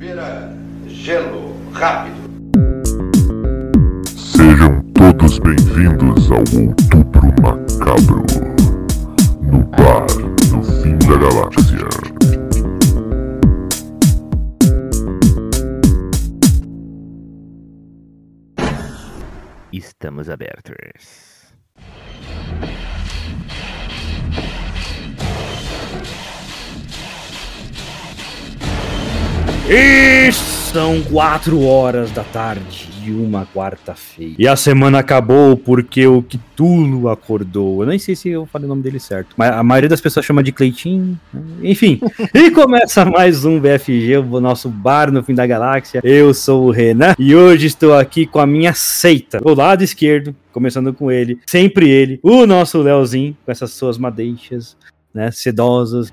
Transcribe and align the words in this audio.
Vira 0.00 0.50
gelo 0.86 1.54
rápido. 1.74 2.16
Sejam 4.16 4.82
todos 4.94 5.38
bem-vindos 5.40 6.32
ao 6.32 6.38
Outubro 6.38 7.26
Macabro, 7.42 8.24
no 9.42 9.62
bar 9.66 10.06
do 10.06 10.62
fim 10.80 10.96
da 11.06 11.18
galáxia. 11.18 11.86
Estamos 19.70 20.30
abertos. 20.30 21.29
E 29.72 30.32
são 30.32 31.00
quatro 31.00 31.62
horas 31.62 32.10
da 32.10 32.24
tarde 32.24 32.88
de 33.04 33.12
uma 33.12 33.46
quarta-feira. 33.46 34.34
E 34.36 34.48
a 34.48 34.56
semana 34.56 34.98
acabou 34.98 35.56
porque 35.56 36.04
o 36.08 36.24
Kitulo 36.24 37.08
acordou. 37.08 37.80
Eu 37.80 37.88
nem 37.88 37.96
sei 37.96 38.16
se 38.16 38.28
eu 38.28 38.46
falei 38.46 38.66
o 38.66 38.68
nome 38.68 38.82
dele 38.82 38.98
certo. 38.98 39.28
Mas 39.36 39.52
a 39.52 39.62
maioria 39.62 39.88
das 39.88 40.00
pessoas 40.00 40.26
chama 40.26 40.42
de 40.42 40.50
Cleitinho. 40.50 41.16
né? 41.32 41.42
Enfim. 41.62 42.00
e 42.34 42.50
começa 42.50 43.04
mais 43.04 43.44
um 43.44 43.60
BFG, 43.60 44.16
o 44.16 44.40
nosso 44.40 44.68
bar 44.68 45.12
no 45.12 45.22
fim 45.22 45.36
da 45.36 45.46
galáxia. 45.46 46.00
Eu 46.02 46.34
sou 46.34 46.66
o 46.66 46.72
Renan 46.72 47.14
e 47.16 47.36
hoje 47.36 47.68
estou 47.68 47.94
aqui 47.94 48.26
com 48.26 48.40
a 48.40 48.46
minha 48.48 48.74
seita. 48.74 49.38
Do 49.38 49.54
lado 49.54 49.84
esquerdo, 49.84 50.34
começando 50.50 50.92
com 50.92 51.12
ele, 51.12 51.38
sempre 51.46 51.88
ele, 51.88 52.18
o 52.24 52.44
nosso 52.44 52.82
Leozinho, 52.82 53.36
com 53.46 53.52
essas 53.52 53.70
suas 53.70 53.96
madeixas. 53.96 54.76
Né, 55.12 55.30
sedosas. 55.32 56.08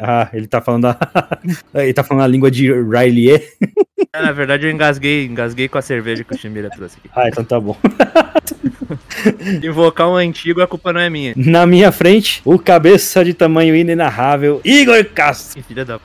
Ah, 0.00 0.28
ele 0.32 0.46
tá 0.46 0.60
falando 0.60 0.86
a... 0.86 0.98
ele 1.82 1.94
tá 1.94 2.04
falando 2.04 2.24
a 2.24 2.26
língua 2.26 2.50
de 2.50 2.70
Riley. 2.70 3.42
É, 4.12 4.22
na 4.22 4.30
verdade, 4.30 4.66
eu 4.66 4.70
engasguei, 4.70 5.26
engasguei 5.26 5.68
com 5.68 5.76
a 5.76 5.82
cerveja 5.82 6.22
que 6.22 6.32
o 6.32 6.38
Chimira 6.38 6.70
trouxe 6.70 6.98
aqui. 6.98 7.10
Ah, 7.16 7.28
então 7.28 7.44
tá 7.44 7.58
bom. 7.58 7.76
Invocar 9.62 10.08
um 10.08 10.14
antigo, 10.14 10.62
a 10.62 10.68
culpa 10.68 10.92
não 10.92 11.00
é 11.00 11.10
minha. 11.10 11.32
Na 11.36 11.66
minha 11.66 11.90
frente, 11.90 12.40
o 12.44 12.56
cabeça 12.56 13.24
de 13.24 13.34
tamanho 13.34 13.74
inenarrável, 13.74 14.60
Igor 14.64 15.04
Castro. 15.06 15.62
Filha 15.64 15.84
da 15.84 15.98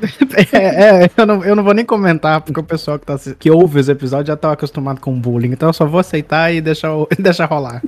É, 0.51 1.03
é, 1.03 1.11
eu, 1.15 1.25
não, 1.25 1.43
eu 1.43 1.55
não 1.55 1.63
vou 1.63 1.73
nem 1.73 1.85
comentar, 1.85 2.41
porque 2.41 2.59
o 2.59 2.63
pessoal 2.63 2.97
que, 2.97 3.05
tá, 3.05 3.15
que 3.37 3.51
ouve 3.51 3.79
os 3.79 3.89
episódios 3.89 4.27
já 4.27 4.35
tá 4.35 4.51
acostumado 4.51 4.99
com 4.99 5.19
bullying, 5.19 5.51
então 5.51 5.69
eu 5.69 5.73
só 5.73 5.85
vou 5.85 5.99
aceitar 5.99 6.51
e 6.53 6.61
deixar, 6.61 6.89
deixar 7.19 7.45
rolar. 7.45 7.83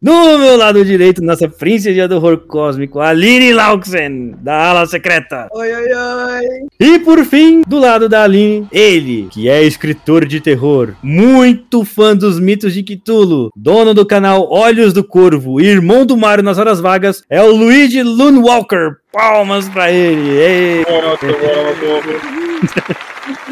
Do 0.00 0.38
meu 0.38 0.56
lado 0.56 0.84
direito, 0.84 1.22
nossa 1.22 1.48
princesa 1.48 2.08
do 2.08 2.16
horror 2.16 2.38
cósmico, 2.46 3.00
Aline 3.00 3.52
Lauxen, 3.52 4.34
da 4.40 4.70
ala 4.70 4.86
secreta. 4.86 5.48
Oi, 5.52 5.72
oi, 5.72 5.94
oi. 5.94 6.66
E 6.78 6.98
por 7.00 7.24
fim, 7.24 7.62
do 7.66 7.78
lado 7.78 8.08
da 8.08 8.24
Aline, 8.24 8.66
ele, 8.70 9.28
que 9.30 9.48
é 9.48 9.62
escritor 9.62 10.26
de 10.26 10.40
terror, 10.40 10.94
muito 11.02 11.84
fã 11.84 12.14
dos 12.16 12.38
mitos 12.38 12.74
de 12.74 12.82
Cthulhu, 12.82 13.50
dono 13.56 13.94
do 13.94 14.06
canal 14.06 14.50
Olhos 14.50 14.92
do 14.92 15.02
Corvo 15.02 15.60
e 15.60 15.66
irmão 15.66 16.06
do 16.06 16.16
Mario 16.16 16.44
nas 16.44 16.58
horas 16.58 16.80
vagas, 16.80 17.22
é 17.28 17.42
o 17.42 17.54
Luigi 17.54 18.02
Loonwalker. 18.02 18.96
Palmas 19.12 19.68
pra 19.68 19.90
ele. 19.90 20.30
Ei. 20.30 20.84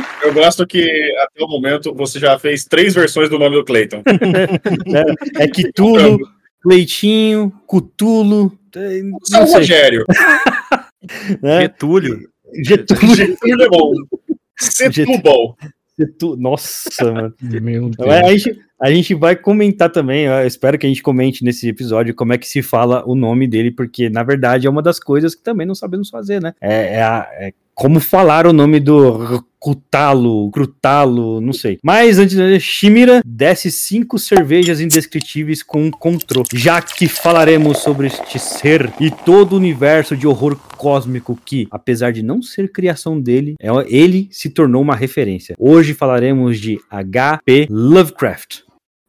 Eu 0.25 0.33
gosto 0.35 0.67
que 0.67 0.83
até 1.19 1.45
o 1.45 1.49
momento 1.49 1.95
você 1.95 2.19
já 2.19 2.39
fez 2.39 2.65
três 2.65 2.95
versões 2.95 3.29
do 3.29 3.39
nome 3.39 3.57
do 3.57 3.65
Clayton. 3.65 4.03
É 5.39 5.47
Cthulhu, 5.49 6.19
Cleitinho, 6.63 7.53
Cutulo. 7.67 8.59
Não 9.31 9.43
o 9.43 9.47
sei. 9.47 9.59
Rogério. 9.59 10.05
né? 11.43 11.63
Getúlio. 11.63 12.29
Getúlio. 12.65 13.15
Getúlio 13.15 13.63
é 13.63 13.69
bom. 13.69 13.93
Setúbal. 14.59 15.57
Getu- 15.99 16.37
Nossa, 16.37 17.13
mano. 17.13 17.35
Meu 17.41 17.85
Então, 17.89 18.11
é, 18.11 18.25
a, 18.27 18.37
gente, 18.37 18.61
a 18.81 18.91
gente 18.91 19.15
vai 19.15 19.37
comentar 19.37 19.91
também, 19.91 20.25
eu 20.25 20.45
espero 20.47 20.77
que 20.77 20.87
a 20.87 20.89
gente 20.89 21.03
comente 21.03 21.45
nesse 21.45 21.69
episódio 21.69 22.15
como 22.15 22.33
é 22.33 22.39
que 22.39 22.49
se 22.49 22.63
fala 22.63 23.05
o 23.07 23.15
nome 23.15 23.47
dele, 23.47 23.71
porque 23.71 24.11
na 24.11 24.25
verdade 24.25 24.67
é 24.67 24.71
uma 24.71 24.83
das 24.83 24.99
coisas 24.99 25.35
que 25.37 25.43
também 25.43 25.67
não 25.67 25.75
sabemos 25.75 26.11
fazer, 26.11 26.41
né? 26.43 26.53
É, 26.61 26.97
é 26.97 27.03
a- 27.03 27.29
é 27.35 27.53
como 27.75 28.01
falar 28.01 28.47
o 28.47 28.53
nome 28.53 28.79
do 28.81 29.45
Cutalo, 29.59 30.51
Crutalo, 30.51 31.41
não 31.41 31.53
sei. 31.53 31.79
Mas 31.83 32.19
antes, 32.19 32.37
né, 32.37 32.59
Shimira 32.61 33.23
desce 33.25 33.71
cinco 33.73 34.19
cervejas 34.19 34.81
indescritíveis 34.81 35.63
com 35.63 35.85
um 35.87 35.91
controle, 35.91 36.47
já 36.53 36.81
que 36.83 37.09
falaremos 37.09 37.79
sobre 37.79 38.07
este 38.09 38.39
ser 38.39 38.93
e 39.01 39.11
todo 39.11 39.55
o 39.55 39.57
universo 39.57 40.17
de 40.17 40.27
horror 40.27 40.57
cósmico 40.77 41.39
que, 41.45 41.67
apesar 41.71 42.13
de 42.13 42.23
não 42.23 42.43
ser 42.43 42.71
criação 42.71 43.19
dele, 43.19 43.55
é- 43.59 43.69
ele 43.89 44.29
se 44.31 44.51
tornou 44.51 44.83
uma 44.83 44.95
referência. 44.95 45.55
Hoje 45.59 45.95
falaremos 45.95 46.61
de 46.61 46.79
H.P. 46.91 47.67
Lovecraft. 47.71 48.61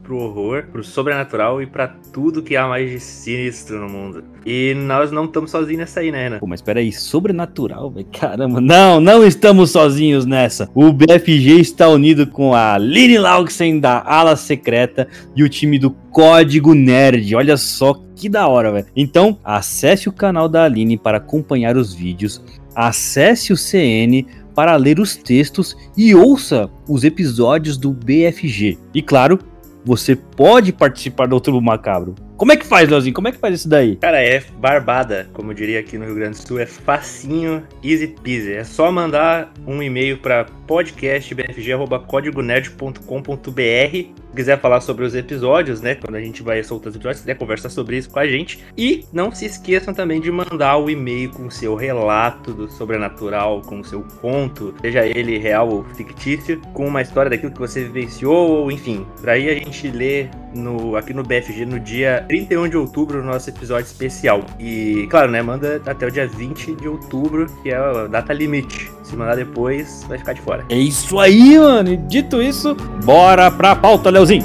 pro 0.03 0.17
horror, 0.17 0.65
pro 0.73 0.83
sobrenatural 0.83 1.61
e 1.61 1.67
pra 1.67 1.89
tudo 1.89 2.43
que 2.43 2.57
há 2.57 2.67
mais 2.67 2.91
de 2.91 2.99
sinistro 3.01 3.79
no 3.79 3.89
mundo. 3.89 4.25
E 4.45 4.75
nós 4.75 5.13
não 5.13 5.27
estamos 5.27 5.51
sozinhos 5.51 5.81
nessa 5.81 6.01
aí, 6.01 6.11
né, 6.11 6.25
Renan? 6.25 6.39
Pô, 6.39 6.47
mas 6.47 6.63
peraí, 6.63 6.93
sobrenatural, 6.93 7.91
velho? 7.91 8.07
Caramba, 8.19 8.61
não, 8.61 9.01
não 9.01 9.25
estamos 9.25 9.71
sozinhos 9.71 10.25
nessa. 10.25 10.69
O 10.75 10.93
BFG 10.93 11.61
está 11.61 11.89
unido 11.89 12.27
com 12.27 12.55
a 12.55 12.79
Lini 12.79 13.19
Laugsen 13.19 13.79
da 13.79 14.03
Ala 14.05 14.37
Secreta 14.37 15.07
e 15.37 15.43
o 15.43 15.49
time 15.49 15.79
do 15.79 15.91
Código 15.91 16.75
Nerd. 16.75 17.35
Olha 17.35 17.57
só 17.57 18.01
que 18.17 18.29
da 18.29 18.49
hora, 18.49 18.73
velho. 18.73 18.87
Então, 18.97 19.39
acesse 19.45 20.09
o 20.09 20.13
canal 20.13 20.49
da 20.49 20.65
Aline 20.65 20.97
para 20.97 21.19
acompanhar 21.19 21.77
os 21.77 21.93
vídeos, 21.95 22.43
acesse 22.75 23.53
o 23.53 23.57
CN 23.57 24.27
para 24.55 24.77
ler 24.77 24.99
os 25.01 25.17
textos 25.17 25.77
e 25.97 26.15
ouça 26.15 26.71
os 26.89 27.05
episódios 27.05 27.77
do 27.77 27.91
BFG. 27.91 28.79
E 28.95 29.03
claro, 29.03 29.39
você 29.85 30.15
pode 30.15 30.73
participar 30.73 31.27
do 31.27 31.35
Outubro 31.35 31.61
Macabro. 31.61 32.15
Como 32.37 32.51
é 32.51 32.57
que 32.57 32.67
faz, 32.67 32.89
Leozinho? 32.89 33.15
Como 33.15 33.29
é 33.29 33.33
que 33.33 33.39
faz 33.39 33.55
isso 33.55 33.69
daí? 33.69 33.97
Cara, 33.97 34.19
é 34.21 34.43
barbada, 34.59 35.29
como 35.33 35.51
eu 35.51 35.55
diria 35.55 35.81
aqui 35.81 35.99
no 35.99 36.05
Rio 36.05 36.17
Grande 36.17 36.39
do 36.39 36.49
Sul, 36.49 36.59
é 36.59 36.67
facinho, 36.67 37.63
easy 37.85 38.09
peasy. 38.09 38.55
É 38.55 38.65
só 38.65 38.91
mandar 38.91 39.53
um 39.67 39.83
e-mail 39.83 40.17
para 40.19 40.47
podcastbfg.códigonerd.com.br 40.67 43.53
Se 43.53 44.11
quiser 44.35 44.59
falar 44.59 44.81
sobre 44.81 45.05
os 45.05 45.15
episódios, 45.15 45.83
né? 45.83 45.95
Quando 45.95 46.17
a 46.17 46.21
gente 46.21 46.43
vai 46.43 46.65
soltar 46.65 46.89
os 46.89 46.97
episódios, 46.97 47.19
se 47.19 47.25
quiser 47.25 47.37
conversar 47.37 47.69
sobre 47.69 47.99
isso 47.99 48.09
com 48.11 48.19
a 48.19 48.27
gente. 48.27 48.65
E 48.77 49.05
não 49.13 49.31
se 49.31 49.45
esqueçam 49.45 49.95
também 49.95 50.21
de 50.21 50.31
mandar 50.31 50.79
o 50.79 50.89
e-mail 50.89 51.29
com 51.31 51.47
o 51.47 51.51
seu 51.51 51.75
relato 51.75 52.53
do 52.53 52.71
sobrenatural, 52.71 53.61
com 53.63 53.81
o 53.81 53.85
seu 53.85 54.03
conto, 54.21 54.75
seja 54.81 55.05
ele 55.07 55.39
real 55.39 55.69
ou 55.69 55.85
fictício, 55.95 56.61
com 56.73 56.87
uma 56.89 57.03
história 57.03 57.31
daquilo 57.31 57.53
que 57.53 57.61
você 57.61 57.85
vivenciou, 57.85 58.51
ou 58.51 58.73
enfim. 58.73 59.07
Pra 59.21 59.33
aí 59.33 59.51
a 59.51 59.55
gente 59.55 59.91
lê 59.91 60.29
no, 60.55 60.97
aqui 60.97 61.13
no 61.13 61.23
BFG 61.23 61.67
no 61.67 61.79
dia 61.79 62.22
31 62.23 62.69
de 62.69 62.77
outubro, 62.77 63.23
no 63.23 63.33
nosso 63.33 63.49
episódio 63.51 63.87
especial. 63.87 64.45
E, 64.59 65.07
claro, 65.11 65.31
né? 65.31 65.43
Manda 65.43 65.81
até 65.85 66.07
o 66.07 66.11
dia 66.11 66.27
20 66.27 66.75
de 66.75 66.89
outubro, 66.89 67.47
que 67.63 67.71
é 67.71 67.77
a 67.77 68.07
data 68.07 68.33
limite. 68.33 68.91
Se 69.03 69.17
mandar 69.17 69.37
depois, 69.37 70.05
vai 70.09 70.19
ficar 70.19 70.33
de 70.33 70.41
fora. 70.41 70.65
É 70.69 70.77
isso 70.77 71.19
aí, 71.19 71.59
mano. 71.59 71.93
E 71.93 71.97
dito 71.97 72.41
isso, 72.41 72.75
bora 73.05 73.51
pra 73.51 73.77
pauta, 73.77 74.11
Leozinho. 74.11 74.43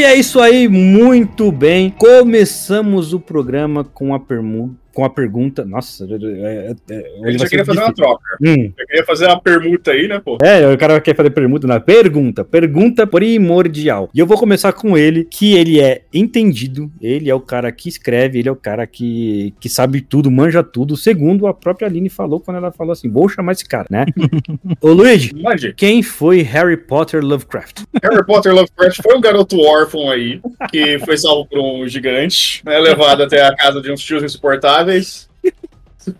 E 0.00 0.02
é 0.02 0.14
isso 0.14 0.40
aí, 0.40 0.66
muito 0.66 1.52
bem. 1.52 1.90
Começamos 1.90 3.12
o 3.12 3.20
programa 3.20 3.84
com 3.84 4.14
a 4.14 4.18
permuta. 4.18 4.89
Com 4.94 5.04
a 5.04 5.10
pergunta. 5.10 5.64
Nossa, 5.64 6.04
é, 6.04 6.14
é, 6.14 6.94
é, 6.94 7.12
Ele 7.28 7.38
já 7.38 7.46
queria 7.48 7.64
fazer 7.64 7.80
uma 7.80 7.92
troca. 7.94 8.22
Hum, 8.42 8.72
Eu 8.78 8.86
queria 8.86 9.04
fazer 9.04 9.26
uma 9.26 9.40
permuta 9.40 9.90
aí, 9.92 10.08
né, 10.08 10.20
pô? 10.24 10.38
é, 10.42 10.72
o 10.72 10.76
cara 10.78 11.00
quer 11.00 11.14
fazer 11.14 11.30
pergunta 11.30 11.66
na 11.66 11.78
pergunta. 11.80 12.44
Pergunta 12.44 13.06
primordial. 13.06 14.10
E 14.14 14.18
eu 14.18 14.26
vou 14.26 14.36
começar 14.38 14.72
com 14.72 14.96
ele, 14.96 15.24
que 15.24 15.54
ele 15.54 15.80
é 15.80 16.02
entendido, 16.12 16.90
ele 17.00 17.30
é 17.30 17.34
o 17.34 17.40
cara 17.40 17.70
que 17.72 17.88
escreve, 17.88 18.38
ele 18.38 18.48
é 18.48 18.52
o 18.52 18.56
cara 18.56 18.86
que, 18.86 19.54
que 19.60 19.68
sabe 19.68 20.00
tudo, 20.00 20.30
manja 20.30 20.62
tudo, 20.62 20.96
segundo 20.96 21.46
a 21.46 21.54
própria 21.54 21.86
Aline 21.88 22.08
falou 22.08 22.40
quando 22.40 22.56
ela 22.58 22.72
falou 22.72 22.92
assim: 22.92 23.08
vou 23.10 23.28
chamar 23.28 23.52
esse 23.52 23.64
cara, 23.66 23.86
né? 23.90 24.04
Ô 24.80 24.88
Luigi, 24.92 25.34
Mande. 25.34 25.72
quem 25.74 26.02
foi 26.02 26.42
Harry 26.42 26.76
Potter 26.76 27.24
Lovecraft? 27.24 27.82
Harry 28.02 28.24
Potter 28.24 28.52
Lovecraft 28.54 29.00
foi 29.02 29.16
um 29.16 29.20
garoto 29.20 29.58
órfão 29.60 30.10
aí, 30.10 30.40
que 30.70 30.98
foi 31.00 31.16
salvo 31.16 31.46
por 31.46 31.58
um 31.58 31.86
gigante, 31.88 32.62
né, 32.64 32.78
levado 32.78 33.22
até 33.22 33.42
a 33.46 33.54
casa 33.54 33.80
de 33.80 33.90
uns 33.92 34.00
tios 34.00 34.22
insuportáveis, 34.22 34.79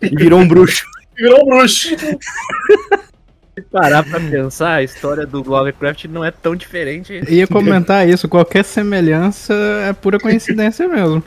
E 0.01 0.15
virou 0.15 0.39
um 0.39 0.47
bruxo. 0.47 0.85
virou 1.15 1.41
um 1.43 1.45
bruxo. 1.45 1.89
Se 1.97 3.61
parar 3.71 4.03
pra 4.03 4.19
pensar, 4.19 4.75
a 4.75 4.83
história 4.83 5.25
do 5.25 5.41
Lovecraft 5.47 6.05
não 6.05 6.23
é 6.23 6.31
tão 6.31 6.55
diferente. 6.55 7.21
Ia 7.27 7.47
comentar 7.47 8.07
isso, 8.07 8.29
qualquer 8.29 8.63
semelhança 8.63 9.53
é 9.87 9.93
pura 9.93 10.19
coincidência 10.19 10.87
mesmo. 10.87 11.23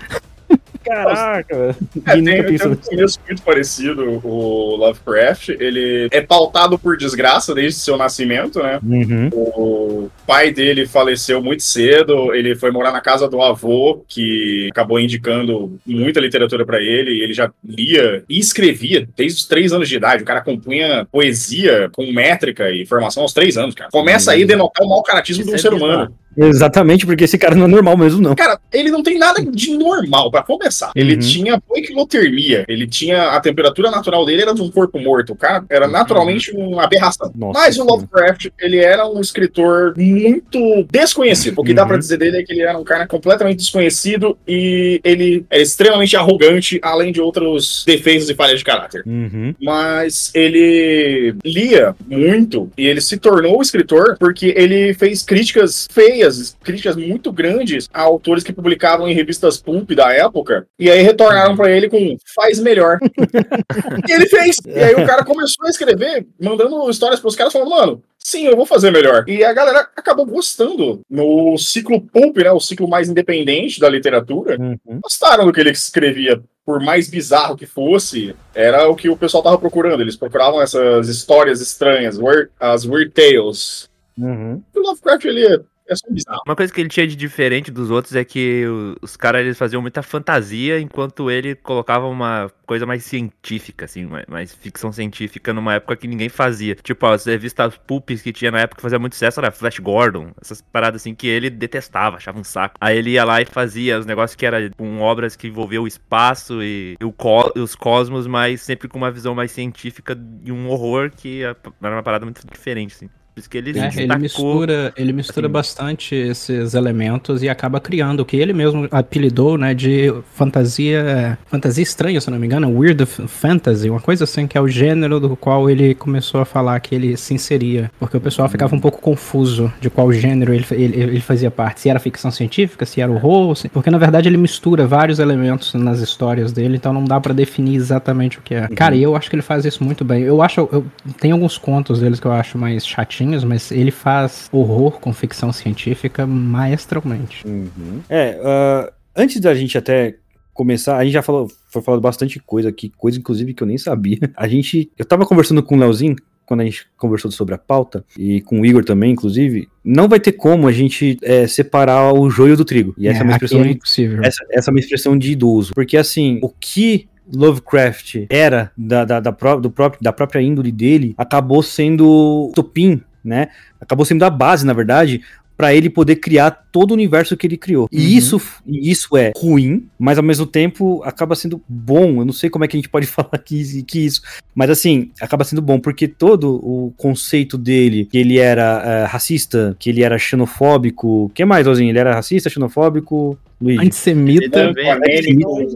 Caraca, 0.84 1.56
velho. 1.56 1.76
É, 2.06 2.18
E 2.18 2.24
tem, 2.24 2.68
um 2.68 2.76
começo 2.76 3.18
muito 3.26 3.42
parecido, 3.42 4.20
o 4.22 4.76
Lovecraft. 4.76 5.50
Ele 5.50 6.08
é 6.10 6.20
pautado 6.20 6.78
por 6.78 6.96
desgraça 6.96 7.54
desde 7.54 7.80
seu 7.80 7.96
nascimento, 7.96 8.62
né? 8.62 8.78
Uhum. 8.82 9.28
O 9.32 10.10
pai 10.26 10.52
dele 10.52 10.86
faleceu 10.86 11.42
muito 11.42 11.62
cedo, 11.62 12.34
ele 12.34 12.54
foi 12.54 12.70
morar 12.70 12.92
na 12.92 13.00
casa 13.00 13.28
do 13.28 13.40
avô, 13.40 14.04
que 14.08 14.68
acabou 14.70 15.00
indicando 15.00 15.78
muita 15.86 16.20
literatura 16.20 16.64
pra 16.64 16.80
ele, 16.80 17.22
ele 17.22 17.32
já 17.32 17.50
lia 17.64 18.24
e 18.28 18.38
escrevia 18.38 19.08
desde 19.16 19.40
os 19.40 19.46
três 19.46 19.72
anos 19.72 19.88
de 19.88 19.96
idade. 19.96 20.22
O 20.22 20.26
cara 20.26 20.40
compunha 20.40 21.06
poesia 21.10 21.88
com 21.92 22.10
métrica 22.12 22.70
e 22.70 22.86
formação 22.86 23.22
aos 23.22 23.32
três 23.32 23.56
anos, 23.56 23.74
cara. 23.74 23.90
Começa 23.90 24.32
aí 24.32 24.42
a 24.42 24.46
denotar 24.46 24.84
o 24.84 24.88
mau 24.88 25.02
caratismo 25.02 25.44
de 25.44 25.50
um 25.50 25.54
é 25.54 25.58
ser 25.58 25.72
humano. 25.72 26.14
Exatamente, 26.36 27.06
porque 27.06 27.24
esse 27.24 27.38
cara 27.38 27.54
não 27.54 27.64
é 27.64 27.68
normal 27.68 27.96
mesmo, 27.96 28.20
não. 28.20 28.34
Cara, 28.34 28.58
ele 28.72 28.90
não 28.90 29.02
tem 29.02 29.18
nada 29.18 29.42
de 29.42 29.76
normal, 29.76 30.30
pra 30.30 30.42
começar. 30.42 30.90
Ele 30.94 31.14
Uhum. 31.14 31.20
tinha 31.20 31.60
poiquilotermia, 31.60 32.64
ele 32.68 32.86
tinha 32.86 33.30
a 33.30 33.40
temperatura 33.40 33.90
natural 33.90 34.24
dele 34.26 34.42
era 34.42 34.54
de 34.54 34.62
um 34.62 34.70
corpo 34.70 34.98
morto. 34.98 35.32
O 35.32 35.36
cara 35.36 35.64
era 35.70 35.86
naturalmente 35.88 36.50
uma 36.56 36.84
aberração. 36.84 37.30
Nossa 37.34 37.58
Mas 37.60 37.78
o. 37.78 37.84
Lovecraft, 37.84 38.48
ele 38.60 38.78
era 38.78 39.06
um 39.06 39.20
escritor 39.20 39.94
muito 39.96 40.84
desconhecido. 40.90 41.54
O 41.58 41.64
que 41.64 41.74
dá 41.74 41.82
Uhum. 41.82 41.88
pra 41.88 41.96
dizer 41.98 42.16
dele 42.18 42.38
é 42.38 42.42
que 42.42 42.52
ele 42.52 42.62
era 42.62 42.76
um 42.78 42.84
cara 42.84 43.06
completamente 43.06 43.58
desconhecido 43.58 44.36
e 44.48 45.00
ele 45.04 45.44
é 45.50 45.60
extremamente 45.60 46.16
arrogante, 46.16 46.80
além 46.82 47.12
de 47.12 47.20
outros 47.20 47.84
defeitos 47.86 48.28
e 48.28 48.34
falhas 48.34 48.58
de 48.58 48.64
caráter. 48.64 49.02
Uhum. 49.06 49.54
Mas 49.62 50.30
ele 50.34 51.34
lia 51.44 51.94
muito 52.08 52.70
e 52.76 52.86
ele 52.86 53.00
se 53.00 53.16
tornou 53.16 53.60
escritor 53.62 54.16
porque 54.18 54.54
ele 54.56 54.94
fez 54.94 55.22
críticas 55.22 55.86
feias, 55.92 56.23
críticas 56.62 56.96
muito 56.96 57.32
grandes 57.32 57.88
a 57.92 58.02
autores 58.02 58.42
que 58.42 58.52
publicavam 58.52 59.08
em 59.08 59.14
revistas 59.14 59.58
pulp 59.58 59.90
da 59.92 60.12
época 60.12 60.66
e 60.78 60.90
aí 60.90 61.02
retornaram 61.02 61.56
pra 61.56 61.70
ele 61.70 61.88
com 61.88 62.16
faz 62.34 62.58
melhor. 62.60 62.98
e 64.08 64.12
ele 64.12 64.26
fez. 64.26 64.56
E 64.66 64.78
aí 64.78 64.94
o 64.94 65.06
cara 65.06 65.24
começou 65.24 65.66
a 65.66 65.70
escrever, 65.70 66.26
mandando 66.40 66.88
histórias 66.90 67.20
pros 67.20 67.36
caras 67.36 67.52
falando, 67.52 67.70
mano, 67.70 68.02
sim, 68.18 68.46
eu 68.46 68.56
vou 68.56 68.66
fazer 68.66 68.90
melhor. 68.90 69.24
E 69.28 69.44
a 69.44 69.52
galera 69.52 69.88
acabou 69.96 70.26
gostando 70.26 71.00
no 71.08 71.56
ciclo 71.58 72.00
pulp, 72.00 72.36
né, 72.38 72.50
o 72.50 72.60
ciclo 72.60 72.88
mais 72.88 73.08
independente 73.08 73.80
da 73.80 73.88
literatura 73.88 74.56
Uhum. 74.58 75.00
gostaram 75.02 75.46
do 75.46 75.52
que 75.52 75.60
ele 75.60 75.70
escrevia. 75.70 76.40
Por 76.64 76.80
mais 76.80 77.10
bizarro 77.10 77.56
que 77.56 77.66
fosse, 77.66 78.34
era 78.54 78.88
o 78.88 78.96
que 78.96 79.10
o 79.10 79.16
pessoal 79.16 79.42
tava 79.42 79.58
procurando. 79.58 80.00
Eles 80.00 80.16
procuravam 80.16 80.62
essas 80.62 81.08
histórias 81.08 81.60
estranhas, 81.60 82.18
as 82.58 82.86
weird 82.86 83.10
tales. 83.10 83.90
Uhum. 84.16 84.62
O 84.74 84.80
Lovecraft, 84.80 85.26
ele 85.26 85.60
é, 85.86 85.94
só 85.94 86.06
bizarro. 86.10 86.40
Uma 86.46 86.56
coisa 86.56 86.72
que 86.72 86.80
ele 86.80 86.88
tinha 86.88 87.06
de 87.06 87.14
diferente 87.16 87.70
dos 87.70 87.90
outros 87.90 88.14
é 88.16 88.24
que 88.24 88.64
os 89.02 89.16
caras 89.16 89.42
eles 89.42 89.58
faziam 89.58 89.82
muita 89.82 90.02
fantasia, 90.02 90.80
enquanto 90.80 91.30
ele 91.30 91.54
colocava 91.54 92.06
uma 92.06 92.50
coisa 92.66 92.86
mais 92.86 93.04
científica, 93.04 93.84
assim, 93.84 94.08
mais, 94.28 94.54
ficção 94.54 94.90
científica 94.92 95.52
numa 95.52 95.74
época 95.74 95.96
que 95.96 96.06
ninguém 96.08 96.28
fazia. 96.28 96.74
Tipo, 96.76 97.06
as 97.06 97.26
revistas 97.26 97.76
pulps 97.76 98.22
que 98.22 98.32
tinha 98.32 98.50
na 98.50 98.60
época 98.60 98.76
que 98.76 98.82
fazia 98.82 98.98
muito 98.98 99.14
sucesso 99.14 99.40
era 99.40 99.50
Flash 99.50 99.78
Gordon, 99.78 100.32
essas 100.40 100.62
paradas 100.62 101.02
assim 101.02 101.14
que 101.14 101.26
ele 101.26 101.50
detestava, 101.50 102.16
achava 102.16 102.38
um 102.38 102.44
saco. 102.44 102.76
Aí 102.80 102.96
ele 102.96 103.10
ia 103.10 103.24
lá 103.24 103.40
e 103.42 103.44
fazia 103.44 103.98
os 103.98 104.06
negócios 104.06 104.34
que 104.36 104.46
era 104.46 104.70
com 104.76 105.00
obras 105.00 105.36
que 105.36 105.48
envolviam 105.48 105.84
o 105.84 105.88
espaço 105.88 106.62
e, 106.62 106.96
o 107.02 107.12
co- 107.12 107.52
e 107.54 107.60
os 107.60 107.74
cosmos, 107.74 108.26
mas 108.26 108.62
sempre 108.62 108.88
com 108.88 108.96
uma 108.98 109.10
visão 109.10 109.34
mais 109.34 109.50
científica 109.52 110.16
e 110.44 110.50
um 110.50 110.68
horror 110.68 111.10
que 111.10 111.42
era 111.42 111.56
uma 111.82 112.02
parada 112.02 112.24
muito 112.24 112.40
diferente, 112.50 112.94
assim. 112.94 113.08
Por 113.34 113.40
isso 113.40 113.50
que 113.50 113.58
ele 113.58 113.76
É, 113.76 113.90
ele 113.96 114.16
mistura, 114.16 114.92
ele 114.96 115.12
mistura 115.12 115.46
assim. 115.48 115.52
bastante 115.52 116.14
esses 116.14 116.72
elementos 116.74 117.42
e 117.42 117.48
acaba 117.48 117.80
criando 117.80 118.20
o 118.20 118.24
que 118.24 118.36
ele 118.36 118.52
mesmo 118.52 118.86
apelidou, 118.92 119.58
né, 119.58 119.74
de 119.74 120.14
fantasia, 120.32 121.36
fantasia 121.46 121.82
estranha, 121.82 122.20
se 122.20 122.30
não 122.30 122.38
me 122.38 122.46
engano, 122.46 122.70
weird 122.78 123.04
fantasy, 123.06 123.90
uma 123.90 124.00
coisa 124.00 124.22
assim 124.24 124.46
que 124.46 124.56
é 124.56 124.60
o 124.60 124.68
gênero 124.68 125.18
do 125.18 125.34
qual 125.36 125.68
ele 125.68 125.94
começou 125.96 126.40
a 126.40 126.44
falar 126.44 126.78
que 126.80 126.94
ele 126.94 127.16
se 127.16 127.34
inseria, 127.34 127.90
porque 127.98 128.16
o 128.16 128.20
pessoal 128.20 128.48
ficava 128.48 128.74
um 128.76 128.80
pouco 128.80 129.00
confuso 129.00 129.72
de 129.80 129.90
qual 129.90 130.12
gênero 130.12 130.54
ele, 130.54 130.64
ele, 130.70 131.00
ele 131.00 131.20
fazia 131.20 131.50
parte, 131.50 131.80
se 131.80 131.88
era 131.88 131.98
ficção 131.98 132.30
científica, 132.30 132.86
se 132.86 133.00
era 133.00 133.10
horror, 133.10 133.56
se- 133.56 133.68
porque 133.68 133.90
na 133.90 133.98
verdade 133.98 134.28
ele 134.28 134.36
mistura 134.36 134.86
vários 134.86 135.18
elementos 135.18 135.74
nas 135.74 135.98
histórias 136.00 136.52
dele, 136.52 136.76
então 136.76 136.92
não 136.92 137.04
dá 137.04 137.20
pra 137.20 137.32
definir 137.34 137.74
exatamente 137.74 138.38
o 138.38 138.42
que 138.42 138.54
é. 138.54 138.68
Cara, 138.68 138.94
e 138.94 139.02
eu 139.02 139.16
acho 139.16 139.28
que 139.28 139.34
ele 139.34 139.42
faz 139.42 139.64
isso 139.64 139.82
muito 139.82 140.04
bem. 140.04 140.22
Eu 140.22 140.40
acho, 140.40 140.60
eu, 140.72 140.84
tem 141.20 141.32
alguns 141.32 141.58
contos 141.58 141.98
deles 142.00 142.20
que 142.20 142.26
eu 142.26 142.32
acho 142.32 142.56
mais 142.56 142.84
chatinhos, 143.24 143.44
mas 143.44 143.70
ele 143.70 143.90
faz 143.90 144.48
horror 144.52 145.00
com 145.00 145.12
ficção 145.12 145.52
científica 145.52 146.26
maestralmente. 146.26 147.46
Uhum. 147.46 148.00
É, 148.08 148.38
ah, 148.42 148.92
antes 149.16 149.40
da 149.40 149.54
gente 149.54 149.76
até 149.78 150.16
começar, 150.52 150.96
a 150.98 151.04
gente 151.04 151.14
já 151.14 151.22
falou, 151.22 151.50
foi 151.68 151.82
falado 151.82 152.00
bastante 152.00 152.38
coisa 152.38 152.68
aqui, 152.68 152.92
coisa 152.96 153.18
inclusive 153.18 153.54
que 153.54 153.62
eu 153.62 153.66
nem 153.66 153.78
sabia. 153.78 154.18
A 154.36 154.46
gente, 154.46 154.90
eu 154.96 155.04
tava 155.04 155.26
conversando 155.26 155.62
com 155.62 155.74
o 155.74 155.78
Leozinho, 155.78 156.14
quando 156.46 156.60
a 156.60 156.64
gente 156.64 156.86
conversou 156.98 157.30
sobre 157.30 157.54
a 157.54 157.58
pauta, 157.58 158.04
e 158.18 158.42
com 158.42 158.60
o 158.60 158.66
Igor 158.66 158.84
também, 158.84 159.12
inclusive, 159.12 159.66
não 159.82 160.06
vai 160.06 160.20
ter 160.20 160.32
como 160.32 160.68
a 160.68 160.72
gente 160.72 161.16
é, 161.22 161.46
separar 161.46 162.12
o 162.12 162.28
joio 162.28 162.54
do 162.54 162.66
trigo. 162.66 162.94
E 162.98 163.08
essa 163.08 163.20
é, 163.20 163.24
uma 163.24 163.34
aqui 163.34 163.46
expressão 163.46 163.64
é 163.64 163.68
de 163.68 163.74
impossível. 163.76 164.22
essa, 164.22 164.44
essa 164.50 164.70
é 164.70 164.72
uma 164.72 164.78
expressão 164.78 165.16
de 165.16 165.32
idoso. 165.32 165.72
Porque 165.72 165.96
assim, 165.96 166.38
o 166.42 166.50
que 166.50 167.08
Lovecraft 167.32 168.26
era 168.28 168.70
da, 168.76 169.04
da, 169.04 169.20
da, 169.20 169.32
pró- 169.32 169.58
do 169.58 169.70
próprio, 169.70 170.02
da 170.02 170.12
própria 170.12 170.40
índole 170.40 170.70
dele 170.70 171.14
acabou 171.16 171.62
sendo 171.62 172.52
topim, 172.54 173.00
né? 173.24 173.48
Acabou 173.80 174.04
sendo 174.04 174.24
a 174.24 174.30
base, 174.30 174.66
na 174.66 174.72
verdade, 174.72 175.22
para 175.56 175.72
ele 175.72 175.88
poder 175.88 176.16
criar 176.16 176.50
todo 176.72 176.90
o 176.90 176.94
universo 176.94 177.36
que 177.36 177.46
ele 177.46 177.56
criou. 177.56 177.88
E 177.92 177.98
Uhum. 177.98 178.08
isso, 178.08 178.42
isso 178.66 179.16
é 179.16 179.30
ruim, 179.36 179.86
mas 179.96 180.18
ao 180.18 180.24
mesmo 180.24 180.44
tempo 180.46 181.00
acaba 181.04 181.36
sendo 181.36 181.62
bom. 181.68 182.20
Eu 182.20 182.24
não 182.24 182.32
sei 182.32 182.50
como 182.50 182.64
é 182.64 182.68
que 182.68 182.76
a 182.76 182.78
gente 182.78 182.88
pode 182.88 183.06
falar 183.06 183.38
que, 183.38 183.84
que 183.84 184.00
isso, 184.04 184.20
mas 184.52 184.68
assim, 184.68 185.12
acaba 185.20 185.44
sendo 185.44 185.62
bom, 185.62 185.78
porque 185.78 186.08
todo 186.08 186.56
o 186.56 186.92
conceito 186.96 187.56
dele, 187.56 188.04
que 188.04 188.18
ele 188.18 188.38
era 188.38 188.82
eh, 188.84 189.04
racista, 189.06 189.76
que 189.78 189.90
ele 189.90 190.02
era 190.02 190.18
xenofóbico, 190.18 191.26
o 191.26 191.28
que 191.28 191.44
mais, 191.44 191.68
Ozinho? 191.68 191.90
Ele 191.90 192.00
era 192.00 192.12
racista, 192.14 192.50
xenofóbico, 192.50 193.38
Luigi? 193.60 193.86
Antissemita. 193.86 194.72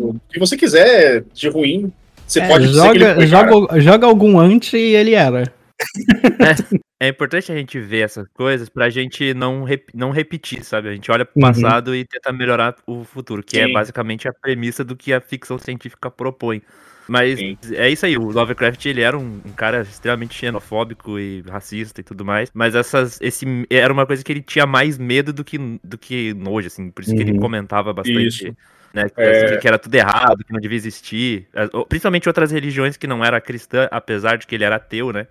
O 0.00 0.14
que 0.28 0.38
você 0.40 0.57
quiser 0.57 1.23
de 1.33 1.49
ruim, 1.49 1.93
você 2.26 2.40
É, 2.40 2.49
pode 2.49 2.67
dizer 2.67 2.83
que 2.90 2.97
ele 2.99 3.26
joga, 3.28 3.47
joga, 3.49 3.81
joga 3.81 4.07
algum 4.09 4.38
anti 4.40 4.76
e 4.76 4.97
ele 4.97 5.14
era. 5.14 5.57
É 7.01 7.09
importante 7.09 7.53
a 7.53 7.55
gente 7.57 7.79
ver 7.79 8.01
essas 8.01 8.27
coisas 8.29 8.69
pra 8.69 8.91
gente 8.91 9.33
não, 9.33 9.63
rep- 9.63 9.91
não 9.95 10.11
repetir, 10.11 10.65
sabe? 10.65 10.89
A 10.89 10.93
gente 10.93 11.11
olha 11.11 11.25
pro 11.25 11.35
Uhum. 11.37 11.49
passado 11.49 11.95
e 11.95 12.05
tenta 12.05 12.33
melhorar 12.33 12.75
o 12.87 13.05
futuro, 13.05 13.43
que 13.43 13.59
é 13.59 13.67
Sim. 13.67 13.73
basicamente 13.73 14.29
a 14.29 14.33
premissa 14.33 14.83
do 14.85 14.97
que 14.97 15.13
a 15.13 15.21
ficção 15.21 15.59
científica 15.59 16.11
propõe. 16.11 16.61
Mas 17.07 17.39
Sim. 17.39 17.57
é 17.73 17.89
isso 17.89 18.05
aí, 18.05 18.19
o 18.19 18.31
Lovecraft 18.31 18.85
ele 18.85 19.01
era 19.01 19.17
um, 19.17 19.41
um 19.45 19.53
cara 19.53 19.81
extremamente 19.81 20.35
xenofóbico 20.35 21.19
e 21.19 21.43
racista 21.49 22.01
e 22.03 22.05
tudo 22.05 22.23
mais, 22.23 22.51
mas 22.53 22.75
essas, 22.75 23.19
esse 23.23 23.47
era 23.71 23.91
uma 23.91 24.05
coisa 24.05 24.23
que 24.23 24.31
ele 24.31 24.43
tinha 24.43 24.67
mais 24.67 24.99
medo 24.99 25.33
do 25.33 25.43
que, 25.43 25.57
do 25.83 25.97
que 25.97 26.35
nojo, 26.35 26.67
assim, 26.67 26.91
por 26.91 27.03
isso 27.03 27.15
que 27.15 27.23
ele 27.23 27.33
Uhum. 27.33 27.39
comentava 27.39 27.93
bastante. 27.95 28.49
Isso. 28.49 28.57
Né, 28.93 29.09
que, 29.09 29.21
É. 29.21 29.57
que 29.59 29.69
era 29.69 29.79
tudo 29.79 29.95
errado, 29.95 30.45
que 30.45 30.53
não 30.53 30.61
devia 30.61 30.77
existir. 30.77 31.47
Principalmente 31.89 32.29
outras 32.29 32.51
religiões 32.51 32.97
que 32.97 33.07
não 33.07 33.25
era 33.25 33.41
cristã, 33.41 33.87
apesar 33.91 34.37
de 34.37 34.47
que 34.47 34.55
ele 34.55 34.65
era 34.65 34.77
ateu, 34.77 35.13
né? 35.13 35.27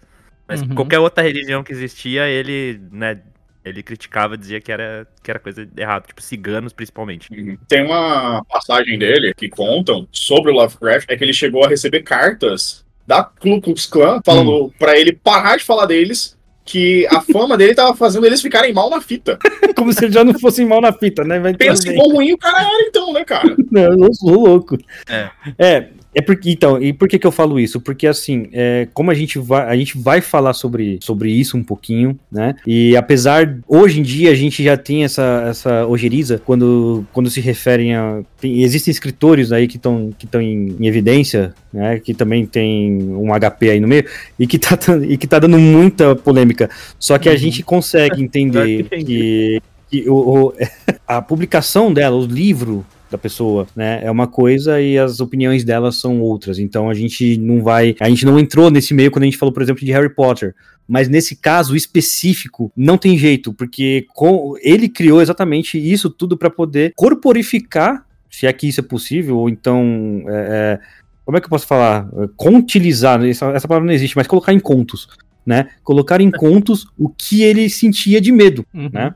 Mas 0.48 0.62
Uhum. 0.62 0.76
qualquer 0.76 1.00
outra 1.00 1.24
religião 1.24 1.64
que 1.64 1.72
existia, 1.72 2.28
ele, 2.28 2.80
né, 2.92 3.20
ele 3.66 3.84
criticava, 3.84 4.38
dizia 4.38 4.62
que 4.62 4.72
era, 4.72 5.06
que 5.22 5.30
era 5.30 5.40
coisa 5.40 5.68
errada, 5.78 6.06
tipo 6.08 6.22
ciganos 6.22 6.72
principalmente. 6.74 7.28
Tem 7.68 7.84
uma 7.86 8.44
passagem 8.46 8.98
dele 8.98 9.34
que 9.36 9.50
contam 9.50 10.08
sobre 10.12 10.52
o 10.52 10.56
Lovecraft, 10.56 11.10
é 11.10 11.18
que 11.18 11.24
ele 11.24 11.34
chegou 11.34 11.66
a 11.66 11.68
receber 11.68 12.02
cartas 12.04 12.86
da 13.06 13.24
Ku 13.24 13.62
Klux 13.62 13.86
Klan 13.86 14.22
falando 14.26 14.74
pra 14.80 14.98
ele 14.98 15.14
parar 15.14 15.58
de 15.58 15.64
falar 15.64 15.86
deles, 15.86 16.38
que 16.66 17.08
a 17.08 17.22
fama 17.22 17.56
dele 17.58 17.74
tava 17.74 17.96
fazendo 17.96 18.26
eles 18.26 18.42
ficarem 18.42 18.74
mal 18.74 18.90
na 18.90 19.00
fita. 19.00 19.40
Como 19.76 19.94
se 19.94 20.04
eles 20.04 20.14
já 20.14 20.24
não 20.26 20.38
fossem 20.38 20.66
mal 20.66 20.82
na 20.82 20.92
fita, 20.92 21.24
né? 21.24 21.40
Mas 21.40 21.56
Pensa 21.56 21.84
que 21.84 21.96
quão 21.96 22.12
ruim 22.12 22.34
o 22.34 22.38
cara 22.38 22.60
era 22.62 22.84
então, 22.88 23.14
né, 23.14 23.24
cara? 23.24 23.56
Não, 23.72 24.06
eu 24.06 24.14
sou 24.14 24.46
louco. 24.46 24.78
É. 25.08 25.30
É, 25.58 25.88
é 26.16 26.22
porque, 26.22 26.50
então, 26.52 26.82
e 26.82 26.92
por 26.94 27.08
que 27.08 27.20
que 27.20 27.28
eu 27.28 27.32
falo 27.32 27.60
isso? 27.60 27.80
Porque, 27.80 28.08
assim, 28.08 28.48
é, 28.52 28.88
como 28.94 29.12
a 29.12 29.14
gente 29.14 29.38
vai, 29.38 29.68
a 29.68 29.76
gente 29.76 29.98
vai 29.98 30.20
falar 30.20 30.54
sobre, 30.54 30.98
sobre 31.02 31.32
isso 31.32 31.56
um 31.58 31.64
pouquinho, 31.64 32.18
né? 32.32 32.56
E 32.66 32.96
apesar, 32.98 33.60
hoje 33.68 34.00
em 34.00 34.04
dia, 34.04 34.32
a 34.32 34.36
gente 34.36 34.64
já 34.64 34.76
tem 34.76 35.04
essa, 35.04 35.46
essa 35.48 35.86
ojeriza 35.86 36.42
quando, 36.44 37.06
quando 37.14 37.30
se 37.30 37.40
referem 37.40 37.94
a... 37.96 38.22
tem- 38.42 38.64
existem 38.64 38.92
escritores 38.92 39.52
aí 39.52 39.68
que 39.68 39.78
estão 39.78 40.12
que 40.18 40.26
tão 40.26 40.42
em, 40.42 40.76
em 40.80 40.88
evidência, 40.88 41.54
né? 41.72 42.00
Que 42.00 42.14
também 42.14 42.46
tem 42.46 42.98
um 43.14 43.28
HP 43.40 43.70
aí 43.70 43.80
no 43.80 43.88
meio, 43.88 44.06
e 44.40 44.48
que 44.48 44.58
tá, 44.58 44.76
dando- 44.76 45.06
e 45.06 45.18
que 45.18 45.28
tá 45.28 45.38
dando 45.38 45.60
muita 45.60 46.16
polêmica. 46.16 46.70
Só 47.00 47.18
que 47.20 47.30
a 47.30 47.36
gente 47.36 47.62
consegue 47.62 48.22
entender 48.24 48.86
que, 48.90 49.62
que 49.92 50.10
o, 50.10 50.48
o- 50.48 50.54
a 51.08 51.22
publicação 51.22 51.94
dela, 51.94 52.16
o 52.16 52.26
livro 52.26 52.84
da 53.10 53.18
pessoa, 53.18 53.68
né, 53.76 54.02
é 54.04 54.12
uma 54.12 54.28
coisa 54.28 54.82
e 54.82 54.98
as 54.98 55.20
opiniões 55.20 55.64
dela 55.64 55.92
são 55.92 56.20
outras. 56.22 56.60
Então 56.60 56.90
a 56.90 56.94
gente 56.94 57.38
não 57.38 57.64
vai, 57.64 57.96
a 58.00 58.10
gente 58.10 58.26
não 58.26 58.38
entrou 58.40 58.70
nesse 58.70 58.94
meio 58.94 59.10
quando 59.12 59.24
a 59.24 59.26
gente 59.28 59.38
falou, 59.38 59.54
por 59.54 59.62
exemplo, 59.64 59.84
de 59.86 59.92
Harry 59.92 60.10
Potter. 60.14 60.54
Mas 60.88 61.10
nesse 61.10 61.36
caso 61.36 61.76
específico, 61.76 62.72
não 62.76 62.98
tem 62.98 63.18
jeito, 63.18 63.54
porque 63.54 64.06
com- 64.14 64.56
ele 64.62 64.88
criou 64.88 65.22
exatamente 65.22 65.78
isso 65.78 66.10
tudo 66.10 66.38
para 66.38 66.50
poder 66.50 66.94
corporificar, 66.96 68.06
se 68.30 68.46
é 68.48 68.54
que 68.54 68.68
isso 68.68 68.80
é 68.80 68.84
possível, 68.84 69.38
ou 69.38 69.50
então, 69.50 70.24
é, 70.28 70.80
é, 70.80 70.80
como 71.26 71.38
é 71.38 71.42
que 71.42 71.46
eu 71.46 71.50
posso 71.50 71.68
falar? 71.68 72.08
Contilizar, 72.38 73.22
essa, 73.26 73.48
essa 73.52 73.68
palavra 73.68 73.86
não 73.88 73.94
existe, 73.94 74.16
mas 74.16 74.28
colocar 74.28 74.54
em 74.54 74.60
contos, 74.60 75.10
né? 75.46 75.68
Colocar 75.84 76.22
em 76.22 76.32
contos 76.32 76.88
o 76.98 77.10
que 77.10 77.42
ele 77.44 77.70
sentia 77.70 78.22
de 78.22 78.32
medo, 78.32 78.66
Uhum. 78.74 78.90
né? 78.94 79.14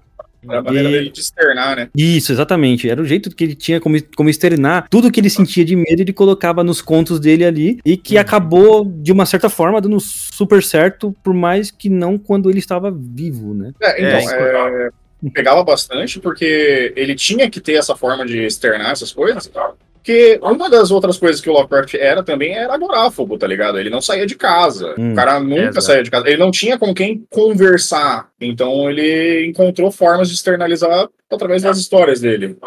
Era 0.47 0.59
a 0.59 0.63
maneira 0.63 0.89
E- 0.89 0.91
dele 0.91 1.09
de 1.11 1.19
externar, 1.19 1.75
né? 1.75 1.89
Isso, 1.95 2.31
exatamente. 2.31 2.89
Era 2.89 3.01
o 3.01 3.05
jeito 3.05 3.29
que 3.35 3.43
ele 3.43 3.55
tinha 3.55 3.79
como, 3.79 3.97
como 4.15 4.29
externar 4.29 4.87
tudo 4.89 5.11
que 5.11 5.19
ele 5.19 5.29
sentia 5.29 5.63
de 5.63 5.75
medo, 5.75 6.01
ele 6.01 6.13
colocava 6.13 6.63
nos 6.63 6.81
contos 6.81 7.19
dele 7.19 7.45
ali, 7.45 7.79
e 7.85 7.95
que 7.95 8.17
acabou, 8.17 8.85
de 8.85 9.11
uma 9.11 9.25
certa 9.25 9.49
forma, 9.49 9.79
dando 9.79 9.99
super 9.99 10.63
certo, 10.63 11.15
por 11.23 11.33
mais 11.33 11.69
que 11.71 11.89
não 11.89 12.17
quando 12.17 12.49
ele 12.49 12.59
estava 12.59 12.91
vivo, 12.91 13.53
né? 13.53 13.71
É, 13.81 14.01
então, 14.01 14.31
É, 14.33 14.87
é, 14.87 14.89
pegava 15.29 15.63
bastante 15.63 16.19
porque 16.19 16.93
ele 16.95 17.15
tinha 17.15 17.49
que 17.49 17.59
ter 17.59 17.73
essa 17.73 17.95
forma 17.95 18.25
de 18.25 18.39
externar 18.39 18.91
essas 18.91 19.11
coisas. 19.11 19.49
Porque 20.01 20.39
uma 20.41 20.67
das 20.67 20.89
outras 20.89 21.17
coisas 21.17 21.39
que 21.39 21.49
o 21.49 21.53
Lovecraft 21.53 21.93
era 21.93 22.23
também 22.23 22.55
era 22.55 22.73
agoráfobo, 22.73 23.37
tá 23.37 23.45
ligado? 23.45 23.77
Ele 23.77 23.89
não 23.91 24.01
saía 24.01 24.25
de 24.25 24.35
casa. 24.35 24.95
Hum. 24.97 25.13
o 25.13 25.15
cara 25.15 25.39
nunca 25.39 25.61
Exato. 25.61 25.81
saía 25.81 26.03
de 26.03 26.09
casa. 26.09 26.27
Ele 26.27 26.37
não 26.37 26.49
tinha 26.49 26.77
com 26.77 26.91
quem 26.91 27.23
conversar. 27.29 28.29
Então 28.41 28.89
ele 28.89 29.45
encontrou 29.45 29.91
formas 29.91 30.27
de 30.27 30.35
externalizar 30.35 31.07
através 31.31 31.61
das 31.61 31.77
histórias 31.77 32.19
dele. 32.19 32.57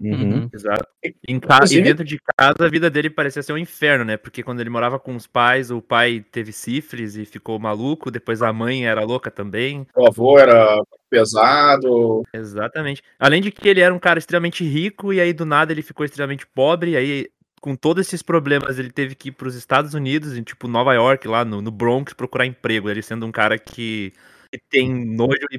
Uhum. 0.00 0.34
Uhum. 0.34 0.50
Exato. 0.52 0.86
Em 1.28 1.40
ca... 1.40 1.60
E 1.68 1.80
dentro 1.80 2.04
de 2.04 2.18
casa, 2.36 2.66
a 2.66 2.70
vida 2.70 2.88
dele 2.88 3.10
parecia 3.10 3.42
ser 3.42 3.52
um 3.52 3.58
inferno, 3.58 4.04
né? 4.04 4.16
Porque 4.16 4.42
quando 4.42 4.60
ele 4.60 4.70
morava 4.70 4.98
com 4.98 5.16
os 5.16 5.26
pais, 5.26 5.70
o 5.70 5.82
pai 5.82 6.24
teve 6.30 6.52
sífilis 6.52 7.16
e 7.16 7.24
ficou 7.24 7.58
maluco, 7.58 8.10
depois 8.10 8.40
a 8.40 8.52
mãe 8.52 8.86
era 8.86 9.02
louca 9.04 9.30
também. 9.30 9.86
O 9.96 10.06
avô 10.06 10.38
era 10.38 10.78
pesado. 11.14 12.22
Exatamente. 12.32 13.02
Além 13.18 13.40
de 13.40 13.50
que 13.50 13.68
ele 13.68 13.80
era 13.80 13.94
um 13.94 13.98
cara 13.98 14.18
extremamente 14.18 14.64
rico 14.64 15.12
e 15.12 15.20
aí 15.20 15.32
do 15.32 15.44
nada 15.44 15.72
ele 15.72 15.82
ficou 15.82 16.04
extremamente 16.04 16.46
pobre, 16.46 16.92
e 16.92 16.96
aí 16.96 17.28
com 17.60 17.74
todos 17.74 18.06
esses 18.06 18.22
problemas 18.22 18.78
ele 18.78 18.90
teve 18.90 19.14
que 19.14 19.28
ir 19.28 19.32
para 19.32 19.48
os 19.48 19.54
Estados 19.54 19.94
Unidos, 19.94 20.36
em 20.36 20.42
tipo 20.42 20.68
Nova 20.68 20.92
York, 20.92 21.26
lá 21.26 21.44
no, 21.44 21.62
no 21.62 21.70
Bronx, 21.70 22.12
procurar 22.12 22.44
emprego, 22.44 22.90
ele 22.90 23.00
sendo 23.00 23.24
um 23.24 23.32
cara 23.32 23.58
que, 23.58 24.12
que 24.52 24.60
tem 24.68 24.92
nojo 24.92 25.46
e 25.50 25.58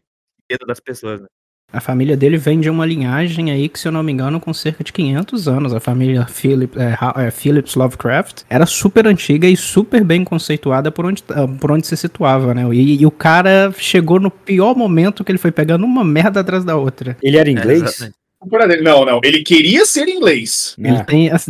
medo 0.51 0.65
das 0.67 0.79
pessoas. 0.79 1.21
Né? 1.21 1.27
A 1.75 1.81
família 1.81 2.15
dele 2.15 2.37
vem 2.37 2.59
de 2.59 2.69
uma 2.69 2.85
linhagem 2.85 3.51
aí 3.51 3.67
que, 3.67 3.79
se 3.79 3.87
eu 3.87 3.91
não 3.91 4.01
me 4.01 4.11
engano, 4.11 4.39
com 4.39 4.53
cerca 4.53 4.83
de 4.83 4.93
500 4.93 5.47
anos. 5.47 5.73
A 5.73 5.79
família 5.79 6.25
Philip, 6.25 6.77
é, 6.79 6.97
é, 7.27 7.31
Phillips 7.31 7.75
Lovecraft 7.75 8.43
era 8.49 8.65
super 8.65 9.05
antiga 9.07 9.47
e 9.47 9.57
super 9.57 10.03
bem 10.03 10.23
conceituada 10.23 10.91
por 10.91 11.05
onde, 11.05 11.23
ah, 11.29 11.47
por 11.59 11.71
onde 11.71 11.85
se 11.85 11.97
situava, 11.97 12.53
né? 12.53 12.63
E, 12.73 13.01
e 13.01 13.05
o 13.05 13.11
cara 13.11 13.73
chegou 13.77 14.19
no 14.19 14.31
pior 14.31 14.75
momento 14.75 15.23
que 15.23 15.31
ele 15.31 15.37
foi 15.39 15.51
pegando 15.51 15.85
uma 15.85 16.03
merda 16.03 16.39
atrás 16.39 16.63
da 16.63 16.75
outra. 16.77 17.17
Ele 17.21 17.37
era 17.37 17.49
É, 17.49 17.51
inglês? 17.51 17.99
dele. 17.99 18.13
Não, 18.83 19.03
não. 19.03 19.19
Ele 19.23 19.41
queria 19.43 19.85
ser 19.85 20.07
inglês. 20.07 20.75
Ele 20.77 20.97
Ah, 20.97 21.03
tem, 21.03 21.31
as- 21.31 21.47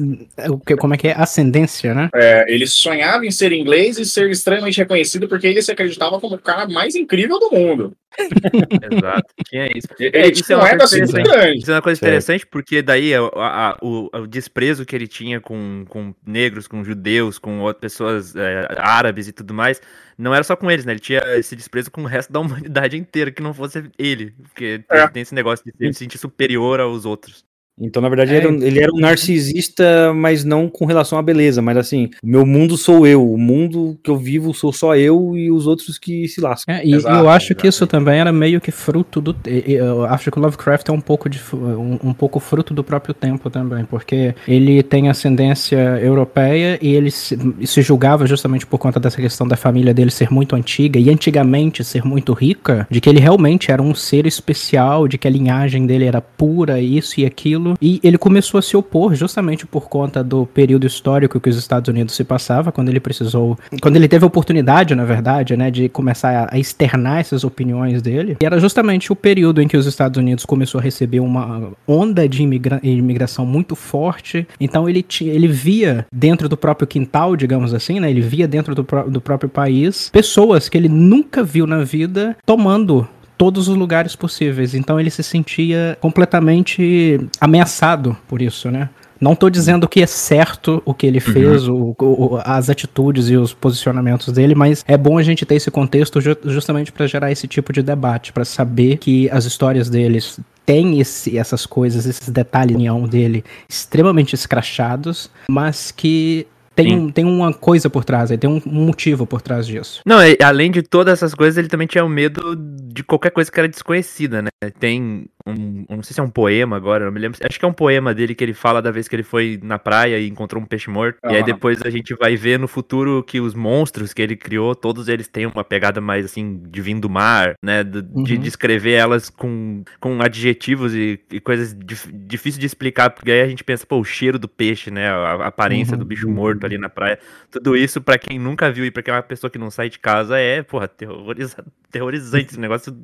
o 0.50 0.58
que- 0.58 0.77
como 0.77 0.94
é 0.94 0.98
que 0.98 1.10
é? 1.10 1.13
Ascendência, 1.17 1.94
né? 1.94 2.10
É, 2.15 2.46
ele 2.48 2.65
sonhava 2.65 3.25
em 3.25 3.32
ser 3.32 3.51
inglês 3.51 3.98
e 4.00 4.05
ser 4.05 4.29
extremamente 4.29 4.77
reconhecido 4.77 5.27
porque 5.27 5.46
ele 5.46 5.62
se 5.62 5.72
acreditava 5.72 6.20
como 6.22 6.36
o 6.36 6.39
cara 6.39 6.65
mais 6.70 6.96
incrível 6.96 7.38
do 7.38 7.51
mundo. 7.51 7.91
Exato. 8.92 9.34
Tinha 9.48 9.70
isso. 9.76 9.88
Ele 10.00 10.08
É, 10.18 10.22
tinha 10.24 10.32
isso 10.34 10.54
é 10.54 10.56
um 10.56 10.60
uma 10.60 10.70
coisa 10.70 10.84
assim 10.86 10.98
interessante. 11.04 11.58
Isso 11.60 11.72
é 11.72 11.74
uma 11.76 11.82
coisa 11.82 12.00
interessante 12.00 12.46
porque 12.48 12.82
daí 12.82 13.14
a- 13.14 13.20
a- 13.22 13.70
a- 13.72 13.78
o, 13.82 14.10
o 14.14 14.28
desprezo 14.28 14.86
que 14.86 14.96
ele 14.96 15.08
tinha 15.08 15.40
com, 15.42 15.86
com 15.90 16.14
negros, 16.26 16.68
com 16.68 16.84
judeus, 16.84 17.38
com 17.40 17.60
outras 17.62 17.94
pessoas 17.94 18.36
é, 18.36 18.68
árabes 18.78 19.28
e 19.28 19.32
tudo 19.32 19.54
mais, 19.54 19.82
não 20.18 20.34
era 20.34 20.44
só 20.44 20.56
com 20.56 20.70
eles, 20.72 20.86
né? 20.86 20.94
Ele 20.94 21.00
tinha 21.00 21.22
esse 21.38 21.56
desprezo 21.56 21.92
com 21.92 22.02
o 22.04 22.08
resto 22.08 22.32
da 22.32 22.40
humanidade 22.40 22.96
inteira, 22.98 23.32
que 23.32 23.42
não 23.44 23.54
fosse 23.54 23.90
ele. 23.98 24.32
Porque 24.44 24.84
É. 24.90 25.08
tem 25.08 25.22
esse 25.22 25.36
negócio 25.36 25.66
de 25.66 25.94
se 25.94 26.00
sentir 26.00 26.18
superior 26.18 26.80
aos 26.80 27.06
outros. 27.06 27.44
Então, 27.79 28.01
na 28.01 28.08
verdade, 28.10 28.34
É, 28.34 28.38
ele, 28.38 28.46
era 28.48 28.53
um- 28.55 28.62
ele 28.63 28.79
era 28.79 28.91
um 28.94 29.00
narcisista, 29.00 30.13
mas 30.13 30.44
não 30.44 30.70
com 30.70 30.86
relação 30.86 31.17
à 31.17 31.22
beleza, 31.22 31.62
mas 31.62 31.75
assim, 31.77 32.10
o 32.24 32.27
meu 32.27 32.46
mundo 32.46 32.77
sou 32.77 33.05
eu, 33.05 33.29
o 33.29 33.38
mundo 33.38 33.98
que 34.03 34.10
eu 34.10 34.17
vivo 34.17 34.53
sou 34.53 34.72
só 34.72 34.96
eu 34.96 35.36
e 35.36 35.51
os 35.51 35.67
outros 35.67 35.98
que 35.98 36.27
se 36.27 36.39
lascam. 36.39 36.74
É, 36.74 36.86
e 36.86 36.94
Exato, 36.94 37.15
eu 37.17 37.29
acho 37.29 37.53
que 37.53 37.67
isso 37.67 37.86
também 37.86 38.20
era 38.20 38.32
meio 38.32 38.62
que 38.62 38.72
fruto 38.72 39.20
do. 39.20 39.36
Eu 39.46 40.05
acho 40.05 40.32
que 40.32 40.38
o 40.38 40.41
Lovecraft 40.41 40.88
é 40.88 40.91
um 40.91 41.01
pouco, 41.01 41.29
de, 41.29 41.39
um, 41.53 42.00
um 42.03 42.13
pouco 42.13 42.39
fruto 42.39 42.74
do 42.74 42.84
próprio 42.84 43.13
tempo 43.13 43.50
também, 43.50 43.84
porque 43.86 44.34
ele 44.48 44.82
tem 44.82 45.10
ascendência 45.10 45.77
europeia 46.01 46.79
e 46.82 46.94
ele 46.96 47.12
se, 47.12 47.38
se 47.65 47.82
julgava 47.82 48.25
justamente 48.25 48.65
por 48.65 48.77
conta 48.77 49.00
dessa 49.00 49.22
questão 49.22 49.48
da 49.48 49.58
família 49.58 49.94
dele 49.94 50.12
ser 50.12 50.32
muito 50.32 50.55
antiga 50.55 50.98
e 51.00 51.10
antigamente 51.10 51.84
ser 51.84 52.05
muito 52.05 52.34
rica, 52.34 52.88
de 52.89 53.01
que 53.01 53.10
ele 53.10 53.20
realmente 53.20 53.72
era 53.72 53.82
um 53.82 53.94
ser 53.94 54.25
especial, 54.25 55.08
de 55.08 55.17
que 55.17 55.27
a 55.27 55.32
linhagem 55.32 55.86
dele 55.86 56.05
era 56.05 56.22
pura, 56.22 56.79
isso 56.79 57.20
e 57.20 57.25
aquilo. 57.25 57.65
E 57.82 58.00
ele 58.04 58.18
começou 58.18 58.58
a 58.58 58.62
se 58.62 58.76
opor 58.78 59.16
justamente 59.16 59.66
por 59.66 59.88
conta 59.90 60.24
do 60.24 60.46
período 60.46 60.86
histórico 60.86 61.40
que 61.40 61.50
os 61.50 61.58
Estados 61.58 61.88
Unidos 61.90 62.16
se 62.16 62.24
passava, 62.24 62.72
quando 62.72 62.90
ele 62.90 63.00
precisou, 63.00 63.58
quando 63.82 63.96
ele 63.96 64.08
teve 64.08 64.24
a 64.24 64.28
oportunidade, 64.28 64.94
na 64.96 65.06
verdade, 65.06 65.56
né, 65.58 65.72
de 65.72 65.90
começar 65.90 66.50
a, 66.52 66.58
externar 66.60 67.20
essas 67.20 67.44
opiniões 67.44 68.02
dele. 68.02 68.38
E 68.42 68.46
era 68.46 68.60
justamente 68.60 69.12
o 69.12 69.16
período 69.16 69.62
em 69.62 69.68
que 69.68 69.78
os 69.78 69.86
Estados 69.86 70.18
Unidos 70.18 70.46
começou 70.46 70.80
a 70.80 70.84
receber 70.84 71.20
uma 71.20 71.70
onda 71.88 72.28
de 72.28 72.44
imigra- 72.44 72.80
imigração 72.84 73.46
muito 73.46 73.76
forte. 73.76 74.48
Então 74.60 74.88
ele 74.90 75.02
ti- 75.02 75.26
ele 75.28 75.48
via 75.48 76.06
dentro 76.14 76.48
do 76.50 76.58
próprio 76.58 76.88
quintal, 76.88 77.36
digamos 77.36 77.74
assim, 77.74 78.00
né, 78.00 78.10
ele 78.10 78.22
via 78.22 78.48
dentro 78.48 78.74
do, 78.76 78.86
do 79.10 79.22
próprio 79.22 79.50
país 79.50 80.10
pessoas 80.12 80.70
que 80.70 80.78
ele 80.78 80.90
nunca 80.90 81.44
viu 81.44 81.66
na 81.68 81.84
vida 81.84 82.36
tomando 82.46 83.08
todos 83.38 83.68
os 83.68 83.75
lugares 83.75 84.15
possíveis. 84.15 84.74
Então 84.74 85.00
ele 85.00 85.10
se 85.10 85.24
sentia 85.24 85.98
completamente 86.01 87.20
ameaçado 87.39 88.15
por 88.27 88.42
isso, 88.42 88.70
né? 88.72 88.89
Não 89.20 89.34
tô 89.34 89.50
dizendo 89.50 89.88
que 89.88 90.01
é 90.01 90.06
certo 90.06 90.82
o 90.86 90.94
que 90.94 91.08
ele 91.08 91.22
fez, 91.22 91.68
o- 91.70 91.96
o- 91.98 92.38
as 92.44 92.70
atitudes 92.70 93.30
e 93.30 93.38
os 93.38 93.54
posicionamentos 93.54 94.32
dele, 94.34 94.54
mas 94.54 94.84
é 94.88 94.98
bom 94.98 95.18
a 95.18 95.24
gente 95.24 95.46
ter 95.46 95.56
esse 95.56 95.72
contexto 95.72 96.20
ju- 96.20 96.36
justamente 96.44 96.92
para 96.92 97.08
gerar 97.08 97.32
esse 97.32 97.48
tipo 97.48 97.72
de 97.72 97.82
debate, 97.82 98.34
para 98.34 98.44
saber 98.44 98.98
que 98.98 99.30
as 99.30 99.46
histórias 99.46 99.89
deles 99.89 100.38
têm 100.65 101.00
esse- 101.00 101.38
essas 101.38 101.65
coisas, 101.65 102.06
esses 102.06 102.27
detalhes 102.27 102.75
dele 103.10 103.44
extremamente 103.70 104.34
escrachados, 104.34 105.30
mas 105.50 105.92
que 105.92 106.46
tem, 106.75 106.89
Sim. 106.89 106.96
um- 106.98 107.12
tem 107.12 107.25
uma 107.25 107.53
coisa 107.53 107.89
por 107.89 108.03
trás, 108.03 108.32
aí 108.32 108.38
tem 108.38 108.50
um 108.50 108.62
motivo 108.65 109.25
por 109.25 109.41
trás 109.41 109.65
disso. 109.65 110.01
Não, 110.05 110.22
e 110.24 110.38
além 110.44 110.70
de 110.72 110.82
todas 110.84 111.13
essas 111.13 111.34
coisas, 111.34 111.58
ele 111.58 111.67
também 111.67 111.88
tinha 111.88 112.03
o 112.03 112.10
medo 112.10 112.55
de 112.55 113.03
qualquer 113.03 113.32
coisa 113.32 113.51
que 113.51 113.60
era 113.60 113.67
desconhecida, 113.70 114.41
né? 114.41 114.50
Tem 114.79 115.25
um, 115.48 115.86
não 115.90 116.02
sei 116.02 116.14
se 116.14 116.20
é 116.20 116.24
um 116.24 116.30
poema 116.30 116.75
agora, 116.75 117.06
não 117.06 117.12
me 117.12 117.20
lembro. 117.20 117.38
Acho 117.48 117.60
que 117.60 117.66
é 117.66 117.68
um 117.68 117.74
poema 117.74 118.14
dele 118.16 118.34
que 118.34 118.44
ele 118.44 118.54
fala 118.54 118.82
da 118.82 118.90
vez 118.90 119.08
que 119.08 119.16
ele 119.16 119.22
foi 119.24 119.60
na 119.62 119.78
praia 119.78 120.18
e 120.20 120.28
encontrou 120.28 120.62
um 120.62 120.66
peixe 120.66 120.90
morto. 120.90 121.20
E 121.24 121.36
aí 121.36 121.44
depois 121.44 121.82
a 121.84 121.90
gente 121.92 122.16
vai 122.16 122.36
ver 122.36 122.58
no 122.58 122.68
futuro 122.68 123.24
que 123.24 123.40
os 123.40 123.54
monstros 123.54 124.12
que 124.14 124.22
ele 124.22 124.36
criou, 124.36 124.74
todos 124.74 125.08
eles 125.08 125.28
têm 125.28 125.46
uma 125.46 125.64
pegada 125.64 126.02
mais 126.02 126.25
assim 126.25 126.62
de 126.68 126.82
vir 126.82 127.00
do 127.00 127.10
mar, 127.10 127.54
né? 127.64 127.84
De 127.84 128.00
Uhum. 128.00 128.40
descrever 128.40 128.94
elas 128.94 129.30
com, 129.30 129.84
com 130.00 130.20
adjetivos 130.22 130.94
e, 130.96 131.20
e 131.32 131.40
coisas 131.40 131.75
dif, 131.78 132.12
difíceis 132.12 132.58
de 132.60 132.66
explicar, 132.66 133.12
porque 133.12 133.32
aí 133.32 133.42
a 133.42 133.48
gente 133.48 133.64
pensa, 133.64 133.86
pô, 133.86 134.00
o 134.00 134.04
cheiro 134.06 134.40
do 134.40 134.48
peixe, 134.48 134.90
né? 134.90 135.10
A, 135.10 135.16
a 135.34 135.48
aparência 135.48 135.94
Uhum. 135.94 136.00
do 136.00 136.06
bicho 136.06 136.28
morto 136.30 136.66
ali 136.66 136.78
na 136.78 136.90
praia. 136.90 137.20
Tudo 137.52 137.75
isso, 137.78 138.02
pra 138.02 138.18
quem 138.18 138.40
nunca 138.40 138.72
viu 138.72 138.86
e 138.86 138.90
pra 138.92 139.04
quem 139.04 139.14
é 139.14 139.18
uma 139.18 139.24
pessoa 139.24 139.50
que 139.52 139.60
não 139.60 139.70
sai 139.70 139.90
de 139.90 140.00
casa, 140.00 140.40
é, 140.40 140.64
porra, 140.64 140.88
terroriza, 140.88 141.64
terrorizante 141.92 142.48
esse 142.52 142.60
negócio 142.60 142.96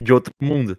de 0.00 0.12
outro 0.12 0.32
mundo. 0.40 0.78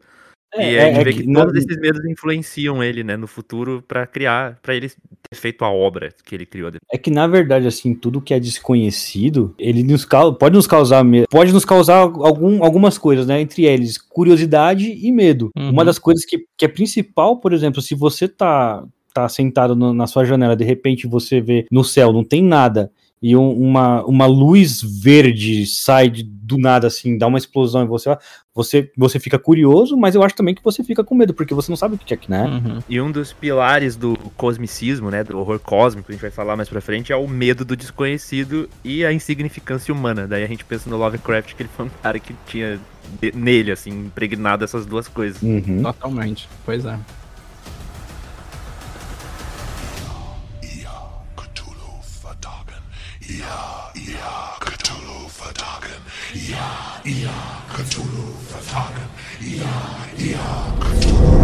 É, 0.53 0.73
e 0.73 0.79
a 0.79 0.85
gente 0.87 0.99
é 0.99 1.03
vê 1.03 1.13
que 1.13 1.33
todos 1.33 1.55
esses 1.55 1.77
medos 1.79 2.03
influenciam 2.05 2.83
ele, 2.83 3.03
né, 3.03 3.15
no 3.15 3.25
futuro 3.27 3.83
pra 3.87 4.05
criar, 4.05 4.59
pra 4.61 4.75
ele 4.75 4.89
ter 4.89 5.35
feito 5.35 5.63
a 5.63 5.71
obra 5.71 6.09
que 6.25 6.35
ele 6.35 6.45
criou. 6.45 6.69
É 6.91 6.97
que 6.97 7.09
na 7.09 7.25
verdade, 7.25 7.67
assim, 7.67 7.93
tudo 7.95 8.19
que 8.21 8.33
é 8.33 8.39
desconhecido, 8.39 9.55
ele 9.57 9.83
nos 9.83 10.05
pode 10.39 10.55
nos 10.55 10.67
causar 10.67 11.05
pode 11.29 11.53
nos 11.53 11.63
causar 11.63 11.97
algum, 11.99 12.63
algumas 12.63 12.97
coisas, 12.97 13.25
né? 13.25 13.39
Entre 13.39 13.65
eles, 13.65 13.97
curiosidade 13.97 14.91
e 14.91 15.11
medo. 15.11 15.49
Uhum. 15.57 15.69
Uma 15.69 15.85
das 15.85 15.97
coisas 15.97 16.25
que, 16.25 16.45
que 16.57 16.65
é 16.65 16.67
principal, 16.67 17.37
por 17.37 17.53
exemplo, 17.53 17.81
se 17.81 17.95
você 17.95 18.27
tá, 18.27 18.83
tá 19.13 19.27
sentado 19.29 19.75
no- 19.75 19.93
na 19.93 20.07
sua 20.07 20.25
janela, 20.25 20.55
de 20.55 20.65
repente 20.65 21.07
você 21.07 21.39
vê 21.39 21.65
no 21.71 21.83
céu, 21.83 22.11
não 22.11 22.23
tem 22.23 22.43
nada. 22.43 22.91
E 23.21 23.35
um- 23.35 23.51
uma, 23.53 24.03
uma 24.05 24.25
luz 24.25 24.81
verde 24.81 25.65
sai 25.67 26.09
de- 26.09 26.23
do 26.23 26.57
nada, 26.57 26.87
assim, 26.87 27.17
dá 27.17 27.27
uma 27.27 27.37
explosão 27.37 27.83
e 27.83 27.87
você, 27.87 28.17
você, 28.53 28.91
você 28.97 29.19
fica 29.19 29.37
curioso, 29.39 29.95
mas 29.95 30.15
eu 30.15 30.23
acho 30.23 30.35
também 30.35 30.53
que 30.55 30.63
você 30.63 30.83
fica 30.83 31.03
com 31.03 31.13
medo, 31.15 31.33
porque 31.33 31.53
você 31.53 31.71
não 31.71 31.77
sabe 31.77 31.95
o 31.95 31.97
que 31.97 32.13
é 32.13 32.17
que, 32.17 32.29
né? 32.29 32.43
Uhum. 32.45 32.79
E 32.89 32.99
um 32.99 33.11
dos 33.11 33.31
pilares 33.31 33.95
do 33.95 34.17
cosmicismo, 34.35 35.09
né, 35.11 35.23
do 35.23 35.37
horror 35.37 35.59
cósmico, 35.59 36.09
a 36.09 36.13
gente 36.13 36.21
vai 36.21 36.31
falar 36.31 36.57
mais 36.57 36.67
pra 36.67 36.81
frente, 36.81 37.13
é 37.13 37.15
o 37.15 37.27
medo 37.27 37.63
do 37.63 37.75
desconhecido 37.77 38.67
e 38.83 39.05
a 39.05 39.13
insignificância 39.13 39.93
humana. 39.93 40.27
Daí 40.27 40.43
a 40.43 40.47
gente 40.47 40.65
pensa 40.65 40.89
no 40.89 40.97
Lovecraft, 40.97 41.53
que 41.55 41.61
ele 41.63 41.69
foi 41.77 41.85
um 41.85 41.91
cara 42.01 42.19
que 42.19 42.35
tinha 42.47 42.79
nele, 43.33 43.71
assim, 43.71 43.91
impregnado 43.91 44.63
essas 44.65 44.85
duas 44.85 45.07
coisas. 45.07 45.41
Uhum. 45.41 45.83
Totalmente. 45.83 46.49
Pois 46.65 46.83
é. 46.85 46.97
Ya, 53.39 53.87
ya, 53.95 54.59
Cthulhu 54.59 55.29
Fatagan. 55.29 56.01
Ya, 56.35 56.99
ya, 57.05 57.31
Cthulhu 57.71 58.35
Fatagan. 58.51 59.07
Ya, 59.39 59.71
ya, 60.19 60.47
Cthulhu. 60.83 61.40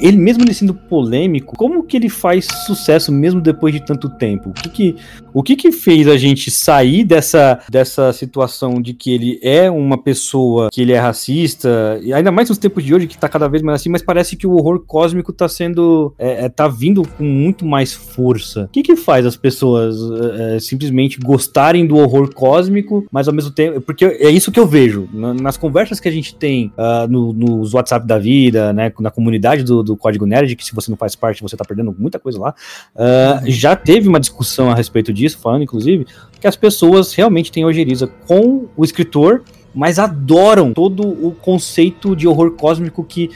Ele 0.00 0.16
mesmo 0.16 0.42
ele 0.44 0.54
sendo 0.54 0.74
polêmico, 0.74 1.56
como 1.56 1.82
que 1.84 1.96
ele 1.96 2.08
faz 2.08 2.46
sucesso 2.66 3.12
mesmo 3.12 3.40
depois 3.40 3.72
de 3.74 3.80
tanto 3.84 4.08
tempo? 4.08 4.50
O 4.50 4.52
que 4.52 4.68
que, 4.68 4.96
o 5.32 5.42
que, 5.42 5.56
que 5.56 5.72
fez 5.72 6.08
a 6.08 6.16
gente 6.16 6.50
sair 6.50 7.04
dessa, 7.04 7.60
dessa 7.70 8.12
situação 8.12 8.80
de 8.80 8.92
que 8.94 9.12
ele 9.12 9.38
é 9.42 9.70
uma 9.70 9.96
pessoa 9.96 10.68
que 10.72 10.80
ele 10.82 10.92
é 10.92 10.98
racista, 10.98 11.98
e 12.02 12.12
ainda 12.12 12.30
mais 12.32 12.48
nos 12.48 12.58
tempos 12.58 12.84
de 12.84 12.94
hoje 12.94 13.06
que 13.06 13.16
tá 13.18 13.28
cada 13.28 13.48
vez 13.48 13.62
mais 13.62 13.80
assim, 13.80 13.88
mas 13.88 14.02
parece 14.02 14.36
que 14.36 14.46
o 14.46 14.52
horror 14.52 14.80
cósmico 14.86 15.32
tá 15.32 15.48
sendo, 15.48 16.14
é, 16.18 16.44
é, 16.44 16.48
tá 16.48 16.66
vindo 16.68 17.02
com 17.16 17.24
muito 17.24 17.64
mais 17.64 17.92
força. 17.92 18.64
O 18.64 18.68
que 18.68 18.82
que 18.82 18.96
faz 18.96 19.26
as 19.26 19.36
pessoas 19.36 19.96
é, 20.40 20.56
é, 20.56 20.60
simplesmente 20.60 21.18
gostarem 21.20 21.86
do 21.86 21.96
horror 21.96 22.32
cósmico, 22.34 23.06
mas 23.12 23.28
ao 23.28 23.34
mesmo 23.34 23.50
tempo, 23.50 23.80
porque 23.80 24.04
é 24.04 24.30
isso 24.30 24.50
que 24.52 24.58
eu 24.60 24.66
vejo, 24.66 25.08
na- 25.12 25.34
nas 25.34 25.56
conversas 25.56 26.00
que 26.00 26.08
a 26.08 26.12
gente 26.12 26.34
tem 26.34 26.72
ah, 26.76 27.06
no- 27.08 27.32
nos 27.32 27.74
WhatsApp 27.74 28.06
da 28.06 28.18
vida, 28.18 28.72
né, 28.72 28.92
na 29.00 29.10
comunidade 29.10 29.62
do, 29.62 29.82
do 29.84 29.96
Código 29.96 30.26
Nerd, 30.26 30.56
que 30.56 30.64
se 30.64 30.74
você 30.74 30.90
não 30.90 30.96
faz 30.96 31.14
parte, 31.14 31.42
você 31.42 31.56
tá 31.56 31.64
perdendo 31.64 31.94
muita 31.96 32.18
coisa 32.18 32.38
lá, 32.40 32.54
ah, 32.96 33.40
já 33.46 33.76
teve 33.76 34.08
uma 34.08 34.18
discussão 34.20 34.70
a 34.70 34.74
respeito 34.74 35.12
disso, 35.12 35.38
falando 35.38 35.62
inclusive 35.62 36.06
que 36.40 36.46
as 36.46 36.56
pessoas 36.56 37.14
realmente 37.14 37.52
têm 37.52 37.64
ojeriza 37.64 38.06
com 38.26 38.66
o 38.76 38.84
escritor, 38.84 39.42
mas 39.74 39.98
adoram 39.98 40.72
todo 40.72 41.02
o 41.02 41.32
conceito 41.32 42.14
de 42.14 42.28
horror 42.28 42.52
cósmico 42.52 43.02
que, 43.02 43.28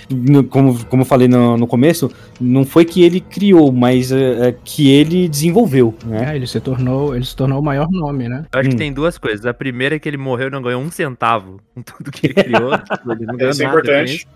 como, 0.50 0.84
como 0.84 1.02
eu 1.02 1.06
falei 1.06 1.26
no, 1.26 1.56
no 1.56 1.66
começo, 1.66 2.12
não 2.40 2.64
foi 2.64 2.84
que 2.84 3.02
ele 3.02 3.18
criou, 3.18 3.72
mas 3.72 4.12
é, 4.12 4.48
é, 4.48 4.54
que 4.64 4.88
ele 4.88 5.28
desenvolveu, 5.28 5.92
né? 6.06 6.32
É, 6.32 6.36
ele 6.36 6.46
se 6.46 6.60
tornou, 6.60 7.16
ele 7.16 7.24
se 7.24 7.34
tornou 7.34 7.58
o 7.58 7.64
maior 7.64 7.88
nome, 7.90 8.28
né? 8.28 8.44
Eu 8.52 8.60
acho 8.60 8.68
Hum. 8.68 8.72
que 8.72 8.78
tem 8.78 8.92
duas 8.92 9.18
coisas. 9.18 9.44
A 9.46 9.52
primeira 9.52 9.96
é 9.96 9.98
que 9.98 10.08
ele 10.08 10.16
morreu 10.16 10.46
e 10.46 10.50
não 10.52 10.62
ganhou 10.62 10.80
um 10.80 10.92
centavo 10.92 11.58
com 11.74 11.82
tudo 11.82 12.08
que 12.12 12.28
ele 12.28 12.34
criou. 12.44 12.78
tipo, 12.78 13.12
ele 13.12 13.26
não 13.26 13.36
ganhou 13.36 13.50
Isso 13.50 13.62
é 13.62 13.66
importante. 13.66 14.28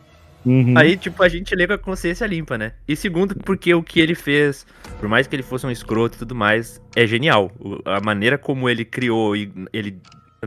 Uhum. 0.44 0.76
Aí, 0.76 0.96
tipo, 0.96 1.22
a 1.22 1.28
gente 1.28 1.54
lê 1.54 1.66
com 1.66 1.72
a 1.74 1.78
consciência 1.78 2.26
limpa, 2.26 2.58
né? 2.58 2.72
E 2.86 2.96
segundo, 2.96 3.34
porque 3.36 3.72
o 3.74 3.82
que 3.82 4.00
ele 4.00 4.14
fez, 4.14 4.66
por 4.98 5.08
mais 5.08 5.26
que 5.26 5.36
ele 5.36 5.42
fosse 5.42 5.66
um 5.66 5.70
escroto 5.70 6.16
e 6.16 6.18
tudo 6.18 6.34
mais, 6.34 6.80
é 6.96 7.06
genial. 7.06 7.52
A 7.84 8.00
maneira 8.00 8.36
como 8.36 8.68
ele 8.68 8.84
criou 8.84 9.36
e 9.36 9.52
ele 9.72 10.00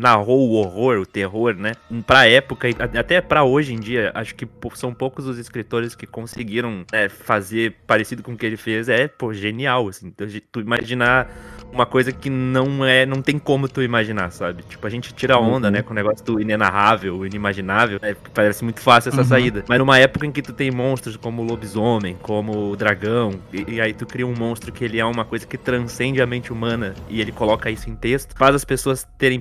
narrou 0.06 0.50
o 0.50 0.54
horror, 0.54 0.98
o 1.00 1.06
terror, 1.06 1.56
né? 1.56 1.74
Pra 2.06 2.28
época 2.28 2.68
até 2.98 3.22
pra 3.22 3.44
hoje 3.44 3.74
em 3.74 3.80
dia, 3.80 4.12
acho 4.14 4.36
que 4.36 4.48
são 4.74 4.94
poucos 4.94 5.26
os 5.26 5.38
escritores 5.38 5.96
que 5.96 6.06
conseguiram 6.06 6.86
né, 6.92 7.08
fazer 7.10 7.76
parecido 7.88 8.22
com 8.22 8.34
o 8.34 8.38
que 8.38 8.46
ele 8.46 8.58
fez. 8.58 8.90
É, 8.90 9.08
pô, 9.08 9.34
genial, 9.34 9.88
assim. 9.88 10.12
Tu 10.52 10.60
imaginar 10.60 11.30
uma 11.72 11.86
coisa 11.86 12.12
que 12.12 12.30
não 12.30 12.86
é, 12.86 13.06
não 13.06 13.22
tem 13.22 13.40
como 13.40 13.68
tu 13.68 13.82
imaginar, 13.82 14.32
sabe? 14.32 14.64
Tipo, 14.64 14.86
a 14.86 14.90
gente 14.90 15.14
tira 15.14 15.38
onda, 15.38 15.68
Uhum. 15.68 15.74
né, 15.74 15.82
com 15.82 15.92
o 15.92 15.96
negócio 15.96 16.24
do 16.26 16.40
inenarrável, 16.42 17.26
inimaginável, 17.26 18.00
né? 18.02 18.16
Parece 18.34 18.64
muito 18.64 18.80
fácil 18.82 19.10
essa 19.10 19.20
Uhum. 19.22 19.24
saída. 19.28 19.64
Mas 19.68 19.80
numa 19.80 19.98
época 19.98 20.26
em 20.26 20.32
que 20.32 20.42
tu 20.42 20.54
tem 20.54 20.72
monstros 20.72 21.16
como 21.18 21.42
o 21.42 21.46
lobisomem, 21.46 22.18
como 22.22 22.72
o 22.72 22.76
dragão, 22.76 23.40
e, 23.52 23.76
e 23.76 23.82
aí 23.82 23.94
tu 23.94 24.06
cria 24.06 24.28
um 24.28 24.34
monstro 24.36 24.72
que 24.72 24.84
ele 24.84 25.00
é 25.00 25.06
uma 25.06 25.24
coisa 25.26 25.46
que 25.48 25.58
transcende 25.58 26.22
a 26.22 26.26
mente 26.28 26.52
humana 26.52 26.94
e 27.10 27.20
ele 27.22 27.32
coloca 27.32 27.70
isso 27.70 27.90
em 27.90 27.96
texto, 27.96 28.34
faz 28.38 28.54
as 28.56 28.66
pessoas 28.66 29.08
terem 29.18 29.40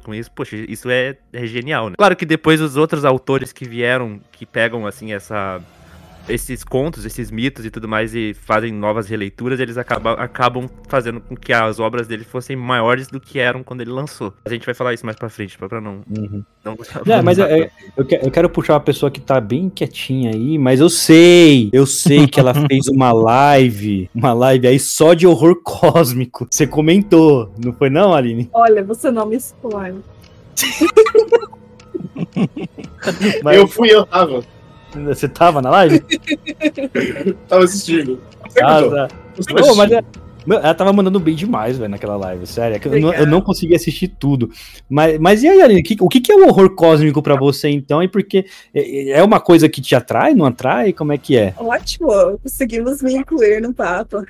com 0.00 0.14
isso, 0.14 0.30
poxa, 0.30 0.56
isso 0.56 0.90
é, 0.90 1.16
é 1.32 1.46
genial, 1.46 1.88
né? 1.88 1.94
Claro 1.96 2.14
que 2.16 2.26
depois 2.26 2.60
os 2.60 2.76
outros 2.76 3.04
autores 3.04 3.52
que 3.52 3.64
vieram, 3.64 4.20
que 4.32 4.44
pegam, 4.44 4.86
assim, 4.86 5.12
essa 5.12 5.60
esses 6.30 6.64
contos, 6.64 7.04
esses 7.04 7.30
mitos 7.30 7.64
e 7.64 7.70
tudo 7.70 7.88
mais 7.88 8.14
e 8.14 8.34
fazem 8.34 8.72
novas 8.72 9.08
releituras, 9.08 9.60
eles 9.60 9.76
acabam, 9.76 10.14
acabam 10.18 10.68
fazendo 10.88 11.20
com 11.20 11.36
que 11.36 11.52
as 11.52 11.78
obras 11.78 12.06
dele 12.06 12.24
fossem 12.24 12.56
maiores 12.56 13.08
do 13.08 13.20
que 13.20 13.38
eram 13.38 13.62
quando 13.62 13.80
ele 13.80 13.90
lançou. 13.90 14.32
A 14.44 14.48
gente 14.50 14.64
vai 14.64 14.74
falar 14.74 14.94
isso 14.94 15.04
mais 15.04 15.16
pra 15.16 15.28
frente, 15.28 15.58
pra 15.58 15.80
não... 15.80 16.02
Uhum. 16.10 16.44
não 16.64 16.76
Não, 17.06 17.22
mas 17.22 17.38
é- 17.38 17.60
é- 17.60 17.70
eu, 17.96 18.06
eu 18.22 18.30
quero 18.30 18.48
puxar 18.48 18.74
uma 18.74 18.80
pessoa 18.80 19.10
que 19.10 19.20
tá 19.20 19.40
bem 19.40 19.68
quietinha 19.68 20.30
aí, 20.32 20.58
mas 20.58 20.80
eu 20.80 20.88
sei, 20.90 21.70
eu 21.72 21.86
sei 21.86 22.26
que 22.26 22.38
ela 22.40 22.54
fez 22.68 22.88
uma 22.88 23.12
live, 23.12 24.08
uma 24.14 24.32
live 24.32 24.66
aí 24.66 24.78
só 24.78 25.14
de 25.14 25.26
horror 25.26 25.60
cósmico. 25.62 26.46
Você 26.50 26.66
comentou, 26.66 27.52
não 27.62 27.72
foi 27.72 27.90
não, 27.90 28.14
Aline? 28.14 28.48
Olha, 28.52 28.82
você 28.82 29.10
não 29.10 29.26
me 29.26 29.36
expõe. 29.36 29.94
Mas 33.42 33.56
Eu 33.56 33.66
fui, 33.66 33.88
eu 33.90 34.04
tava. 34.06 34.44
você 35.06 35.28
tava 35.28 35.60
na 35.62 35.70
live? 35.70 36.00
Tava 37.48 37.64
assistindo. 37.64 38.20
Ah, 38.62 38.82
tá. 38.82 39.08
Você 39.36 39.52
mas 39.74 39.92
é- 39.92 40.04
meu, 40.46 40.58
ela 40.58 40.74
tava 40.74 40.92
mandando 40.92 41.20
bem 41.20 41.34
demais, 41.34 41.76
velho, 41.76 41.90
naquela 41.90 42.16
live, 42.16 42.46
sério. 42.46 42.76
é 42.76 42.96
Eu 42.96 43.00
não, 43.00 43.14
eu 43.14 43.26
não 43.26 43.40
consegui 43.40 43.74
assistir 43.74 44.08
tudo. 44.08 44.50
Mas, 44.88 45.18
mas 45.18 45.42
e 45.42 45.48
aí, 45.48 45.60
Aline, 45.60 45.82
que- 45.82 45.96
o 46.00 46.08
que, 46.08 46.20
que 46.20 46.32
é 46.32 46.34
o 46.34 46.46
horror 46.48 46.74
cósmico 46.74 47.22
pra 47.22 47.36
você, 47.36 47.68
então? 47.68 48.02
E 48.02 48.08
porque 48.08 48.46
é 48.74 49.10
é 49.10 49.22
uma 49.22 49.38
coisa 49.38 49.68
que 49.68 49.80
te 49.80 49.94
atrai, 49.94 50.34
não 50.34 50.46
atrai? 50.46 50.92
Como 50.92 51.12
é 51.12 51.18
que 51.18 51.36
é? 51.36 51.54
Ótimo, 51.58 52.08
conseguimos 52.42 53.02
me 53.02 53.14
incluir 53.14 53.60
no 53.60 53.72
papo. 53.74 54.24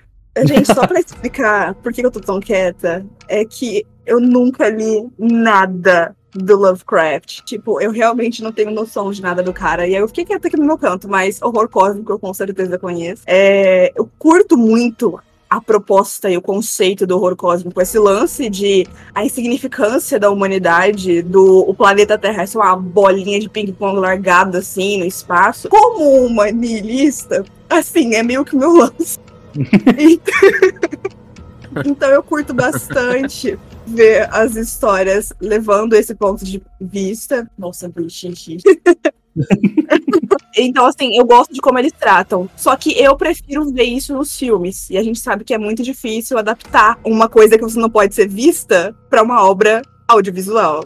Gente, 0.47 0.67
só 0.67 0.87
pra 0.87 0.99
explicar 1.01 1.75
por 1.75 1.93
que 1.93 2.05
eu 2.05 2.11
tô 2.11 2.21
tão 2.21 2.41
quieta, 2.41 3.05
é 3.29 3.45
que 3.45 3.85
eu 4.07 4.21
nunca 4.21 4.69
li 4.69 5.07
nada 5.19 6.15
do 6.33 6.57
Lovecraft. 6.57 7.41
Tipo, 7.45 7.81
eu 7.81 7.91
realmente 7.91 8.43
não 8.43 8.53
tenho 8.53 8.71
noção 8.71 9.11
de 9.11 9.21
nada 9.21 9.43
do 9.43 9.53
cara. 9.53 9.87
E 9.87 9.95
aí 9.95 10.01
eu 10.01 10.09
fiquei 10.09 10.25
quieta 10.25 10.49
aqui 10.49 10.57
no 10.57 10.67
meu 10.67 10.79
canto, 10.79 11.09
mas 11.09 11.41
horror 11.43 11.69
cósmico 11.69 12.13
eu 12.13 12.19
com 12.19 12.33
certeza 12.33 12.79
conheço. 12.79 13.23
É, 13.27 13.93
eu 13.97 14.09
curto 14.19 14.57
muito 14.57 15.21
a 15.49 15.61
proposta 15.61 16.31
e 16.31 16.37
o 16.37 16.43
conceito 16.43 17.05
do 17.05 17.17
horror 17.17 17.35
cósmico, 17.35 17.83
esse 17.83 17.99
lance 17.99 18.49
de 18.49 18.87
a 19.13 19.25
insignificância 19.25 20.17
da 20.17 20.31
humanidade, 20.31 21.23
do 21.23 21.69
o 21.69 21.75
planeta 21.75 22.17
Terra 22.17 22.47
ser 22.47 22.59
uma 22.59 22.77
bolinha 22.77 23.41
de 23.41 23.49
ping-pong 23.49 23.99
largada 23.99 24.59
assim 24.59 25.01
no 25.01 25.05
espaço. 25.05 25.69
Como 25.69 26.25
uma 26.25 26.53
niilista, 26.53 27.45
assim, 27.69 28.15
é 28.15 28.23
meio 28.23 28.45
que 28.45 28.55
o 28.55 28.61
meu 28.61 28.73
lance. 28.73 29.19
então 31.85 32.09
eu 32.11 32.23
curto 32.23 32.55
bastante 32.55 33.59
ver 33.91 34.29
as 34.33 34.57
histórias 34.57 35.33
levando 35.41 35.95
esse 35.95 36.15
ponto 36.15 36.45
de 36.45 36.63
vista. 36.81 37.51
Nossa, 37.59 37.91
xixi. 38.09 38.59
Então, 40.57 40.85
assim, 40.87 41.17
eu 41.17 41.25
gosto 41.25 41.55
de 41.55 41.61
como 41.61 41.79
eles 41.79 41.93
tratam. 41.93 42.51
Só 42.57 42.75
que 42.77 42.93
eu 43.01 43.17
prefiro 43.17 43.71
ver 43.73 43.85
isso 43.85 44.13
nos 44.13 44.37
filmes. 44.37 44.91
E 44.91 44.99
a 44.99 45.03
gente 45.03 45.21
sabe 45.21 45.45
que 45.45 45.55
é 45.55 45.59
muito 45.59 45.83
difícil 45.83 46.37
adaptar 46.37 46.99
uma 47.05 47.29
coisa 47.29 47.57
que 47.57 47.63
você 47.63 47.79
não 47.79 47.89
pode 47.89 48.15
ser 48.15 48.29
vista 48.29 48.95
pra 49.09 49.23
uma 49.23 49.45
obra 49.45 49.81
audiovisual. 50.09 50.85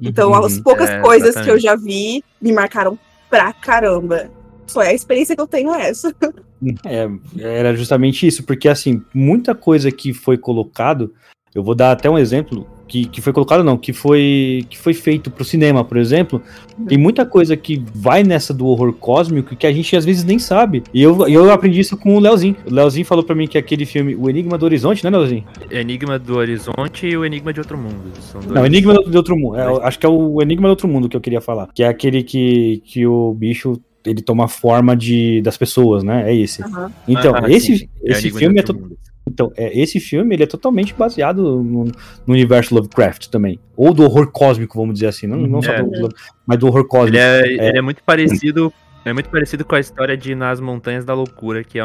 Então, 0.00 0.30
Uhum. 0.32 0.44
as 0.44 0.60
poucas 0.60 0.90
É, 0.90 1.00
coisas 1.00 1.30
que 1.34 1.50
eu 1.50 1.56
exatamente. 1.56 1.62
já 1.62 1.74
vi 1.76 2.22
me 2.40 2.52
marcaram 2.52 2.98
pra 3.30 3.52
caramba. 3.54 4.30
Foi 4.66 4.86
a 4.88 4.92
experiência 4.92 5.34
que 5.34 5.40
eu 5.40 5.46
tenho 5.46 5.74
é 5.74 5.88
essa. 5.88 6.14
É, 6.86 7.06
era 7.38 7.76
justamente 7.76 8.26
isso, 8.26 8.42
porque 8.42 8.66
assim, 8.66 9.02
muita 9.12 9.54
coisa 9.54 9.92
que 9.92 10.14
foi 10.14 10.38
colocado, 10.38 11.12
eu 11.56 11.62
vou 11.62 11.74
dar 11.74 11.92
até 11.92 12.08
um 12.10 12.18
exemplo, 12.18 12.66
que, 12.86 13.06
que 13.06 13.20
foi 13.20 13.32
colocado 13.32 13.64
não, 13.64 13.76
que 13.76 13.92
foi 13.92 14.64
que 14.70 14.78
foi 14.78 14.94
feito 14.94 15.30
pro 15.30 15.44
cinema, 15.44 15.82
por 15.82 15.96
exemplo, 15.96 16.40
tem 16.86 16.96
muita 16.96 17.26
coisa 17.26 17.56
que 17.56 17.82
vai 17.94 18.22
nessa 18.22 18.54
do 18.54 18.66
horror 18.66 18.92
cósmico 18.92 19.56
que 19.56 19.66
a 19.66 19.72
gente 19.72 19.96
às 19.96 20.04
vezes 20.04 20.22
nem 20.22 20.38
sabe. 20.38 20.84
E 20.94 21.02
eu, 21.02 21.26
eu 21.26 21.50
aprendi 21.50 21.80
isso 21.80 21.96
com 21.96 22.14
o 22.16 22.20
Leozinho. 22.20 22.54
O 22.70 22.72
Leozinho 22.72 23.04
falou 23.04 23.24
pra 23.24 23.34
mim 23.34 23.48
que 23.48 23.58
aquele 23.58 23.84
filme, 23.86 24.14
O 24.14 24.28
Enigma 24.30 24.56
do 24.56 24.64
Horizonte, 24.66 25.02
né, 25.02 25.10
Leozinho? 25.10 25.44
Enigma 25.70 26.18
do 26.18 26.36
Horizonte 26.36 27.06
e 27.06 27.16
o 27.16 27.24
Enigma 27.24 27.52
de 27.52 27.58
Outro 27.60 27.76
Mundo. 27.76 28.12
São 28.20 28.40
dois. 28.40 28.52
Não, 28.54 28.64
Enigma 28.64 28.94
do, 28.94 29.02
do 29.10 29.16
Outro 29.16 29.36
Mundo. 29.36 29.56
É, 29.56 29.66
eu 29.66 29.82
acho 29.82 29.98
que 29.98 30.06
é 30.06 30.08
o 30.08 30.40
Enigma 30.40 30.68
do 30.68 30.70
Outro 30.70 30.86
Mundo 30.86 31.08
que 31.08 31.16
eu 31.16 31.20
queria 31.20 31.40
falar. 31.40 31.68
Que 31.74 31.82
é 31.82 31.88
aquele 31.88 32.22
que, 32.22 32.82
que 32.84 33.04
o 33.06 33.32
bicho 33.34 33.80
ele 34.04 34.22
toma 34.22 34.46
forma 34.46 34.94
de, 34.96 35.40
das 35.42 35.56
pessoas, 35.56 36.04
né? 36.04 36.30
É 36.30 36.36
esse. 36.36 36.62
Aham. 36.62 36.92
Então, 37.08 37.34
Ah, 37.34 37.50
esse, 37.50 37.78
sim. 37.78 37.88
É 38.04 38.12
esse 38.12 38.30
de 38.30 38.30
filme 38.38 38.58
é, 38.58 38.60
Outro 38.60 38.74
to- 38.74 38.80
Mundo. 38.80 38.95
Então, 39.36 39.52
é, 39.54 39.78
esse 39.78 40.00
filme 40.00 40.34
ele 40.34 40.44
é 40.44 40.46
totalmente 40.46 40.94
baseado 40.94 41.62
no, 41.62 41.84
no 41.84 41.92
universo 42.32 42.74
Lovecraft 42.74 43.26
também. 43.28 43.58
Ou 43.76 43.92
do 43.92 44.02
horror 44.02 44.32
cósmico, 44.32 44.78
vamos 44.78 44.94
dizer 44.94 45.08
assim. 45.08 45.26
Não, 45.26 45.36
não 45.36 45.60
só 45.60 45.72
É. 45.72 45.82
do, 45.82 45.90
do- 45.90 46.14
mas 46.46 46.58
do 46.58 46.66
horror 46.66 46.86
cósmico. 46.88 47.16
Ele 47.18 47.18
é, 47.18 47.68
ele 47.68 47.78
é 47.78 47.82
muito 47.82 48.02
parecido. 48.02 48.72
É 49.04 49.12
muito 49.12 49.28
parecido 49.28 49.62
com 49.64 49.74
a 49.76 49.78
história 49.78 50.16
de 50.16 50.34
Nas 50.34 50.58
Montanhas 50.58 51.04
da 51.04 51.14
Loucura, 51.14 51.62
que 51.62 51.78
é, 51.78 51.82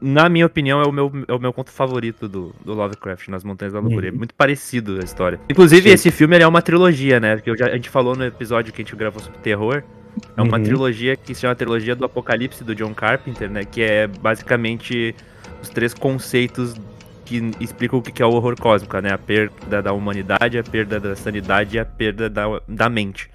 na 0.00 0.26
minha 0.28 0.46
opinião, 0.46 0.80
é 0.80 0.86
o 0.86 0.92
meu, 0.92 1.12
é 1.28 1.32
o 1.34 1.38
meu 1.38 1.52
conto 1.52 1.70
favorito 1.70 2.26
do, 2.28 2.54
do 2.64 2.72
Lovecraft, 2.72 3.28
Nas 3.28 3.42
Montanhas 3.44 3.74
da 3.74 3.80
Loucura. 3.80 4.08
É 4.08 4.10
muito 4.10 4.32
parecido 4.34 4.98
a 5.00 5.04
história. 5.04 5.38
Inclusive, 5.50 5.88
Sim. 5.88 5.94
esse 5.94 6.10
filme 6.10 6.38
é 6.38 6.46
uma 6.46 6.62
trilogia, 6.62 7.18
né? 7.20 7.34
Porque 7.36 7.50
eu 7.50 7.58
já- 7.58 7.66
a 7.66 7.74
gente 7.74 7.90
falou 7.90 8.16
no 8.16 8.24
episódio 8.24 8.72
que 8.72 8.80
a 8.80 8.84
gente 8.84 8.96
gravou 8.96 9.20
sobre 9.20 9.38
terror. 9.40 9.82
É 10.34 10.40
uma 10.40 10.56
Uhum. 10.56 10.62
trilogia 10.64 11.14
que 11.14 11.34
se 11.34 11.42
chama 11.42 11.54
Trilogia 11.54 11.94
do 11.94 12.06
Apocalipse 12.06 12.64
do 12.64 12.74
John 12.74 12.94
Carpenter, 12.94 13.50
né? 13.50 13.62
Que 13.66 13.82
é 13.82 14.06
basicamente 14.06 15.14
os 15.62 15.68
três 15.68 15.94
conceitos 15.94 16.74
que 17.24 17.50
explicam 17.60 17.98
o 17.98 18.02
que 18.02 18.22
é 18.22 18.26
o 18.26 18.30
horror 18.30 18.54
cósmico, 18.60 18.98
né? 19.00 19.12
A 19.12 19.18
perda 19.18 19.82
da 19.82 19.92
humanidade, 19.92 20.58
a 20.58 20.62
perda 20.62 21.00
da 21.00 21.16
sanidade 21.16 21.76
e 21.76 21.78
a 21.78 21.84
perda 21.84 22.30
da, 22.30 22.44
da 22.68 22.88
mente. 22.88 23.28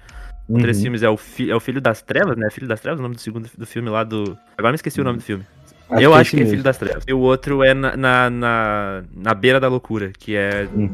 Uhum. 0.48 0.56
Um 0.58 0.60
três 0.60 0.80
filmes 0.80 1.02
é 1.02 1.08
o, 1.08 1.16
fi- 1.16 1.50
é 1.50 1.54
o 1.54 1.60
Filho 1.60 1.80
das 1.80 2.02
Trevas, 2.02 2.36
né? 2.36 2.48
Filho 2.50 2.66
das 2.66 2.80
Trevas, 2.80 2.98
o 3.00 3.02
nome 3.02 3.14
do 3.14 3.20
segundo 3.20 3.48
do 3.56 3.66
filme 3.66 3.88
lá 3.90 4.02
do. 4.02 4.36
Agora 4.56 4.72
me 4.72 4.76
esqueci 4.76 5.00
o 5.00 5.04
nome 5.04 5.18
do 5.18 5.24
filme. 5.24 5.44
Acho 5.90 6.02
eu 6.02 6.16
é 6.16 6.20
acho 6.20 6.30
que 6.30 6.36
é 6.36 6.38
mesmo. 6.40 6.50
Filho 6.52 6.62
das 6.62 6.78
Trevas. 6.78 7.04
E 7.06 7.12
o 7.12 7.18
outro 7.18 7.62
é 7.62 7.74
na, 7.74 7.96
na, 7.96 8.30
na, 8.30 9.02
na 9.14 9.34
Beira 9.34 9.60
da 9.60 9.68
Loucura, 9.68 10.10
que 10.18 10.34
é. 10.34 10.66
Hum. 10.74 10.88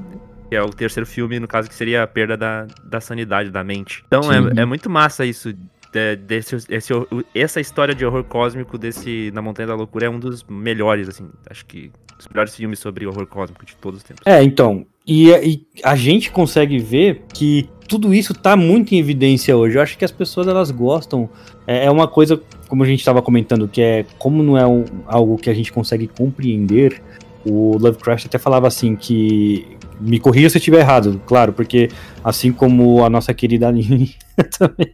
Que 0.51 0.57
é 0.57 0.63
o 0.63 0.71
terceiro 0.71 1.07
filme, 1.07 1.39
no 1.39 1.47
caso, 1.47 1.69
que 1.69 1.75
seria 1.75 2.03
a 2.03 2.07
perda 2.07 2.35
da, 2.35 2.67
da 2.83 3.01
sanidade, 3.03 3.51
da 3.51 3.63
mente. 3.63 4.03
Então 4.07 4.23
é, 4.33 4.63
é 4.63 4.65
muito 4.65 4.89
massa 4.89 5.27
isso. 5.27 5.53
De- 5.93 6.17
desse, 6.17 6.57
esse, 6.69 6.93
essa 7.35 7.61
história 7.61 7.95
de 7.95 8.05
horror 8.05 8.25
cósmico 8.25 8.77
desse 8.79 9.31
Na 9.33 9.41
Montanha 9.43 9.69
da 9.69 9.75
Loucura 9.75 10.07
é 10.07 10.11
um 10.11 10.19
dos 10.19 10.45
melhores, 10.49 11.09
assim. 11.09 11.29
Acho 11.49 11.65
que 11.67 11.91
os 12.19 12.27
melhores 12.29 12.55
filmes 12.55 12.79
sobre 12.79 13.07
horror 13.07 13.27
cósmico 13.27 13.65
de 13.65 13.75
todos 13.77 13.99
os 13.99 14.05
tempos. 14.05 14.23
É, 14.27 14.43
então. 14.43 14.85
E, 15.07 15.31
e 15.31 15.67
a 15.83 15.97
gente 15.97 16.31
consegue 16.31 16.79
ver 16.79 17.23
que 17.33 17.69
tudo 17.89 18.13
isso 18.13 18.35
tá 18.35 18.55
muito 18.57 18.95
em 18.95 18.99
evidência 18.99 19.57
hoje. 19.57 19.79
Eu 19.79 19.83
acho 19.83 19.97
que 19.97 20.05
as 20.05 20.11
pessoas 20.13 20.47
elas 20.47 20.71
gostam. 20.71 21.31
É, 21.67 21.87
é 21.87 21.91
uma 21.91 22.07
coisa, 22.07 22.39
como 22.69 22.83
a 22.83 22.87
gente 22.87 22.99
estava 22.99 23.23
comentando, 23.23 23.67
que 23.67 23.81
é 23.81 24.05
como 24.19 24.43
não 24.43 24.59
é 24.59 24.67
um- 24.67 24.85
algo 25.07 25.39
que 25.39 25.49
a 25.49 25.55
gente 25.55 25.73
consegue 25.73 26.07
compreender. 26.07 27.01
O 27.47 27.79
Lovecraft 27.79 28.27
até 28.27 28.37
falava 28.39 28.67
assim 28.67 28.95
que. 28.95 29.78
Me 30.01 30.21
corrija 30.21 30.49
se 30.49 30.57
eu 30.57 30.61
estiver 30.61 30.81
errado, 30.81 31.21
claro, 31.27 31.53
porque 31.53 31.89
assim 32.23 32.53
como 32.53 33.05
a 33.05 33.11
nossa 33.11 33.35
querida 33.35 33.69
Aline, 33.69 34.15
eu 34.37 34.51
também 34.51 34.93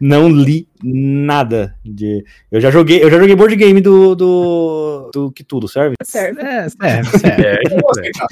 não 0.00 0.28
li 0.28 0.68
nada 0.82 1.74
de. 1.84 2.24
Eu 2.50 2.60
já 2.60 2.70
joguei, 2.70 3.02
eu 3.02 3.10
já 3.10 3.18
joguei 3.18 3.34
board 3.34 3.56
game 3.56 3.80
do. 3.80 4.14
do. 4.14 5.10
do 5.12 5.32
que 5.32 5.42
tudo, 5.42 5.68
serve? 5.68 5.94
Certo. 6.02 6.40
É, 6.40 6.68
serve, 6.68 7.18
serve. 7.18 7.42
É, 7.42 7.60
aceitar. 7.90 8.28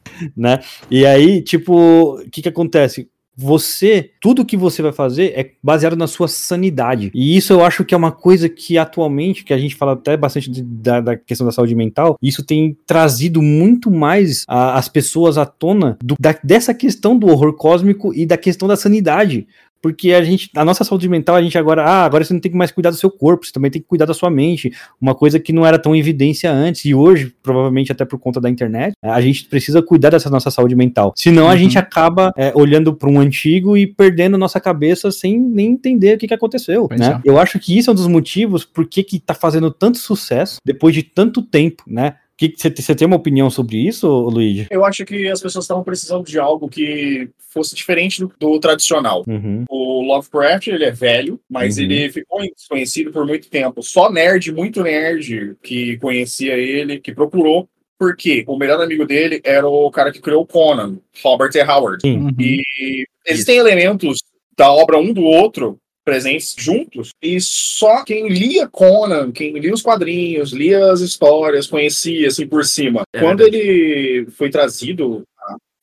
né? 0.36 0.60
E 0.90 1.04
aí, 1.06 1.42
tipo, 1.42 2.16
o 2.16 2.30
que 2.30 2.42
que 2.42 2.48
acontece? 2.48 3.08
Você, 3.36 4.10
tudo 4.20 4.44
que 4.44 4.56
você 4.56 4.80
vai 4.80 4.92
fazer 4.92 5.32
é 5.36 5.50
baseado 5.62 5.94
na 5.94 6.06
sua 6.06 6.26
sanidade. 6.26 7.10
E 7.14 7.36
isso 7.36 7.52
eu 7.52 7.62
acho 7.64 7.84
que 7.84 7.94
é 7.94 7.96
uma 7.96 8.10
coisa 8.10 8.48
que 8.48 8.78
atualmente, 8.78 9.44
que 9.44 9.52
a 9.52 9.58
gente 9.58 9.74
fala 9.74 9.92
até 9.92 10.16
bastante 10.16 10.50
de- 10.50 10.62
da, 10.62 11.00
da 11.00 11.16
questão 11.16 11.46
da 11.46 11.52
saúde 11.52 11.74
mental, 11.74 12.16
isso 12.22 12.42
tem 12.44 12.76
trazido 12.86 13.42
muito 13.42 13.90
mais 13.90 14.44
a- 14.48 14.78
as 14.78 14.88
pessoas 14.88 15.36
à 15.36 15.44
tona 15.44 15.98
do- 16.02 16.16
da- 16.18 16.38
dessa 16.42 16.72
questão 16.72 17.18
do 17.18 17.26
horror 17.28 17.52
cósmico 17.54 18.14
e 18.14 18.24
da 18.24 18.38
questão 18.38 18.66
da 18.66 18.76
sanidade. 18.76 19.46
Porque 19.82 20.12
a 20.12 20.22
gente, 20.22 20.50
a 20.56 20.64
nossa 20.64 20.82
saúde 20.84 21.08
mental, 21.08 21.36
a 21.36 21.42
gente 21.42 21.56
agora, 21.56 21.84
ah, 21.84 22.04
agora 22.04 22.24
você 22.24 22.32
não 22.32 22.40
tem 22.40 22.50
que 22.50 22.56
mais 22.58 22.70
cuidar 22.70 22.90
do 22.90 22.96
seu 22.96 23.10
corpo, 23.10 23.46
você 23.46 23.52
também 23.52 23.70
tem 23.70 23.80
que 23.80 23.86
cuidar 23.88 24.04
da 24.06 24.14
sua 24.14 24.30
mente. 24.30 24.72
Uma 25.00 25.14
coisa 25.14 25.38
que 25.38 25.52
não 25.52 25.64
era 25.66 25.78
tão 25.78 25.94
evidência 25.94 26.50
antes, 26.50 26.84
e 26.84 26.94
hoje, 26.94 27.32
provavelmente 27.42 27.92
até 27.92 28.04
por 28.04 28.18
conta 28.18 28.40
da 28.40 28.50
internet, 28.50 28.94
a 29.02 29.20
gente 29.20 29.44
precisa 29.46 29.82
cuidar 29.82 30.10
dessa 30.10 30.28
nossa 30.30 30.50
saúde 30.50 30.74
mental. 30.74 31.12
Senão 31.16 31.46
a 31.48 31.52
Uhum. 31.52 31.58
gente 31.58 31.78
acaba 31.78 32.32
é, 32.36 32.52
olhando 32.54 32.94
para 32.94 33.08
um 33.08 33.20
antigo 33.20 33.76
e 33.76 33.86
perdendo 33.86 34.36
nossa 34.36 34.58
cabeça 34.60 35.10
sem 35.12 35.38
nem 35.38 35.72
entender 35.72 36.16
o 36.16 36.18
que, 36.18 36.26
que 36.28 36.34
aconteceu. 36.34 36.88
Pois 36.88 37.00
Né? 37.00 37.20
é. 37.24 37.28
Eu 37.28 37.38
acho 37.38 37.58
que 37.58 37.76
isso 37.78 37.90
é 37.90 37.92
um 37.92 37.96
dos 37.96 38.06
motivos 38.06 38.64
por 38.64 38.86
que, 38.86 39.02
que 39.02 39.18
tá 39.20 39.34
fazendo 39.34 39.70
tanto 39.70 39.98
sucesso 39.98 40.58
depois 40.64 40.94
de 40.94 41.02
tanto 41.02 41.42
tempo, 41.42 41.82
né? 41.86 42.14
Que- 42.36 42.54
Você 42.56 42.94
tem 42.94 43.06
uma 43.06 43.16
opinião 43.16 43.48
sobre 43.48 43.78
isso, 43.78 44.06
Luigi? 44.08 44.66
Eu 44.70 44.84
acho 44.84 45.04
que 45.06 45.26
as 45.28 45.40
pessoas 45.40 45.64
estavam 45.64 45.82
precisando 45.82 46.24
de 46.26 46.38
algo 46.38 46.68
que 46.68 47.30
fosse 47.48 47.74
diferente 47.74 48.20
do, 48.20 48.32
do 48.38 48.60
tradicional. 48.60 49.24
Uhum. 49.26 49.64
O 49.70 50.02
Lovecraft, 50.02 50.66
ele 50.68 50.84
é 50.84 50.90
velho, 50.90 51.40
mas 51.48 51.78
Uhum. 51.78 51.84
ele 51.84 52.10
ficou 52.10 52.40
desconhecido 52.54 53.10
por 53.10 53.26
muito 53.26 53.48
tempo. 53.48 53.82
Só 53.82 54.10
nerd, 54.12 54.52
muito 54.52 54.82
nerd, 54.82 55.56
que 55.62 55.96
conhecia 55.98 56.54
ele, 56.54 57.00
que 57.00 57.14
procurou. 57.14 57.68
Porque 57.98 58.44
o 58.46 58.58
melhor 58.58 58.78
amigo 58.82 59.06
dele 59.06 59.40
era 59.42 59.66
o 59.66 59.90
cara 59.90 60.12
que 60.12 60.20
criou 60.20 60.42
o 60.42 60.46
Conan, 60.46 60.98
Robert 61.24 61.50
E. 61.54 61.62
Howard. 61.62 62.06
Uhum. 62.06 62.28
E 62.38 63.06
existem 63.26 63.56
elementos 63.56 64.18
da 64.54 64.70
obra 64.70 64.98
um 64.98 65.14
do 65.14 65.22
outro 65.22 65.78
presentes 66.06 66.54
juntos, 66.56 67.10
e 67.20 67.38
só 67.40 68.04
quem 68.04 68.28
lia 68.28 68.68
Conan, 68.68 69.32
quem 69.32 69.58
lia 69.58 69.74
os 69.74 69.82
quadrinhos, 69.82 70.52
lia 70.52 70.92
as 70.92 71.00
histórias, 71.00 71.66
conhecia 71.66 72.28
assim 72.28 72.46
por 72.46 72.64
cima. 72.64 73.02
É 73.12 73.18
Quando 73.18 73.40
ele 73.40 74.26
foi 74.30 74.48
trazido 74.48 75.24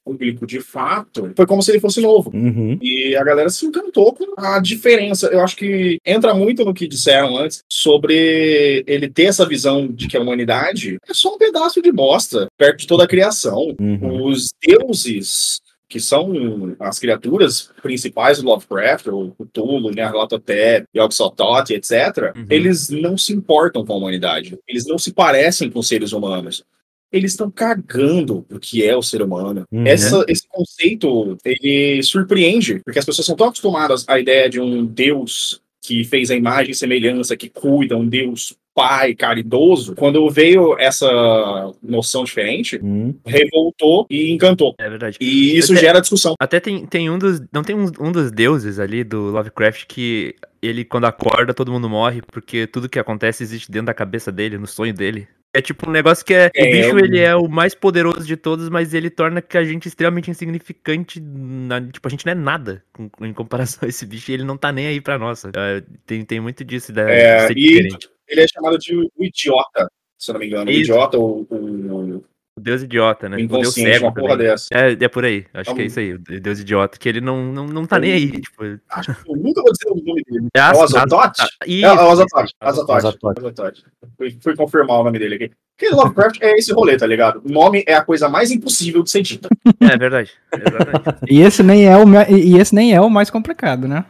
público 0.04 0.46
de 0.46 0.60
fato, 0.60 1.32
foi 1.36 1.46
como 1.46 1.62
se 1.62 1.72
ele 1.72 1.80
fosse 1.80 2.02
novo. 2.02 2.30
Uhum. 2.34 2.78
E 2.82 3.16
a 3.16 3.24
galera 3.24 3.50
se 3.50 3.66
encantou 3.66 4.14
com 4.14 4.26
a 4.38 4.60
diferença. 4.60 5.28
Eu 5.28 5.42
acho 5.42 5.56
que 5.56 5.98
entra 6.06 6.34
muito 6.34 6.66
no 6.66 6.74
que 6.74 6.88
disseram 6.88 7.38
antes 7.38 7.64
sobre 7.72 8.84
ele 8.86 9.10
ter 9.10 9.24
essa 9.24 9.48
visão 9.48 9.88
de 9.88 10.08
que 10.08 10.18
a 10.18 10.22
humanidade 10.22 10.98
é 11.08 11.14
só 11.14 11.34
um 11.34 11.38
pedaço 11.38 11.82
de 11.82 11.92
bosta 11.92 12.48
perto 12.58 12.80
de 12.80 12.88
toda 12.88 13.06
a 13.06 13.08
criação. 13.08 13.74
Uhum. 13.80 14.28
Os 14.28 14.50
deuses, 14.66 15.60
que 15.88 16.00
são 16.00 16.76
as 16.80 16.98
criaturas 16.98 17.70
principais 17.82 18.40
do 18.42 18.46
Lovecraft, 18.48 19.08
o 19.08 19.32
Cthulhu, 19.32 19.92
Nyarlathotep, 19.92 20.88
Yog-Sothoth, 20.96 21.70
etc., 21.72 22.34
Uhum. 22.36 22.46
eles 22.50 22.90
não 22.90 23.18
se 23.18 23.34
importam 23.34 23.86
com 23.86 23.94
a 23.94 23.98
humanidade. 23.98 24.58
Eles 24.68 24.86
não 24.88 24.98
se 24.98 25.14
parecem 25.14 25.70
com 25.70 25.82
seres 25.84 26.12
humanos. 26.12 26.64
Eles 27.12 27.34
estão 27.34 27.52
cagando 27.52 28.44
o 28.52 28.60
que 28.60 28.84
é 28.84 28.96
o 28.98 29.04
ser 29.04 29.22
humano. 29.22 29.66
Uhum. 29.72 29.86
Essa- 29.86 30.26
esse 30.28 30.48
conceito, 30.48 31.38
ele 31.46 32.02
surpreende, 32.02 32.80
porque 32.84 32.98
as 32.98 33.06
pessoas 33.06 33.28
são 33.28 33.36
tão 33.36 33.48
acostumadas 33.48 34.04
à 34.08 34.20
ideia 34.20 34.50
de 34.50 34.60
um 34.60 34.84
Deus 34.84 35.62
que 35.80 36.04
fez 36.04 36.32
a 36.32 36.36
imagem 36.36 36.72
e 36.72 36.76
semelhança, 36.76 37.38
que 37.38 37.50
cuida, 37.50 37.96
um 37.96 38.08
Deus 38.08 38.56
pai 38.74 39.14
caridoso. 39.14 39.96
Quando 39.96 40.30
veio 40.30 40.78
essa 40.80 41.72
noção 41.82 42.24
diferente, 42.24 42.78
Uhum. 42.82 43.16
revoltou 43.26 44.06
e 44.10 44.32
encantou. 44.32 44.76
É 44.80 44.90
verdade. 44.90 45.18
E 45.22 45.58
isso 45.58 45.74
Até- 45.74 45.82
gera 45.82 46.00
discussão. 46.02 46.36
Até 46.40 46.60
tem, 46.60 46.86
tem 46.86 47.10
um 47.10 47.18
dos. 47.18 47.42
Não 47.52 47.64
tem 47.64 47.76
um, 47.76 47.92
um 48.00 48.12
dos 48.12 48.32
deuses 48.32 48.80
ali 48.80 49.04
do 49.04 49.24
Lovecraft 49.32 49.86
que 49.88 50.36
ele, 50.62 50.84
quando 50.86 51.06
acorda, 51.06 51.54
todo 51.54 51.72
mundo 51.72 51.90
morre, 51.90 52.22
porque 52.32 52.66
tudo 52.68 52.90
que 52.90 53.00
acontece 53.00 53.44
existe 53.44 53.70
dentro 53.72 53.88
da 53.88 53.94
cabeça 53.94 54.32
dele, 54.32 54.58
no 54.58 54.68
sonho 54.68 54.94
dele. 54.94 55.28
É 55.56 55.62
tipo 55.62 55.88
um 55.88 55.92
negócio 55.92 56.26
que 56.26 56.34
é. 56.34 56.50
É, 56.56 56.64
o 56.68 56.72
bicho, 56.72 57.06
ele 57.06 57.20
é 57.20 57.36
o 57.36 57.48
mais 57.48 57.76
poderoso 57.76 58.26
de 58.26 58.36
todos, 58.36 58.70
mas 58.70 58.92
ele 58.92 59.08
torna 59.12 59.40
que 59.40 59.56
a 59.56 59.64
gente 59.64 59.88
extremamente 59.88 60.32
insignificante. 60.32 61.20
na- 61.22 61.80
tipo, 61.80 62.08
a 62.08 62.10
gente 62.10 62.26
não 62.26 62.32
é 62.32 62.36
nada 62.36 62.84
com- 62.92 63.08
em 63.22 63.32
comparação 63.34 63.82
a 63.84 63.88
esse 63.88 64.04
bicho 64.04 64.32
e 64.32 64.34
ele 64.34 64.44
não 64.44 64.58
tá 64.58 64.72
nem 64.72 64.88
aí 64.88 65.00
pra 65.00 65.20
nossa. 65.20 65.52
É, 65.56 65.84
tem, 66.08 66.26
tem 66.26 66.40
muito 66.40 66.64
disso 66.66 66.92
da, 66.92 67.04
É, 67.08 67.42
de 67.42 67.48
ser 67.48 67.58
e- 67.58 67.68
diferente. 67.68 68.10
Ele 68.28 68.42
é 68.42 68.48
chamado 68.48 68.78
de 68.78 68.96
o 68.96 69.10
idiota, 69.24 69.90
se 70.18 70.32
eu 70.32 70.34
não 70.34 70.40
me 70.40 70.48
engano. 70.48 70.70
O 70.70 70.72
Isso. 70.74 70.82
idiota, 70.92 71.18
o, 71.18 71.46
o, 71.50 72.24
O 72.58 72.62
Deus 72.62 72.82
idiota, 72.84 73.28
né? 73.28 73.38
o 73.38 73.46
O 73.46 73.48
Deus 73.48 73.74
cego. 73.74 74.06
uma 74.06 74.14
porra 74.14 74.30
também. 74.34 74.48
dessa. 74.48 74.68
É, 74.72 74.92
é 74.92 75.08
por 75.08 75.26
aí. 75.26 75.46
Acho 75.54 75.62
Então- 75.72 75.76
que 75.76 75.82
é 75.82 75.86
isso 75.86 76.00
aí. 76.00 76.14
O 76.14 76.20
Deus 76.20 76.60
idiota. 76.60 76.98
Que 76.98 77.10
ele 77.10 77.20
não, 77.22 77.44
não, 77.46 77.66
não 77.66 77.86
tá 77.86 78.00
nem 78.00 78.12
aí. 78.14 78.32
Tipo, 78.42 78.64
Acho 78.90 79.14
que 79.16 79.32
eu 79.32 79.36
nunca 79.36 79.62
vou 79.62 79.72
dizer 79.72 79.90
o 79.92 79.96
nome 79.96 80.22
dele. 80.24 80.48
é 80.56 80.60
É 80.60 80.62
o 80.62 80.66
as- 80.66 80.76
É, 80.76 80.80
é 80.80 80.82
o 80.82 80.84
isso, 80.84 80.98
Azatote. 80.98 82.54
Azatote. 82.62 82.94
Azatote. 82.98 83.40
Azatote. 83.40 83.84
Fui, 84.18 84.38
fui 84.42 84.56
confirmar 84.56 85.00
o 85.00 85.04
nome 85.04 85.20
dele 85.20 85.36
aqui. 85.36 85.52
Porque 85.76 85.94
Lovecraft 85.96 86.38
é 86.42 86.52
esse 86.56 86.72
rolê, 86.72 86.96
tá 86.96 87.08
ligado? 87.08 87.42
O 87.44 87.52
nome 87.52 87.84
é 87.88 87.96
a 87.96 88.06
coisa 88.06 88.30
mais 88.30 88.52
impossível 88.52 89.02
de 89.02 89.10
ser 89.10 89.24
dita. 89.24 89.50
É 89.82 89.98
verdade. 89.98 90.32
E 91.30 91.42
esse 91.42 91.64
nem 91.64 91.88
é 91.88 91.98
o, 91.98 92.04
e 92.30 92.58
esse 92.60 92.76
nem 92.76 92.94
é 92.94 93.02
o 93.02 93.10
mais 93.10 93.30
complicado, 93.32 93.88
né? 93.88 94.06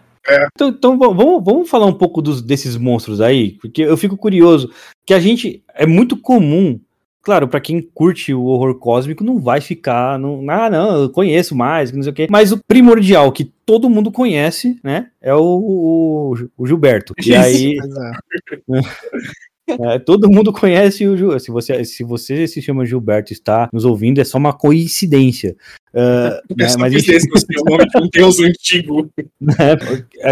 Então, 0.56 0.70
então 0.70 0.98
va- 0.98 1.08
vamos, 1.08 1.44
vamos 1.44 1.70
falar 1.70 1.86
um 1.86 1.94
pouco 1.94 2.22
dos, 2.22 2.42
desses 2.42 2.78
monstros 2.78 3.20
aí, 3.20 3.58
porque 3.62 3.82
eu 3.82 3.98
fico 3.98 4.16
curioso. 4.18 4.72
Que 5.06 5.14
a 5.14 5.20
gente. 5.20 5.64
É 5.76 5.86
muito 5.86 6.16
comum. 6.18 6.80
Claro, 7.22 7.48
pra 7.48 7.62
quem 7.62 7.82
curte 7.82 8.34
o 8.34 8.44
horror 8.44 8.76
cósmico, 8.76 9.24
não 9.24 9.40
vai 9.40 9.62
ficar. 9.62 10.20
Não, 10.20 10.44
ah, 10.50 10.70
não, 10.70 11.04
eu 11.04 11.10
conheço 11.10 11.56
mais, 11.56 11.90
não 11.92 12.04
sei 12.04 12.12
o 12.12 12.16
quê. 12.16 12.28
Mas 12.30 12.52
o 12.52 12.60
primordial 12.68 13.32
que 13.32 13.46
todo 13.66 13.90
mundo 13.90 14.12
conhece, 14.12 14.78
né? 14.84 15.08
É 15.22 15.34
o, 15.34 15.40
o, 15.42 16.34
o 16.58 16.68
Gilberto. 16.68 17.14
E 17.26 17.34
aí. 17.34 17.78
É, 19.68 19.98
todo 20.00 20.30
mundo 20.30 20.52
conhece 20.52 21.08
o 21.08 21.16
Gil. 21.16 21.40
Se 21.40 21.50
você, 21.50 21.84
se 21.86 22.04
você 22.04 22.48
se 22.48 22.62
chama 22.62 22.86
Gilberto 22.86 23.32
e 23.32 23.36
está 23.36 23.70
nos 23.72 23.86
ouvindo, 23.86 24.20
é 24.20 24.24
só 24.24 24.38
uma 24.38 24.54
coincidência. 24.54 25.56
Né, 25.94 26.40
É 26.66 26.70
só 26.70 26.80
mas 26.80 26.92
que 26.92 27.00
enfim, 27.02 27.12
esse 27.12 27.28
é 27.56 27.62
o 27.62 27.66
nome 27.66 27.86
de 27.88 27.98
um 28.00 28.10
deus 28.12 28.40
antigo. 28.40 29.12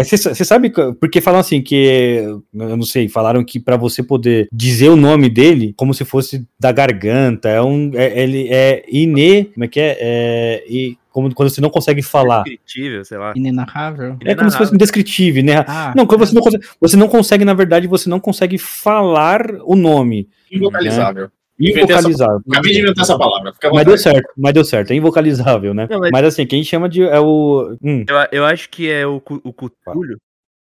você 0.04 0.44
sabe, 0.44 0.70
co- 0.70 0.92
porque 0.94 1.20
falam 1.20 1.38
assim 1.38 1.62
que, 1.62 2.24
eu 2.52 2.76
não 2.76 2.82
sei, 2.82 3.08
falaram 3.08 3.44
que 3.44 3.60
para 3.60 3.76
você 3.76 4.02
poder 4.02 4.48
dizer 4.52 4.88
o 4.88 4.96
nome 4.96 5.28
dele 5.28 5.72
como 5.76 5.94
se 5.94 6.04
fosse 6.04 6.44
da 6.58 6.72
garganta, 6.72 7.48
é 7.48 7.62
um, 7.62 7.92
é, 7.94 8.20
ele 8.22 8.48
é 8.50 8.84
ine, 8.88 9.44
como 9.46 9.64
é 9.64 9.68
que 9.68 9.78
é, 9.78 9.96
é 10.00 10.64
e 10.68 10.96
como 11.12 11.32
quando 11.34 11.50
você 11.50 11.60
não 11.60 11.70
consegue 11.70 12.02
falar, 12.02 12.40
Indescritível, 12.40 13.04
sei 13.04 13.18
lá. 13.18 13.32
Inenarrável. 13.36 14.16
é 14.24 14.34
como 14.34 14.50
se 14.50 14.56
fosse 14.58 14.74
indescritível, 14.74 15.44
né? 15.44 15.64
Ah, 15.68 15.92
Não, 15.96 16.06
quando 16.06 16.20
você 16.20 16.34
não 16.34 16.42
consegue, 16.42 16.66
você 16.80 16.96
não 16.96 17.08
consegue, 17.08 17.44
na 17.44 17.54
verdade, 17.54 17.86
você 17.86 18.08
não 18.08 18.18
consegue 18.18 18.58
falar 18.58 19.42
o 19.64 19.76
nome, 19.76 20.28
Invocalizável. 20.50 21.24
Essa- 21.24 21.32
invocalizável. 21.60 22.40
Acabei 22.50 22.72
de 22.72 22.80
inventar 22.80 23.04
essa 23.04 23.16
palavra. 23.18 23.52
Mas 23.72 23.84
deu 23.86 23.96
certo, 23.98 24.28
mas 24.36 24.52
deu 24.54 24.64
certo, 24.64 24.90
é 24.90 24.94
invocalizável, 24.96 25.72
né? 25.74 25.86
Não, 25.88 26.00
mas- 26.00 26.10
mas... 26.10 26.24
assim, 26.24 26.46
quem 26.46 26.64
chama 26.64 26.88
de 26.88 27.02
é 27.02 27.20
o 27.20 27.76
hum, 27.82 28.04
Eu, 28.08 28.16
eu 28.32 28.44
acho 28.44 28.68
que 28.70 28.90
é 28.90 29.06
o, 29.06 29.16
o 29.44 29.52
Cthulhu. 29.52 30.16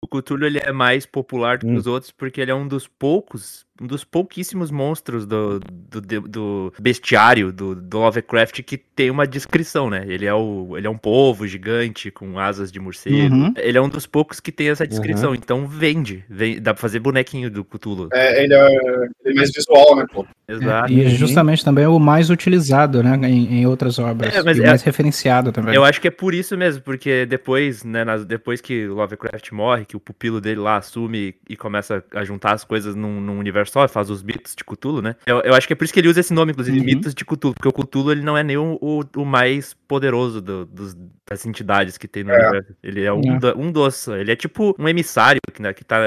O 0.01 0.08
Cthulhu 0.08 0.45
ele 0.45 0.60
é 0.60 0.71
mais 0.71 1.05
popular 1.05 1.58
do 1.58 1.65
que 1.65 1.71
Hum. 1.73 1.75
os 1.77 1.88
outros 1.88 2.12
porque 2.12 2.39
ele 2.39 2.51
é 2.51 2.55
um 2.55 2.67
dos 2.67 2.88
poucos, 2.88 3.65
um 3.81 3.88
dos 3.88 4.03
pouquíssimos 4.05 4.71
monstros 4.71 5.25
do, 5.25 5.59
do, 5.59 6.01
do- 6.21 6.73
bestiário 6.79 7.51
do, 7.51 7.75
do 7.75 7.97
Lovecraft 7.99 8.61
que 8.63 8.77
tem 8.77 9.09
uma 9.11 9.27
descrição, 9.27 9.89
né? 9.89 10.05
Ele 10.07 10.25
é, 10.25 10.33
o, 10.33 10.75
ele 10.77 10.88
é 10.88 10.89
um 10.89 10.97
povo 10.97 11.45
gigante 11.45 12.09
com 12.09 12.39
asas 12.39 12.71
de 12.71 12.79
morcego. 12.79 13.35
Uhum. 13.35 13.53
Ele 13.57 13.77
é 13.77 13.81
um 13.81 13.89
dos 13.89 14.07
poucos 14.07 14.39
que 14.39 14.51
tem 14.51 14.69
essa 14.69 14.88
descrição, 14.88 15.35
então 15.35 15.67
vende, 15.67 16.23
vem- 16.29 16.61
Dá 16.61 16.73
pra 16.73 16.81
fazer 16.81 16.99
bonequinho 16.99 17.49
do 17.51 17.65
Cthulhu. 17.65 18.07
É, 18.13 18.43
ele, 18.43 18.53
é, 18.53 18.67
ele 18.67 19.09
é 19.25 19.33
mais 19.33 19.51
visual, 19.51 19.95
né, 19.97 20.05
pô? 20.11 20.25
Exato. 20.47 20.93
E 20.93 21.09
justamente 21.09 21.65
também 21.65 21.83
é 21.83 21.88
o 21.89 21.99
mais 21.99 22.29
utilizado, 22.29 23.03
né, 23.03 23.19
em, 23.27 23.59
em 23.61 23.65
outras 23.67 23.99
obras. 23.99 24.33
É, 24.33 24.41
mas 24.43 24.57
e 24.57 24.63
é- 24.63 24.67
mais 24.67 24.83
referenciado 24.83 25.51
também. 25.51 25.75
Eu 25.75 25.83
acho 25.83 25.99
que 25.99 26.07
é 26.07 26.11
por 26.11 26.33
isso 26.33 26.55
mesmo, 26.55 26.81
porque 26.81 27.25
depois, 27.25 27.83
né, 27.83 28.05
nas- 28.05 28.23
depois 28.25 28.61
que 28.61 28.88
o 28.88 28.93
Lovecraft 28.95 29.51
morre, 29.51 29.85
que 29.85 29.97
o 29.97 29.99
pupilo 29.99 30.39
dele 30.39 30.59
lá 30.61 30.77
assume 30.77 31.35
e 31.49 31.57
começa 31.57 32.03
a 32.13 32.23
juntar 32.23 32.53
as 32.53 32.63
coisas 32.63 32.95
num, 32.95 33.19
num 33.19 33.38
universo 33.38 33.64
só, 33.69 33.88
faz 33.88 34.10
os 34.10 34.21
mitos 34.23 34.56
de 34.56 34.63
Cthulhu, 34.63 35.01
né? 35.01 35.15
Eu, 35.25 35.39
eu 35.41 35.54
acho 35.54 35.67
que 35.67 35.73
é 35.73 35.75
por 35.75 35.84
isso 35.84 35.93
que 35.93 35.99
ele 35.99 36.08
usa 36.10 36.19
esse 36.19 36.34
nome, 36.34 36.51
inclusive, 36.51 36.78
Uhum. 36.80 36.86
mitos 36.86 37.13
de 37.13 37.23
Cthulhu, 37.25 37.54
porque 37.54 37.67
o 37.67 37.73
Cthulhu 37.73 38.12
ele 38.12 38.21
não 38.21 38.38
é 38.38 38.43
nem 38.43 38.58
o, 38.58 38.78
o, 38.82 39.01
o 39.17 39.25
mais 39.25 39.75
poderoso 39.88 40.41
do- 40.41 40.65
dos, 40.65 40.95
das 41.30 41.45
entidades 41.45 41.97
que 41.97 42.08
tem 42.08 42.23
no 42.23 42.32
É. 42.32 42.36
universo. 42.49 42.73
Ele 42.84 43.04
é 43.04 43.12
um, 43.13 43.21
É. 43.36 43.39
da- 43.39 43.56
um 43.56 43.71
dos. 43.71 44.08
Ele 44.08 44.32
é 44.32 44.36
tipo 44.36 44.75
um 44.80 44.88
emissário 44.88 45.39
que, 45.54 45.62
né, 45.62 45.73
que 45.73 45.84
tá, 45.84 45.97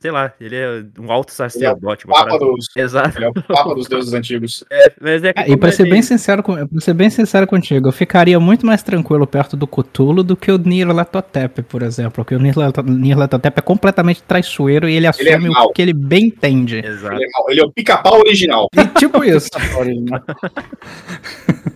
sei 0.00 0.10
lá, 0.10 0.32
ele 0.40 0.56
é 0.56 0.84
um 0.98 1.10
alto 1.10 1.32
sacerdote. 1.32 2.06
uma 2.06 2.14
Papa 2.14 2.26
parada- 2.30 2.44
dos, 2.46 2.66
Exato. 2.76 3.18
ele 3.18 3.24
é 3.24 3.28
o 3.28 3.34
papa 3.34 3.74
dos 3.74 3.88
deuses 3.88 4.12
antigos. 4.12 4.64
É, 4.70 4.92
mas 5.00 5.24
é 5.24 5.32
Ah, 5.36 5.48
e 5.48 5.56
pra 5.56 5.72
ser, 5.72 5.82
ele- 5.82 5.90
bem 5.92 6.02
sincero, 6.02 6.42
com- 6.42 6.54
pra 6.66 6.80
ser 6.80 6.94
bem 6.94 7.10
sincero 7.10 7.46
contigo, 7.46 7.88
eu 7.88 7.92
ficaria 7.92 8.38
muito 8.38 8.64
mais 8.66 8.82
tranquilo 8.82 9.26
perto 9.26 9.56
do 9.56 9.66
Cthulhu 9.66 10.22
do 10.22 10.36
que 10.36 10.50
o 10.52 10.58
Nyarlathotep, 10.58 11.62
por 11.62 11.82
exemplo. 11.82 12.12
Porque 12.12 12.34
o 12.34 12.38
Nyarlath- 12.38 12.78
Nyarlathotep 12.84 13.58
é 13.58 13.62
completamente 13.62 14.22
traiçoeiro 14.22 14.88
e 14.88 14.94
ele 14.94 15.06
assume 15.06 15.28
Ele 15.28 15.46
é 15.46 15.60
o 15.60 15.72
que 15.72 15.82
ele 15.82 15.92
bem 15.92 16.26
entende. 16.26 16.78
Exato. 16.84 17.07
Ele 17.14 17.24
é. 17.24 17.28
Ele 17.48 17.60
é 17.60 17.64
o 17.64 17.72
pica-pau 17.72 18.18
original. 18.20 18.68
E 18.76 18.86
tipo 18.98 19.24
isso. 19.24 19.48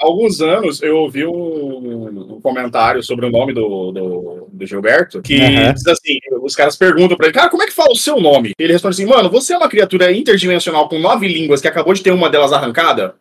Há 0.01 0.05
alguns 0.05 0.40
anos 0.40 0.83
eu 0.83 0.97
ouvi 0.97 1.27
um, 1.27 2.35
um 2.37 2.40
comentário 2.40 3.03
sobre 3.03 3.27
o 3.27 3.31
nome 3.31 3.53
do, 3.53 3.92
do, 3.92 4.49
do 4.53 4.66
Gilberto, 4.66 5.21
que 5.23 5.40
Aham. 5.40 5.73
diz 5.73 5.87
assim: 5.87 6.18
os 6.42 6.57
caras 6.57 6.77
perguntam 6.77 7.16
pra 7.16 7.27
ele, 7.27 7.35
cara, 7.35 7.51
como 7.51 7.62
é 7.62 7.66
que 7.66 7.73
fala 7.73 7.92
o 7.92 7.97
seu 7.97 8.21
nome? 8.21 8.53
Ele 8.59 8.73
responde 8.73 8.95
assim, 8.95 9.07
mano, 9.07 9.31
você 9.31 9.55
é 9.55 9.57
uma 9.57 9.68
criatura 9.68 10.12
interdimensional 10.12 10.88
com 10.88 10.99
nove 10.99 11.29
línguas 11.29 11.61
que 11.61 11.68
acabou 11.68 11.95
de 11.95 12.03
ter 12.03 12.11
uma 12.12 12.31
delas 12.31 12.53
arrancada? 12.53 13.14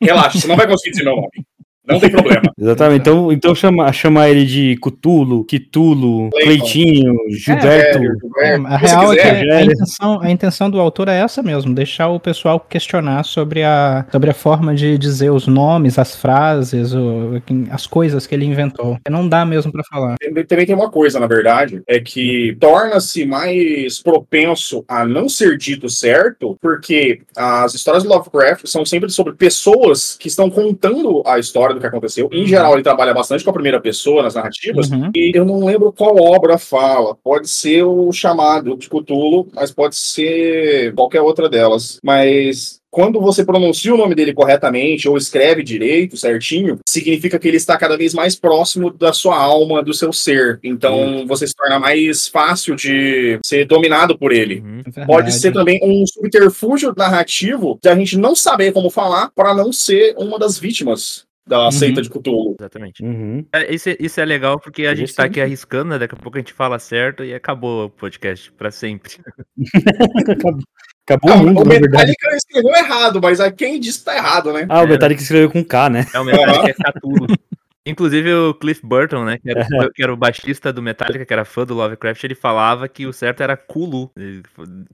Relaxa, 0.00 0.38
você 0.38 0.48
não 0.48 0.56
vai 0.56 0.66
conseguir 0.66 0.90
dizer 0.90 1.04
meu 1.04 1.16
nome. 1.16 1.46
Não 1.88 2.00
tem 2.00 2.10
problema. 2.10 2.42
Exatamente. 2.58 3.00
Então, 3.00 3.32
então 3.32 3.54
chama, 3.54 3.92
chamar 3.92 4.28
ele 4.30 4.44
de 4.44 4.76
Cutulo, 4.78 5.44
Quitulo. 5.44 6.30
Cleitinho, 6.30 7.14
Gilberto. 7.30 7.98
É, 8.38 8.48
É, 8.48 8.54
a 8.56 8.78
que 8.78 8.86
você 8.88 8.94
real 8.94 9.12
é 9.12 9.16
que 9.16 9.22
quiser. 9.40 9.52
a 9.52 9.62
intenção, 9.64 10.20
a 10.22 10.30
intenção 10.30 10.70
do 10.70 10.80
autor 10.80 11.08
é 11.08 11.18
essa 11.18 11.42
mesmo, 11.42 11.74
deixar 11.74 12.08
o 12.08 12.18
pessoal 12.20 12.58
questionar 12.60 13.24
sobre 13.24 13.62
a, 13.62 14.04
sobre 14.10 14.30
a 14.30 14.34
forma 14.34 14.74
de 14.74 14.96
dizer 14.98 15.30
os 15.30 15.46
nomes, 15.46 15.98
as 15.98 16.16
frases, 16.16 16.92
o- 16.94 17.40
as 17.70 17.86
coisas 17.86 18.26
que 18.26 18.34
ele 18.34 18.44
inventou. 18.44 18.98
Não 19.08 19.28
dá 19.28 19.44
mesmo 19.44 19.70
pra 19.72 19.82
falar. 19.90 20.16
Também- 20.20 20.44
Também 20.46 20.66
tem 20.66 20.74
uma 20.74 20.90
coisa, 20.90 21.20
na 21.20 21.26
verdade, 21.26 21.82
é 21.86 22.00
que 22.00 22.56
torna-se 22.60 23.24
mais 23.24 24.00
propenso 24.02 24.84
a 24.88 25.04
não 25.04 25.28
ser 25.28 25.56
dito 25.58 25.88
certo, 25.88 26.56
porque 26.60 27.20
as 27.36 27.74
histórias 27.74 28.02
do 28.02 28.08
Lovecraft 28.08 28.66
são 28.66 28.84
sempre 28.84 29.10
sobre 29.10 29.34
pessoas 29.34 30.16
que 30.18 30.28
estão 30.28 30.48
contando 30.50 31.22
a 31.26 31.38
história 31.38 31.75
do 31.76 31.80
que 31.80 31.86
aconteceu. 31.86 32.28
Em 32.32 32.46
geral, 32.46 32.74
ele 32.74 32.82
trabalha 32.82 33.14
bastante 33.14 33.44
com 33.44 33.50
a 33.50 33.54
primeira 33.54 33.80
pessoa 33.80 34.22
nas 34.22 34.34
narrativas. 34.34 34.90
Uhum. 34.90 35.10
E 35.14 35.32
eu 35.34 35.44
não 35.44 35.64
lembro 35.64 35.92
qual 35.92 36.16
obra 36.16 36.58
fala. 36.58 37.14
Pode 37.14 37.48
ser 37.48 37.84
o 37.84 38.10
chamado 38.12 38.76
de 38.76 38.88
Cthulhu, 38.88 39.48
mas 39.54 39.70
pode 39.70 39.96
ser 39.96 40.94
qualquer 40.94 41.20
outra 41.20 41.48
delas. 41.48 42.00
Mas 42.02 42.80
quando 42.96 43.20
você 43.20 43.44
pronuncia 43.44 43.92
o 43.92 43.96
nome 43.98 44.14
dele 44.14 44.32
corretamente 44.32 45.06
ou 45.06 45.18
escreve 45.18 45.62
direito, 45.62 46.16
certinho, 46.16 46.78
significa 46.88 47.38
que 47.38 47.46
ele 47.46 47.58
está 47.58 47.76
cada 47.76 47.94
vez 47.94 48.14
mais 48.14 48.36
próximo 48.36 48.90
da 48.90 49.12
sua 49.12 49.36
alma, 49.36 49.82
do 49.82 49.92
seu 49.92 50.14
ser. 50.14 50.58
Então 50.64 51.26
você 51.26 51.46
se 51.46 51.54
torna 51.54 51.78
mais 51.78 52.26
fácil 52.26 52.74
de 52.74 53.38
ser 53.44 53.66
dominado 53.66 54.16
por 54.16 54.32
ele. 54.32 54.60
Uhum. 54.60 54.82
Pode 54.82 55.24
Verdade. 55.24 55.32
ser 55.34 55.52
também 55.52 55.78
um 55.82 56.06
subterfúgio 56.06 56.94
narrativo 56.96 57.78
de 57.82 57.90
a 57.90 57.94
gente 57.94 58.16
não 58.16 58.34
saber 58.34 58.72
como 58.72 58.88
falar 58.88 59.30
para 59.34 59.52
não 59.52 59.74
ser 59.74 60.14
uma 60.16 60.38
das 60.38 60.58
vítimas 60.58 61.25
da 61.46 61.66
Uhum. 61.66 61.70
seita 61.70 62.02
de 62.02 62.10
Cthulhu. 62.10 62.56
Exatamente. 62.58 63.02
Uhum. 63.04 63.46
É, 63.52 63.72
Isso, 63.72 63.88
é- 63.90 63.96
isso 64.00 64.20
é 64.20 64.24
legal 64.24 64.58
porque 64.58 64.84
a 64.86 64.94
gente 64.94 65.14
tá 65.14 65.24
aqui 65.24 65.40
arriscando, 65.40 65.90
né? 65.90 65.98
Daqui 65.98 66.14
a 66.14 66.18
pouco 66.18 66.36
a 66.36 66.40
gente 66.40 66.52
fala 66.52 66.78
certo 66.78 67.22
e 67.24 67.32
acabou 67.32 67.84
o 67.86 67.90
podcast 67.90 68.50
pra 68.52 68.70
sempre. 68.70 69.12
Acabou 71.08 71.30
Ah, 71.30 71.34
o 71.36 71.38
mundo, 71.38 71.60
o 71.60 71.64
na 71.64 71.70
verdade. 71.70 71.88
Metallica 71.88 72.36
escreveu 72.36 72.74
errado, 72.74 73.20
mas 73.22 73.38
a 73.40 73.52
quem 73.52 73.78
disse 73.78 74.04
tá 74.04 74.16
errado, 74.16 74.52
né? 74.52 74.66
Ah, 74.68 74.82
o 74.82 74.88
Metallica 74.88 75.22
escreveu 75.22 75.48
com 75.50 75.64
K, 75.64 75.88
né? 75.88 76.04
É 76.12 76.18
o 76.18 76.24
Metallica 76.24 76.70
é 76.70 76.74
Cthulhu. 76.92 77.26
Inclusive 77.86 78.34
o 78.34 78.52
Cliff 78.54 78.80
Burton, 78.84 79.24
né? 79.24 79.38
Que 79.38 79.50
era, 79.50 79.64
que 79.94 80.02
era 80.02 80.12
o 80.12 80.16
baixista 80.16 80.72
do 80.72 80.82
Metallica, 80.82 81.24
que 81.24 81.32
era 81.32 81.44
fã 81.44 81.64
do 81.64 81.72
Lovecraft, 81.74 82.24
ele 82.24 82.34
falava 82.34 82.88
que 82.88 83.06
o 83.06 83.12
certo 83.12 83.42
era 83.42 83.56
Kulu. 83.56 84.10
ele- 84.16 84.42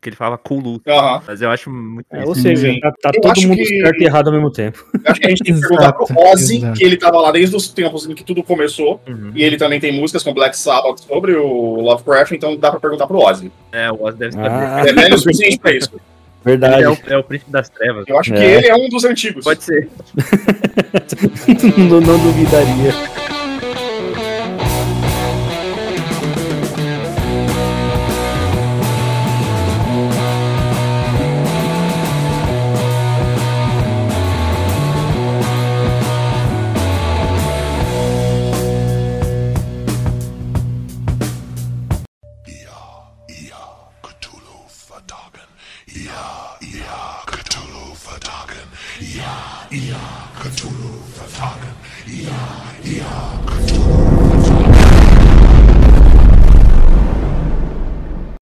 Que 0.00 0.10
ele 0.10 0.16
falava 0.16 0.36
Kulu. 0.36 0.80
Aham. 0.86 1.22
Mas 1.26 1.40
eu 1.42 1.50
acho 1.50 1.70
muito. 1.70 2.06
É, 2.12 2.24
ou 2.24 2.34
seja, 2.34 2.70
Sim. 2.70 2.80
tá, 2.80 2.92
tá 3.02 3.10
todo 3.12 3.40
mundo 3.42 3.56
que- 3.56 3.80
certo 3.80 4.00
e 4.00 4.04
errado 4.04 4.26
ao 4.28 4.32
mesmo 4.34 4.50
tempo. 4.52 4.84
Eu 4.94 5.00
Acho 5.10 5.20
que 5.20 5.26
a 5.26 5.30
gente 5.30 5.42
tem 5.42 5.54
que 5.54 5.60
perguntar 5.60 5.92
pro 5.94 6.06
Ozzy, 6.18 6.56
exato. 6.58 6.78
que 6.78 6.84
ele 6.84 6.96
tava 6.96 7.20
lá 7.20 7.32
desde 7.32 7.56
os 7.56 7.68
tempos 7.68 8.06
em 8.06 8.14
que 8.14 8.22
tudo 8.24 8.42
começou. 8.42 9.00
Uhum. 9.08 9.32
E 9.34 9.42
ele 9.42 9.56
também 9.56 9.80
tem 9.80 9.92
músicas 9.92 10.22
com 10.22 10.34
Black 10.34 10.56
Sabbath 10.56 10.98
sobre 11.00 11.32
o 11.34 11.80
Lovecraft, 11.80 12.32
então 12.32 12.56
dá 12.56 12.70
pra 12.70 12.78
perguntar 12.80 13.06
pro 13.06 13.18
Ozzy. 13.18 13.50
É, 13.72 13.90
o 13.90 14.02
Oz 14.04 14.14
deve 14.14 14.32
saber. 14.32 14.48
Ah, 14.48 14.84
é 15.08 15.14
o 15.14 15.18
suficiente 15.18 15.58
pra 15.58 15.72
isso. 15.72 15.90
Verdade. 16.44 16.74
Ele 16.76 16.84
é 16.84 16.90
o, 16.90 16.98
é 17.14 17.18
o 17.18 17.24
príncipe 17.24 17.50
das 17.50 17.68
trevas. 17.68 18.04
Eu 18.06 18.18
acho 18.18 18.32
que 18.32 18.38
É. 18.38 18.56
ele 18.58 18.66
é 18.68 18.74
um 18.74 18.88
dos 18.88 19.04
antigos. 19.04 19.44
Pode 19.44 19.62
ser. 19.64 19.88
não, 21.78 22.00
não 22.00 22.18
duvidaria. 22.18 22.92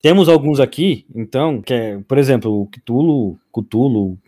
Temos 0.02 0.28
alguns 0.28 0.60
aqui, 0.60 1.04
então, 1.14 1.60
que 1.60 1.74
é, 1.74 1.98
por 2.08 2.16
exemplo, 2.16 2.62
o 2.62 2.66
Cthulhu, 2.66 3.38
Cthulhu, 3.52 4.18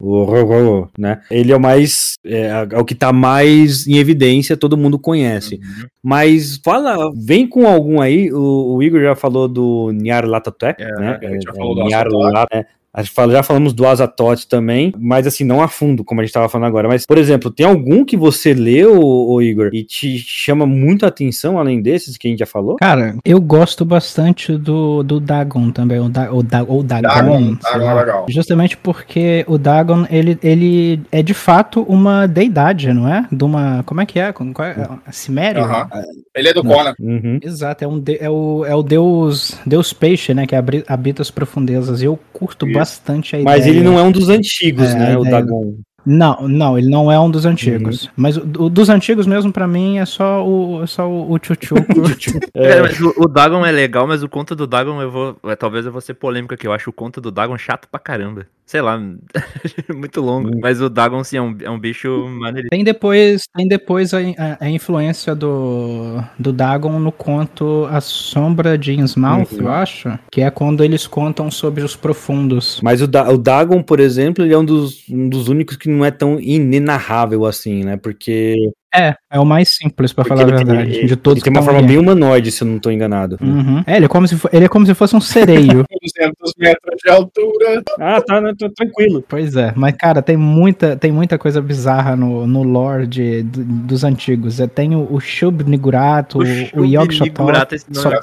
Rorô, 0.00 0.88
né? 0.96 1.20
Ele 1.30 1.50
é 1.50 1.56
o 1.56 1.60
mais. 1.60 2.14
É, 2.24 2.66
é 2.70 2.78
o 2.78 2.84
que 2.84 2.94
tá 2.94 3.12
mais 3.12 3.86
em 3.86 3.96
evidência, 3.96 4.56
todo 4.56 4.76
mundo 4.76 4.98
conhece. 4.98 5.56
Uhum. 5.56 5.88
Mas 6.02 6.60
fala, 6.64 7.10
vem 7.16 7.46
com 7.46 7.66
algum 7.66 8.00
aí. 8.00 8.32
O, 8.32 8.76
o 8.76 8.82
Igor 8.82 9.00
já 9.00 9.16
falou 9.16 9.48
do 9.48 9.90
Nyarlathotep, 9.92 10.80
É, 10.80 10.86
né? 11.00 11.18
a 11.20 11.26
gente 11.26 11.42
já 11.42 11.52
falou 11.52 11.74
do 11.74 11.84
Nyarlathotep, 11.84 12.66
é. 12.94 13.00
A 13.00 13.02
gente 13.02 13.12
fala- 13.12 13.32
já 13.32 13.42
falamos 13.42 13.72
do 13.72 13.86
Azatoth 13.86 14.44
também, 14.48 14.92
mas 14.98 15.26
assim, 15.26 15.44
não 15.44 15.62
a 15.62 15.68
fundo, 15.68 16.04
como 16.04 16.20
a 16.20 16.24
gente 16.24 16.32
tava 16.32 16.48
falando 16.48 16.68
agora. 16.68 16.88
Mas, 16.88 17.04
por 17.06 17.18
exemplo, 17.18 17.50
tem 17.50 17.66
algum 17.66 18.04
que 18.04 18.16
você 18.16 18.54
leu, 18.54 19.00
ô 19.02 19.40
Igor, 19.42 19.70
e 19.72 19.82
te 19.84 20.18
chama 20.18 20.66
muito 20.66 21.04
a 21.04 21.08
atenção, 21.08 21.58
além 21.58 21.80
desses 21.82 22.16
que 22.16 22.28
a 22.28 22.30
gente 22.30 22.38
já 22.40 22.46
falou? 22.46 22.76
Cara, 22.76 23.16
eu 23.24 23.40
gosto 23.40 23.84
bastante 23.84 24.56
do, 24.56 25.02
do 25.02 25.18
Dagon 25.20 25.70
também, 25.70 25.98
o, 26.00 26.08
da, 26.08 26.32
o, 26.32 26.42
da, 26.42 26.62
ou 26.62 26.82
Dagon, 26.82 27.08
Dagon, 27.08 27.56
Dagon 27.62 27.90
é 27.90 27.94
legal. 27.94 28.26
Justamente 28.28 28.76
porque 28.76 29.44
o 29.48 29.58
Dagon, 29.58 30.06
ele, 30.10 30.38
ele 30.42 31.00
é 31.10 31.22
de 31.22 31.34
fato 31.34 31.82
uma 31.82 32.26
deidade, 32.26 32.92
não 32.92 33.08
é? 33.12 33.26
De 33.30 33.42
uma. 33.44 33.82
Como 33.84 34.00
é 34.00 34.06
que 34.06 34.18
é? 34.18 34.32
Qual 34.32 34.46
é? 34.68 34.88
Cimério? 35.10 35.62
Aham. 35.62 35.88
Ele 36.34 36.48
é 36.48 36.52
do 36.52 36.62
Conan. 36.64 36.94
Uhum. 37.00 37.38
Exato, 37.42 37.84
é, 37.84 37.88
um 37.88 37.98
de- 37.98 38.18
é, 38.20 38.28
o, 38.28 38.64
é 38.66 38.74
o 38.74 38.82
deus, 38.82 39.56
deus 39.64 39.92
peixe, 39.92 40.34
né? 40.34 40.46
Que 40.46 40.54
habita 40.88 41.22
as 41.22 41.30
profundezas. 41.30 42.02
Eu 42.02 42.18
curto 42.32 42.66
Isso. 42.66 42.74
Bastante 42.84 43.36
a 43.36 43.40
ideia. 43.40 43.56
Mas 43.56 43.66
ele 43.66 43.82
não 43.82 43.98
é 43.98 44.02
um 44.02 44.12
dos 44.12 44.28
antigos, 44.28 44.90
É, 44.90 44.98
né? 44.98 45.16
O 45.16 45.24
Dagon. 45.24 45.76
Não, 46.06 46.46
não, 46.46 46.76
ele 46.76 46.90
não 46.90 47.10
é 47.10 47.18
um 47.18 47.30
dos 47.30 47.46
Uhum. 47.46 47.52
antigos. 47.52 48.10
Mas 48.14 48.36
o, 48.36 48.40
o 48.42 48.68
dos 48.68 48.90
antigos 48.90 49.26
mesmo, 49.26 49.50
pra 49.50 49.66
mim, 49.66 49.96
é 49.96 50.04
só 50.04 50.46
o, 50.46 50.82
é 50.82 50.86
só 50.86 51.08
o, 51.08 51.32
o 51.32 51.38
Chuchuco. 51.42 51.82
É, 52.54 52.82
mas 52.82 53.00
o, 53.00 53.14
o 53.16 53.26
Dagon 53.26 53.64
é 53.64 53.72
legal, 53.72 54.06
mas 54.06 54.22
o 54.22 54.28
conto 54.28 54.54
do 54.54 54.66
Dagon 54.66 55.00
eu 55.00 55.10
vou. 55.10 55.36
é, 55.44 55.56
talvez 55.56 55.86
eu 55.86 55.92
vou 55.92 56.02
ser 56.02 56.12
polêmico 56.14 56.52
aqui. 56.52 56.66
Eu 56.66 56.72
acho 56.74 56.90
o 56.90 56.92
conto 56.92 57.22
do 57.22 57.30
Dagon 57.30 57.56
chato 57.56 57.88
pra 57.90 57.98
caramba. 57.98 58.46
Sei 58.66 58.80
lá, 58.80 58.98
muito 59.94 60.20
longo. 60.22 60.50
Mas 60.60 60.80
o 60.80 60.88
Dagon, 60.88 61.22
sim, 61.22 61.36
é 61.36 61.42
um, 61.42 61.56
é 61.62 61.70
um 61.70 61.78
bicho 61.78 62.26
maneiríssimo. 62.28 62.70
Tem 62.70 62.82
depois, 62.82 63.42
tem 63.54 63.68
depois 63.68 64.14
a, 64.14 64.18
a- 64.18 64.56
a 64.60 64.70
influência 64.70 65.34
do, 65.34 66.22
do 66.38 66.50
Dagon 66.52 66.98
no 66.98 67.12
conto 67.12 67.86
A 67.90 68.00
Sombra 68.00 68.78
de 68.78 68.92
Innsmouth, 68.94 69.52
Uhum. 69.52 69.60
eu 69.60 69.68
acho. 69.68 70.18
Que 70.32 70.40
é 70.40 70.50
quando 70.50 70.82
eles 70.82 71.06
contam 71.06 71.50
sobre 71.50 71.84
os 71.84 71.94
profundos. 71.94 72.80
Mas 72.82 73.02
o, 73.02 73.06
Da- 73.06 73.28
o 73.30 73.36
Dagon, 73.36 73.82
por 73.82 74.00
exemplo, 74.00 74.42
ele 74.44 74.54
é 74.54 74.58
um 74.58 74.64
dos, 74.64 75.08
um 75.10 75.28
dos 75.28 75.48
únicos 75.48 75.76
que 75.76 75.88
não 75.88 76.02
é 76.04 76.10
tão 76.10 76.40
inenarrável 76.40 77.44
assim, 77.44 77.84
né? 77.84 77.96
Porque 77.98 78.70
É, 78.94 79.14
é 79.32 79.40
o 79.40 79.44
mais 79.44 79.68
simples, 79.70 80.12
pra 80.12 80.24
Porque 80.24 80.38
falar 80.38 80.54
a 80.54 80.56
tem- 80.58 80.66
verdade. 80.66 80.96
ele- 80.98 81.06
de 81.06 81.16
todos 81.16 81.38
ele 81.38 81.44
tem 81.44 81.52
que 81.52 81.58
uma 81.58 81.64
tão 81.64 81.72
forma 81.74 81.86
bem 81.88 81.98
humanoide, 81.98 82.52
se 82.52 82.62
eu 82.62 82.68
não 82.68 82.78
tô 82.78 82.90
enganado. 82.90 83.36
Uhum. 83.40 83.82
É, 83.86 83.96
ele 83.96 84.04
é, 84.04 84.08
como 84.08 84.28
se 84.28 84.36
fo- 84.36 84.48
ele 84.52 84.64
é 84.64 84.68
como 84.68 84.86
se 84.86 84.94
fosse 84.94 85.16
um 85.16 85.20
sereio. 85.20 85.84
200 86.04 86.52
metros 86.58 86.96
de 87.02 87.10
altura. 87.10 87.82
Ah, 87.98 88.20
tá, 88.20 88.40
né, 88.40 88.52
tô 88.58 88.68
tranquilo. 88.70 89.24
pois 89.28 89.56
é, 89.56 89.72
mas 89.74 89.94
cara, 89.96 90.22
tem 90.22 90.36
muita, 90.36 90.96
tem 90.96 91.10
muita 91.10 91.36
coisa 91.38 91.60
bizarra 91.60 92.14
no, 92.14 92.46
no 92.46 92.62
lore 92.62 93.06
de, 93.06 93.42
do- 93.42 93.64
dos 93.64 94.04
antigos. 94.04 94.60
É, 94.60 94.66
Tem 94.66 94.94
o, 94.94 95.06
o 95.12 95.18
Shub-Nigurato, 95.20 96.38
o, 96.38 96.80
o 96.80 96.84
Yogg-Sothoth, 96.84 97.72
esse 97.72 97.86
nome 97.92 98.16
é 98.16 98.20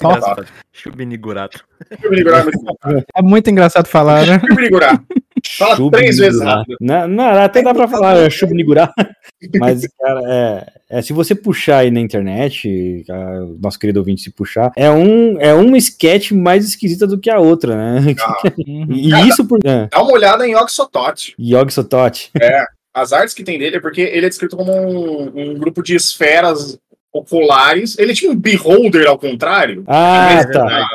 É 3.15 3.21
muito. 3.21 3.47
É 3.47 3.51
engraçado 3.51 3.87
falar, 3.87 4.25
né? 4.25 4.41
Fala 5.57 5.91
três 5.91 6.17
vezes 6.17 6.41
rápido. 6.41 6.77
Não, 6.79 7.07
não, 7.07 7.25
até 7.25 7.61
dá 7.63 7.73
pra 7.73 7.87
falar 7.87 8.17
é, 8.17 8.29
Shub 8.29 8.53
Nigurá. 8.53 8.93
Mas, 9.59 9.87
cara, 9.99 10.21
é, 10.25 10.97
é, 10.97 11.01
se 11.01 11.13
você 11.13 11.33
puxar 11.33 11.79
aí 11.79 11.89
na 11.91 11.99
internet, 11.99 13.03
a- 13.09 13.45
nosso 13.59 13.79
querido 13.79 13.99
ouvinte 13.99 14.21
se 14.21 14.29
puxar, 14.31 14.71
é 14.75 14.89
um, 14.91 15.39
é 15.41 15.53
uma 15.53 15.77
sketch 15.77 16.31
mais 16.31 16.63
esquisita 16.65 17.07
do 17.07 17.17
que 17.19 17.29
a 17.29 17.39
outra, 17.39 17.75
né? 17.75 18.15
Uhum. 18.67 18.87
E 18.91 19.09
isso 19.27 19.45
por. 19.47 19.59
É, 19.65 19.87
Dá 19.91 20.01
uma 20.01 20.13
olhada 20.13 20.47
em. 20.47 20.51
Yog 20.51 20.71
Sothoth. 20.71 22.29
As 22.93 23.13
artes 23.13 23.33
que 23.33 23.43
tem 23.43 23.57
dele 23.57 23.77
é 23.77 23.79
porque 23.79 24.01
ele 24.01 24.25
é 24.25 24.29
descrito 24.29 24.57
como 24.57 24.71
um, 24.71 25.31
um 25.35 25.53
grupo 25.57 25.81
de 25.81 25.95
esferas 25.95 26.77
oculares. 27.13 27.97
Ele 27.97 28.13
tinha 28.13 28.31
um 28.31 28.35
beholder 28.35 29.07
ao 29.07 29.17
contrário. 29.17 29.83
Ah, 29.87 30.41
tá. 30.51 30.87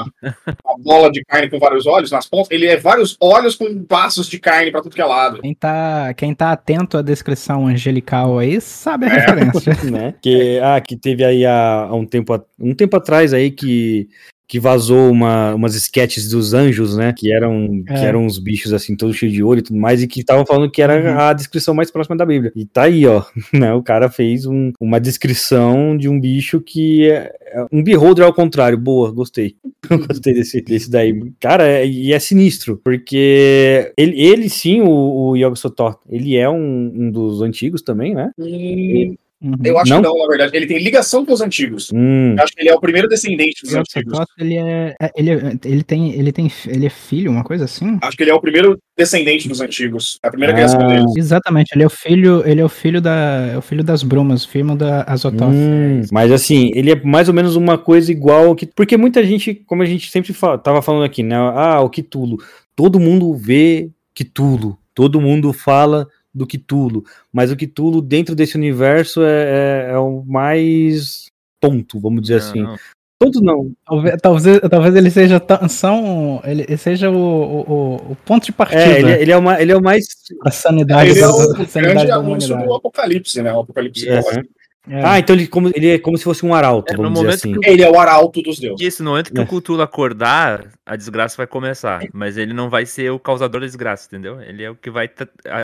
Uma 0.64 0.78
bola 0.78 1.10
de 1.12 1.22
carne 1.24 1.48
com 1.50 1.58
vários 1.58 1.86
olhos 1.86 2.10
nas 2.10 2.26
pontas. 2.26 2.50
Ele 2.50 2.66
é 2.66 2.76
vários 2.76 3.16
olhos 3.20 3.54
com 3.56 3.82
passos 3.84 4.26
de 4.28 4.38
carne 4.38 4.70
pra 4.70 4.80
tudo 4.82 4.94
que 4.94 5.00
é 5.00 5.04
lado. 5.04 5.40
Quem 5.42 5.54
tá, 5.54 6.14
quem 6.14 6.34
tá 6.34 6.52
atento 6.52 6.96
à 6.98 7.02
descrição 7.02 7.66
angelical 7.66 8.38
aí 8.38 8.60
sabe 8.60 9.06
a 9.06 9.08
É. 9.08 9.12
referência. 9.20 9.72
né? 9.90 10.14
Que, 10.22 10.58
ah, 10.62 10.80
que 10.80 10.96
teve 10.96 11.24
aí 11.24 11.44
há, 11.44 11.84
há 11.84 11.94
um, 11.94 12.06
tempo, 12.06 12.32
a- 12.34 12.42
um 12.58 12.74
tempo 12.74 12.96
atrás 12.96 13.32
aí 13.34 13.50
que, 13.50 14.08
que 14.48 14.60
vazou 14.60 15.10
uma, 15.10 15.54
umas 15.54 15.74
sketches 15.74 16.28
dos 16.28 16.54
anjos, 16.54 16.96
né? 16.96 17.12
Que 17.16 17.32
eram, 17.32 17.82
É. 17.88 17.94
que 17.94 18.04
eram 18.06 18.24
uns 18.24 18.38
bichos 18.38 18.72
assim, 18.72 18.94
todos 18.96 19.16
cheios 19.16 19.34
de 19.34 19.42
olho 19.42 19.58
e 19.58 19.62
tudo 19.62 19.78
mais, 19.78 20.02
e 20.02 20.06
que 20.06 20.20
estavam 20.20 20.46
falando 20.46 20.70
que 20.70 20.80
era 20.80 20.96
Uhum. 20.96 21.18
a 21.18 21.32
descrição 21.32 21.74
mais 21.74 21.90
próxima 21.90 22.16
da 22.16 22.24
Bíblia. 22.24 22.52
E 22.54 22.64
tá 22.64 22.82
aí, 22.84 23.04
ó. 23.06 23.22
Né? 23.52 23.72
O 23.74 23.82
cara 23.82 24.08
fez 24.08 24.46
um- 24.46 24.72
uma 24.80 25.00
descrição 25.00 25.96
de 25.96 26.08
um 26.08 26.20
bicho 26.20 26.60
que 26.60 27.10
é, 27.10 27.32
é 27.52 27.66
um 27.72 27.82
beholder 27.82 28.24
ao 28.24 28.32
contrário. 28.34 28.78
Boa, 28.78 29.10
gostei. 29.10 29.56
gostei 30.08 30.34
desse, 30.34 30.60
desse 30.60 30.90
daí. 30.90 31.12
Cara, 31.40 31.66
é- 31.66 31.86
e 31.86 32.12
é 32.12 32.18
sinistro, 32.18 32.80
porque 32.84 33.92
ele, 33.96 34.20
ele 34.20 34.48
sim, 34.48 34.80
o, 34.80 34.88
o 35.30 35.36
Yog 35.36 35.56
Sothoth, 35.58 35.98
ele 36.08 36.36
é 36.36 36.48
um, 36.48 36.92
um 36.94 37.10
dos 37.10 37.42
antigos 37.42 37.82
também, 37.82 38.14
né? 38.14 38.30
Hum, 38.38 39.16
Uhum. 39.46 39.56
eu 39.64 39.78
acho 39.78 39.90
Não? 39.90 40.02
que 40.02 40.08
não, 40.08 40.18
na 40.18 40.26
verdade. 40.28 40.56
Ele 40.56 40.66
tem 40.66 40.78
ligação 40.78 41.24
com 41.24 41.32
os 41.32 41.40
antigos. 41.40 41.90
Hum. 41.94 42.34
Eu 42.36 42.42
acho 42.44 42.52
que 42.52 42.60
ele 42.62 42.68
é 42.70 42.74
o 42.74 42.80
primeiro 42.80 43.08
descendente 43.08 43.62
dos 43.62 43.74
antigos. 43.74 44.12
Yogg-Sothoth, 44.12 44.28
ele 44.38 44.56
é, 44.56 44.94
é- 45.00 45.10
ele, 45.16 45.30
é- 45.30 45.58
ele 45.64 45.82
tem, 45.82 46.12
ele 46.12 46.32
tem, 46.32 46.50
ele 46.66 46.86
é 46.86 46.90
filho, 46.90 47.30
uma 47.30 47.44
coisa 47.44 47.64
assim? 47.64 47.98
Acho 48.02 48.16
que 48.16 48.22
ele 48.22 48.30
é 48.30 48.34
o 48.34 48.40
primeiro 48.40 48.78
descendente 48.96 49.48
dos 49.48 49.60
antigos. 49.60 50.18
É 50.22 50.28
a 50.28 50.30
primeira 50.30 50.52
Ah. 50.52 50.56
criação 50.56 50.86
deles. 50.86 51.16
Exatamente, 51.16 51.70
ele 51.74 51.82
é 51.82 51.86
o 51.86 51.90
filho, 51.90 52.42
ele 52.46 52.60
é 52.60 52.64
o 52.64 52.68
filho 52.68 53.00
da, 53.00 53.50
é 53.52 53.58
o 53.58 53.62
filho 53.62 53.84
das 53.84 54.02
brumas, 54.02 54.44
filho 54.44 54.74
da 54.74 55.04
Azothoth. 55.06 55.52
Hum, 55.52 56.02
mas 56.10 56.32
assim, 56.32 56.70
ele 56.74 56.90
é 56.92 57.00
mais 57.02 57.28
ou 57.28 57.34
menos 57.34 57.56
uma 57.56 57.76
coisa 57.78 58.10
igual 58.10 58.54
que. 58.54 58.66
Porque 58.66 58.96
muita 58.96 59.22
gente, 59.24 59.54
como 59.54 59.82
a 59.82 59.86
gente 59.86 60.10
sempre 60.10 60.32
fala, 60.32 60.58
tava 60.58 60.80
falando 60.82 61.04
aqui, 61.04 61.22
né? 61.22 61.36
Ah, 61.36 61.80
o 61.80 61.90
Kitulo. 61.90 62.38
Todo 62.74 62.98
mundo 63.00 63.34
vê 63.34 63.90
Kitulo. 64.14 64.78
Todo 64.94 65.20
mundo 65.20 65.52
fala 65.52 66.08
do 66.36 66.46
Kitulo. 66.46 67.04
Mas 67.32 67.50
o 67.50 67.56
Kitulo, 67.56 68.02
dentro 68.02 68.34
desse 68.34 68.56
universo, 68.56 69.22
é, 69.22 69.88
é- 69.88 69.90
é 69.92 69.98
o 69.98 70.22
mais 70.26 71.26
tonto, 71.60 71.98
vamos 71.98 72.20
dizer 72.22 72.36
assim. 72.36 72.62
Não, 72.62 72.76
Tonto 73.18 73.40
não. 73.40 73.72
Talvez, 73.86 74.16
talvez, 74.20 74.60
talvez 74.70 74.94
ele 74.94 75.10
seja 75.10 75.42
são, 75.70 76.38
ele 76.44 76.76
seja 76.76 77.08
o, 77.10 77.14
o, 77.16 77.60
o- 77.60 77.94
o 78.12 78.16
ponto 78.26 78.44
de 78.44 78.52
partida 78.52 78.82
É, 78.82 78.98
ele, 78.98 79.12
ele 79.22 79.32
é 79.32 79.36
o 79.38 79.42
mais, 79.42 79.60
ele 79.62 79.72
é 79.72 79.76
o 79.76 79.82
mais. 79.82 80.04
da 80.44 80.50
sanidade, 80.50 81.10
Ele 81.12 81.20
é 81.20 81.26
o 81.26 81.30
da 81.54 81.64
sanidade 81.66 81.80
grande 81.94 82.06
da 82.08 82.16
anúncio 82.16 82.54
do 82.58 82.74
apocalipse, 82.74 83.40
né? 83.40 83.54
O 83.54 83.60
apocalipse. 83.60 84.06
É. 84.06 84.18
psicológico. 84.20 84.54
É. 84.88 85.04
Ah, 85.04 85.18
então 85.18 85.34
ele, 85.34 85.46
como, 85.48 85.68
ele 85.74 85.88
é 85.90 85.98
como 85.98 86.16
se 86.16 86.24
fosse 86.24 86.46
um 86.46 86.54
arauto, 86.54 86.92
É, 86.92 86.96
no 86.96 87.02
vamos 87.02 87.20
dizer 87.20 87.34
assim. 87.34 87.60
que 87.60 87.68
Ele 87.68 87.82
é 87.82 87.90
o 87.90 87.98
arauto 87.98 88.40
dos 88.40 88.58
deuses. 88.58 88.80
Isso, 88.86 89.02
no 89.02 89.10
momento 89.10 89.32
que 89.32 89.40
É. 89.40 89.42
o 89.42 89.46
Cthulhu 89.46 89.82
acordar, 89.82 90.66
a 90.84 90.94
desgraça 90.96 91.36
vai 91.36 91.46
começar. 91.46 92.00
Mas 92.12 92.36
ele 92.36 92.52
não 92.52 92.70
vai 92.70 92.86
ser 92.86 93.10
o 93.10 93.18
causador 93.18 93.60
da 93.60 93.66
desgraça, 93.66 94.06
entendeu? 94.06 94.40
Ele 94.40 94.62
é 94.62 94.70
o 94.70 94.76
que 94.76 94.90
vai 94.90 95.10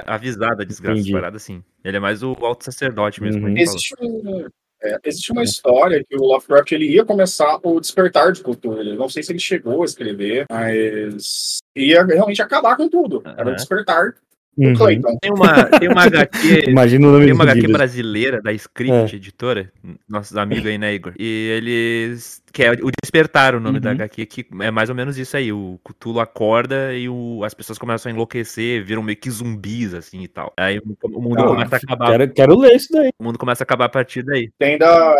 avisar 0.06 0.56
da 0.56 0.64
desgraça, 0.64 0.98
Entendi. 0.98 1.12
parada 1.12 1.36
assim. 1.36 1.62
Ele 1.84 1.96
é 1.96 2.00
mais 2.00 2.22
o 2.22 2.36
alto 2.42 2.64
sacerdote 2.64 3.22
mesmo. 3.22 3.46
Uhum. 3.46 3.56
Existe, 3.56 3.94
um- 4.00 4.46
é, 4.82 4.98
existe 5.04 5.30
uma 5.30 5.44
história 5.44 6.04
que 6.08 6.16
o 6.16 6.22
Lovecraft 6.24 6.72
ele 6.72 6.86
ia 6.90 7.04
começar 7.04 7.60
o 7.62 7.78
despertar 7.80 8.32
de 8.32 8.40
cultura. 8.42 8.80
Ele- 8.80 8.96
Não 8.96 9.08
sei 9.08 9.22
se 9.22 9.30
ele 9.30 9.38
chegou 9.38 9.82
a 9.82 9.84
escrever, 9.84 10.46
mas 10.50 11.58
ia 11.76 12.04
realmente 12.04 12.42
acabar 12.42 12.76
com 12.76 12.88
tudo. 12.88 13.22
Era 13.36 13.50
o 13.50 13.54
despertar 13.54 14.14
Uhum. 14.56 14.74
Clayton. 14.74 15.18
Tem 15.20 15.32
uma, 15.32 15.64
tem 15.64 15.88
uma 15.88 16.02
HQ. 16.04 16.64
Imagina 16.68 17.08
o 17.08 17.12
nome 17.12 17.24
Tem 17.24 17.34
uma 17.34 17.44
HQ 17.44 17.68
brasileira 17.68 18.42
da 18.42 18.52
Script 18.52 19.16
Editora, 19.16 19.72
nossos 20.08 20.36
amigos 20.36 20.66
aí, 20.66 20.76
né, 20.76 20.94
Igor? 20.94 21.14
E 21.18 21.48
eles. 21.56 22.41
Que 22.52 22.64
é 22.64 22.70
o 22.72 22.90
Despertar, 23.02 23.54
o 23.54 23.60
nome 23.60 23.80
da 23.80 23.90
Uhum. 23.90 23.94
HQ, 23.96 24.26
que 24.26 24.46
é 24.60 24.70
mais 24.70 24.88
ou 24.90 24.94
menos 24.94 25.16
isso 25.18 25.36
aí. 25.36 25.52
O 25.52 25.78
Cthulhu 25.84 26.20
acorda 26.20 26.94
e 26.94 27.08
o- 27.08 27.42
as 27.44 27.54
pessoas 27.54 27.78
começam 27.78 28.10
a 28.10 28.14
enlouquecer, 28.14 28.84
viram 28.84 29.02
meio 29.02 29.16
que 29.16 29.30
zumbis, 29.30 29.94
assim 29.94 30.22
e 30.22 30.28
tal. 30.28 30.52
Aí 30.56 30.78
o, 30.78 30.82
o 31.16 31.20
mundo 31.22 31.40
Ah, 31.42 31.46
começa 31.46 31.76
a 31.76 31.78
acabar. 31.78 32.10
Quero, 32.10 32.32
quero 32.32 32.58
ler 32.58 32.74
isso 32.76 32.88
daí. 32.92 33.10
O 33.18 33.24
mundo 33.24 33.38
começa 33.38 33.62
a 33.62 33.64
acabar 33.64 33.86
a 33.86 33.88
partir 33.88 34.22
daí. 34.22 34.50
Tem 34.58 34.76
da, 34.78 35.14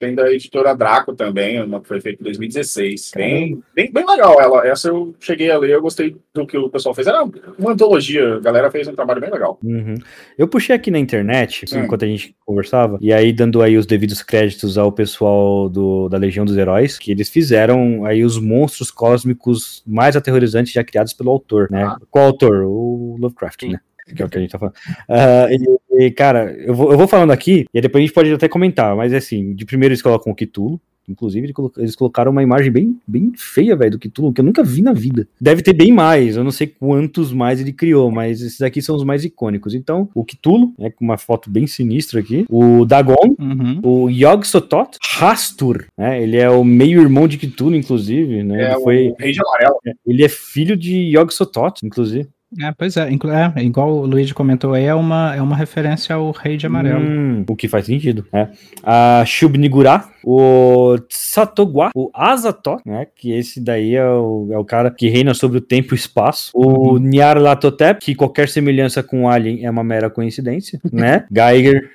tem 0.00 0.14
da 0.14 0.30
editora 0.32 0.74
Draco 0.74 1.14
também, 1.14 1.62
uma 1.62 1.80
que 1.80 1.88
foi 1.88 2.00
feita 2.00 2.22
em 2.22 2.24
2016. 2.24 3.12
Bem, 3.14 3.62
bem, 3.74 3.92
bem 3.92 4.04
legal 4.06 4.40
ela. 4.40 4.66
Essa 4.66 4.88
eu 4.88 5.14
cheguei 5.20 5.50
a 5.50 5.58
ler, 5.58 5.70
eu 5.70 5.82
gostei 5.82 6.16
do 6.34 6.46
que 6.46 6.56
o 6.58 6.68
pessoal 6.68 6.94
fez. 6.94 7.06
Era 7.06 7.22
uma 7.58 7.72
antologia, 7.72 8.36
a 8.36 8.40
galera 8.40 8.70
fez 8.70 8.88
um 8.88 8.94
trabalho 8.94 9.20
bem 9.20 9.30
legal. 9.30 9.58
Uhum. 9.62 9.94
Eu 10.36 10.48
puxei 10.48 10.74
aqui 10.74 10.90
na 10.90 10.98
internet, 10.98 11.64
Hum. 11.72 11.84
enquanto 11.84 12.04
a 12.04 12.08
gente 12.08 12.34
conversava, 12.44 12.98
e 13.00 13.12
aí 13.12 13.32
dando 13.32 13.62
aí 13.62 13.76
os 13.76 13.86
devidos 13.86 14.22
créditos 14.22 14.76
ao 14.78 14.90
pessoal 14.90 15.68
do, 15.68 16.08
da 16.08 16.18
Legião 16.18 16.44
dos 16.44 16.56
Heróis, 16.56 16.71
que 16.98 17.10
eles 17.10 17.28
fizeram 17.28 18.04
aí 18.04 18.24
os 18.24 18.38
monstros 18.38 18.90
cósmicos 18.90 19.82
mais 19.86 20.16
aterrorizantes 20.16 20.72
já 20.72 20.84
criados 20.84 21.12
pelo 21.12 21.30
autor, 21.30 21.70
né? 21.70 21.84
Ah. 21.84 21.98
Qual 22.10 22.26
autor? 22.26 22.64
O 22.64 23.16
Lovecraft, 23.18 23.60
Sim. 23.60 23.72
né? 23.72 23.80
Que 24.14 24.22
é 24.22 24.26
o 24.26 24.28
que 24.28 24.38
a 24.38 24.40
gente 24.40 24.50
tá 24.50 24.58
falando. 24.58 24.74
Ah, 25.08 25.46
e, 25.50 26.06
e, 26.06 26.10
cara, 26.10 26.52
eu 26.52 26.74
vou, 26.74 26.92
eu 26.92 26.98
vou 26.98 27.06
falando 27.06 27.30
aqui, 27.30 27.66
e 27.72 27.80
depois 27.80 28.02
a 28.02 28.06
gente 28.06 28.14
pode 28.14 28.32
até 28.32 28.48
comentar, 28.48 28.96
mas 28.96 29.12
assim, 29.14 29.54
de 29.54 29.64
primeiro 29.64 29.92
eles 29.92 30.02
colocam 30.02 30.32
o 30.32 30.36
Cthulhu, 30.36 30.80
Inclusive, 31.08 31.52
eles 31.78 31.96
colocaram 31.96 32.30
uma 32.30 32.42
imagem 32.42 32.70
bem, 32.70 32.98
bem 33.06 33.32
feia, 33.36 33.74
velho, 33.76 33.92
do 33.92 33.98
Cthulhu, 33.98 34.32
que 34.32 34.40
eu 34.40 34.44
nunca 34.44 34.62
vi 34.62 34.82
na 34.82 34.92
vida. 34.92 35.26
Deve 35.40 35.62
ter 35.62 35.72
bem 35.72 35.92
mais, 35.92 36.36
eu 36.36 36.44
não 36.44 36.50
sei 36.50 36.66
quantos 36.66 37.32
mais 37.32 37.60
ele 37.60 37.72
criou, 37.72 38.10
mas 38.10 38.40
esses 38.40 38.62
aqui 38.62 38.80
são 38.80 38.94
os 38.96 39.04
mais 39.04 39.24
icônicos. 39.24 39.74
Então, 39.74 40.08
o 40.14 40.24
Cthulhu, 40.24 40.72
né, 40.78 40.90
com 40.90 41.04
uma 41.04 41.18
foto 41.18 41.50
bem 41.50 41.66
sinistra 41.66 42.20
aqui, 42.20 42.46
o 42.48 42.84
Dagon, 42.84 43.34
Uhum. 43.38 43.80
o 43.82 44.08
Yog 44.10 44.46
Sothoth, 44.46 44.96
Rastur, 45.16 45.86
né, 45.98 46.22
ele 46.22 46.36
é 46.36 46.48
o 46.50 46.64
meio-irmão 46.64 47.26
de 47.28 47.36
Cthulhu, 47.38 47.74
inclusive, 47.74 48.42
né, 48.42 48.62
É 48.62 48.72
ele, 48.74 48.80
foi, 48.82 49.08
o 49.08 49.16
Rei 49.18 49.32
de 49.32 49.40
Amarelo. 49.40 49.76
ele 50.06 50.22
é 50.24 50.28
filho 50.28 50.76
de 50.76 50.94
Yog 51.16 51.32
Sothoth, 51.32 51.78
inclusive. 51.82 52.28
É, 52.60 52.72
pois 52.72 52.96
é, 52.96 53.08
é, 53.08 53.62
igual 53.62 53.90
o 53.90 54.06
Luigi 54.06 54.34
comentou 54.34 54.74
aí, 54.74 54.84
é 54.84 54.94
uma, 54.94 55.34
é 55.34 55.40
uma 55.40 55.56
referência 55.56 56.14
ao 56.14 56.30
Rei 56.32 56.56
de 56.56 56.66
Amarelo. 56.66 57.00
Hum, 57.00 57.44
o 57.48 57.56
que 57.56 57.68
faz 57.68 57.86
sentido, 57.86 58.26
né? 58.32 58.50
A 58.82 59.24
Shub-Niggurath, 59.24 60.08
o 60.22 60.98
Tsatogwa, 61.08 61.90
o 61.94 62.10
Azathoth, 62.12 62.82
né? 62.84 63.06
Que 63.16 63.32
esse 63.32 63.60
daí 63.60 63.94
é 63.94 64.06
o, 64.06 64.48
é 64.50 64.58
o 64.58 64.64
cara 64.64 64.90
que 64.90 65.08
reina 65.08 65.32
sobre 65.34 65.58
o 65.58 65.62
tempo 65.62 65.94
e 65.94 65.94
o 65.94 65.96
espaço. 65.96 66.50
O 66.54 66.98
Nyarlathotep, 66.98 68.00
que 68.04 68.14
qualquer 68.14 68.48
semelhança 68.48 69.02
com 69.02 69.24
o 69.24 69.28
Alien 69.28 69.64
é 69.64 69.70
uma 69.70 69.84
mera 69.84 70.10
coincidência, 70.10 70.80
né? 70.92 71.26
Geiger. 71.30 71.90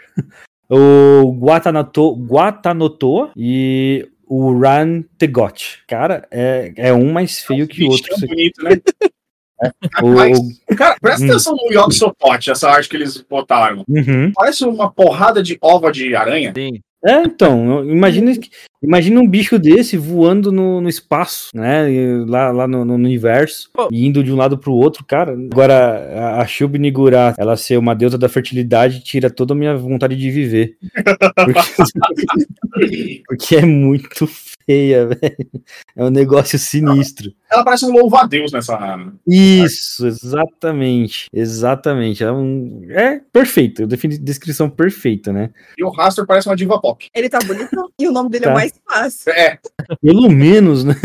O 0.70 1.32
Guatanato, 1.40 2.14
Guatanotoa 2.16 3.32
e 3.38 4.08
o 4.28 4.60
Ran 4.60 5.04
Tegot. 5.18 5.84
Cara, 5.88 6.28
é, 6.30 6.74
é 6.76 6.94
um 6.94 7.14
mais 7.14 7.40
feio 7.40 7.68
que 7.68 7.84
o 7.86 7.90
outro. 7.90 8.10
Bichinho 8.10 8.28
bonito, 8.28 8.64
né? 8.64 8.82
Rapaz, 9.94 10.40
o- 10.40 10.76
Cara, 10.76 10.96
presta 11.02 11.26
Hum. 11.26 11.30
atenção 11.30 11.56
no 11.56 11.74
Yogi 11.74 11.98
Sopote, 11.98 12.52
essa 12.52 12.70
arte 12.70 12.90
que 12.90 12.96
eles 12.96 13.18
botaram. 13.30 13.84
uhum. 13.88 14.32
Parece 14.36 14.64
uma 14.66 14.92
porrada 14.92 15.42
de 15.42 15.58
ova 15.62 15.92
de 15.92 16.16
aranha. 16.16 16.54
Sim. 16.56 16.80
É, 17.06 17.22
então, 17.22 17.86
imagina, 17.88 18.34
imagina 18.82 19.20
um 19.22 19.28
bicho 19.28 19.60
desse 19.60 19.96
voando 19.96 20.52
no, 20.52 20.82
no 20.82 20.90
espaço, 20.90 21.50
né? 21.54 21.86
Lá, 22.28 22.50
lá 22.52 22.68
no, 22.68 22.84
no 22.84 22.96
universo, 22.96 23.70
e 23.92 24.06
indo 24.08 24.24
de 24.24 24.34
um 24.34 24.36
lado 24.36 24.58
pro 24.58 24.74
outro, 24.74 25.06
cara. 25.06 25.34
Agora, 25.34 25.76
a, 26.38 26.42
a 26.42 26.48
Shub 26.48 26.78
Nigura, 26.78 27.36
ela 27.38 27.56
ser 27.56 27.78
uma 27.78 27.94
deusa 27.96 28.18
da 28.18 28.28
fertilidade, 28.28 29.04
tira 29.04 29.30
toda 29.30 29.54
a 29.54 29.56
minha 29.56 29.78
vontade 29.78 30.16
de 30.16 30.32
viver. 30.32 30.76
Porque, 31.38 33.22
porque 33.28 33.56
é 33.58 33.66
muito 33.66 34.28
feia, 34.66 35.06
velho. 35.08 35.38
É 35.96 36.04
um 36.04 36.10
negócio 36.10 36.58
sinistro. 36.58 37.32
Ela 37.50 37.64
parece 37.64 37.86
um 37.86 37.92
louva-a-Deus 37.92 38.52
nessa. 38.52 38.78
Isso, 39.26 40.06
exatamente. 40.06 41.28
Exatamente. 41.34 42.24
É, 42.24 42.32
um, 42.32 42.86
é 42.90 43.22
perfeito. 43.32 43.84
Eu 43.84 43.88
defini 43.88 44.18
descrição 44.18 44.70
perfeita, 44.70 45.32
né? 45.32 45.50
E 45.78 45.84
o 45.84 45.90
Rastor 45.90 46.26
parece 46.26 46.50
uma 46.50 46.56
diva 46.56 46.80
pop. 46.80 47.08
Ele 47.14 47.30
tá 47.30 47.40
bonito 47.40 47.92
e 48.00 48.08
o 48.08 48.12
nome 48.12 48.30
dele 48.30 48.46
Tá. 48.46 48.52
é 48.52 48.54
mais 48.54 48.74
fácil. 48.86 49.32
É, 49.32 49.58
Pelo 50.02 50.30
menos, 50.30 50.84
né? 50.84 50.96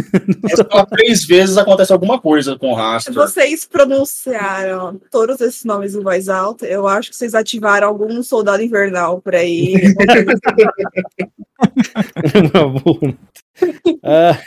pela 0.69 0.87
três 0.87 1.25
vezes 1.25 1.57
acontece 1.57 1.93
alguma 1.93 2.21
coisa 2.21 2.59
com 2.59 2.73
o 2.73 2.75
Rastor. 2.75 3.15
Vocês 3.15 3.65
pronunciaram 3.65 5.01
todos 5.11 5.41
esses 5.41 5.65
nomes 5.65 5.95
em 5.95 6.03
voz 6.03 6.29
alta. 6.29 6.67
Eu 6.67 6.87
acho 6.89 7.11
que 7.11 7.17
vocês 7.17 7.35
ativaram 7.35 7.89
algum 7.89 8.23
soldado 8.23 8.63
invernal 8.63 9.21
por 9.21 9.35
aí. 9.35 9.75
Uma 12.55 12.69
boa. 12.81 13.15
Ah, 14.03 14.39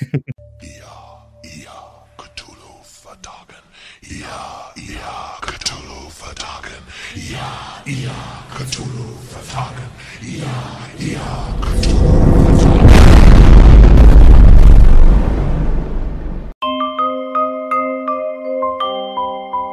Ja, 4.17 4.71
ja, 4.77 5.37
Cthulhu 5.41 6.09
Verdagen. 6.09 6.81
Ja, 7.15 7.81
ja, 7.85 8.45
Cthulhu 8.55 9.17
Verdagen. 9.29 9.89
Ja, 10.21 10.79
ja, 10.99 11.55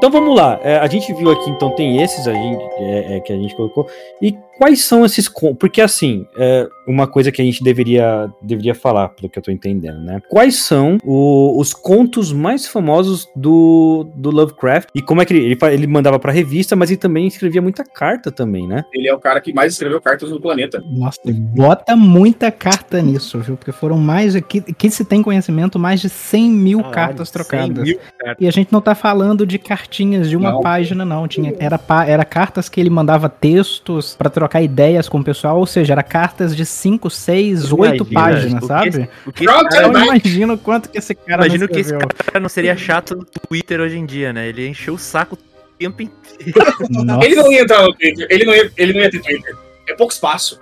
Então 0.02 0.10
vamos 0.10 0.34
lá. 0.34 0.58
É, 0.64 0.78
a 0.78 0.88
gente 0.88 1.14
viu 1.14 1.30
aqui, 1.30 1.48
então 1.48 1.70
tem 1.76 2.02
esses 2.02 2.26
a 2.26 2.32
gente, 2.32 2.64
é, 2.78 3.18
é, 3.18 3.20
que 3.20 3.32
a 3.32 3.36
gente 3.36 3.54
colocou. 3.54 3.86
E 4.20 4.36
quais 4.62 4.84
são 4.84 5.04
esses 5.04 5.26
contos? 5.26 5.58
Porque 5.58 5.80
assim, 5.80 6.24
é 6.36 6.68
uma 6.86 7.06
coisa 7.08 7.32
que 7.32 7.42
a 7.42 7.44
gente 7.44 7.64
deveria, 7.64 8.30
deveria 8.40 8.76
falar, 8.76 9.08
pelo 9.08 9.28
que 9.28 9.36
eu 9.36 9.42
tô 9.42 9.50
entendendo, 9.50 9.98
né? 10.00 10.20
Quais 10.28 10.62
são 10.62 10.98
o- 11.04 11.58
os 11.60 11.74
contos 11.74 12.32
mais 12.32 12.66
famosos 12.68 13.28
do, 13.34 14.06
do 14.14 14.30
Lovecraft? 14.30 14.88
E 14.94 15.02
como 15.02 15.20
é 15.20 15.24
que 15.24 15.32
ele, 15.34 15.44
ele, 15.46 15.58
ele 15.74 15.86
mandava 15.88 16.16
pra 16.20 16.30
revista, 16.30 16.76
mas 16.76 16.90
ele 16.90 16.98
também 16.98 17.26
escrevia 17.26 17.60
muita 17.60 17.82
carta 17.82 18.30
também, 18.30 18.68
né? 18.68 18.84
Ele 18.94 19.08
é 19.08 19.14
o 19.14 19.18
cara 19.18 19.40
que 19.40 19.52
mais 19.52 19.72
escreveu 19.72 20.00
cartas 20.00 20.30
no 20.30 20.40
planeta. 20.40 20.80
Nossa, 20.86 21.20
bota 21.26 21.96
muita 21.96 22.50
carta 22.52 23.02
nisso, 23.02 23.40
viu? 23.40 23.56
Porque 23.56 23.72
foram 23.72 23.98
mais, 23.98 24.34
que, 24.42 24.60
que 24.60 24.90
se 24.90 25.04
tem 25.04 25.22
conhecimento, 25.24 25.76
mais 25.76 26.00
de 26.00 26.08
100 26.08 26.50
mil 26.50 26.78
Caralho, 26.78 26.94
cartas 26.94 27.28
100 27.30 27.32
trocadas. 27.32 27.84
mil 27.84 27.98
cartas. 28.18 28.36
E 28.40 28.46
a 28.46 28.50
gente 28.52 28.72
não 28.72 28.80
tá 28.80 28.94
falando 28.94 29.44
de 29.44 29.58
cartinhas 29.58 30.30
de 30.30 30.36
uma 30.36 30.52
Não. 30.52 30.60
página, 30.60 31.04
não. 31.04 31.26
Tinha, 31.26 31.52
era, 31.58 31.78
pa- 31.78 32.06
era 32.06 32.24
cartas 32.24 32.68
que 32.68 32.80
ele 32.80 32.90
mandava 32.90 33.28
textos 33.28 34.14
pra 34.16 34.30
trocar 34.30 34.51
ideias 34.60 35.08
com 35.08 35.18
o 35.20 35.24
pessoal, 35.24 35.58
ou 35.58 35.66
seja, 35.66 35.94
era 35.94 36.02
cartas 36.02 36.54
de 36.54 36.66
5, 36.66 37.08
6, 37.08 37.72
8 37.72 38.06
Imagina, 38.10 38.12
páginas, 38.12 38.52
o 38.54 38.60
que 38.60 38.66
sabe? 38.66 39.08
O 39.26 39.32
que 39.32 39.44
cara- 39.46 39.82
Eu 39.82 39.88
imagino 40.04 40.58
quanto 40.58 40.90
que 40.90 40.98
esse 40.98 41.14
cara 41.14 41.46
Imagino 41.46 41.66
não 41.66 41.72
que 41.72 41.80
esse 41.80 41.92
cara 41.96 42.40
não 42.40 42.48
seria 42.48 42.76
chato 42.76 43.16
no 43.16 43.24
Twitter 43.24 43.80
hoje 43.80 43.96
em 43.96 44.04
dia, 44.04 44.32
né? 44.32 44.48
Ele 44.48 44.66
encheu 44.68 44.94
o 44.94 44.98
saco 44.98 45.36
o 45.36 45.38
tempo 45.78 46.02
inteiro. 46.02 46.52
Ele 47.22 47.34
não 47.36 47.50
ia 47.52 47.62
entrar 47.62 47.82
no 47.82 47.94
Twitter, 47.94 48.26
ele 48.28 48.44
não 48.44 48.54
ia, 48.54 48.70
ele 48.76 48.92
não 48.92 49.00
ia 49.00 49.10
ter 49.10 49.20
Twitter. 49.20 49.54
É 49.88 49.94
pouco 49.94 50.12
espaço. 50.12 50.60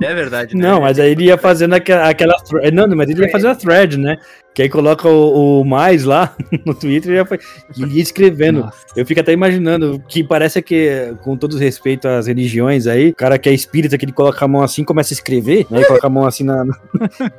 É 0.00 0.12
verdade, 0.14 0.56
né? 0.56 0.68
Não, 0.68 0.80
mas 0.80 0.98
aí 0.98 1.12
ele 1.12 1.24
ia 1.26 1.38
fazendo 1.38 1.74
aquela, 1.74 2.08
aquela. 2.08 2.34
Não, 2.72 2.88
mas 2.96 3.08
ele 3.08 3.22
ia 3.24 3.30
fazer 3.30 3.48
a 3.48 3.54
thread, 3.54 3.96
né? 3.98 4.18
Que 4.56 4.62
aí 4.62 4.68
coloca 4.70 5.06
o, 5.06 5.60
o 5.60 5.64
mais 5.66 6.04
lá 6.04 6.34
no 6.64 6.72
Twitter 6.72 7.12
e 7.12 7.14
ia, 7.16 7.26
fa- 7.26 7.36
e 7.76 8.00
escrevendo. 8.00 8.60
Nossa. 8.60 8.78
Eu 8.96 9.04
fico 9.04 9.20
até 9.20 9.30
imaginando 9.30 10.02
que 10.08 10.24
parece 10.24 10.62
que, 10.62 11.14
com 11.22 11.36
todo 11.36 11.58
respeito 11.58 12.08
às 12.08 12.26
religiões 12.26 12.86
aí, 12.86 13.10
o 13.10 13.14
cara 13.14 13.38
que 13.38 13.50
é 13.50 13.52
espírita, 13.52 13.98
que 13.98 14.06
ele 14.06 14.12
coloca 14.12 14.42
a 14.42 14.48
mão 14.48 14.62
assim 14.62 14.80
e 14.80 14.84
começa 14.86 15.12
a 15.12 15.16
escrever, 15.16 15.66
né? 15.70 15.76
Ele 15.80 15.84
coloca 15.86 16.06
a 16.06 16.10
mão 16.10 16.24
assim 16.24 16.42
na, 16.42 16.64
na, 16.64 16.74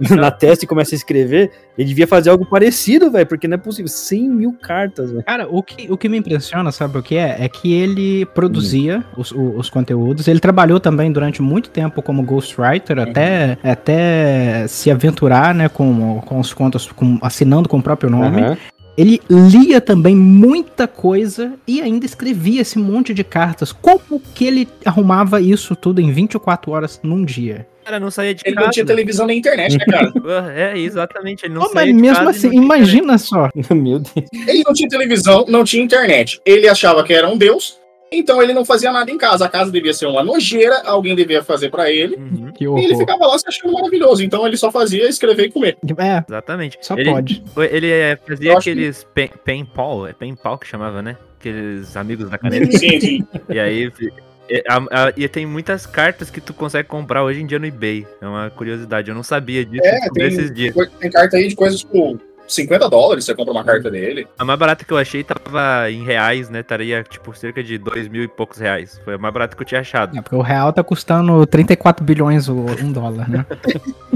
na 0.16 0.30
testa 0.30 0.64
e 0.64 0.68
começa 0.68 0.94
a 0.94 0.96
escrever. 0.98 1.50
Ele 1.76 1.88
devia 1.88 2.06
fazer 2.06 2.30
algo 2.30 2.46
parecido, 2.46 3.10
velho, 3.10 3.26
porque 3.26 3.48
não 3.48 3.56
é 3.56 3.58
possível. 3.58 3.88
100 3.88 4.30
mil 4.30 4.54
cartas, 4.54 5.10
velho. 5.10 5.24
Cara, 5.24 5.48
o 5.50 5.64
que, 5.64 5.92
o 5.92 5.98
que 5.98 6.08
me 6.08 6.18
impressiona, 6.18 6.72
sabe 6.72 7.00
o 7.00 7.02
que 7.02 7.16
é? 7.18 7.38
É 7.40 7.50
que 7.50 7.74
ele 7.74 8.28
produzia 8.28 9.04
os, 9.18 9.32
o- 9.32 9.58
os 9.58 9.72
conteúdos. 9.72 10.28
Ele 10.28 10.40
trabalhou 10.40 10.80
também 10.80 11.12
durante 11.12 11.42
muito 11.42 11.72
tempo 11.72 12.04
como 12.04 12.22
ghostwriter, 12.22 13.00
até, 13.00 13.58
até 13.64 14.66
se 14.68 14.92
aventurar, 14.92 15.56
né, 15.56 15.68
com, 15.68 16.22
com 16.24 16.40
os 16.40 16.54
contos, 16.54 16.92
com- 16.92 17.07
assinando 17.22 17.68
com 17.70 17.78
o 17.78 17.84
próprio 17.84 18.10
nome. 18.10 18.42
Aham. 18.42 18.58
Ele 18.98 19.22
lia 19.30 19.80
também 19.80 20.16
muita 20.16 20.88
coisa 20.88 21.54
e 21.68 21.80
ainda 21.82 22.04
escrevia 22.04 22.62
esse 22.62 22.80
monte 22.80 23.14
de 23.14 23.24
cartas. 23.24 23.72
Como 23.72 24.20
que 24.34 24.44
ele 24.44 24.68
arrumava 24.84 25.40
isso 25.40 25.76
tudo 25.76 26.02
em 26.02 26.12
24 26.12 26.72
horas 26.72 27.00
num 27.04 27.24
dia? 27.24 27.68
Cara 27.86 28.00
não 28.00 28.10
saía 28.10 28.34
de 28.34 28.42
Ele 28.44 28.56
casa. 28.56 28.66
não 28.66 28.72
tinha 28.72 28.86
televisão 28.86 29.28
nem 29.28 29.38
internet, 29.38 29.78
né, 29.78 29.86
cara? 29.86 30.12
É, 30.54 30.78
exatamente. 30.80 31.46
Ele 31.46 31.54
não 31.54 31.62
mas 31.62 31.72
saía 31.72 31.94
de 31.94 32.02
mesmo 32.02 32.26
casa 32.26 32.32
e 32.32 32.32
assim, 32.32 32.58
imagina 32.58 33.18
só. 33.20 33.50
Meu 33.70 34.00
Deus. 34.00 34.14
Ele 34.48 34.64
não 34.66 34.74
tinha 34.74 34.90
televisão, 34.90 35.46
não 35.48 35.64
tinha 35.64 35.84
internet. 35.84 36.42
Ele 36.44 36.68
achava 36.68 37.04
que 37.04 37.14
era 37.14 37.30
um 37.30 37.38
deus, 37.38 37.78
então 38.12 38.42
ele 38.42 38.54
não 38.54 38.64
fazia 38.66 38.92
nada 38.92 39.10
em 39.12 39.18
casa. 39.18 39.46
A 39.46 39.50
casa 39.50 39.72
devia 39.72 39.94
ser 39.94 40.06
uma 40.06 40.24
nojeira, 40.24 40.82
alguém 40.86 41.16
devia 41.16 41.44
fazer 41.44 41.70
pra 41.70 41.92
ele. 41.92 42.16
Uhum, 42.16 42.52
Que 42.54 42.66
E 42.66 42.84
ele 42.84 42.96
ficava 42.98 43.26
lá 43.28 43.38
se 43.38 43.46
achando 43.48 43.74
maravilhoso. 43.74 44.24
Então 44.24 44.46
ele 44.48 44.58
só 44.58 44.72
fazia 44.72 45.08
escrever 45.08 45.46
e 45.48 45.52
comer. 45.52 45.78
É, 45.98 46.24
exatamente. 46.28 46.78
só 46.82 46.96
ele, 46.98 47.10
pode. 47.12 47.44
Ele 47.72 47.90
é, 47.92 48.16
fazia 48.16 48.52
que- 48.52 48.58
aqueles 48.58 49.08
pen 49.44 49.66
pal, 49.66 50.08
é 50.08 50.14
pal 50.42 50.58
que 50.58 50.68
chamava, 50.68 51.02
né? 51.02 51.18
Aqueles 51.40 51.96
amigos 51.98 52.30
da 52.30 52.38
caneta. 52.40 52.72
Sim, 52.78 53.00
sim. 53.00 53.28
e 53.50 53.60
aí. 53.60 53.92
E, 54.50 54.64
a- 54.70 55.08
a- 55.08 55.14
e 55.18 55.28
tem 55.28 55.46
muitas 55.46 55.86
cartas 55.86 56.30
que 56.30 56.40
tu 56.40 56.54
consegue 56.54 56.88
comprar 56.88 57.24
hoje 57.24 57.42
em 57.42 57.46
dia 57.46 57.60
no 57.60 57.66
eBay. 57.66 58.08
É 58.22 58.26
uma 58.28 58.50
curiosidade. 58.50 59.10
Eu 59.10 59.16
não 59.16 59.24
sabia 59.24 59.66
disso 59.66 59.86
É, 59.86 60.10
tem, 60.14 60.26
esses 60.28 60.54
dias. 60.54 60.74
tem 61.00 61.12
carta 61.12 61.36
aí 61.38 61.48
de 61.50 61.56
coisas 61.56 61.82
tipo 61.82 62.18
50 62.48 62.90
dólares, 62.90 63.26
você 63.26 63.36
compra 63.36 63.52
uma 63.52 63.64
carta 63.64 63.92
dele. 63.92 64.28
A 64.38 64.46
mais 64.46 64.58
barata 64.58 64.86
que 64.86 64.92
eu 64.92 64.98
achei 64.98 65.24
tava 65.24 65.92
em 65.92 66.04
reais, 66.04 66.50
né? 66.50 66.62
Estaria 66.62 67.04
tipo 67.04 67.36
cerca 67.38 67.64
de 67.64 67.78
dois 67.78 68.08
mil 68.08 68.24
e 68.24 68.28
poucos 68.28 68.58
reais. 68.60 69.00
Foi 69.04 69.16
a 69.16 69.18
mais 69.18 69.34
barata 69.34 69.56
que 69.56 69.62
eu 69.62 69.68
tinha 69.68 69.82
achado. 69.82 70.18
É, 70.18 70.22
porque 70.22 70.36
o 70.36 70.42
real 70.42 70.72
tá 70.72 70.84
custando 70.84 71.46
34 71.46 72.04
bilhões 72.06 72.48
o, 72.48 72.54
um 72.54 72.92
dólar, 72.92 73.30
né? 73.30 73.46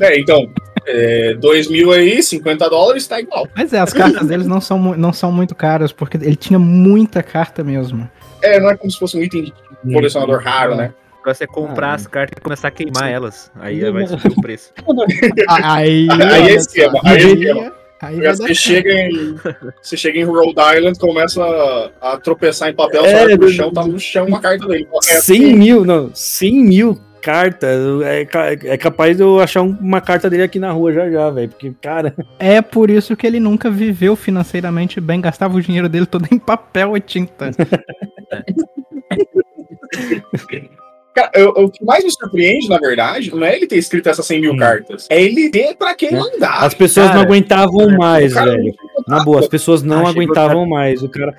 É, 0.02 0.18
então, 0.20 0.50
é, 0.88 1.36
2 1.36 1.70
mil 1.70 1.92
aí, 1.92 2.24
50 2.24 2.68
dólares, 2.70 3.06
tá 3.06 3.20
igual. 3.20 3.48
Mas 3.56 3.72
é, 3.72 3.80
as 3.80 3.94
cartas 3.94 4.26
deles 4.28 4.48
não 4.48 4.60
são, 4.60 4.80
não 4.98 5.14
são 5.14 5.32
muito 5.32 5.54
caras, 5.54 5.92
porque 5.92 6.18
ele 6.18 6.36
tinha 6.36 6.58
muita 6.58 7.22
carta 7.22 7.64
mesmo. 7.64 8.10
É, 8.42 8.60
não 8.60 8.72
é 8.72 8.76
como 8.76 8.90
se 8.90 8.98
fosse 8.98 9.16
um 9.16 9.22
item 9.22 9.44
de 9.44 9.54
colecionador 9.94 10.42
raro, 10.42 10.76
né? 10.76 10.92
Pra 11.22 11.36
você 11.36 11.46
comprar 11.46 11.92
Ah, 11.92 11.94
as 11.94 12.08
cartas 12.08 12.36
e 12.36 12.42
começar 12.42 12.70
a 12.70 12.72
queimar 12.72 13.12
elas. 13.12 13.52
Aí 13.60 13.80
vai 13.92 14.08
subir 14.08 14.32
o 14.32 14.42
preço. 14.42 14.74
Aí, 15.48 16.08
Aí 16.10 16.50
é 16.50 16.54
esquema, 16.56 17.00
aí 17.04 17.18
é 17.18 17.28
esquema. 17.28 17.74
Aí 18.02 18.18
vai 18.18 18.26
dar 18.28 18.36
Você 18.36 18.56
chega, 18.56 18.92
em, 18.92 19.36
você 19.82 19.96
chega 19.96 20.20
em 20.20 20.24
Rhode 20.24 20.50
Island, 20.78 20.98
começa 21.00 21.44
a, 21.44 22.14
a 22.14 22.18
tropeçar 22.18 22.70
em 22.70 22.74
papel, 22.74 23.06
É, 23.06 23.10
você 23.10 23.26
vai 23.28 23.38
pro 23.38 23.48
do- 23.48 23.54
chão, 23.54 23.72
tá 23.72 23.86
no 23.86 24.00
chão 24.00 24.26
uma 24.26 24.42
carta 24.42 24.68
dele. 24.68 24.88
É, 25.10 25.22
100 25.22 25.56
mil, 25.56 25.86
não, 25.86 26.10
100 26.14 26.64
mil 26.64 27.00
carta. 27.22 27.68
É, 28.04 28.28
é 28.74 28.78
capaz 28.78 29.16
de 29.16 29.22
eu 29.22 29.40
achar 29.40 29.62
um- 29.62 29.78
uma 29.80 30.02
carta 30.02 30.28
dele 30.28 30.42
aqui 30.44 30.58
na 30.58 30.72
rua 30.72 30.92
já 30.92 31.10
já, 31.10 31.30
velho. 31.30 31.50
Porque, 31.50 31.72
cara. 31.80 32.16
É 32.40 32.62
por 32.62 32.90
isso 32.90 33.16
que 33.16 33.28
ele 33.28 33.40
nunca 33.40 33.70
viveu 33.70 34.16
financeiramente 34.16 35.00
bem, 35.00 35.22
gastava 35.22 35.56
o 35.56 35.62
dinheiro 35.62 35.88
dele 35.88 36.08
todo 36.08 36.28
em 36.32 36.40
papel 36.40 36.98
e 36.98 37.02
tinta. 37.02 37.52
Cara, 41.14 41.30
eu- 41.36 41.50
o 41.50 41.70
que 41.70 41.84
mais 41.84 42.04
me 42.04 42.12
surpreende, 42.12 42.70
na 42.70 42.78
verdade, 42.78 43.32
não 43.36 43.44
é 43.46 43.56
ele 43.56 43.68
ter 43.68 43.78
escrito 43.78 44.08
essas 44.08 44.26
100 44.26 44.42
mil 44.42 44.54
Hum. 44.54 44.58
cartas. 44.58 45.08
É 45.10 45.22
ele 45.22 45.50
ter 45.50 45.76
pra 45.76 45.94
quem 45.94 46.12
mandar. 46.14 46.64
As 46.64 46.74
pessoas 46.74 47.08
cara, 47.08 47.20
não 47.20 47.26
aguentavam 47.26 47.90
mais, 47.98 48.34
cara 48.34 48.52
velho. 48.52 48.64
tinha 48.64 48.74
contato. 48.96 49.08
Na 49.10 49.24
boa, 49.24 49.40
as 49.40 49.48
pessoas 49.48 49.84
não 49.84 50.02
Achei 50.04 50.14
que 50.14 50.20
aguentavam 50.22 50.66
mais. 50.66 51.02
O 51.04 51.10
cara. 51.10 51.36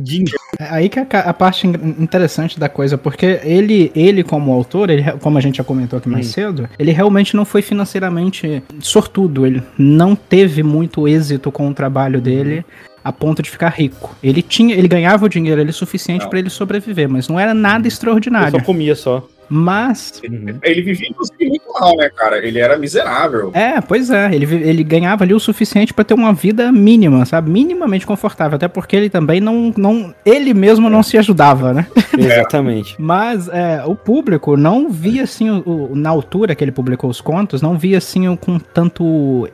De... 0.00 0.24
É 0.58 0.64
Aí 0.70 0.88
que 0.88 0.98
é 0.98 1.06
a, 1.12 1.18
a 1.20 1.34
parte 1.34 1.66
in- 1.66 1.96
interessante 2.00 2.58
da 2.58 2.70
coisa, 2.70 2.96
porque 2.96 3.38
ele, 3.44 3.92
ele 3.94 4.24
como 4.24 4.50
autor, 4.52 4.88
ele, 4.88 5.02
como 5.20 5.36
a 5.36 5.40
gente 5.42 5.58
já 5.58 5.64
comentou 5.64 5.98
aqui 5.98 6.08
mais 6.08 6.28
Hum. 6.28 6.32
cedo, 6.32 6.68
ele 6.78 6.90
realmente 6.90 7.36
não 7.36 7.44
foi 7.44 7.60
financeiramente 7.60 8.62
sortudo, 8.80 9.46
ele 9.46 9.62
não 9.76 10.16
teve 10.16 10.62
muito 10.62 11.06
êxito 11.06 11.52
com 11.52 11.68
o 11.68 11.74
trabalho 11.74 12.18
dele 12.20 12.64
a 13.04 13.12
ponto 13.12 13.42
de 13.42 13.50
ficar 13.50 13.68
rico. 13.68 14.16
Ele 14.22 14.40
tinha, 14.40 14.74
ele 14.74 14.88
ganhava 14.88 15.26
o 15.26 15.28
dinheiro 15.28 15.60
ali 15.60 15.72
suficiente 15.72 16.26
pra 16.28 16.38
ele 16.38 16.48
sobreviver, 16.50 17.08
mas 17.08 17.28
não 17.28 17.38
era 17.38 17.52
nada 17.52 17.86
Eu 17.86 17.88
extraordinário. 17.88 18.58
só 18.58 18.64
comia 18.64 18.94
só. 18.96 19.26
Mas 19.46 20.22
Uhum. 20.26 20.58
Ele 20.62 20.80
vivia, 20.80 21.06
inclusive, 21.10 21.46
muito 21.46 21.66
mal, 21.78 21.94
né, 21.98 22.08
cara? 22.08 22.38
Ele 22.44 22.58
era 22.58 22.78
miserável. 22.78 23.50
É, 23.52 23.78
pois 23.78 24.08
é, 24.08 24.34
ele, 24.34 24.46
ele 24.66 24.82
ganhava 24.82 25.22
ali 25.22 25.34
o 25.34 25.38
suficiente 25.38 25.92
pra 25.92 26.02
ter 26.02 26.14
uma 26.14 26.32
vida 26.32 26.72
mínima, 26.72 27.26
sabe? 27.26 27.50
Minimamente 27.50 28.06
confortável, 28.06 28.56
até 28.56 28.68
porque 28.68 28.96
ele 28.96 29.10
também 29.10 29.42
não, 29.42 29.70
não 29.76 30.14
ele 30.24 30.54
mesmo 30.54 30.88
não 30.88 31.02
se 31.02 31.18
ajudava, 31.18 31.74
né? 31.74 31.86
Exatamente. 32.16 32.96
Mas 32.98 33.46
é, 33.48 33.82
o 33.84 33.94
público 33.94 34.56
não 34.56 34.88
via 34.88 35.24
assim, 35.24 35.50
o, 35.50 35.90
o- 35.92 35.94
na 35.94 36.08
altura 36.08 36.54
que 36.54 36.64
ele 36.64 36.72
publicou 36.72 37.10
os 37.10 37.20
contos, 37.20 37.60
não 37.60 37.76
via 37.76 37.98
assim 37.98 38.26
o- 38.28 38.38
com 38.38 38.58
tanto 38.58 39.46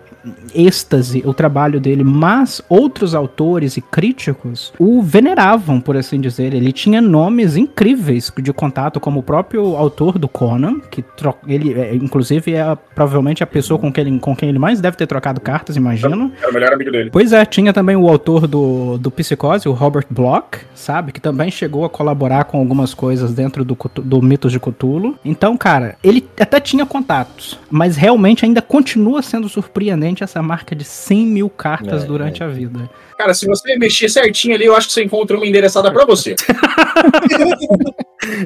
êxtase 0.55 1.23
o 1.25 1.33
trabalho 1.33 1.81
dele, 1.81 2.05
mas 2.05 2.61
outros 2.69 3.15
autores 3.15 3.77
e 3.77 3.81
críticos 3.81 4.73
o 4.79 5.03
veneravam, 5.03 5.81
por 5.81 5.97
assim 5.97 6.21
dizer. 6.21 6.55
Ele 6.55 6.73
tinha 6.73 7.01
nomes 7.01 7.57
incríveis 7.57 8.33
de 8.41 8.53
contato, 8.53 9.01
como 9.01 9.21
o 9.21 9.23
próprio 9.23 9.77
autor 9.77 10.19
do 10.19 10.29
Conan, 10.29 10.81
que 10.91 11.03
tro- 11.03 11.37
ele, 11.47 11.73
é, 11.75 11.95
inclusive, 11.95 12.55
é 12.55 12.77
provavelmente 12.95 13.43
a 13.43 13.47
pessoa 13.47 13.79
com 13.79 13.93
quem, 13.93 14.07
ele, 14.07 14.19
com 14.19 14.35
quem 14.37 14.49
ele 14.49 14.59
mais 14.59 14.81
deve 14.81 14.97
ter 14.97 15.07
trocado 15.07 15.41
cartas, 15.41 15.77
imagino. 15.77 16.33
Era 16.41 16.51
o 16.51 16.55
melhor 16.55 16.73
amigo 16.73 16.91
dele. 16.91 17.11
Pois 17.11 17.33
é, 17.33 17.45
tinha 17.45 17.73
também 17.73 17.97
o 17.97 18.09
autor 18.09 18.47
do, 18.47 18.99
do 18.99 19.11
Psicose, 19.11 19.69
o 19.69 19.73
Robert 19.73 20.07
Bloch, 20.11 20.59
sabe? 20.75 21.13
Que 21.13 21.21
também 21.21 21.51
chegou 21.51 21.85
a 21.85 21.91
colaborar 21.91 22.45
com 22.45 22.59
algumas 22.59 22.95
coisas 22.95 23.33
dentro 23.33 23.65
do, 23.65 23.77
do 24.03 24.23
Mitos 24.23 24.53
de 24.53 24.59
Cthulhu. 24.61 25.19
Então, 25.25 25.57
cara, 25.57 25.97
ele 26.03 26.27
até 26.39 26.59
tinha 26.61 26.85
contatos, 26.85 27.59
mas 27.71 27.97
realmente 27.97 28.45
ainda 28.45 28.61
continua 28.63 29.23
sendo 29.23 29.49
surpreendente 29.49 30.10
essa 30.25 30.43
marca 30.43 30.75
de 30.75 30.85
100 30.85 31.27
mil 31.27 31.49
cartas 31.49 32.03
É, 32.03 32.07
durante 32.07 32.43
a 32.43 32.49
vida. 32.49 32.91
Cara, 33.21 33.35
se 33.35 33.47
você 33.47 33.77
mexer 33.77 34.09
certinho 34.09 34.55
ali, 34.55 34.65
eu 34.65 34.75
acho 34.75 34.87
que 34.87 34.95
você 34.95 35.05
encontra 35.05 35.37
uma 35.37 35.47
endereçada 35.47 35.93
pra 35.93 36.07
você. 36.07 36.35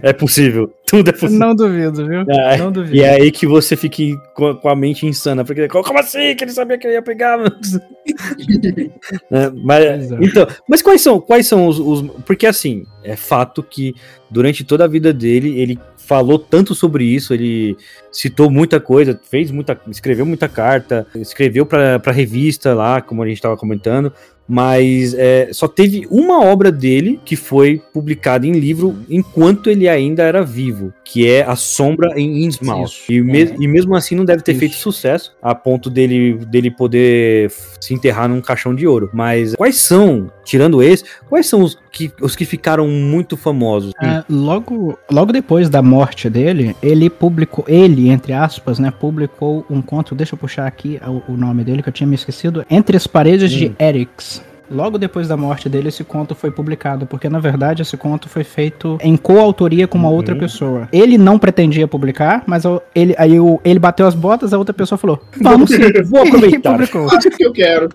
É 0.03 0.12
possível. 0.12 0.72
Tudo 0.87 1.09
é 1.11 1.12
possível. 1.12 1.37
Não 1.37 1.55
duvido, 1.55 2.07
viu? 2.07 2.20
É, 2.29 2.57
Não 2.57 2.70
duvido. 2.70 2.95
E 2.95 3.03
é 3.03 3.20
aí 3.20 3.33
que 3.33 3.45
você 3.45 3.77
fique 3.77 4.14
com 4.33 4.68
a, 4.68 4.77
mente 4.77 5.05
insana. 5.05 5.45
Porque, 5.45 5.66
como 5.68 5.99
assim? 5.99 6.35
Que 6.37 6.45
ele 6.45 6.53
sabia 6.53 6.79
que 6.79 6.87
eu 6.87 6.93
ia 6.93 7.03
pegar? 7.03 7.39
É, 9.31 9.51
mas, 9.51 10.12
é. 10.12 10.18
então, 10.20 10.47
mas 10.68 10.83
quais 10.83 11.01
são, 11.01 11.18
quais 11.18 11.47
são 11.47 11.66
os, 11.66 11.79
os- 11.79 12.03
Porque 12.27 12.47
assim, 12.47 12.85
é 13.03 13.16
fato 13.16 13.62
que 13.62 13.95
durante 14.31 14.62
toda 14.62 14.85
a 14.85 14.89
vida 14.89 15.12
dele, 15.12 15.59
ele 15.59 15.79
falou 15.97 16.39
tanto 16.39 16.75
sobre 16.75 17.05
isso, 17.05 17.33
ele 17.33 17.77
citou 18.12 18.51
muita 18.51 18.79
coisa, 18.79 19.18
fez 19.31 19.51
muita. 19.51 19.81
escreveu 19.89 20.27
muita 20.27 20.49
carta, 20.49 21.07
escreveu 21.16 21.64
pra 21.64 21.99
revista 22.12 22.75
lá, 22.75 23.01
como 23.01 23.22
a 23.22 23.27
gente 23.29 23.41
tava 23.41 23.57
comentando. 23.57 24.12
Mas 24.49 25.14
é, 25.14 25.49
só 25.53 25.66
teve 25.66 26.07
uma 26.11 26.45
obra 26.45 26.70
dele 26.70 27.18
que 27.24 27.34
foi 27.36 27.80
publicada 27.92 28.47
em 28.47 28.53
livro 28.53 28.97
enquanto 29.09 29.70
ele 29.70 29.88
ainda 29.88 30.22
era 30.22 30.42
vivo, 30.45 30.92
que 31.05 31.26
é 31.28 31.42
A 31.42 31.57
Sombra 31.57 32.12
em 32.18 32.45
Innsmouth. 32.45 33.05
E, 33.09 33.20
me- 33.20 33.55
e 33.59 33.66
mesmo 33.66 33.95
assim 33.97 34.14
não 34.14 34.24
deve 34.24 34.42
ter 34.42 34.53
Isso. 34.53 34.61
feito 34.61 34.74
sucesso 34.76 35.34
a 35.42 35.55
ponto 35.55 35.88
dele, 35.88 36.34
dele 36.47 36.70
poder 36.70 37.51
se 37.80 37.95
enterrar 37.95 38.28
num 38.28 38.40
caixão 38.40 38.74
de 38.74 38.86
ouro. 38.86 39.11
Mas 39.12 39.55
quais 39.55 39.76
são, 39.76 40.30
tirando 40.45 40.82
esse, 40.82 41.05
quais 41.28 41.47
são 41.47 41.62
os 41.62 41.78
que, 41.90 42.11
os 42.20 42.36
que 42.36 42.45
ficaram 42.45 42.86
muito 42.88 43.36
famosos? 43.36 43.92
É, 44.03 44.24
logo, 44.28 44.99
logo 45.11 45.32
depois 45.32 45.68
da 45.70 45.80
morte 45.82 46.28
dele, 46.28 46.76
ele 46.82 47.09
publicou, 47.09 47.64
ele, 47.68 48.09
entre 48.11 48.32
aspas, 48.32 48.78
né, 48.78 48.90
publicou 48.90 49.64
um 49.70 49.80
conto, 49.80 50.14
deixa 50.14 50.34
eu 50.34 50.38
puxar 50.38 50.66
aqui 50.66 51.01
o, 51.07 51.32
o 51.32 51.36
nome 51.36 51.64
dele 51.64 51.82
que 51.82 51.88
eu 51.88 51.92
tinha 51.92 52.07
me 52.07 52.14
esquecido, 52.14 52.64
Entre 52.70 52.97
as 52.97 53.07
Paredes 53.07 53.51
de 53.51 53.68
Hum. 53.68 53.74
Logo 54.70 54.96
depois 54.98 55.28
da 55.28 55.36
morte 55.36 55.68
dele, 55.68 55.88
esse 55.88 56.02
conto 56.02 56.34
foi 56.34 56.50
publicado, 56.50 57.06
porque 57.06 57.28
na 57.28 57.38
verdade 57.38 57.82
esse 57.82 57.96
conto 57.96 58.28
foi 58.28 58.42
feito 58.44 58.98
em 59.02 59.16
coautoria 59.16 59.86
com 59.86 59.98
uma 59.98 60.08
Uhum. 60.08 60.14
outra 60.14 60.34
pessoa. 60.34 60.88
Ele 60.92 61.18
não 61.18 61.38
pretendia 61.38 61.86
publicar, 61.86 62.42
mas 62.46 62.64
o- 62.64 62.80
ele, 62.94 63.14
aí 63.18 63.38
o- 63.38 63.60
ele 63.64 63.78
bateu 63.78 64.06
as 64.06 64.14
botas, 64.14 64.52
a 64.54 64.58
outra 64.58 64.72
pessoa 64.74 64.98
falou: 64.98 65.20
Vamos 65.40 65.70
sim, 65.70 65.78
Vou 66.06 66.22
aproveitar. 66.26 66.70
E 66.70 66.86
publicou. 66.86 67.06
Acho 67.16 67.30
que 67.30 67.44
eu 67.44 67.52
quero. 67.52 67.88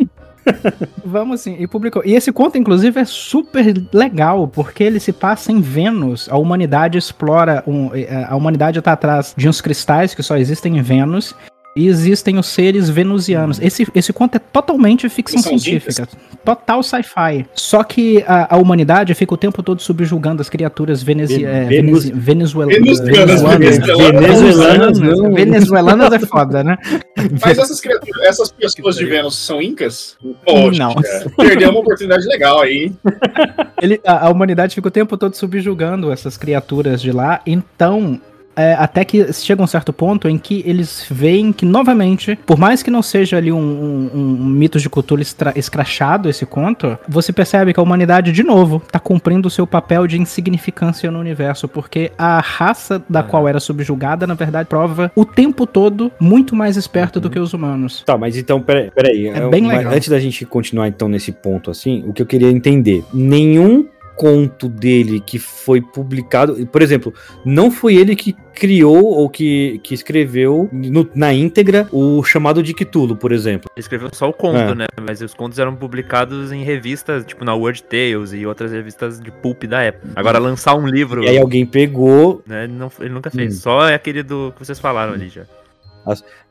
Vamos 1.05 1.41
sim, 1.41 1.55
e 1.59 1.67
publicou. 1.67 2.01
E 2.05 2.13
esse 2.15 2.32
conto, 2.32 2.57
inclusive, 2.57 2.99
é 2.99 3.05
super 3.05 3.74
legal, 3.93 4.47
porque 4.47 4.84
ele 4.84 4.99
se 4.99 5.11
passa 5.11 5.51
em 5.51 5.59
Vênus. 5.61 6.28
A 6.32 6.38
humanidade 6.38 6.97
explora. 6.97 7.63
um- 7.67 7.91
eh, 7.93 8.26
a 8.28 8.36
humanidade 8.36 8.82
tá 8.82 8.93
atrás 8.93 9.34
de 9.38 9.47
uns 9.49 9.59
cristais 9.61 10.13
que 10.15 10.24
só 10.24 10.38
existem 10.38 10.78
em 10.78 10.82
Vênus. 10.82 11.36
E 11.80 11.88
existem 11.88 12.38
os 12.38 12.48
seres 12.48 12.90
venusianos. 12.90 13.58
Esse, 13.62 13.88
esse 13.96 14.12
conto 14.12 14.36
é 14.36 14.40
totalmente 14.40 15.08
ficção 15.08 15.42
científica. 15.42 16.10
Total 16.44 16.84
sci-fi. 16.84 17.46
Só 17.54 17.84
que 17.86 18.22
a, 18.28 18.56
a 18.56 18.58
humanidade 18.58 19.14
fica 19.14 19.34
o 19.34 19.38
tempo 19.38 19.64
todo 19.64 19.82
subjugando 19.82 20.42
as 20.42 20.50
criaturas 20.50 21.02
venezi, 21.02 21.38
Ven- 21.38 21.46
eh, 21.46 21.66
Venus- 21.70 22.10
Venezuelanas, 22.10 23.00
venezuelanas. 23.00 23.78
Venezuelanas. 25.00 25.34
Venezuelanas 25.34 26.12
é 26.14 26.20
foda, 26.20 26.64
né? 26.66 26.78
Mas 27.42 27.58
essas 27.58 27.80
criaturas, 27.80 28.26
essas 28.26 28.52
pessoas 28.52 28.98
de 28.98 29.06
Vênus 29.06 29.38
são 29.38 29.62
incas? 29.62 30.18
Poxa, 30.44 30.80
Não. 30.80 30.96
perdeu 31.38 31.70
uma 31.70 31.80
oportunidade 31.80 32.26
legal 32.28 32.60
aí. 32.62 32.92
Ele, 33.82 34.02
a, 34.06 34.28
a 34.28 34.30
humanidade 34.30 34.76
fica 34.76 34.90
o 34.90 34.92
tempo 34.92 35.16
todo 35.18 35.34
subjugando 35.36 36.12
essas 36.12 36.36
criaturas 36.36 37.02
de 37.02 37.14
lá, 37.14 37.40
então. 37.46 38.20
É, 38.56 38.74
até 38.74 39.06
que 39.06 39.32
chega 39.34 39.62
um 39.62 39.68
certo 39.68 39.93
ponto 39.93 40.28
em 40.28 40.38
que 40.38 40.64
eles 40.66 41.06
veem 41.10 41.52
que, 41.52 41.66
novamente, 41.66 42.38
por 42.45 42.58
mais 42.58 42.84
que 42.84 42.91
não 42.91 43.02
seja 43.02 43.38
ali 43.38 43.52
um, 43.52 43.58
um, 43.58 44.10
um 44.14 44.45
mito 44.45 44.80
de 44.80 44.89
cultura 44.89 45.22
escrachado 45.56 46.30
esse 46.30 46.45
conto, 46.45 46.97
você 47.08 47.32
percebe 47.32 47.74
que 47.74 47.80
a 47.80 47.84
humanidade, 47.84 48.32
de 48.32 48.43
novo, 48.43 48.82
tá 48.91 49.00
cumprindo 49.00 49.47
o 49.47 49.52
seu 49.52 49.66
papel 49.66 50.08
de 50.08 50.20
insignificância 50.20 51.10
no 51.12 51.20
universo, 51.20 51.68
porque 51.68 52.12
a 52.18 52.39
raça 52.39 53.02
da 53.10 53.24
qual 53.24 53.47
era 53.47 53.60
subjugada, 53.60 54.28
na 54.28 54.34
verdade, 54.34 54.68
prova 54.68 55.12
o 55.16 55.24
tempo 55.26 55.66
todo 55.66 56.12
muito 56.20 56.56
mais 56.56 56.78
esperta 56.78 57.20
do 57.20 57.30
que 57.30 57.39
os 57.39 57.54
humanos. 57.54 58.04
Tá, 58.06 58.18
mas 58.18 58.36
então, 58.38 58.62
peraí. 58.62 58.91
peraí 58.91 59.28
É 59.28 59.39
Eu- 59.43 59.50
bem 59.50 59.68
legal. 59.68 59.93
Antes 59.93 60.10
da 60.10 60.20
gente 60.20 60.45
continuar, 60.45 60.88
então, 60.88 61.08
nesse 61.08 61.32
ponto, 61.32 61.72
assim, 61.72 62.04
o 62.08 62.14
que 62.14 62.22
eu 62.22 62.26
queria 62.26 62.50
entender. 62.50 63.04
Nenhum 63.14 63.86
conto 64.20 64.67
dele 64.67 65.22
que 65.22 65.39
foi 65.39 65.80
publicado, 65.82 66.67
por 66.67 66.82
exemplo, 66.82 67.13
não 67.45 67.72
foi 67.72 67.95
ele 67.95 68.17
que 68.17 68.36
criou 68.53 69.01
ou 69.05 69.30
que, 69.30 69.80
que 69.82 69.93
escreveu 69.93 70.67
no- 70.74 71.09
na 71.15 71.34
íntegra 71.34 71.88
o 71.89 72.22
chamado 72.22 72.61
de 72.61 72.74
Cthulhu, 72.74 73.15
por 73.15 73.32
exemplo. 73.32 73.70
Ele 73.74 73.80
escreveu 73.82 74.09
só 74.11 74.28
o 74.28 74.34
conto, 74.34 74.57
É. 74.57 74.76
né? 74.76 74.86
Mas 75.01 75.22
os 75.22 75.34
contos 75.34 75.57
eram 75.57 75.74
publicados 75.74 76.51
em 76.51 76.63
revistas, 76.65 77.24
tipo 77.26 77.45
na 77.45 77.53
World 77.55 77.82
Tales 77.84 78.34
e 78.34 78.45
outras 78.45 78.74
revistas 78.74 79.22
de 79.22 79.32
pulp 79.32 79.63
da 79.63 79.82
época. 79.84 80.09
Agora, 80.17 80.38
lançar 80.38 80.76
um 80.76 80.86
livro, 80.86 81.24
E 81.24 81.30
aí 81.30 81.38
alguém 81.38 81.65
pegou 81.65 82.41
né, 82.45 82.65
ele, 82.65 82.74
não- 82.74 82.91
ele 82.99 83.09
nunca 83.13 83.32
fez. 83.32 83.55
Hum. 83.55 83.59
Só 83.61 83.88
é 83.88 83.95
aquele 83.95 84.22
do 84.22 84.51
que 84.51 84.65
vocês 84.65 84.80
falaram 84.80 85.13
ali 85.13 85.30
já. 85.30 85.43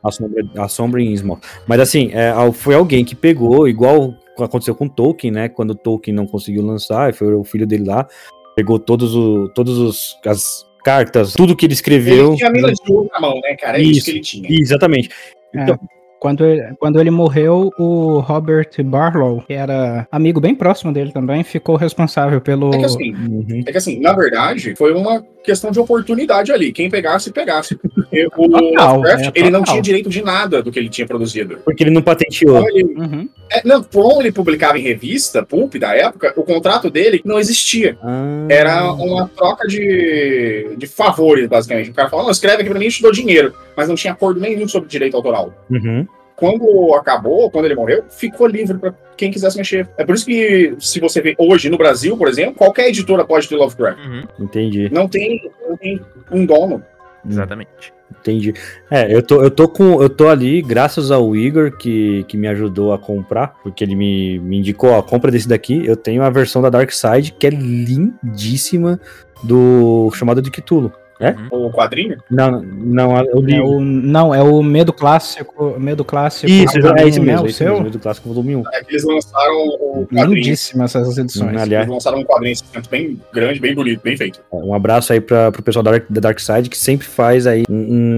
a 0.03 0.11
sombra, 0.11 0.43
a 0.57 0.67
sombra 0.67 1.01
em 1.01 1.11
Innsmouth. 1.13 1.41
Mas 1.67 1.79
assim, 1.81 2.09
é, 2.13 2.31
foi 2.53 2.73
alguém 2.75 3.03
que 3.05 3.13
pegou, 3.15 3.67
igual 3.67 4.15
aconteceu 4.43 4.75
com 4.75 4.87
Tolkien, 4.87 5.31
né? 5.31 5.49
Quando 5.49 5.75
Tolkien 5.75 6.15
não 6.15 6.25
conseguiu 6.25 6.65
lançar, 6.65 7.13
foi 7.13 7.33
o 7.33 7.43
filho 7.43 7.67
dele 7.67 7.85
lá, 7.85 8.07
pegou 8.55 8.79
todos, 8.79 9.15
o, 9.15 9.49
todos 9.49 9.77
os, 9.77 10.17
as 10.25 10.65
cartas, 10.83 11.33
tudo 11.33 11.55
que 11.55 11.65
ele 11.65 11.73
escreveu. 11.73 12.29
Ele 12.29 12.37
tinha 12.37 12.49
a 12.49 12.51
mina 12.51 12.71
de 12.71 12.91
ouro 12.91 13.09
na 13.11 13.19
mão, 13.19 13.39
né, 13.41 13.55
cara? 13.55 13.77
É 13.77 13.81
isso, 13.81 13.91
Isso. 13.91 14.05
que 14.05 14.11
ele 14.11 14.19
tinha. 14.21 14.61
Exatamente. 14.61 15.09
Então, 15.53 15.79
Quando 16.19 16.45
ele, 16.45 16.73
quando 16.79 16.99
ele 16.99 17.09
morreu, 17.09 17.71
o 17.77 18.19
Robert 18.19 18.69
Barlow, 18.83 19.41
que 19.47 19.53
era 19.53 20.07
amigo 20.11 20.39
bem 20.41 20.53
próximo 20.53 20.91
dele 20.91 21.11
também, 21.11 21.43
ficou 21.43 21.75
responsável 21.75 22.41
pelo. 22.41 22.73
É 22.73 22.77
que 22.77 22.85
assim, 22.85 23.13
uhum. 23.13 23.63
é 23.65 23.71
que 23.71 23.77
assim, 23.77 23.99
na 23.99 24.13
verdade, 24.13 24.75
foi 24.75 24.93
uma 24.93 25.23
questão 25.43 25.71
de 25.71 25.79
oportunidade 25.79 26.51
ali. 26.51 26.71
Quem 26.71 26.89
pegasse, 26.89 27.31
pegasse. 27.31 27.75
Porque 27.75 28.27
o 28.37 28.49
Total, 28.49 28.97
Lovecraft, 28.97 29.25
é, 29.27 29.39
ele 29.39 29.49
não 29.49 29.63
tinha 29.63 29.81
direito 29.81 30.09
de 30.09 30.21
nada 30.21 30.61
do 30.61 30.71
que 30.71 30.77
ele 30.77 30.89
tinha 30.89 31.07
produzido. 31.07 31.59
Porque 31.63 31.83
ele 31.83 31.91
não 31.91 32.01
patenteou. 32.01 32.59
Então, 32.59 32.69
ele, 32.69 32.99
Uhum. 32.99 33.29
É, 33.51 33.61
não, 33.65 33.81
como 33.81 34.21
ele 34.21 34.31
publicava 34.31 34.77
em 34.77 34.81
revista, 34.81 35.43
Pulp, 35.43 35.75
da 35.75 35.95
época, 35.95 36.33
o 36.35 36.43
contrato 36.43 36.89
dele 36.89 37.21
não 37.23 37.39
existia. 37.39 37.97
Ah, 38.03 38.45
Era 38.49 38.91
uma 38.93 39.27
troca 39.27 39.67
de, 39.67 40.75
de 40.77 40.87
favores, 40.87 41.47
basicamente. 41.47 41.89
O 41.89 41.93
cara 41.93 42.09
falou, 42.09 42.25
não, 42.25 42.31
escreve 42.31 42.61
aqui 42.61 42.69
pra 42.69 42.79
mim 42.79 42.87
e 42.87 42.91
te 42.91 43.01
dou 43.01 43.11
dinheiro. 43.11 43.53
Mas 43.75 43.87
não 43.87 43.95
tinha 43.95 44.13
acordo 44.13 44.39
nenhum 44.39 44.67
sobre 44.67 44.89
direito 44.89 45.15
autoral. 45.15 45.53
Uhum. 45.69 46.05
Quando 46.39 46.93
acabou, 46.95 47.51
quando 47.51 47.65
ele 47.65 47.75
morreu, 47.75 48.03
ficou 48.09 48.47
livre 48.47 48.77
pra 48.77 48.93
quem 49.17 49.29
quisesse 49.29 49.57
mexer. 49.57 49.87
É 49.97 50.05
por 50.05 50.15
isso 50.15 50.25
que, 50.25 50.73
se 50.79 50.99
você 50.99 51.21
vê 51.21 51.35
hoje 51.37 51.69
no 51.69 51.77
Brasil, 51.77 52.15
por 52.17 52.27
exemplo, 52.27 52.55
qualquer 52.55 52.87
editora 52.87 53.25
pode 53.25 53.47
ter 53.49 53.55
Lovecraft. 53.55 53.99
Uhum, 53.99 54.23
Entendi, 54.39 54.89
Não 54.91 55.07
tem, 55.07 55.51
não 55.67 55.75
tem 55.75 56.01
um 56.31 56.45
dono. 56.45 56.81
exatamente. 57.29 57.93
entendi. 58.21 58.53
É, 58.89 59.13
eu 59.13 59.21
tô, 59.21 59.43
eu 59.43 59.51
tô 59.51 59.67
com. 59.67 60.01
Eu 60.01 60.09
tô 60.09 60.29
ali, 60.29 60.61
graças 60.61 61.11
ao 61.11 61.35
Igor, 61.35 61.77
que, 61.77 62.23
que 62.29 62.37
me 62.37 62.47
ajudou 62.47 62.93
a 62.93 62.97
comprar, 62.97 63.55
porque 63.61 63.83
ele 63.83 63.95
me, 63.95 64.39
me 64.39 64.57
indicou 64.59 64.97
a 64.97 65.03
compra 65.03 65.29
desse 65.29 65.47
daqui. 65.47 65.85
Eu 65.85 65.97
tenho 65.97 66.23
a 66.23 66.29
versão 66.29 66.61
da 66.61 66.69
Dark 66.69 66.91
Side, 66.91 67.33
que 67.33 67.45
é 67.45 67.49
lindíssima, 67.49 68.99
do 69.43 70.09
chamado 70.13 70.41
de 70.41 70.49
Cthulhu. 70.51 70.91
É? 71.19 71.35
O 71.51 71.69
quadrinho. 71.69 72.17
Não, 72.31 72.61
não, 72.61 73.13
o 73.13 73.17
É 73.17 73.41
livro. 73.41 73.65
o, 73.67 73.81
não, 73.81 74.33
é 74.33 74.41
o 74.41 74.63
Medo 74.63 74.93
Clássico. 74.93 75.75
Medo 75.77 76.05
Clássico. 76.05 76.49
Isso, 76.49 76.77
é 76.77 77.07
isso 77.07 77.19
né, 77.19 77.25
mesmo, 77.25 77.43
o 77.43 77.47
é 77.47 77.49
isso 77.49 77.57
seu? 77.57 77.73
mesmo, 77.73 77.89
do 77.89 77.99
clássico 77.99 78.29
volume 78.29 78.55
1. 78.55 78.63
É 78.73 78.83
que 78.83 78.91
eles 78.93 79.03
lançaram 79.03 79.53
o 79.67 80.07
quadrinho. 80.07 80.33
Lindíssimas 80.35 80.95
essas 80.95 81.17
edições. 81.17 81.55
Hum, 81.57 81.59
aliás, 81.59 81.83
Eles 81.85 81.93
lançaram 81.93 82.19
um 82.19 82.23
quadrinho 82.23 82.53
esse 82.53 82.63
bem 82.89 83.19
grande, 83.33 83.59
bem 83.59 83.75
bonito, 83.75 84.01
bem 84.01 84.15
feito. 84.15 84.39
Um 84.51 84.73
abraço 84.73 85.11
aí 85.11 85.19
para 85.19 85.51
pro 85.51 85.61
pessoal 85.61 85.83
da 85.83 85.91
Dark, 85.91 86.05
da 86.09 86.21
Dark 86.21 86.39
Side, 86.39 86.69
que 86.69 86.77
sempre 86.77 87.05
faz 87.05 87.45
aí 87.45 87.63
um, 87.69 87.75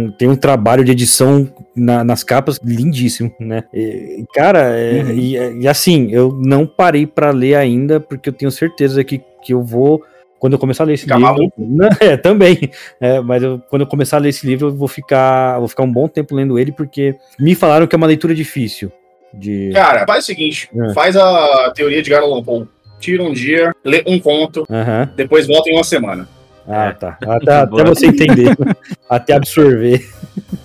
um- 0.07 0.11
tem 0.17 0.29
um 0.29 0.35
trabalho 0.35 0.83
de 0.83 0.91
edição 0.91 1.49
na- 1.75 2.03
nas 2.03 2.23
capas 2.23 2.59
lindíssimo, 2.63 3.33
né? 3.39 3.63
E, 3.73 4.23
cara, 4.33 4.59
é- 4.77 5.01
Uhum. 5.01 5.11
e, 5.11 5.61
e 5.63 5.67
assim, 5.67 6.09
eu 6.11 6.31
não 6.39 6.67
parei 6.67 7.07
para 7.07 7.31
ler 7.31 7.55
ainda, 7.55 7.99
porque 7.99 8.29
eu 8.29 8.33
tenho 8.33 8.51
certeza 8.51 9.03
que, 9.03 9.19
que 9.43 9.53
eu 9.53 9.63
vou. 9.63 10.03
Quando 10.41 10.53
eu 10.53 10.59
começar 10.59 10.83
a 10.83 10.87
ler 10.87 10.93
esse 10.95 11.03
Ficar 11.03 11.17
livro. 11.19 11.31
maluco? 11.33 11.53
Não, 11.63 11.87
é, 11.99 12.17
também. 12.17 12.71
É, 12.99 13.19
mas 13.21 13.43
eu- 13.43 13.61
quando 13.69 13.83
eu 13.83 13.87
começar 13.87 14.17
a 14.17 14.19
ler 14.19 14.29
esse 14.29 14.45
livro, 14.47 14.69
eu 14.69 14.75
vou 14.75 14.87
ficar, 14.87 15.59
vou 15.59 15.67
ficar 15.67 15.83
um 15.83 15.91
bom 15.91 16.07
tempo 16.07 16.33
lendo 16.35 16.57
ele, 16.57 16.71
porque 16.71 17.15
me 17.39 17.53
falaram 17.53 17.85
que 17.85 17.93
é 17.95 17.97
uma 17.97 18.07
leitura 18.07 18.33
difícil. 18.33 18.91
De... 19.31 19.69
Cara, 19.71 20.03
faz 20.07 20.23
o 20.23 20.27
seguinte: 20.27 20.67
É. 20.75 20.93
faz 20.93 21.15
a 21.15 21.71
teoria 21.75 22.01
de 22.01 22.09
Garland 22.09 22.43
Poe. 22.43 22.67
Tira 22.99 23.21
um 23.23 23.31
dia, 23.31 23.71
lê 23.85 24.03
um 24.07 24.19
conto, 24.19 24.65
Aham. 24.69 25.09
depois 25.15 25.45
volta 25.47 25.69
em 25.69 25.73
uma 25.75 25.83
semana. 25.83 26.27
Ah, 26.67 26.87
É. 26.87 26.91
tá. 26.93 27.17
Até, 27.21 27.51
até 27.61 27.83
você 27.85 28.07
entender. 28.07 28.55
até 29.07 29.33
absorver. 29.33 30.03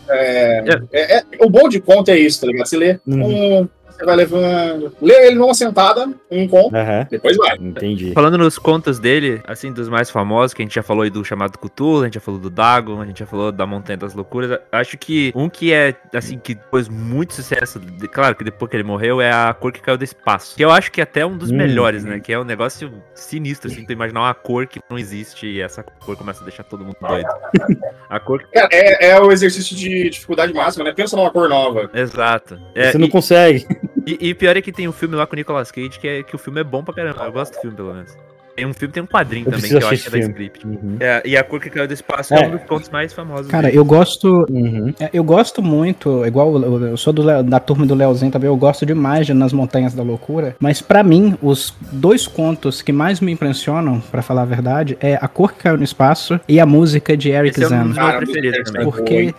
É, 0.09 0.65
é- 0.93 1.19
é- 1.19 1.23
o 1.41 1.51
bom 1.51 1.69
de 1.69 1.81
conto 1.81 2.11
é 2.11 2.19
isso, 2.19 2.41
tá 2.41 2.47
ligado? 2.47 2.67
Você 2.67 2.77
lê 2.77 2.99
Uhum. 3.07 3.61
um, 3.63 3.69
você 3.97 4.05
vai 4.05 4.17
levando. 4.17 4.93
Lê 5.01 5.27
ele 5.29 5.37
numa 5.37 5.55
sentada, 5.55 6.09
um 6.31 6.47
conto, 6.49 6.75
Aham. 6.77 7.07
depois 7.11 7.37
vai. 7.37 7.57
Entendi. 7.57 8.13
Falando 8.13 8.39
nos 8.39 8.59
contos 8.59 8.99
dele, 8.99 9.41
assim, 9.47 9.73
dos 9.73 9.89
mais 9.89 10.11
famosos, 10.11 10.53
que 10.55 10.63
a 10.63 10.65
gente 10.65 10.75
já 10.75 10.83
falou 10.83 11.03
aí 11.03 11.11
do 11.11 11.25
chamado 11.25 11.59
Cthulhu, 11.59 12.03
a 12.03 12.05
gente 12.05 12.15
já 12.15 12.21
falou 12.21 12.41
do 12.41 12.51
Dagon, 12.51 13.01
a 13.01 13.07
gente 13.07 13.19
já 13.21 13.27
falou 13.27 13.51
da 13.51 13.67
Montanha 13.67 13.97
das 13.97 14.15
Loucuras. 14.15 14.59
Acho 14.71 14.97
que 14.99 15.33
um 15.35 15.49
que 15.49 15.73
é, 15.73 15.95
assim, 16.15 16.39
que 16.39 16.55
pôs 16.55 16.89
muito 16.89 17.35
sucesso, 17.35 17.79
de- 17.81 18.09
claro 18.09 18.35
que 18.35 18.45
depois 18.45 18.71
que 18.71 18.77
ele 18.77 18.85
morreu, 18.85 19.21
é 19.21 19.31
a 19.33 19.55
cor 19.55 19.73
que 19.73 19.81
caiu 19.81 19.97
do 19.99 20.05
espaço. 20.05 20.57
Que 20.57 20.65
eu 20.65 20.71
acho 20.71 20.91
que 20.93 21.01
é 21.01 21.05
até 21.05 21.25
um 21.25 21.37
dos 21.37 21.51
Hum. 21.51 21.57
melhores, 21.57 22.05
né? 22.05 22.21
Que 22.21 22.33
é 22.33 22.39
um 22.39 22.45
negócio 22.45 22.93
sinistro, 23.15 23.71
assim, 23.71 23.85
tu 23.85 23.93
imaginar 23.93 24.21
uma 24.21 24.35
cor 24.35 24.67
que 24.67 24.81
não 24.91 24.99
existe 24.99 25.47
e 25.47 25.61
essa 25.61 25.83
cor 25.83 26.17
começa 26.17 26.41
a 26.43 26.45
deixar 26.45 26.65
todo 26.65 26.85
mundo 26.85 26.97
doido. 27.01 27.27
a 28.09 28.21
cor. 28.21 28.43
Cara, 28.53 28.69
é, 28.73 29.11
é 29.11 29.21
o 29.21 29.33
exercício 29.33 29.75
de 29.77 30.11
dificuldade 30.11 30.53
máxima, 30.53 30.85
né? 30.85 30.93
Pensa 30.93 31.17
numa 31.17 31.31
cor 31.31 31.49
nova. 31.49 31.91
Exato. 31.95 32.59
É, 32.75 32.91
você 32.93 32.99
não 32.99 33.07
e, 33.07 33.11
consegue. 33.11 33.67
E, 34.07 34.29
e 34.29 34.35
pior 34.35 34.57
é 34.57 34.63
que 34.63 34.73
tem 34.73 34.87
um 34.89 34.93
filme 34.93 35.17
lá 35.17 35.27
com 35.27 35.35
o 35.35 35.37
Nicolas 35.37 35.71
Cage 35.71 35.99
que, 35.99 36.07
é, 36.09 36.23
que 36.23 36.35
o 36.35 36.39
filme 36.39 36.61
é 36.61 36.65
bom 36.65 36.83
pra 36.85 36.95
caramba. 36.95 37.25
Eu 37.25 37.33
gosto 37.33 37.55
do 37.55 37.61
filme, 37.61 37.77
pelo 37.77 37.95
menos. 37.95 38.17
Tem 38.55 38.65
um 38.65 38.73
filme, 38.73 38.91
tem 38.95 39.03
um 39.03 39.07
quadrinho 39.07 39.47
Eu 39.47 39.53
também, 39.53 39.69
que 39.69 39.75
eu 39.75 39.87
acho 39.87 40.03
que 40.03 40.17
é 40.17 40.19
da 40.19 40.27
script. 40.27 40.67
Uhum. 40.67 40.97
É, 40.99 41.23
e 41.27 41.37
a 41.37 41.45
cor 41.45 41.61
que 41.61 41.69
caiu 41.69 41.87
do 41.87 41.93
espaço 41.93 42.33
é, 42.33 42.43
É. 42.43 42.47
um 42.49 42.53
dos 42.53 42.63
contos 42.63 42.89
mais 42.89 43.13
famosos. 43.13 43.49
Cara, 43.49 43.67
dele. 43.67 43.79
eu 43.79 43.85
gosto. 43.85 44.47
Uhum. 44.49 44.95
é, 44.99 45.11
Eu 45.13 45.23
gosto 45.23 45.63
muito, 45.63 46.25
igual 46.25 46.57
eu 46.63 46.83
eu 46.87 46.97
sou 46.97 47.13
do 47.13 47.43
da 47.43 47.61
turma 47.61 47.85
do 47.85 47.95
Leozinho 47.95 48.33
também, 48.33 48.49
eu 48.49 48.57
gosto 48.57 48.87
demais 48.87 49.27
de 49.27 49.35
Nas 49.35 49.53
Montanhas 49.53 49.93
da 49.93 50.03
Loucura. 50.03 50.57
Mas 50.59 50.81
pra 50.81 51.03
mim, 51.03 51.37
os 51.43 51.77
dois 51.93 52.27
contos 52.27 52.81
que 52.81 52.93
mais 52.93 53.21
me 53.21 53.31
impressionam, 53.31 54.01
pra 54.01 54.23
falar 54.23 54.41
a 54.43 54.47
verdade, 54.47 54.97
é 55.03 55.17
A 55.21 55.29
Cor 55.29 55.53
que 55.53 55.63
Caiu 55.65 55.77
no 55.77 55.85
Espaço 55.85 56.41
e 56.49 56.59
a 56.59 56.65
música 56.65 57.15
de 57.15 57.29
Eric 57.33 57.51
Esse 57.61 57.65
é 57.65 57.67
um 57.67 57.69
Zan. 57.69 57.77
dos 57.77 57.87
meus 57.89 57.99
Cara, 57.99 58.17
preferidos 58.19 58.57
muito 58.59 58.73
também. 58.73 58.87
Porque 58.91 59.35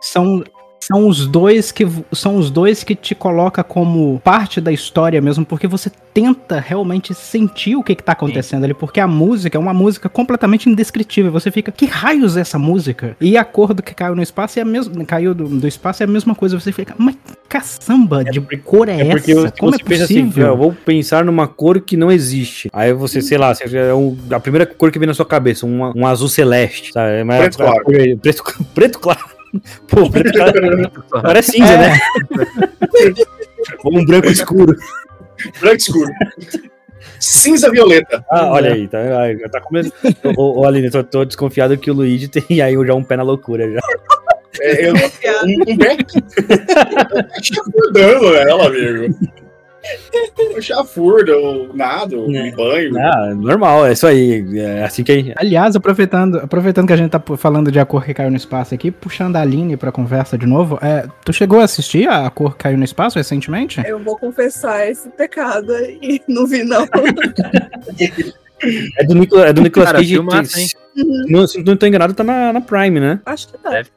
são, 0.00 0.44
são 0.82 1.06
os 1.06 1.26
dois 1.26 1.70
que 1.70 1.86
são 2.12 2.36
os 2.36 2.50
dois 2.50 2.82
que 2.82 2.94
te 2.94 3.14
coloca 3.14 3.62
como 3.62 4.20
parte 4.24 4.60
da 4.60 4.72
história 4.72 5.20
mesmo, 5.20 5.44
porque 5.44 5.66
você 5.66 5.90
tenta 6.12 6.58
realmente 6.58 7.14
sentir 7.14 7.76
o 7.76 7.82
que, 7.84 7.94
que 7.94 8.02
tá 8.02 8.12
acontecendo 8.12 8.64
ali, 8.64 8.74
porque 8.74 8.98
a 8.98 9.06
música 9.06 9.56
é 9.56 9.60
uma 9.60 9.72
música 9.74 10.08
completamente 10.08 10.68
indescritível. 10.68 11.30
Você 11.30 11.50
fica, 11.50 11.70
que 11.70 11.86
raios 11.86 12.36
é 12.36 12.40
essa 12.40 12.58
música? 12.58 13.16
E 13.20 13.36
a 13.36 13.44
cor 13.44 13.72
do 13.74 13.82
que 13.82 13.94
caiu 13.94 14.16
no 14.16 14.22
espaço 14.22 14.58
é 14.58 14.62
a 14.62 14.64
mesma. 14.64 15.04
Caiu 15.04 15.34
do, 15.34 15.46
do 15.48 15.68
espaço 15.68 16.02
é 16.02 16.04
a 16.04 16.08
mesma 16.08 16.34
coisa. 16.34 16.58
Você 16.58 16.72
fica, 16.72 16.94
mas 16.98 17.14
caçamba 17.48 18.24
de 18.24 18.40
cor 18.58 18.88
é, 18.88 19.00
É 19.00 19.10
porque 19.10 19.32
essa? 19.32 19.40
você, 19.42 19.52
Como 19.58 19.74
é 19.74 19.76
assim, 19.76 19.84
possível? 19.84 20.46
eu 20.48 20.56
vou 20.56 20.72
pensar 20.72 21.24
numa 21.24 21.46
cor 21.46 21.80
que 21.80 21.96
não 21.96 22.10
existe. 22.10 22.68
Aí 22.72 22.92
você, 22.92 23.20
sei 23.20 23.38
lá, 23.38 23.52
é 23.72 23.94
um- 23.94 24.16
a 24.30 24.40
primeira 24.40 24.66
cor 24.66 24.90
que 24.90 24.98
vem 24.98 25.06
na 25.06 25.14
sua 25.14 25.26
cabeça, 25.26 25.66
um, 25.66 25.92
um 25.96 26.06
azul 26.06 26.28
celeste, 26.28 26.92
sabe? 26.92 27.22
Mas 27.22 27.38
Preto 27.40 27.58
claro. 27.58 27.82
é- 27.92 28.16
preto, 28.20 28.42
preto 28.74 28.98
claro. 28.98 29.39
Pô, 29.88 30.10
preto 30.10 30.32
claro 30.32 30.90
agora 31.12 31.38
é 31.38 31.42
cinza, 31.42 31.72
É. 31.72 31.76
né? 31.78 32.00
Ou 33.84 33.98
um 33.98 34.04
branco 34.04 34.28
escuro. 34.28 34.74
Branco 35.60 35.76
escuro. 35.76 36.10
Cinza 37.18 37.70
violeta. 37.70 38.24
Ah, 38.30 38.50
olha 38.52 38.72
aí, 38.72 38.88
tá, 38.88 38.98
ah, 38.98 39.34
já 39.34 39.48
tá 39.48 39.60
começando. 39.60 39.94
Ô, 40.36 40.60
ô, 40.60 40.66
Aline, 40.66 40.86
eu 40.86 40.92
tô, 40.92 41.04
tô 41.04 41.24
desconfiado 41.24 41.76
que 41.76 41.90
o 41.90 41.94
Luigi 41.94 42.28
tem 42.28 42.60
aí 42.62 42.74
já 42.86 42.94
um 42.94 43.04
pé 43.04 43.16
na 43.16 43.22
loucura 43.22 43.70
já. 43.70 43.80
É, 44.60 44.88
eu, 44.88 44.94
um, 44.94 45.72
um 45.72 45.76
beck. 45.76 46.04
Chafurdando 47.42 48.34
ela, 48.36 48.66
amigo. 48.66 49.14
Eu 50.54 50.60
chafurdo, 50.60 51.30
eu 51.30 51.70
nado, 51.74 52.16
eu 52.16 52.28
me 52.28 52.50
banho. 52.52 52.98
Ah, 52.98 53.34
normal, 53.34 53.86
é 53.86 53.92
isso 53.92 54.06
aí. 54.06 54.44
É 54.58 54.84
assim 54.84 55.02
que 55.04 55.14
gente. 55.14 55.32
Aliás, 55.36 55.76
aproveitando, 55.76 56.38
aproveitando 56.38 56.86
que 56.86 56.92
a 56.92 56.96
gente 56.96 57.10
tá 57.10 57.22
falando 57.36 57.70
de 57.70 57.78
A 57.78 57.84
Cor 57.86 58.04
que 58.04 58.12
Caiu 58.12 58.30
no 58.30 58.36
Espaço 58.36 58.74
aqui, 58.74 58.90
puxando 58.90 59.36
a 59.36 59.40
Aline 59.40 59.76
pra 59.76 59.92
conversa 59.92 60.36
de 60.36 60.46
novo, 60.46 60.78
é, 60.82 61.06
tu 61.24 61.32
chegou 61.32 61.60
a 61.60 61.64
assistir 61.64 62.08
a 62.08 62.28
Cor 62.30 62.52
que 62.52 62.64
Caiu 62.64 62.76
no 62.78 62.84
Espaço 62.84 63.16
recentemente? 63.18 63.80
Eu 63.86 63.98
vou 63.98 64.16
confessar 64.18 64.88
esse 64.88 65.08
pecado 65.10 65.72
aí. 65.72 66.20
Não 66.28 66.46
vi, 66.46 66.62
não. 66.64 66.86
É 68.98 69.04
do, 69.04 69.14
Nicolas, 69.14 69.46
é 69.46 69.52
do 69.52 69.62
Nicolas 69.62 69.88
Cara, 69.88 69.98
Cage. 69.98 70.14
filmaço, 70.14 70.58
hein? 70.58 70.66
se 70.66 70.76
não, 71.28 71.46
se 71.46 71.62
não 71.62 71.76
tô 71.76 71.86
enganado, 71.86 72.12
tá 72.12 72.22
na, 72.22 72.52
na 72.52 72.60
Prime, 72.60 73.00
né? 73.00 73.20
Acho 73.24 73.48
que 73.48 73.58
tá. 73.58 73.70
Deve. 73.70 73.88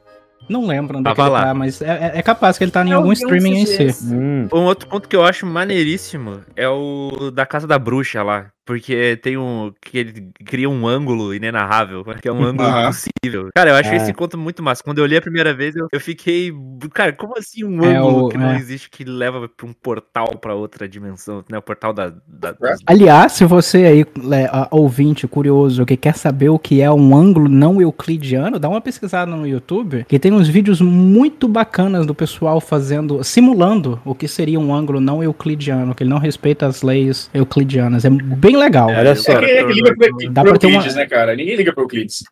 Não 0.48 0.66
lembro 0.66 0.98
onde 0.98 1.08
é 1.08 1.10
que 1.10 1.16
Tava 1.16 1.28
ele 1.28 1.32
lá. 1.34 1.44
tá, 1.46 1.54
mas 1.54 1.80
é, 1.80 1.86
é- 2.14 2.18
é 2.18 2.22
capaz 2.22 2.58
que 2.58 2.64
ele 2.64 2.70
tá 2.70 2.84
em 2.84 2.90
Eu 2.90 2.98
algum 2.98 3.10
um 3.10 3.12
streaming 3.12 3.58
em 3.62 3.66
si. 3.66 3.88
Hum. 4.14 4.48
Um 4.52 4.64
outro 4.64 4.88
conto 4.88 5.08
que 5.08 5.16
eu 5.16 5.24
acho 5.24 5.46
maneiríssimo 5.46 6.40
é 6.56 6.68
o 6.68 7.30
da 7.32 7.46
Casa 7.46 7.66
da 7.66 7.78
Bruxa 7.78 8.22
lá. 8.22 8.46
Porque 8.64 9.16
tem 9.22 9.36
um. 9.36 9.72
que 9.80 9.98
ele 9.98 10.30
cria 10.44 10.68
um 10.70 10.86
ângulo 10.86 11.34
inenarrável, 11.34 12.02
que 12.22 12.28
é 12.28 12.32
um 12.32 12.42
ângulo 12.42 12.66
Aham. 12.68 12.82
impossível. 12.90 13.50
Cara, 13.54 13.70
eu 13.70 13.74
acho 13.76 13.90
Ah. 13.90 13.96
esse 13.96 14.12
conto 14.14 14.38
muito 14.38 14.62
massa. 14.62 14.82
Quando 14.82 14.98
eu 14.98 15.06
li 15.06 15.16
a 15.16 15.20
primeira 15.22 15.52
vez, 15.52 15.76
eu, 15.76 15.86
eu 15.92 16.00
fiquei. 16.00 16.52
Cara, 16.92 17.12
como 17.12 17.36
assim 17.36 17.64
um 17.64 17.82
É 17.84 17.96
ângulo 17.96 18.26
o- 18.26 18.28
que 18.30 18.38
não 18.38 18.50
é. 18.52 18.56
existe 18.56 18.88
que 18.88 19.04
leva 19.04 19.48
pra 19.48 19.66
um 19.66 19.72
portal 19.72 20.28
pra 20.38 20.54
outra 20.54 20.88
dimensão, 20.88 21.44
né? 21.50 21.58
O 21.58 21.62
portal 21.62 21.92
da. 21.92 22.08
da- 22.26 22.52
das- 22.52 22.80
Aliás, 22.86 23.32
se 23.32 23.44
você 23.44 23.84
aí, 23.84 24.00
é, 24.00 24.68
ouvinte 24.70 25.26
curioso, 25.28 25.84
que 25.84 25.96
quer 25.96 26.14
saber 26.16 26.48
o 26.48 26.58
que 26.58 26.80
é 26.80 26.90
um 26.90 27.14
ângulo 27.14 27.48
não 27.48 27.80
euclidiano, 27.82 28.58
dá 28.58 28.68
uma 28.68 28.80
pesquisada 28.80 29.30
no 29.30 29.46
YouTube, 29.46 30.04
que 30.08 30.18
tem 30.18 30.32
uns 30.32 30.48
vídeos 30.48 30.80
muito 30.80 31.46
bacanas 31.48 32.06
do 32.06 32.14
pessoal 32.14 32.60
fazendo, 32.60 33.22
simulando 33.22 34.00
o 34.04 34.14
que 34.14 34.26
seria 34.26 34.58
um 34.58 34.74
ângulo 34.74 35.00
não 35.00 35.22
euclidiano, 35.22 35.94
que 35.94 36.02
ele 36.02 36.10
não 36.10 36.18
respeita 36.18 36.66
as 36.66 36.82
leis 36.82 37.28
euclidianas. 37.34 38.04
É 38.04 38.10
bem 38.10 38.53
legal. 38.56 38.88
Olha 38.88 39.08
eu- 39.10 39.16
só. 39.16 39.32
É 39.32 39.38
que 39.38 39.44
é 39.50 39.64
que 39.66 39.72
liga 39.72 39.94
pro, 39.96 40.30
Dá 40.32 40.42
pro 40.42 40.50
pra 40.52 40.58
ter 40.60 40.66
uma- 40.66 40.74
Euclides, 40.76 40.94
né, 40.96 41.06
cara? 41.06 41.34
Ninguém 41.36 41.56
liga 41.56 41.72
pro 41.72 41.84
Euclides. 41.84 42.24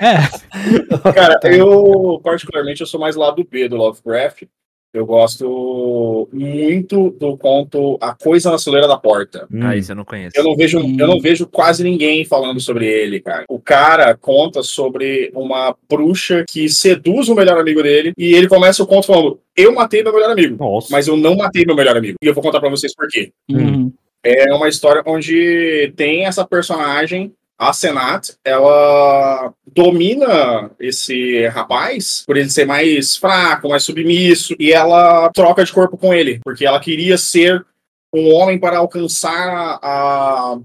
É, 0.00 0.14
Cara, 1.14 1.40
eu, 1.54 2.20
particularmente, 2.22 2.80
eu 2.80 2.86
sou 2.86 3.00
mais 3.00 3.16
lado 3.16 3.46
B 3.48 3.68
do 3.68 3.76
Lovecraft. 3.76 4.44
Eu 4.92 5.04
gosto 5.04 6.28
muito 6.32 7.10
do 7.18 7.36
conto 7.36 7.98
A 8.00 8.14
Coisa 8.14 8.48
na 8.52 8.58
Soleira 8.58 8.86
da 8.86 8.96
Porta. 8.96 9.44
Hum. 9.52 9.58
Ah, 9.64 9.76
isso 9.76 9.90
eu 9.90 9.96
não 9.96 10.04
conheço. 10.04 10.36
Eu 10.38 10.44
não 10.44 10.54
vejo, 10.54 10.78
Hum. 10.78 10.96
eu 10.96 11.08
não 11.08 11.18
vejo 11.20 11.48
quase 11.48 11.82
ninguém 11.82 12.24
falando 12.24 12.60
sobre 12.60 12.86
ele, 12.86 13.18
cara. 13.18 13.44
O 13.48 13.58
cara 13.58 14.16
conta 14.16 14.62
sobre 14.62 15.32
uma 15.34 15.74
bruxa 15.90 16.44
que 16.48 16.68
seduz 16.68 17.28
o 17.28 17.34
melhor 17.34 17.58
amigo 17.58 17.82
dele 17.82 18.12
e 18.16 18.34
ele 18.34 18.46
começa 18.46 18.84
o 18.84 18.86
conto 18.86 19.08
falando: 19.08 19.40
"Eu 19.56 19.74
matei 19.74 20.00
meu 20.04 20.12
melhor 20.14 20.30
amigo, 20.30 20.56
Nossa. 20.64 20.86
mas 20.92 21.08
eu 21.08 21.16
não 21.16 21.34
matei 21.36 21.64
meu 21.66 21.74
melhor 21.74 21.96
amigo". 21.96 22.14
E 22.22 22.26
eu 22.28 22.32
vou 22.34 22.42
contar 22.42 22.60
pra 22.60 22.70
vocês 22.70 22.94
por 22.94 23.08
quê. 23.08 23.32
uhum. 23.50 23.92
É 24.24 24.52
uma 24.54 24.68
história 24.68 25.02
onde 25.04 25.92
tem 25.96 26.24
essa 26.24 26.46
personagem 26.46 27.34
A 27.58 27.72
Senat, 27.72 28.32
ela 28.44 29.52
domina 29.66 30.70
esse 30.80 31.46
rapaz 31.48 32.24
por 32.26 32.36
ele 32.36 32.50
ser 32.50 32.66
mais 32.66 33.16
fraco, 33.16 33.68
mais 33.68 33.84
submisso, 33.84 34.56
e 34.58 34.72
ela 34.72 35.30
troca 35.30 35.64
de 35.64 35.72
corpo 35.72 35.96
com 35.96 36.12
ele, 36.12 36.40
porque 36.42 36.66
ela 36.66 36.80
queria 36.80 37.16
ser 37.16 37.64
um 38.12 38.32
homem 38.32 38.58
para 38.58 38.78
alcançar 38.78 39.78
a 39.82 40.58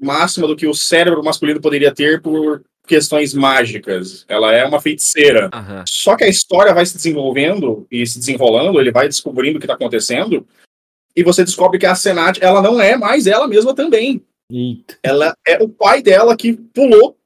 máxima 0.00 0.46
do 0.46 0.56
que 0.56 0.66
o 0.66 0.74
cérebro 0.74 1.22
masculino 1.22 1.60
poderia 1.60 1.94
ter 1.94 2.20
por 2.20 2.62
questões 2.86 3.32
mágicas. 3.32 4.24
Ela 4.28 4.52
é 4.52 4.64
uma 4.64 4.80
feiticeira. 4.80 5.48
Aham. 5.52 5.84
Só 5.88 6.16
que 6.16 6.24
a 6.24 6.28
história 6.28 6.74
vai 6.74 6.84
se 6.84 6.96
desenvolvendo 6.96 7.86
e 7.90 8.06
se 8.06 8.18
desenrolando, 8.18 8.78
ele 8.78 8.92
vai 8.92 9.08
descobrindo 9.08 9.56
o 9.56 9.60
que 9.60 9.66
está 9.66 9.74
acontecendo, 9.74 10.46
e 11.16 11.22
você 11.22 11.44
descobre 11.44 11.78
que 11.78 11.86
a 11.86 11.94
Senat, 11.94 12.38
ela 12.42 12.60
não 12.60 12.80
é 12.80 12.96
mais 12.96 13.26
ela 13.26 13.46
mesma 13.46 13.74
também. 13.74 14.22
Eita. 14.50 14.96
Ela 15.02 15.34
é 15.46 15.62
o 15.62 15.68
pai 15.68 16.02
dela 16.02 16.36
que 16.36 16.52
pulou 16.52 17.16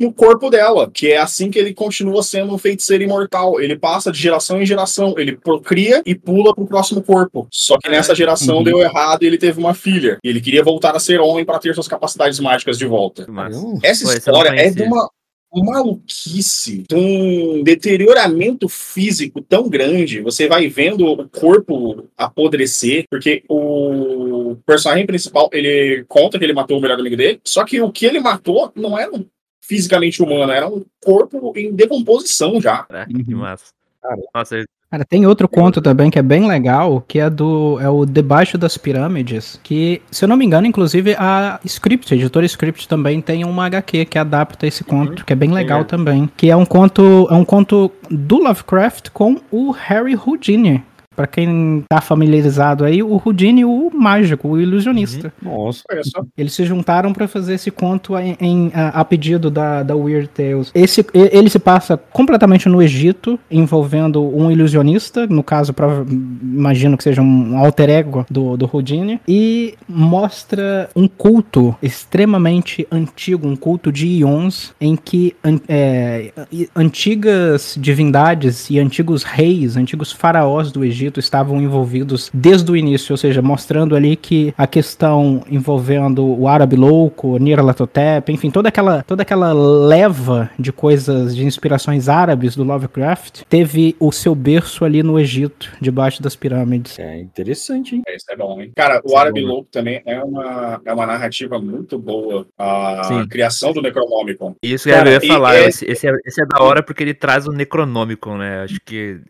no 0.00 0.12
corpo 0.12 0.48
dela, 0.48 0.88
que 0.88 1.08
é 1.10 1.18
assim 1.18 1.50
que 1.50 1.58
ele 1.58 1.74
continua 1.74 2.22
sendo 2.22 2.54
um 2.54 2.58
feiticeiro 2.58 3.02
imortal. 3.02 3.60
Ele 3.60 3.76
passa 3.76 4.12
de 4.12 4.18
geração 4.18 4.62
em 4.62 4.66
geração, 4.66 5.14
ele 5.18 5.36
procria 5.36 6.02
e 6.06 6.14
pula 6.14 6.54
pro 6.54 6.66
próximo 6.66 7.02
corpo. 7.02 7.48
Só 7.50 7.76
que 7.78 7.90
nessa 7.90 8.14
geração 8.14 8.58
Uhum. 8.58 8.62
deu 8.62 8.80
errado 8.80 9.24
e 9.24 9.26
ele 9.26 9.36
teve 9.36 9.58
uma 9.58 9.74
filha. 9.74 10.18
E 10.22 10.28
ele 10.28 10.40
queria 10.40 10.62
voltar 10.62 10.94
a 10.94 11.00
ser 11.00 11.20
homem 11.20 11.44
para 11.44 11.58
ter 11.58 11.74
suas 11.74 11.88
capacidades 11.88 12.38
mágicas 12.38 12.78
de 12.78 12.86
volta. 12.86 13.26
Mas... 13.28 13.56
Essa 13.82 14.16
história 14.16 14.50
é 14.50 14.70
de 14.70 14.82
uma 14.82 15.10
maluquice, 15.54 16.84
um 16.92 17.62
deterioramento 17.62 18.68
físico 18.68 19.40
tão 19.40 19.68
grande. 19.68 20.20
Você 20.20 20.46
vai 20.46 20.68
vendo 20.68 21.06
o 21.06 21.28
corpo 21.28 22.08
apodrecer, 22.16 23.04
porque 23.10 23.42
o 23.48 24.56
personagem 24.66 25.06
principal, 25.06 25.48
ele 25.52 26.04
conta 26.08 26.38
que 26.38 26.44
ele 26.44 26.52
matou 26.52 26.78
o 26.78 26.80
melhor 26.80 26.98
amigo 27.00 27.16
dele, 27.16 27.40
só 27.44 27.64
que 27.64 27.80
o 27.80 27.90
que 27.90 28.06
ele 28.06 28.20
matou 28.20 28.70
não 28.74 28.98
era 28.98 29.10
um 29.14 29.24
fisicamente 29.62 30.22
humano, 30.22 30.50
era 30.52 30.68
um 30.68 30.84
corpo 31.02 31.52
em 31.56 31.72
decomposição 31.74 32.60
já. 32.60 32.84
Caraca, 32.84 33.12
que 33.12 33.34
Uhum. 33.34 33.40
massa. 33.40 33.72
Cara. 34.02 34.20
Nossa, 34.34 34.64
Cara, 34.90 35.04
tem 35.04 35.26
outro 35.26 35.46
conto 35.46 35.82
também 35.82 36.10
que 36.10 36.18
é 36.18 36.22
bem 36.22 36.48
legal, 36.48 37.04
que 37.06 37.18
é 37.18 37.28
do 37.28 37.78
é 37.78 37.90
o 37.90 38.06
Debaixo 38.06 38.56
das 38.56 38.78
Pirâmides, 38.78 39.60
que, 39.62 40.00
se 40.10 40.24
eu 40.24 40.28
não 40.28 40.36
me 40.36 40.46
engano, 40.46 40.66
inclusive 40.66 41.14
a 41.18 41.60
Script, 41.62 42.14
a 42.14 42.16
editora 42.16 42.46
Script 42.46 42.88
também 42.88 43.20
tem 43.20 43.44
uma 43.44 43.66
HQ 43.66 44.06
que 44.06 44.18
adapta 44.18 44.66
esse 44.66 44.82
conto, 44.82 45.26
que 45.26 45.32
é 45.32 45.36
bem 45.36 45.52
legal 45.52 45.82
é. 45.82 45.84
também, 45.84 46.30
que 46.34 46.50
é 46.50 46.56
um 46.56 46.64
conto, 46.64 47.28
é 47.30 47.34
um 47.34 47.44
conto 47.44 47.92
do 48.10 48.38
Lovecraft 48.38 49.10
com 49.10 49.38
o 49.50 49.72
Harry 49.72 50.16
Houdini. 50.16 50.82
Pra 51.18 51.26
quem 51.26 51.82
tá 51.88 52.00
familiarizado 52.00 52.84
aí, 52.84 53.02
o 53.02 53.20
Houdini, 53.24 53.64
o 53.64 53.90
mágico, 53.92 54.46
o 54.50 54.60
ilusionista. 54.60 55.32
Nossa. 55.42 55.82
Olha 55.90 56.04
só. 56.04 56.22
Eles 56.36 56.52
se 56.52 56.64
juntaram 56.64 57.12
pra 57.12 57.26
fazer 57.26 57.54
esse 57.54 57.72
conto 57.72 58.16
em, 58.16 58.36
em- 58.40 58.70
a, 58.72 59.00
a 59.00 59.04
pedido 59.04 59.50
da, 59.50 59.82
da 59.82 59.96
Weird 59.96 60.28
Tales. 60.28 60.70
Esse, 60.72 61.04
ele 61.12 61.50
se 61.50 61.58
passa 61.58 61.96
completamente 61.96 62.68
no 62.68 62.80
Egito, 62.80 63.36
envolvendo 63.50 64.22
um 64.22 64.48
ilusionista, 64.48 65.26
no 65.26 65.42
caso, 65.42 65.72
prova- 65.72 66.06
imagino 66.08 66.96
que 66.96 67.02
seja 67.02 67.20
um 67.20 67.58
alter 67.58 67.90
ego 67.90 68.24
do, 68.30 68.56
do 68.56 68.70
Houdini, 68.72 69.20
e 69.26 69.74
mostra 69.88 70.88
um 70.94 71.08
culto 71.08 71.74
extremamente 71.82 72.86
antigo, 72.92 73.48
um 73.48 73.56
culto 73.56 73.90
de 73.90 74.06
Ions, 74.06 74.72
em 74.80 74.94
que 74.94 75.34
an- 75.42 75.58
é, 75.68 76.30
antigas 76.76 77.76
divindades 77.76 78.70
e 78.70 78.78
antigos 78.78 79.24
reis, 79.24 79.76
antigos 79.76 80.12
faraós 80.12 80.70
do 80.70 80.84
Egito 80.84 81.07
estavam 81.16 81.60
envolvidos 81.60 82.30
desde 82.32 82.70
o 82.70 82.76
início, 82.76 83.12
ou 83.12 83.16
seja, 83.16 83.40
mostrando 83.42 83.94
ali 83.96 84.16
que 84.16 84.52
a 84.56 84.66
questão 84.66 85.42
envolvendo 85.50 86.24
o 86.26 86.46
árabe 86.48 86.76
louco, 86.76 87.38
Nyarlathotep, 87.38 88.32
enfim, 88.32 88.50
toda 88.50 88.68
aquela, 88.68 89.02
toda 89.02 89.22
aquela 89.22 89.52
leva 89.52 90.50
de 90.58 90.72
coisas, 90.72 91.34
de 91.36 91.44
inspirações 91.44 92.08
árabes 92.08 92.54
do 92.56 92.64
Lovecraft, 92.64 93.42
teve 93.48 93.96
o 94.00 94.10
seu 94.12 94.34
berço 94.34 94.84
ali 94.84 95.02
no 95.02 95.18
Egito, 95.18 95.70
debaixo 95.80 96.22
das 96.22 96.36
pirâmides. 96.36 96.98
É 96.98 97.18
interessante, 97.20 97.94
hein? 97.96 98.02
É, 98.06 98.16
Isso 98.16 98.26
é 98.30 98.36
bom, 98.36 98.60
hein? 98.60 98.72
Cara, 98.76 99.00
o 99.04 99.06
Isso 99.08 99.16
é 99.16 99.20
Árabe 99.20 99.40
bom. 99.42 99.46
Louco 99.48 99.68
também 99.70 100.02
é 100.04 100.22
uma, 100.22 100.80
é 100.84 100.92
uma 100.92 101.06
narrativa 101.06 101.58
muito 101.58 101.98
boa. 101.98 102.46
A 102.58 103.02
Sim. 103.04 103.26
criação 103.28 103.72
do 103.72 103.80
Necronomicon. 103.82 104.54
Isso 104.62 104.84
que 104.88 104.94
Cara, 104.94 105.08
eu 105.10 105.14
ia 105.14 105.20
falar. 105.28 105.56
é- 105.56 105.68
Esse, 105.68 105.84
esse 105.90 106.06
é, 106.08 106.12
esse 106.24 106.42
é 106.42 106.46
da 106.46 106.62
hora 106.62 106.82
porque 106.82 107.02
ele 107.02 107.14
traz 107.14 107.46
o 107.46 107.52
Necronômico, 107.52 108.34
né? 108.36 108.62
Acho 108.64 108.78
que. 108.84 109.20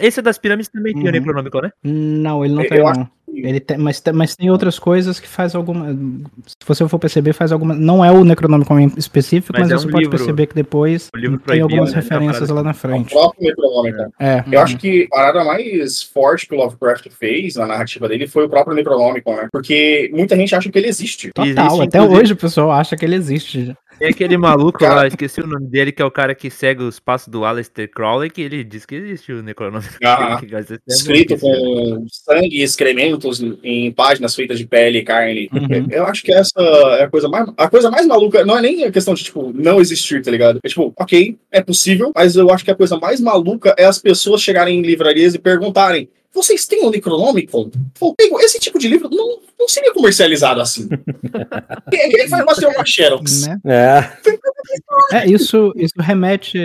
Esse 0.00 0.20
é 0.20 0.22
das 0.22 0.38
pirâmides 0.38 0.70
também 0.70 0.92
tinha 0.94 1.10
Uhum. 1.20 1.60
Né? 1.62 1.70
Não, 1.84 2.44
ele 2.44 2.54
não 2.54 2.62
Eu 2.62 2.68
tem, 2.68 2.82
não. 2.82 3.08
Ele 3.32 3.60
tem, 3.60 3.78
mas, 3.78 4.00
tem- 4.00 4.12
mas 4.12 4.34
tem 4.34 4.50
outras 4.50 4.76
coisas 4.76 5.20
que 5.20 5.28
faz 5.28 5.54
alguma. 5.54 5.96
Se 6.46 6.54
você 6.66 6.86
for 6.88 6.98
perceber, 6.98 7.32
faz 7.32 7.52
alguma. 7.52 7.72
Não 7.74 8.04
é 8.04 8.10
o 8.10 8.24
Necronômico 8.24 8.76
em 8.78 8.92
específico, 8.96 9.52
Mas 9.56 9.68
mas, 9.68 9.70
é 9.70 9.76
você 9.82 9.86
um 9.86 9.90
pode 9.92 10.04
livro- 10.04 10.18
perceber 10.18 10.46
que 10.48 10.54
depois 10.54 11.08
tem 11.46 11.60
algumas 11.60 11.90
né? 11.90 11.96
referências 11.96 12.48
lá 12.50 12.62
na 12.62 12.70
É 12.70 12.72
o 12.72 12.76
frente. 12.76 13.10
próprio 13.12 13.46
Necronomicon. 13.48 14.10
É. 14.18 14.44
Eu 14.50 14.60
acho 14.60 14.76
que 14.76 15.06
a 15.12 15.16
parada 15.16 15.44
mais 15.44 16.02
forte 16.02 16.46
que 16.48 16.54
o 16.54 16.58
Lovecraft 16.58 17.06
fez 17.10 17.54
na 17.54 17.66
narrativa 17.66 18.08
dele 18.08 18.26
foi 18.26 18.44
o 18.44 18.48
próprio 18.48 18.74
Necronomicon, 18.74 19.36
né? 19.36 19.48
Porque 19.52 20.10
muita 20.12 20.34
gente 20.36 20.54
acha 20.54 20.68
que 20.68 20.76
ele 20.78 20.88
existe. 20.88 21.28
Total, 21.32 21.46
Existe, 21.46 21.82
até 21.82 21.98
inclusive- 21.98 22.22
hoje 22.22 22.32
o 22.32 22.36
pessoal 22.36 22.72
acha 22.72 22.96
que 22.96 23.04
ele 23.04 23.14
existe. 23.14 23.76
Tem 24.00 24.08
aquele 24.08 24.38
maluco 24.38 24.78
Cara- 24.78 24.94
lá, 24.94 25.06
esqueci 25.06 25.42
o 25.42 25.46
nome 25.46 25.66
dele, 25.66 25.92
que 25.92 26.00
é 26.00 26.04
o 26.04 26.10
cara 26.10 26.34
que 26.34 26.48
segue 26.48 26.82
os 26.82 26.98
passos 26.98 27.28
do 27.28 27.44
Aleister 27.44 27.86
Crowley, 27.90 28.30
que 28.30 28.40
ele 28.40 28.64
diz 28.64 28.86
que 28.86 28.94
existe 28.94 29.30
o 29.30 29.42
Necronômico. 29.42 29.92
Ah, 30.02 30.40
Que 30.40 30.54
é 30.54 30.64
Escrito 30.88 31.38
com 31.38 32.06
sangue 32.10 32.60
e 32.60 32.62
excrementos 32.62 33.42
em 33.62 33.92
páginas 33.92 34.34
feitas 34.34 34.58
de 34.58 34.66
pele 34.66 34.98
e 35.00 35.04
carne. 35.04 35.50
Uhum. 35.52 35.86
Eu 35.90 36.06
acho 36.06 36.22
que 36.22 36.32
essa 36.32 36.58
é 36.98 37.04
a 37.04 37.10
coisa 37.10 37.28
mais. 37.28 37.46
A 37.58 37.68
coisa 37.68 37.90
mais 37.90 38.06
maluca 38.06 38.42
não 38.44 38.56
é 38.56 38.62
nem 38.62 38.84
a 38.84 38.90
questão 38.90 39.12
de, 39.12 39.22
tipo, 39.22 39.52
não 39.54 39.80
existir, 39.80 40.22
tá 40.22 40.30
ligado? 40.30 40.58
É 40.64 40.68
tipo, 40.68 40.94
ok, 40.98 41.36
é 41.52 41.60
possível, 41.60 42.10
mas 42.14 42.36
eu 42.36 42.50
acho 42.50 42.64
que 42.64 42.70
a 42.70 42.74
coisa 42.74 42.98
mais 42.98 43.20
maluca 43.20 43.74
é 43.76 43.84
as 43.84 43.98
pessoas 43.98 44.40
chegarem 44.40 44.78
em 44.78 44.82
livrarias 44.82 45.34
e 45.34 45.38
perguntarem. 45.38 46.08
Vocês 46.32 46.64
têm 46.66 46.84
o 46.86 46.90
Necronomicon? 46.90 47.70
Pô, 47.98 48.14
pego, 48.14 48.38
esse 48.40 48.58
tipo 48.60 48.78
de 48.78 48.86
livro 48.88 49.08
não, 49.10 49.38
não 49.58 49.68
seria 49.68 49.92
comercializado 49.92 50.60
assim. 50.60 50.88
Ele 51.92 52.28
vai 52.28 52.44
fazer 52.44 52.66
uma 52.66 52.84
Xerox. 52.86 53.46
Né? 53.46 53.58
É. 53.64 54.10
É, 55.12 55.26
isso, 55.26 55.72
isso 55.76 55.94
remete. 55.98 56.58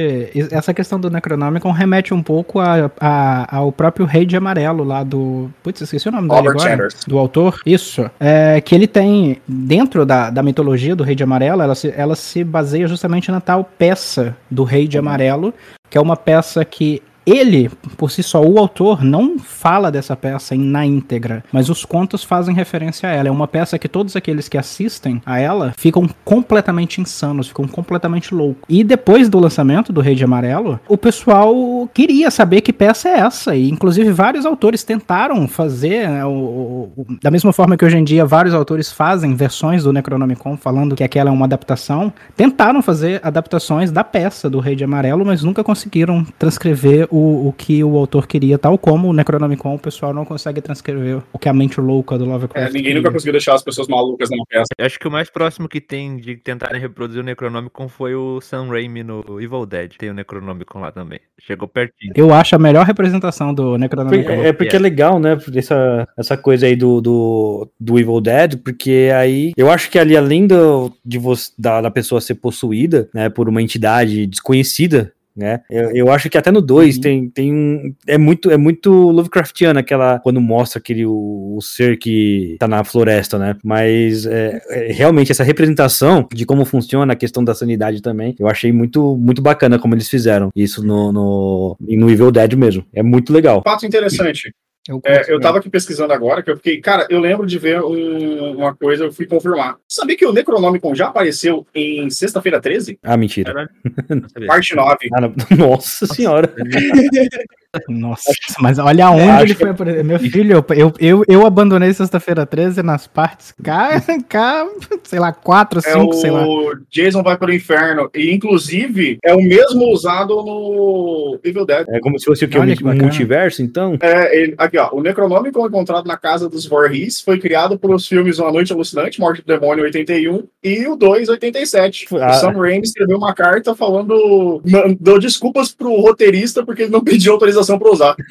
Essa 0.51 0.73
questão 0.73 0.99
do 0.99 1.09
Necronomicon 1.09 1.71
remete 1.71 2.13
um 2.13 2.21
pouco 2.21 2.59
a, 2.59 2.91
a- 2.99 3.55
ao 3.57 3.71
próprio 3.71 4.05
Rei 4.05 4.25
de 4.25 4.37
Amarelo 4.37 4.83
lá 4.83 5.03
do. 5.03 5.49
Putz, 5.63 5.81
esqueci 5.81 6.07
o 6.07 6.11
nome 6.11 6.27
dele 6.29 6.47
agora. 6.49 6.87
Do 7.07 7.17
autor. 7.17 7.59
Isso. 7.65 8.09
É, 8.19 8.61
que 8.61 8.75
ele 8.75 8.87
tem, 8.87 9.41
dentro 9.47 10.05
da, 10.05 10.29
da 10.29 10.43
mitologia 10.43 10.95
do 10.95 11.03
Rei 11.03 11.15
de 11.15 11.23
Amarelo, 11.23 11.61
ela 11.63 11.73
se, 11.75 11.91
ela 11.95 12.15
se 12.15 12.43
baseia 12.43 12.87
justamente 12.87 13.31
na 13.31 13.41
tal 13.41 13.63
peça 13.63 14.37
do 14.49 14.63
Rei 14.63 14.87
de 14.87 14.97
Amarelo, 14.97 15.53
que 15.89 15.97
é 15.97 16.01
uma 16.01 16.15
peça 16.15 16.63
que. 16.63 17.01
Ele, 17.25 17.69
por 17.97 18.11
si 18.11 18.21
só, 18.21 18.41
o 18.41 18.59
autor, 18.59 19.03
não 19.03 19.39
fala 19.39 19.91
dessa 19.91 20.15
peça 20.15 20.55
em- 20.55 20.59
na 20.59 20.85
íntegra, 20.85 21.43
mas 21.51 21.69
os 21.69 21.83
contos 21.83 22.23
fazem 22.23 22.53
referência 22.53 23.09
a 23.09 23.11
ela. 23.13 23.27
É 23.27 23.31
uma 23.31 23.47
peça 23.47 23.79
que 23.79 23.87
todos 23.89 24.15
aqueles 24.15 24.47
que 24.47 24.57
assistem 24.57 25.21
a 25.25 25.39
ela 25.39 25.73
ficam 25.77 26.07
completamente 26.23 27.01
insanos, 27.01 27.47
ficam 27.47 27.67
completamente 27.67 28.33
loucos. 28.33 28.63
E 28.69 28.83
depois 28.83 29.27
do 29.29 29.39
lançamento 29.39 29.91
do 29.91 30.01
Rei 30.01 30.15
de 30.15 30.23
Amarelo, 30.23 30.79
o 30.87 30.97
pessoal 30.97 31.89
queria 31.93 32.29
saber 32.29 32.61
que 32.61 32.71
peça 32.73 33.09
é 33.09 33.19
essa. 33.19 33.55
E 33.55 33.69
inclusive 33.69 34.11
vários 34.11 34.45
autores 34.45 34.83
tentaram 34.83 35.47
fazer, 35.47 36.07
né, 36.07 36.25
o- 36.25 36.29
o- 36.29 36.91
o- 36.97 37.05
da 37.21 37.31
mesma 37.31 37.51
forma 37.51 37.75
que 37.75 37.85
hoje 37.85 37.97
em 37.97 38.03
dia 38.03 38.25
vários 38.25 38.53
autores 38.53 38.91
fazem 38.91 39.33
versões 39.35 39.83
do 39.83 39.91
Necronomicon 39.93 40.57
falando 40.57 40.95
que 40.95 41.03
aquela 41.03 41.29
é 41.29 41.33
uma 41.33 41.45
adaptação, 41.45 42.13
tentaram 42.35 42.81
fazer 42.81 43.19
adaptações 43.23 43.91
da 43.91 44.03
peça 44.03 44.49
do 44.49 44.59
Rei 44.59 44.75
de 44.75 44.83
Amarelo, 44.83 45.25
mas 45.25 45.41
nunca 45.43 45.63
conseguiram 45.63 46.25
transcrever 46.37 47.07
o, 47.15 47.47
o 47.47 47.53
que 47.53 47.83
o 47.83 47.97
autor 47.97 48.27
queria, 48.27 48.57
tal 48.57 48.77
como 48.77 49.07
o 49.09 49.13
Necronomicon, 49.13 49.75
o 49.75 49.79
pessoal 49.79 50.13
não 50.13 50.25
consegue 50.25 50.61
transcrever 50.61 51.21
o 51.31 51.39
que 51.39 51.47
a 51.47 51.53
mente 51.53 51.79
louca 51.79 52.17
do 52.17 52.25
É, 52.25 52.27
Lovecraft 52.27 52.67
ninguém 52.67 52.83
queria. 52.83 52.95
nunca 53.01 53.11
conseguiu 53.11 53.33
deixar 53.33 53.55
as 53.55 53.63
pessoas 53.63 53.87
malucas 53.87 54.29
numa 54.29 54.45
peça. 54.45 54.65
Eu 54.77 54.85
Acho 54.85 54.99
que 54.99 55.07
o 55.07 55.11
mais 55.11 55.29
próximo 55.29 55.67
que 55.67 55.79
tem 55.81 56.17
de 56.17 56.35
tentarem 56.35 56.79
reproduzir 56.79 57.21
o 57.21 57.25
Necronômico 57.25 57.87
foi 57.87 58.15
o 58.15 58.39
Sam 58.41 58.67
Raimi 58.67 59.03
no 59.03 59.23
Evil 59.41 59.65
Dead. 59.65 59.93
Tem 59.97 60.09
o 60.09 60.13
Necronômico 60.13 60.77
lá 60.79 60.91
também. 60.91 61.19
Chegou 61.39 61.67
pertinho. 61.67 62.13
Eu 62.15 62.33
acho 62.33 62.55
a 62.55 62.59
melhor 62.59 62.85
representação 62.85 63.53
do 63.53 63.77
Necronomicon. 63.77 64.43
É 64.43 64.53
porque 64.53 64.75
é 64.75 64.79
legal, 64.79 65.19
né? 65.19 65.37
Essa, 65.55 66.07
essa 66.17 66.37
coisa 66.37 66.65
aí 66.65 66.75
do, 66.75 67.01
do, 67.01 67.69
do 67.79 67.99
Evil 67.99 68.21
Dead, 68.21 68.57
porque 68.63 69.09
aí 69.15 69.53
eu 69.57 69.69
acho 69.69 69.89
que 69.89 69.97
ali, 69.99 70.15
além 70.15 70.47
do, 70.47 70.91
de 71.03 71.17
você, 71.17 71.51
da, 71.57 71.81
da 71.81 71.91
pessoa 71.91 72.21
ser 72.21 72.35
possuída, 72.35 73.09
né, 73.13 73.29
por 73.29 73.47
uma 73.49 73.61
entidade 73.61 74.25
desconhecida. 74.27 75.11
Né? 75.35 75.61
Eu, 75.69 75.91
eu 75.91 76.11
acho 76.11 76.29
que 76.29 76.37
até 76.37 76.49
no 76.51 76.61
2 76.61 76.95
Uhum. 76.95 77.01
tem, 77.01 77.29
tem 77.29 77.53
um. 77.53 77.93
É 78.07 78.17
muito, 78.17 78.49
é 78.49 78.57
muito 78.57 78.91
Lovecraftiano 78.91 79.79
aquela. 79.79 80.19
Quando 80.19 80.39
mostra 80.39 80.79
aquele 80.79 81.05
o, 81.05 81.55
o 81.57 81.61
ser 81.61 81.97
que 81.97 82.55
tá 82.59 82.67
na 82.67 82.83
floresta, 82.83 83.37
né? 83.37 83.57
Mas 83.63 84.25
é, 84.25 84.61
é, 84.69 84.91
realmente 84.93 85.31
essa 85.31 85.43
representação 85.43 86.27
de 86.33 86.45
como 86.45 86.63
funciona 86.63 87.13
a 87.13 87.15
questão 87.15 87.43
da 87.43 87.53
sanidade 87.53 88.01
também, 88.01 88.35
eu 88.39 88.47
achei 88.47 88.71
muito, 88.71 89.17
muito 89.17 89.41
bacana 89.41 89.77
como 89.77 89.93
eles 89.93 90.07
fizeram 90.09 90.49
isso 90.55 90.85
no, 90.85 91.11
no, 91.11 91.77
no 91.79 92.09
Evil 92.09 92.31
Dead 92.31 92.53
mesmo. 92.53 92.85
É 92.93 93.03
muito 93.03 93.33
legal. 93.33 93.61
Fato 93.63 93.85
interessante. 93.85 94.53
Eu, 94.87 95.01
É, 95.03 95.33
eu 95.33 95.39
tava 95.39 95.57
aqui 95.57 95.67
pesquisando 95.69 96.13
agora, 96.13 96.43
que 96.43 96.51
eu 96.51 96.57
fiquei, 96.57 96.79
cara, 96.79 97.07
eu 97.09 97.19
lembro 97.19 97.47
de 97.47 97.57
ver 97.57 97.81
um- 97.81 98.57
uma 98.57 98.75
coisa, 98.75 99.05
eu 99.05 99.11
fui 99.11 99.25
confirmar. 99.25 99.77
Sabia 99.87 100.15
que 100.15 100.25
o 100.25 100.31
Necronomicon 100.31 100.93
já 100.93 101.07
apareceu 101.07 101.65
em 101.73 102.07
Sexta-feira 102.11 102.61
13? 102.61 102.99
Ah, 103.01 103.17
mentira. 103.17 103.67
Parte 104.47 104.75
9. 104.75 105.09
Ah, 105.13 105.21
Nossa 105.57 106.05
senhora. 106.05 106.53
Nossa, 107.89 108.31
mas 108.59 108.77
olha 108.79 109.05
aonde 109.07 109.23
acho 109.29 109.43
ele 109.43 109.53
que- 109.55 109.59
foi 109.61 109.69
aparecer. 109.69 110.03
Meu 110.03 110.19
filho, 110.19 110.65
eu, 110.75 110.93
eu, 110.99 111.23
eu 111.27 111.45
abandonei 111.45 111.93
sexta-feira 111.93 112.45
13 112.45 112.81
nas 112.83 113.07
partes 113.07 113.53
K, 113.63 114.01
K, 114.27 114.67
sei 115.03 115.19
lá, 115.19 115.31
4, 115.33 115.79
É 115.79 115.93
5, 115.93 116.13
sei 116.13 116.31
lá. 116.31 116.45
o 116.47 116.75
Jason 116.91 117.23
vai 117.23 117.37
para 117.37 117.49
o 117.51 117.53
inferno. 117.53 118.09
E, 118.13 118.33
inclusive, 118.33 119.17
é 119.23 119.33
o 119.33 119.37
mesmo 119.37 119.91
usado 119.91 120.35
no 120.35 121.39
Evil 121.43 121.65
Dead. 121.65 121.85
É 121.89 121.99
como 121.99 122.19
se 122.19 122.25
fosse 122.25 122.45
o 122.45 122.47
que? 122.47 122.57
Olha 122.57 122.73
Um 122.73 122.75
que 122.77 122.83
multiverso, 122.83 123.61
então? 123.61 123.97
É, 124.01 124.37
ele- 124.37 124.55
aqui, 124.57 124.77
ó. 124.77 124.89
O 124.93 125.01
Necronomicon 125.01 125.67
encontrado 125.67 126.05
na 126.05 126.17
casa 126.17 126.47
dos 126.49 126.65
Voorhees 126.65 127.21
foi 127.21 127.39
criado 127.39 127.77
pelos 127.77 128.07
filmes 128.07 128.39
Uma 128.39 128.51
Noite 128.51 128.71
Alucinante, 128.73 129.19
Morte 129.19 129.41
do 129.41 129.47
Demônio 129.47 129.83
81 129.83 130.43
e 130.63 130.87
o 130.87 130.95
2 130.95 131.29
87. 131.29 132.07
Ah. 132.19 132.31
O 132.31 132.33
Sam 132.33 132.51
Raimi 132.51 132.83
escreveu 132.83 133.17
uma 133.17 133.33
carta 133.33 133.73
falando. 133.75 134.61
Deu 134.99 135.19
desculpas 135.19 135.71
pro 135.73 135.95
roteirista 136.01 136.63
porque 136.65 136.83
ele 136.83 136.91
não 136.91 137.03
pediu 137.03 137.33
autorização 137.33 137.64
para 137.79 137.91
usar. 137.91 138.15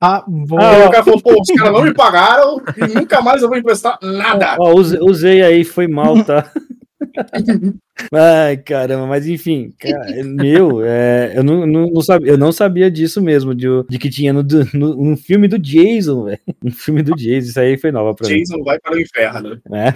Ah, 0.00 0.22
bom. 0.28 0.58
Ah, 0.60 0.86
o 0.86 0.90
cara 0.90 1.02
falou, 1.04 1.22
pô, 1.22 1.32
os 1.40 1.48
caras 1.56 1.72
não 1.72 1.82
me 1.82 1.94
pagaram 1.94 2.60
e 2.76 2.94
nunca 2.94 3.22
mais 3.22 3.40
eu 3.40 3.48
vou 3.48 3.56
emprestar 3.56 3.98
nada. 4.02 4.56
Ó, 4.60 4.74
use- 4.74 4.98
usei 5.00 5.40
aí, 5.42 5.64
foi 5.64 5.86
mal, 5.86 6.22
tá? 6.22 6.50
Ai, 8.12 8.56
caramba, 8.58 9.06
mas 9.06 9.26
enfim, 9.26 9.72
cara, 9.78 10.22
meu, 10.24 10.84
é, 10.84 11.32
eu, 11.36 11.42
não, 11.44 11.64
não, 11.64 11.86
não 11.88 12.02
sabia, 12.02 12.32
eu 12.32 12.36
não 12.36 12.52
sabia 12.52 12.90
disso 12.90 13.22
mesmo, 13.22 13.54
de, 13.54 13.66
de 13.88 13.98
que 13.98 14.10
tinha 14.10 14.30
no, 14.32 14.42
no- 14.74 15.00
um 15.00 15.16
filme 15.16 15.48
do 15.48 15.58
Jason, 15.58 16.24
velho. 16.24 16.40
Um 16.62 16.70
filme 16.70 17.02
do 17.02 17.14
Jason, 17.14 17.48
isso 17.48 17.60
aí 17.60 17.78
foi 17.78 17.90
nova 17.90 18.14
pra 18.14 18.28
mim. 18.28 18.40
Jason 18.40 18.62
vai 18.62 18.78
para 18.78 18.96
o 18.96 19.00
inferno. 19.00 19.58
né? 19.70 19.94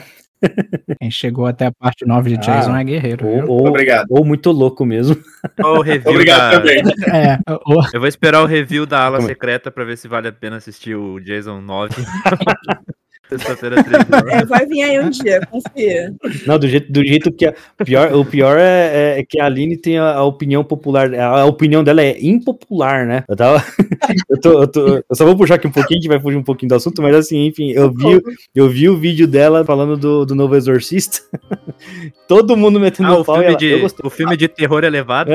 Quem 1.01 1.11
chegou 1.11 1.47
até 1.47 1.67
a 1.67 1.73
parte 1.73 2.05
9 2.07 2.31
de 2.31 2.37
Ah, 2.37 2.57
Jason 2.57 2.77
é 2.77 2.85
guerreiro. 2.85 3.27
Ou, 3.27 3.49
ou, 3.49 3.67
Obrigado. 3.69 4.07
ou 4.11 4.25
muito 4.25 4.51
louco 4.53 4.85
mesmo. 4.87 5.17
Ó, 5.63 5.79
o 5.79 5.83
review 5.83 6.11
Obrigado 6.13 6.51
da... 6.53 6.59
também. 6.59 6.83
É, 7.13 7.39
o- 7.67 7.83
Eu 7.93 8.01
vou 8.01 8.09
esperar 8.09 8.43
o 8.43 8.47
review 8.47 8.87
da 8.87 9.05
ala 9.05 9.17
Como 9.19 9.29
é? 9.29 9.33
secreta 9.33 9.71
pra 9.71 9.85
ver 9.85 9.97
se 9.97 10.07
vale 10.09 10.29
a 10.29 10.33
pena 10.33 10.57
assistir 10.57 10.95
o 10.95 11.19
Jason 11.21 11.61
9. 11.61 11.95
Sexta-feira 13.29 13.83
13. 13.85 14.07
É, 14.33 14.45
vai 14.47 14.65
vir 14.67 14.83
aí 14.83 15.01
um 15.01 15.11
dia, 15.11 15.41
confia. 15.51 16.15
Não, 16.47 16.59
do 16.59 16.67
jeito, 16.67 16.91
do 16.91 17.05
jeito 17.05 17.31
que 17.33 17.45
a, 17.47 17.55
pior, 17.85 18.13
o 18.15 18.25
pior 18.25 18.57
é, 18.59 19.21
é 19.21 19.25
que 19.25 19.39
a 19.41 19.45
Aline 19.47 19.77
tem 19.77 19.99
a, 19.99 20.15
a 20.15 20.25
opinião 20.25 20.65
popular, 20.65 21.13
a, 21.15 21.43
a 21.43 21.45
opinião 21.45 21.85
dela 21.85 22.03
é 22.03 22.17
impopular, 22.21 23.07
né? 23.07 23.25
Eu 23.29 23.37
tava, 23.37 23.63
eu, 24.31 24.41
tô, 24.41 24.63
eu, 24.63 24.67
tô- 24.69 24.89
eu 25.09 25.15
só 25.17 25.25
vou 25.27 25.37
puxar 25.37 25.57
aqui 25.57 25.67
um 25.67 25.71
pouquinho, 25.73 25.99
a 25.99 26.03
gente 26.03 26.09
vai 26.11 26.21
fugir 26.21 26.37
um 26.37 26.43
pouquinho 26.43 26.71
do 26.71 26.75
assunto, 26.75 27.03
mas 27.03 27.15
assim, 27.15 27.47
enfim, 27.47 27.71
eu 27.73 27.93
vi, 27.93 28.21
eu 28.55 28.69
vi 28.69 28.89
o 28.89 28.97
vídeo 28.97 29.27
dela 29.27 29.65
falando 29.65 29.97
do, 29.97 30.25
do 30.25 30.35
novo 30.35 30.57
Exorcista, 30.57 31.21
todo 32.27 32.57
mundo 32.57 32.81
metendo 32.81 33.11
Ah, 33.13 33.19
o 33.19 33.21
o 33.21 33.25
pau 33.25 33.37
filme, 33.37 33.49
ela, 33.51 33.59
de, 33.59 33.87
o 34.05 34.11
filme 34.11 34.37
de 34.37 34.49
terror 34.49 34.85
elevado. 34.85 35.31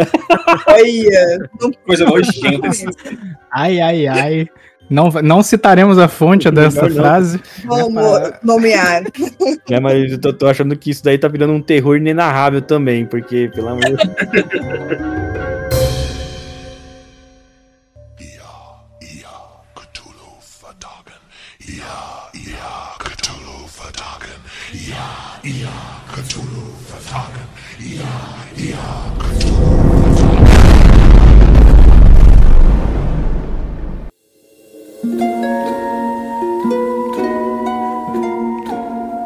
Olha, 0.68 1.50
Coisa 1.86 2.06
nojenta. 2.06 2.70
ai, 3.52 3.80
ai, 3.80 4.08
ai. 4.08 4.48
Não, 4.90 5.10
não 5.24 5.42
citaremos 5.42 5.98
a 5.98 6.08
fonte 6.08 6.52
dessa 6.52 6.88
não. 6.88 6.96
frase. 6.96 7.40
vamos 7.66 8.34
nomear. 8.44 9.04
É, 9.70 9.80
mas 9.80 10.12
eu 10.12 10.20
tô, 10.20 10.34
tô 10.34 10.48
achando 10.48 10.76
que 10.76 10.92
isso 10.92 11.04
daí 11.04 11.18
tá 11.18 11.28
virando 11.28 11.54
um 11.54 11.62
terror 11.62 11.98
inenarrável 11.98 12.62
também, 12.62 13.06
porque, 13.06 13.50
pelo 13.54 13.70
amor 13.70 13.84
de 13.84 13.96
Deus. 13.96 15.12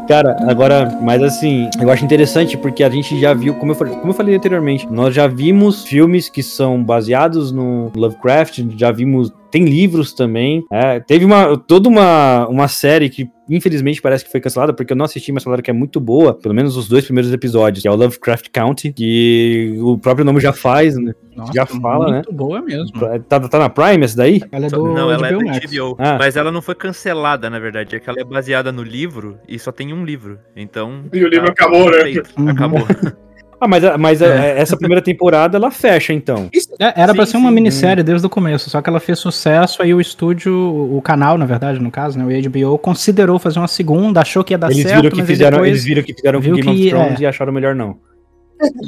Cara, 0.07 0.37
agora, 0.47 0.97
mas 1.01 1.21
assim, 1.21 1.69
eu 1.81 1.91
acho 1.91 2.05
interessante 2.05 2.57
porque 2.57 2.83
a 2.83 2.89
gente 2.89 3.19
já 3.19 3.33
viu, 3.33 3.53
como 3.55 3.73
eu 3.73 3.75
falei, 3.75 3.93
como 3.95 4.09
eu 4.11 4.13
falei 4.13 4.35
anteriormente, 4.35 4.87
nós 4.89 5.13
já 5.13 5.27
vimos 5.27 5.83
filmes 5.83 6.29
que 6.29 6.41
são 6.41 6.81
baseados 6.81 7.51
no 7.51 7.91
Lovecraft, 7.93 8.59
já 8.77 8.89
vimos, 8.89 9.33
tem 9.51 9.65
livros 9.65 10.13
também. 10.13 10.63
é, 10.71 10.99
teve 11.01 11.25
uma 11.25 11.57
toda 11.57 11.89
uma, 11.89 12.47
uma 12.47 12.67
série 12.69 13.09
que 13.09 13.29
infelizmente 13.49 14.01
parece 14.01 14.25
que 14.25 14.31
foi 14.31 14.39
cancelada 14.39 14.73
porque 14.73 14.93
eu 14.93 14.97
não 14.97 15.05
assisti, 15.05 15.31
mas 15.31 15.43
falaram 15.43 15.63
que 15.63 15.69
é 15.69 15.73
muito 15.73 15.99
boa, 15.99 16.33
pelo 16.33 16.53
menos 16.53 16.75
os 16.77 16.87
dois 16.87 17.05
primeiros 17.05 17.31
episódios, 17.31 17.81
que 17.81 17.87
é 17.87 17.91
o 17.91 17.95
Lovecraft 17.95 18.49
County, 18.51 18.93
que 18.93 19.75
o 19.79 19.97
próprio 19.97 20.25
nome 20.25 20.39
já 20.39 20.53
faz, 20.53 20.97
né? 20.97 21.13
Nossa, 21.35 21.53
Já 21.53 21.65
fala, 21.67 22.13
muito 22.13 22.33
boa 22.33 22.61
mesmo. 22.61 22.99
Tá, 23.29 23.39
tá 23.39 23.59
na 23.59 23.69
Prime 23.69 24.03
essa 24.03 24.17
daí? 24.17 24.41
Ela 24.51 24.65
é 24.65 24.69
do 24.69 24.91
não, 24.91 25.11
ela 25.11 25.27
é 25.27 25.31
HBO 25.31 25.39
da 25.39 25.51
Max. 25.51 25.71
HBO. 25.71 25.95
Ah. 25.99 26.17
Mas 26.17 26.35
ela 26.35 26.51
não 26.51 26.63
foi 26.63 26.73
cancelada, 26.73 27.47
na 27.47 27.59
verdade. 27.59 27.95
É 27.95 27.99
que 27.99 28.09
ela 28.09 28.19
é 28.19 28.23
baseada 28.23 28.71
no 28.71 28.81
livro 28.81 29.37
e 29.47 29.59
só 29.59 29.71
tem 29.71 29.93
um 29.93 30.03
livro. 30.03 30.39
Então. 30.55 31.03
E 31.13 31.23
o 31.23 31.27
livro 31.27 31.45
tá 31.45 31.51
acabou, 31.51 31.91
né? 31.91 32.23
Uhum. 32.37 32.49
Acabou. 32.49 32.81
Ah, 33.59 33.67
mas, 33.67 33.83
mas 33.97 34.21
a- 34.21 34.27
É. 34.27 34.59
essa 34.59 34.77
primeira 34.77 35.01
temporada 35.01 35.57
ela 35.57 35.71
fecha 35.71 36.13
então. 36.13 36.47
É, 36.79 37.01
era 37.01 37.13
pra 37.15 37.25
Sim, 37.25 37.31
ser 37.31 37.37
uma 37.37 37.49
sim. 37.49 37.55
minissérie 37.55 38.03
desde 38.03 38.25
o 38.27 38.29
começo, 38.29 38.69
só 38.69 38.81
que 38.81 38.89
ela 38.89 38.99
fez 38.99 39.17
sucesso, 39.17 39.81
aí 39.81 39.93
o 39.93 39.99
estúdio, 39.99 40.53
o 40.53 41.01
canal, 41.01 41.37
na 41.39 41.45
verdade, 41.45 41.79
no 41.79 41.89
caso, 41.89 42.19
né, 42.19 42.23
o 42.25 42.49
HBO, 42.49 42.77
considerou 42.77 43.39
fazer 43.39 43.57
uma 43.59 43.67
segunda, 43.67 44.21
achou 44.21 44.43
que 44.43 44.53
ia 44.53 44.57
dar 44.59 44.69
Eles 44.69 44.83
certo, 44.83 45.01
viram 45.01 45.15
que 45.15 45.23
fizeram, 45.23 45.65
eles 45.65 45.83
viram 45.83 46.03
que 46.03 46.13
fizeram 46.13 46.39
com 46.39 46.43
viu 46.45 46.55
Game 46.55 46.69
of 46.69 46.77
que, 46.77 46.89
Thrones 46.89 47.19
é. 47.19 47.23
e 47.23 47.25
acharam 47.25 47.51
melhor 47.51 47.73
não. 47.73 47.97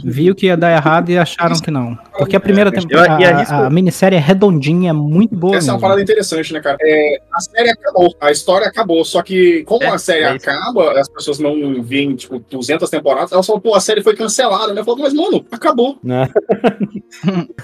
Viu 0.03 0.33
que 0.35 0.47
ia 0.47 0.57
dar 0.57 0.71
errado 0.75 1.09
e 1.09 1.17
acharam 1.17 1.55
que 1.59 1.69
não. 1.71 1.97
Porque 2.17 2.35
a 2.35 2.39
primeira 2.39 2.69
Eu- 2.69 2.73
temporada, 2.81 3.15
a, 3.55 3.67
a 3.67 3.69
minissérie 3.69 4.15
é 4.17 4.19
redondinha, 4.19 4.89
é 4.89 4.93
muito 4.93 5.35
boa 5.35 5.55
Essa 5.55 5.67
é 5.67 5.71
uma 5.71 5.77
mesmo. 5.77 5.81
parada 5.81 6.01
interessante, 6.01 6.53
né, 6.53 6.59
cara? 6.59 6.77
É, 6.81 7.17
a 7.33 7.39
série 7.41 7.69
acabou, 7.69 8.15
a 8.19 8.31
história 8.31 8.67
acabou, 8.67 9.05
só 9.05 9.21
que 9.21 9.63
como 9.63 9.83
É, 9.83 9.87
a 9.89 9.97
série 9.97 10.23
é 10.23 10.29
acaba, 10.29 10.99
as 10.99 11.07
pessoas 11.09 11.39
não 11.39 11.81
veem, 11.83 12.15
tipo, 12.15 12.39
200 12.49 12.89
temporadas, 12.89 13.31
elas 13.31 13.45
falam, 13.45 13.61
pô, 13.61 13.75
a 13.75 13.79
série 13.79 14.01
foi 14.01 14.15
cancelada, 14.15 14.73
né? 14.73 14.81
Eu 14.81 14.85
falo, 14.85 14.99
mas, 14.99 15.13
mano, 15.13 15.45
acabou. 15.51 15.97
Né? 16.03 16.29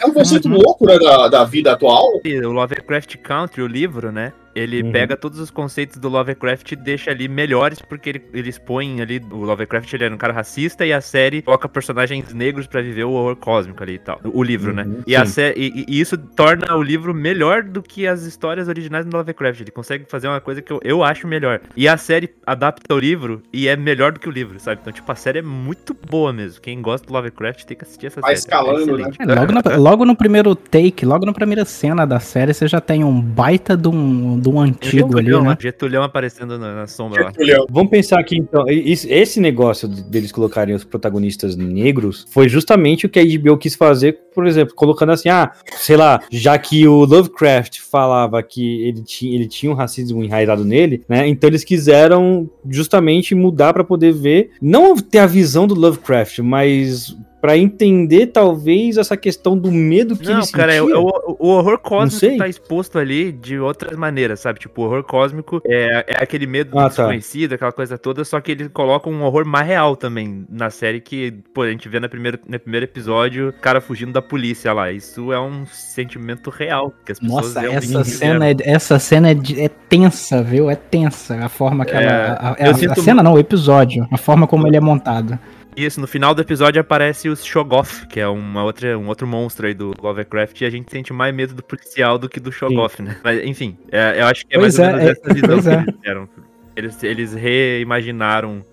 É 0.01 0.05
um 0.07 0.11
conceito 0.13 0.47
Uhum. 0.47 0.55
louco, 0.55 0.85
né, 0.85 0.97
da, 0.99 1.27
da 1.27 1.43
vida 1.43 1.71
atual. 1.73 2.03
O 2.25 2.47
Lovecraft 2.51 3.15
Country, 3.17 3.61
o 3.61 3.67
livro, 3.67 4.11
né? 4.11 4.33
Ele 4.55 4.81
Uhum. 4.83 4.91
pega 4.91 5.17
todos 5.17 5.39
os 5.39 5.49
conceitos 5.51 5.97
do 5.97 6.07
Lovecraft 6.07 6.71
e 6.71 6.75
deixa 6.75 7.11
ali 7.11 7.27
melhores, 7.27 7.79
porque 7.81 8.09
ele, 8.09 8.21
eles 8.33 8.57
põem 8.57 9.01
ali. 9.01 9.21
O 9.31 9.37
Lovecraft 9.43 9.91
ele 9.93 10.05
era 10.05 10.13
um 10.15 10.17
cara 10.17 10.31
racista 10.33 10.85
e 10.85 10.93
a 10.93 11.01
série 11.01 11.41
coloca 11.41 11.67
personagens 11.67 12.33
negros 12.33 12.65
pra 12.67 12.81
viver 12.81 13.03
o 13.03 13.11
horror 13.11 13.35
cósmico 13.35 13.83
ali 13.83 13.95
e 13.95 13.99
tal. 13.99 14.19
O 14.23 14.41
livro, 14.43 14.73
né? 14.73 14.83
Uhum, 14.83 15.01
E, 15.05 15.15
a 15.15 15.25
sé- 15.25 15.53
e, 15.57 15.83
e 15.87 15.99
isso 15.99 16.17
torna 16.17 16.75
o 16.75 16.81
livro 16.81 17.13
melhor 17.13 17.63
do 17.63 17.83
que 17.83 18.07
as 18.07 18.23
histórias 18.23 18.67
originais 18.67 19.05
do 19.05 19.15
Lovecraft. 19.15 19.59
Ele 19.61 19.71
consegue 19.71 20.05
fazer 20.07 20.27
uma 20.27 20.39
coisa 20.39 20.61
que 20.61 20.71
eu, 20.71 20.79
eu 20.83 21.03
acho 21.03 21.27
melhor. 21.27 21.59
E 21.75 21.87
a 21.87 21.97
série 21.97 22.29
adapta 22.45 22.93
o 22.93 22.99
livro 22.99 23.41
e 23.51 23.67
é 23.67 23.75
melhor 23.75 24.11
do 24.13 24.19
que 24.19 24.29
o 24.29 24.31
livro, 24.31 24.59
sabe? 24.59 24.79
Então, 24.81 24.93
tipo, 24.93 25.11
a 25.11 25.15
série 25.15 25.39
é 25.39 25.41
muito 25.41 25.93
boa 26.09 26.31
mesmo. 26.31 26.61
Quem 26.61 26.81
gosta 26.81 27.05
do 27.05 27.13
Lovecraft 27.13 27.63
tem 27.65 27.75
que 27.75 27.83
assistir 27.83 28.07
essa 28.07 28.21
Vai 28.21 28.35
série. 28.35 28.39
escalando, 28.39 28.81
excelente. 28.81 29.17
É, 29.21 29.25
logo, 29.25 29.51
na- 29.51 29.75
logo 29.77 30.05
no 30.05 30.15
primeiro 30.15 30.55
take, 30.55 31.05
logo 31.05 31.25
na 31.25 31.33
primeira 31.33 31.65
cena 31.65 32.05
da 32.05 32.19
série, 32.19 32.53
você 32.53 32.67
já 32.67 32.79
tem 32.79 33.03
um 33.03 33.19
baita 33.19 33.75
de 33.75 33.87
um, 33.87 34.39
de 34.45 34.55
um 34.55 34.59
antigo 34.59 35.17
ali, 35.17 35.25
Getulhão, 35.27 35.43
né? 35.43 35.57
Getulhão 35.59 36.03
aparecendo 36.03 36.57
na, 36.59 36.75
na 36.75 36.87
sombra 36.87 37.25
lá. 37.25 37.31
Vamos 37.69 37.89
pensar 37.89 38.19
aqui 38.19 38.37
então, 38.37 38.67
isso- 38.69 39.07
esse 39.09 39.39
negócio 39.39 39.87
de- 39.87 40.03
deles 40.03 40.31
colocarem 40.31 40.75
os 40.75 40.83
protagonistas 40.83 41.55
negros 41.55 42.25
foi 42.29 42.47
justamente 42.47 43.05
o 43.05 43.09
que 43.09 43.19
a 43.19 43.23
HBO 43.23 43.57
quis 43.57 43.75
fazer, 43.75 44.19
por 44.33 44.45
exemplo, 44.45 44.75
colocando 44.75 45.11
assim, 45.11 45.29
ah, 45.29 45.51
sei 45.77 45.97
lá, 45.97 46.21
já 46.29 46.57
que 46.57 46.87
o 46.87 47.05
Lovecraft 47.05 47.79
falava 47.79 48.41
que 48.43 48.83
ele 48.83 49.01
tinha, 49.01 49.35
ele 49.35 49.47
tinha 49.47 49.71
um 49.71 49.75
racismo 49.75 50.23
enraizado 50.23 50.63
nele, 50.63 51.03
né? 51.09 51.27
Então 51.27 51.49
eles 51.49 51.63
quiseram 51.63 52.49
justamente 52.69 53.33
mudar 53.33 53.73
pra 53.73 53.83
poder 53.83 54.11
ver, 54.13 54.51
não 54.61 54.95
ter 54.95 55.19
a 55.19 55.25
visão 55.25 55.65
do 55.67 55.73
Lovecraft, 55.75 56.39
mas 56.39 57.15
pra 57.45 57.57
entender 57.57 58.27
talvez 58.27 58.97
essa 58.97 59.15
questão 59.15 59.57
do 59.57 59.71
medo 59.71 60.15
que 60.17 60.25
Não, 60.27 60.39
ele 60.39 60.47
cara, 60.51 60.73
é, 60.73 60.79
sentia. 60.79 60.99
o, 60.99 61.07
o- 61.07 61.35
o 61.39 61.47
horror 61.49 61.77
cósmico 61.77 62.37
tá 62.37 62.47
exposto 62.47 62.97
ali 62.97 63.31
de 63.31 63.59
outras 63.59 63.95
maneiras, 63.97 64.39
sabe? 64.39 64.59
Tipo, 64.59 64.81
o 64.81 64.85
horror 64.85 65.03
cósmico 65.03 65.61
é, 65.65 66.03
é 66.07 66.23
aquele 66.23 66.47
medo 66.47 66.71
do 66.71 66.79
Ah, 66.79 66.83
tá. 66.83 66.87
desconhecido, 67.03 67.53
aquela 67.53 67.71
coisa 67.71 67.97
toda, 67.97 68.25
só 68.25 68.41
que 68.41 68.51
eles 68.51 68.67
colocam 68.73 69.11
um 69.13 69.21
horror 69.23 69.45
mais 69.45 69.67
real 69.67 69.95
também 69.95 70.45
na 70.49 70.69
série 70.69 70.99
que, 70.99 71.31
pô, 71.53 71.61
a 71.61 71.69
gente 71.69 71.87
vê 71.87 71.99
no 71.99 72.09
primeiro, 72.09 72.39
no 72.47 72.59
primeiro 72.59 72.85
episódio 72.85 73.49
o 73.49 73.53
cara 73.53 73.79
fugindo 73.79 74.11
da 74.11 74.21
polícia 74.21 74.73
lá. 74.73 74.91
Isso 74.91 75.31
é 75.31 75.39
um 75.39 75.65
sentimento 75.67 76.49
real 76.49 76.91
que 77.05 77.11
as 77.11 77.19
pessoas 77.19 77.53
Nossa, 77.53 77.67
essa 77.67 78.03
cena, 78.03 78.49
é, 78.49 78.55
essa 78.63 78.97
cena 78.99 79.29
é, 79.29 79.35
é 79.57 79.69
tensa, 79.69 80.41
viu? 80.41 80.69
É 80.69 80.75
tensa 80.75 81.35
a 81.45 81.49
forma 81.49 81.85
que 81.85 81.91
É, 81.95 82.03
ela. 82.03 82.55
A, 82.57 82.65
eu 82.65 82.71
a- 82.71 82.73
sinto 82.73 82.99
a 82.99 83.03
cena 83.03 83.21
não, 83.21 83.33
o 83.33 83.39
episódio. 83.39 84.07
A 84.11 84.17
forma 84.17 84.47
como 84.47 84.65
ele 84.67 84.77
é 84.77 84.81
montado. 84.81 85.37
Isso, 85.75 85.99
no 85.99 86.07
final 86.07 86.33
do 86.33 86.41
episódio 86.41 86.79
aparece 86.79 87.27
o 87.27 87.35
Shogoth, 87.35 88.07
que 88.09 88.19
é 88.19 88.27
uma 88.27 88.63
outra, 88.63 88.97
um 88.97 89.07
outro 89.07 89.27
monstro 89.27 89.67
aí 89.67 89.73
do 89.73 89.93
Lovecraft, 90.01 90.61
e 90.61 90.65
a 90.65 90.69
gente 90.69 90.89
sente 90.89 91.11
mais 91.11 91.35
medo 91.35 91.53
do 91.53 91.61
policial 91.61 92.17
do 92.17 92.29
que 92.29 92.39
do 92.39 92.51
Shogoth, 92.51 92.99
né? 92.99 93.19
Mas, 93.23 93.43
enfim, 93.43 93.77
é, 93.91 94.21
eu 94.21 94.25
acho 94.27 94.45
que 94.45 94.55
é 94.55 94.59
Pois 94.59 94.77
mais 94.77 94.93
ou 94.93 94.95
é, 94.95 95.03
menos 95.03 95.07
é, 95.07 95.11
essa 95.11 95.33
visão 95.35 95.61
que 95.61 95.69
é. 95.69 95.73
eles 95.73 95.99
deram. 96.01 96.29
Eles, 96.75 97.03
eles 97.03 97.33
reimaginaram 97.33 98.63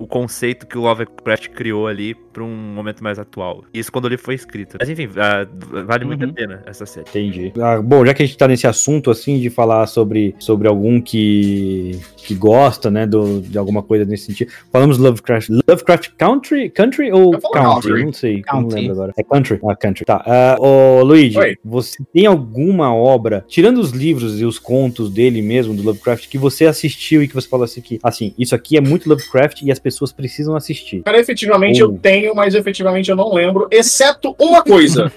o 0.00 0.06
conceito 0.06 0.66
que 0.66 0.78
o 0.78 0.80
Lovecraft 0.80 1.50
criou 1.50 1.86
ali 1.86 2.14
pra 2.32 2.42
um 2.42 2.48
momento 2.56 3.04
mais 3.04 3.18
atual. 3.18 3.64
Isso 3.74 3.92
quando 3.92 4.06
ele 4.06 4.16
foi 4.16 4.34
escrito. 4.34 4.78
Mas 4.80 4.88
enfim, 4.88 5.10
ah, 5.16 5.46
vale 5.84 6.06
muito 6.06 6.24
Uhum. 6.24 6.30
a 6.30 6.32
pena 6.32 6.62
essa 6.64 6.86
série. 6.86 7.06
Entendi. 7.10 7.52
Ah, 7.60 7.82
bom, 7.82 8.06
já 8.06 8.14
que 8.14 8.22
a 8.22 8.26
gente 8.26 8.38
tá 8.38 8.48
nesse 8.48 8.66
assunto, 8.66 9.10
assim, 9.10 9.38
de 9.38 9.50
falar 9.50 9.86
sobre, 9.86 10.34
sobre 10.38 10.66
algum 10.68 11.00
que, 11.02 12.00
que 12.16 12.34
gosta, 12.34 12.90
né, 12.90 13.06
do, 13.06 13.42
de 13.42 13.58
alguma 13.58 13.82
coisa 13.82 14.06
nesse 14.06 14.24
sentido. 14.26 14.50
Falamos 14.72 14.96
Lovecraft. 14.96 15.50
Lovecraft 15.68 16.12
Country? 16.16 16.70
Country 16.70 17.12
ou 17.12 17.32
Country? 17.32 17.50
country. 17.52 18.04
Não 18.04 18.12
sei, 18.14 18.42
não 18.50 18.68
lembro 18.68 18.92
agora. 18.92 19.12
É 19.18 19.22
Country? 19.22 19.60
Ah, 19.68 19.76
Country. 19.76 20.04
Tá. 20.06 20.22
Ah, 20.24 20.56
ô, 20.58 21.02
Luigi, 21.02 21.38
Oi. 21.38 21.56
você 21.62 22.02
tem 22.12 22.24
alguma 22.24 22.94
obra, 22.94 23.44
tirando 23.46 23.78
os 23.78 23.90
livros 23.90 24.40
e 24.40 24.46
os 24.46 24.58
contos 24.58 25.10
dele 25.10 25.42
mesmo, 25.42 25.74
do 25.74 25.82
Lovecraft, 25.82 26.26
que 26.28 26.38
você 26.38 26.64
assistiu 26.64 27.22
e 27.22 27.28
que 27.28 27.34
você 27.34 27.46
falou 27.48 27.64
assim 27.64 27.82
que, 27.82 27.98
assim, 28.02 28.32
isso 28.38 28.54
aqui 28.54 28.78
é 28.78 28.80
muito 28.80 29.06
Lovecraft 29.06 29.60
e 29.62 29.70
as 29.70 29.78
pessoas 29.78 29.89
precisam 30.12 30.54
assistir? 30.56 31.02
Cara, 31.02 31.18
efetivamente 31.18 31.80
eu 31.80 31.92
tenho, 31.92 32.34
mas 32.34 32.54
efetivamente 32.54 33.10
eu 33.10 33.16
não 33.16 33.32
lembro, 33.32 33.68
exceto 33.70 34.34
uma 34.38 34.62
coisa. 34.62 35.12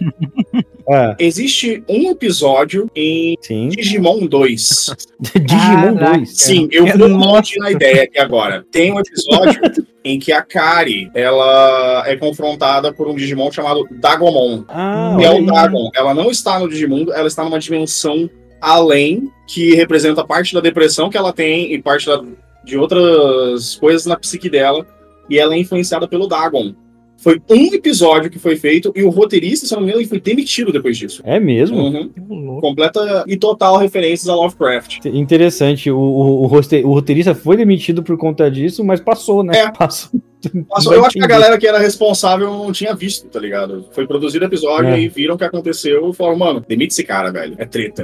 Ah, 0.89 1.15
Existe 1.19 1.83
um 1.87 2.11
episódio 2.11 2.89
em 2.95 3.37
sim. 3.41 3.69
Digimon 3.69 4.25
2. 4.27 4.89
Digimon 5.35 5.95
Caraca. 5.95 6.17
2. 6.17 6.29
Sim, 6.29 6.67
eu 6.71 6.87
É, 6.87 6.97
vou 6.97 7.09
monte 7.09 7.57
na 7.59 7.71
ideia 7.71 8.03
aqui 8.03 8.19
agora. 8.19 8.65
Tem 8.71 8.91
um 8.91 8.99
episódio 8.99 9.61
em 10.03 10.19
que 10.19 10.31
a 10.33 10.41
Kari, 10.41 11.09
ela 11.13 12.03
é 12.05 12.17
confrontada 12.17 12.91
por 12.91 13.07
um 13.07 13.15
Digimon 13.15 13.51
chamado 13.51 13.87
Dagomon. 13.91 14.63
Ah, 14.67 15.15
que 15.17 15.23
é 15.25 15.29
o. 15.31 15.45
Dagon. 15.45 15.89
Ela 15.95 16.13
não 16.13 16.29
está 16.29 16.59
no 16.59 16.67
Digimundo, 16.67 17.13
ela 17.13 17.27
está 17.27 17.43
numa 17.43 17.59
dimensão 17.59 18.29
além, 18.59 19.29
que 19.47 19.75
representa 19.75 20.25
parte 20.25 20.53
da 20.53 20.61
depressão 20.61 21.09
que 21.09 21.17
ela 21.17 21.33
tem 21.33 21.73
e 21.73 21.81
parte 21.81 22.05
da- 22.05 22.23
de 22.63 22.77
outras 22.77 23.75
coisas 23.75 24.05
na 24.05 24.17
psique 24.17 24.49
dela. 24.49 24.85
E 25.29 25.39
ela 25.39 25.55
é 25.55 25.59
influenciada 25.59 26.07
pelo 26.07 26.27
Dagon. 26.27 26.73
Foi 27.23 27.41
um 27.49 27.73
episódio 27.73 28.29
que 28.29 28.37
foi 28.37 28.57
feito 28.57 28.91
e 28.93 29.01
o 29.01 29.09
roteirista, 29.09 29.65
se 29.65 29.73
eu 29.73 29.77
não 29.77 29.83
me 29.83 29.89
engano, 29.91 30.01
ele 30.01 30.09
foi 30.09 30.19
demitido 30.19 30.73
depois 30.73 30.97
disso. 30.97 31.21
É 31.23 31.39
mesmo? 31.39 31.77
Uhum. 31.77 32.59
Completa 32.59 33.23
e 33.25 33.37
total 33.37 33.77
referências 33.77 34.27
a 34.27 34.35
Lovecraft. 34.35 35.05
Interessante, 35.05 35.89
o, 35.89 35.97
o, 35.97 36.43
o, 36.43 36.93
roteirista 36.93 37.33
foi 37.33 37.55
demitido 37.55 38.03
por 38.03 38.17
conta 38.17 38.51
disso, 38.51 38.83
mas 38.83 38.99
passou, 38.99 39.41
né? 39.41 39.57
É. 39.57 39.71
Passou. 39.71 40.11
Não 40.53 40.93
eu 40.93 41.05
acho 41.05 41.17
que 41.17 41.23
a 41.23 41.27
galera 41.27 41.57
que 41.57 41.65
era 41.65 41.79
responsável 41.79 42.51
não 42.51 42.73
tinha 42.73 42.93
visto, 42.93 43.29
tá 43.29 43.39
ligado? 43.39 43.85
Foi 43.93 44.05
produzido 44.05 44.43
o 44.43 44.47
episódio 44.49 44.89
É. 44.89 44.99
e 44.99 45.07
viram 45.07 45.35
o 45.35 45.37
que 45.37 45.45
aconteceu 45.45 46.09
e 46.09 46.13
falaram, 46.13 46.37
mano, 46.37 46.65
demite 46.67 46.91
esse 46.91 47.05
cara, 47.05 47.31
velho. 47.31 47.55
É 47.57 47.65
treta. 47.65 48.03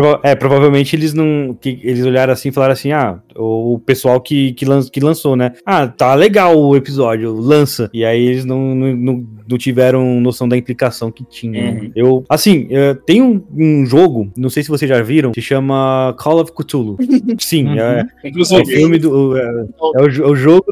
Prova- 0.00 0.20
é, 0.22 0.34
provavelmente 0.34 0.94
eles 0.94 1.12
não. 1.14 1.56
Que, 1.60 1.80
eles 1.82 2.04
olharam 2.04 2.32
assim 2.32 2.50
e 2.50 2.52
falaram 2.52 2.72
assim: 2.72 2.92
ah, 2.92 3.18
o, 3.36 3.74
o 3.74 3.78
pessoal 3.78 4.20
que, 4.20 4.52
que, 4.52 4.64
lan, 4.64 4.80
que 4.82 5.00
lançou, 5.00 5.34
né? 5.36 5.52
Ah, 5.66 5.86
tá 5.88 6.14
legal 6.14 6.58
o 6.58 6.76
episódio, 6.76 7.32
lança. 7.34 7.90
E 7.92 8.04
aí 8.04 8.24
eles 8.26 8.44
não, 8.44 8.74
não, 8.74 8.96
não, 8.96 9.26
não 9.48 9.58
tiveram 9.58 10.20
noção 10.20 10.48
da 10.48 10.56
implicação 10.56 11.10
que 11.10 11.24
tinha. 11.24 11.72
Uhum. 11.72 11.90
Eu, 11.96 12.24
assim, 12.28 12.68
eh, 12.70 12.96
tem 13.06 13.20
um, 13.22 13.42
um 13.56 13.84
jogo, 13.86 14.30
não 14.36 14.48
sei 14.50 14.62
se 14.62 14.68
vocês 14.68 14.88
já 14.88 15.02
viram, 15.02 15.32
que 15.32 15.40
chama 15.40 16.14
Call 16.18 16.40
of 16.40 16.52
Cthulhu. 16.52 16.96
Sim, 17.38 17.68
Uhum. 17.68 17.78
é, 17.78 18.00
é 18.00 18.26
o 18.26 18.28
Inclusive, 18.28 18.66
filme 18.66 18.98
do. 18.98 19.36
É, 19.36 19.42
é 19.42 20.02
o, 20.02 20.06
é 20.06 20.26
o 20.30 20.34
jogo. 20.36 20.66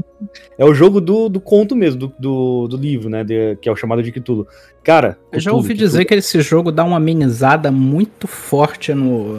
É 0.58 0.64
o 0.64 0.72
jogo 0.74 1.00
do, 1.00 1.28
do 1.28 1.40
conto 1.40 1.76
mesmo, 1.76 2.00
do, 2.00 2.12
do, 2.18 2.68
do 2.68 2.76
livro, 2.76 3.08
né? 3.08 3.22
de- 3.24 3.56
que 3.60 3.68
é 3.68 3.72
o 3.72 3.76
chamado 3.76 4.02
de 4.02 4.10
Cthulhu. 4.12 4.46
Cara, 4.82 5.18
Eu 5.32 5.40
já 5.40 5.52
ouvi 5.52 5.74
Cthulhu- 5.74 5.78
dizer 5.78 6.04
que 6.04 6.14
esse 6.14 6.40
jogo 6.40 6.70
dá 6.72 6.84
uma 6.84 6.96
amenizada 6.96 7.70
muito 7.70 8.26
forte 8.26 8.94
no, 8.94 9.36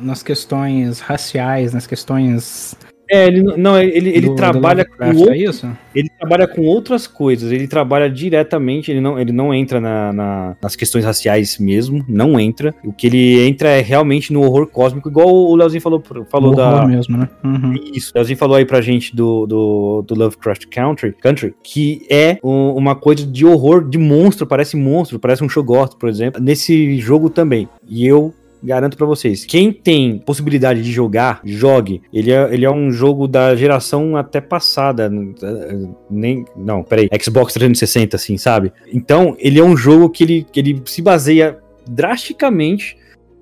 nas 0.00 0.22
questões 0.22 1.00
raciais, 1.00 1.72
nas 1.72 1.86
questões. 1.86 2.74
É, 3.10 3.26
ele 3.26 3.42
não- 3.42 3.78
ele, 3.78 4.08
ele 4.10 4.20
do- 4.22 4.28
do 4.28 4.34
trabalha 4.36 4.84
com 4.84 4.90
Lovecraft, 4.92 5.18
outro 5.18 5.34
é 5.34 5.38
isso? 5.38 5.68
Ele 5.94 6.08
trabalha 6.18 6.46
com 6.48 6.62
outras 6.62 7.06
coisas, 7.06 7.52
ele 7.52 7.66
trabalha 7.68 8.08
diretamente, 8.08 8.90
ele 8.90 9.00
não, 9.00 9.18
ele 9.18 9.32
não 9.32 9.52
entra 9.52 9.80
na- 9.80 10.12
na- 10.12 10.56
nas 10.62 10.74
questões 10.76 11.04
raciais 11.04 11.58
mesmo, 11.58 12.04
não 12.08 12.40
entra. 12.40 12.74
O 12.84 12.92
que 12.92 13.06
ele 13.06 13.46
entra 13.46 13.68
é 13.68 13.80
realmente 13.80 14.32
no 14.32 14.42
horror 14.42 14.66
cósmico, 14.66 15.08
igual 15.08 15.28
o 15.28 15.54
Leozinho 15.54 15.80
falou, 15.82 16.02
falou 16.30 16.52
O 16.52 16.54
da. 16.56 16.86
mesmo, 16.86 17.18
né? 17.18 17.28
Uhum. 17.44 17.74
Isso, 17.94 18.12
o 18.14 18.18
Leozinho 18.18 18.38
falou 18.38 18.56
aí 18.56 18.64
pra 18.64 18.80
gente 18.80 19.14
do, 19.14 19.46
do, 19.46 20.02
do 20.06 20.14
Lovecraft 20.14 20.64
Country, 20.70 21.12
Country, 21.20 21.54
que 21.62 22.06
é 22.08 22.38
um- 22.42 22.72
uma 22.74 22.94
coisa 22.94 23.26
de 23.26 23.44
horror, 23.44 23.86
de 23.86 23.98
monstro, 23.98 24.46
parece 24.46 24.76
monstro, 24.76 25.18
parece 25.18 25.44
um 25.44 25.48
Shogoth, 25.48 25.96
por 25.98 26.08
exemplo, 26.08 26.40
nesse 26.42 26.96
jogo 26.98 27.28
também. 27.28 27.68
E 27.88 28.06
eu 28.06 28.32
garanto 28.62 28.96
pra 28.96 29.06
vocês, 29.06 29.44
quem 29.44 29.72
tem 29.72 30.18
possibilidade 30.18 30.82
de 30.82 30.92
jogar, 30.92 31.40
jogue. 31.44 32.02
Ele 32.12 32.30
é, 32.30 32.54
ele 32.54 32.64
é 32.64 32.70
um 32.70 32.90
jogo 32.90 33.26
da 33.26 33.54
geração 33.56 34.16
até 34.16 34.40
passada, 34.40 35.10
eh, 35.42 35.86
nem, 36.10 36.44
não, 36.56 36.82
peraí, 36.82 37.08
Xbox 37.20 37.52
360, 37.54 38.16
assim, 38.16 38.36
sabe? 38.36 38.72
Então, 38.92 39.36
ele 39.38 39.58
é 39.58 39.64
um 39.64 39.76
jogo 39.76 40.08
que 40.08 40.22
ele, 40.22 40.46
que 40.50 40.60
ele 40.60 40.82
se 40.84 41.02
baseia 41.02 41.58
drasticamente 41.88 42.96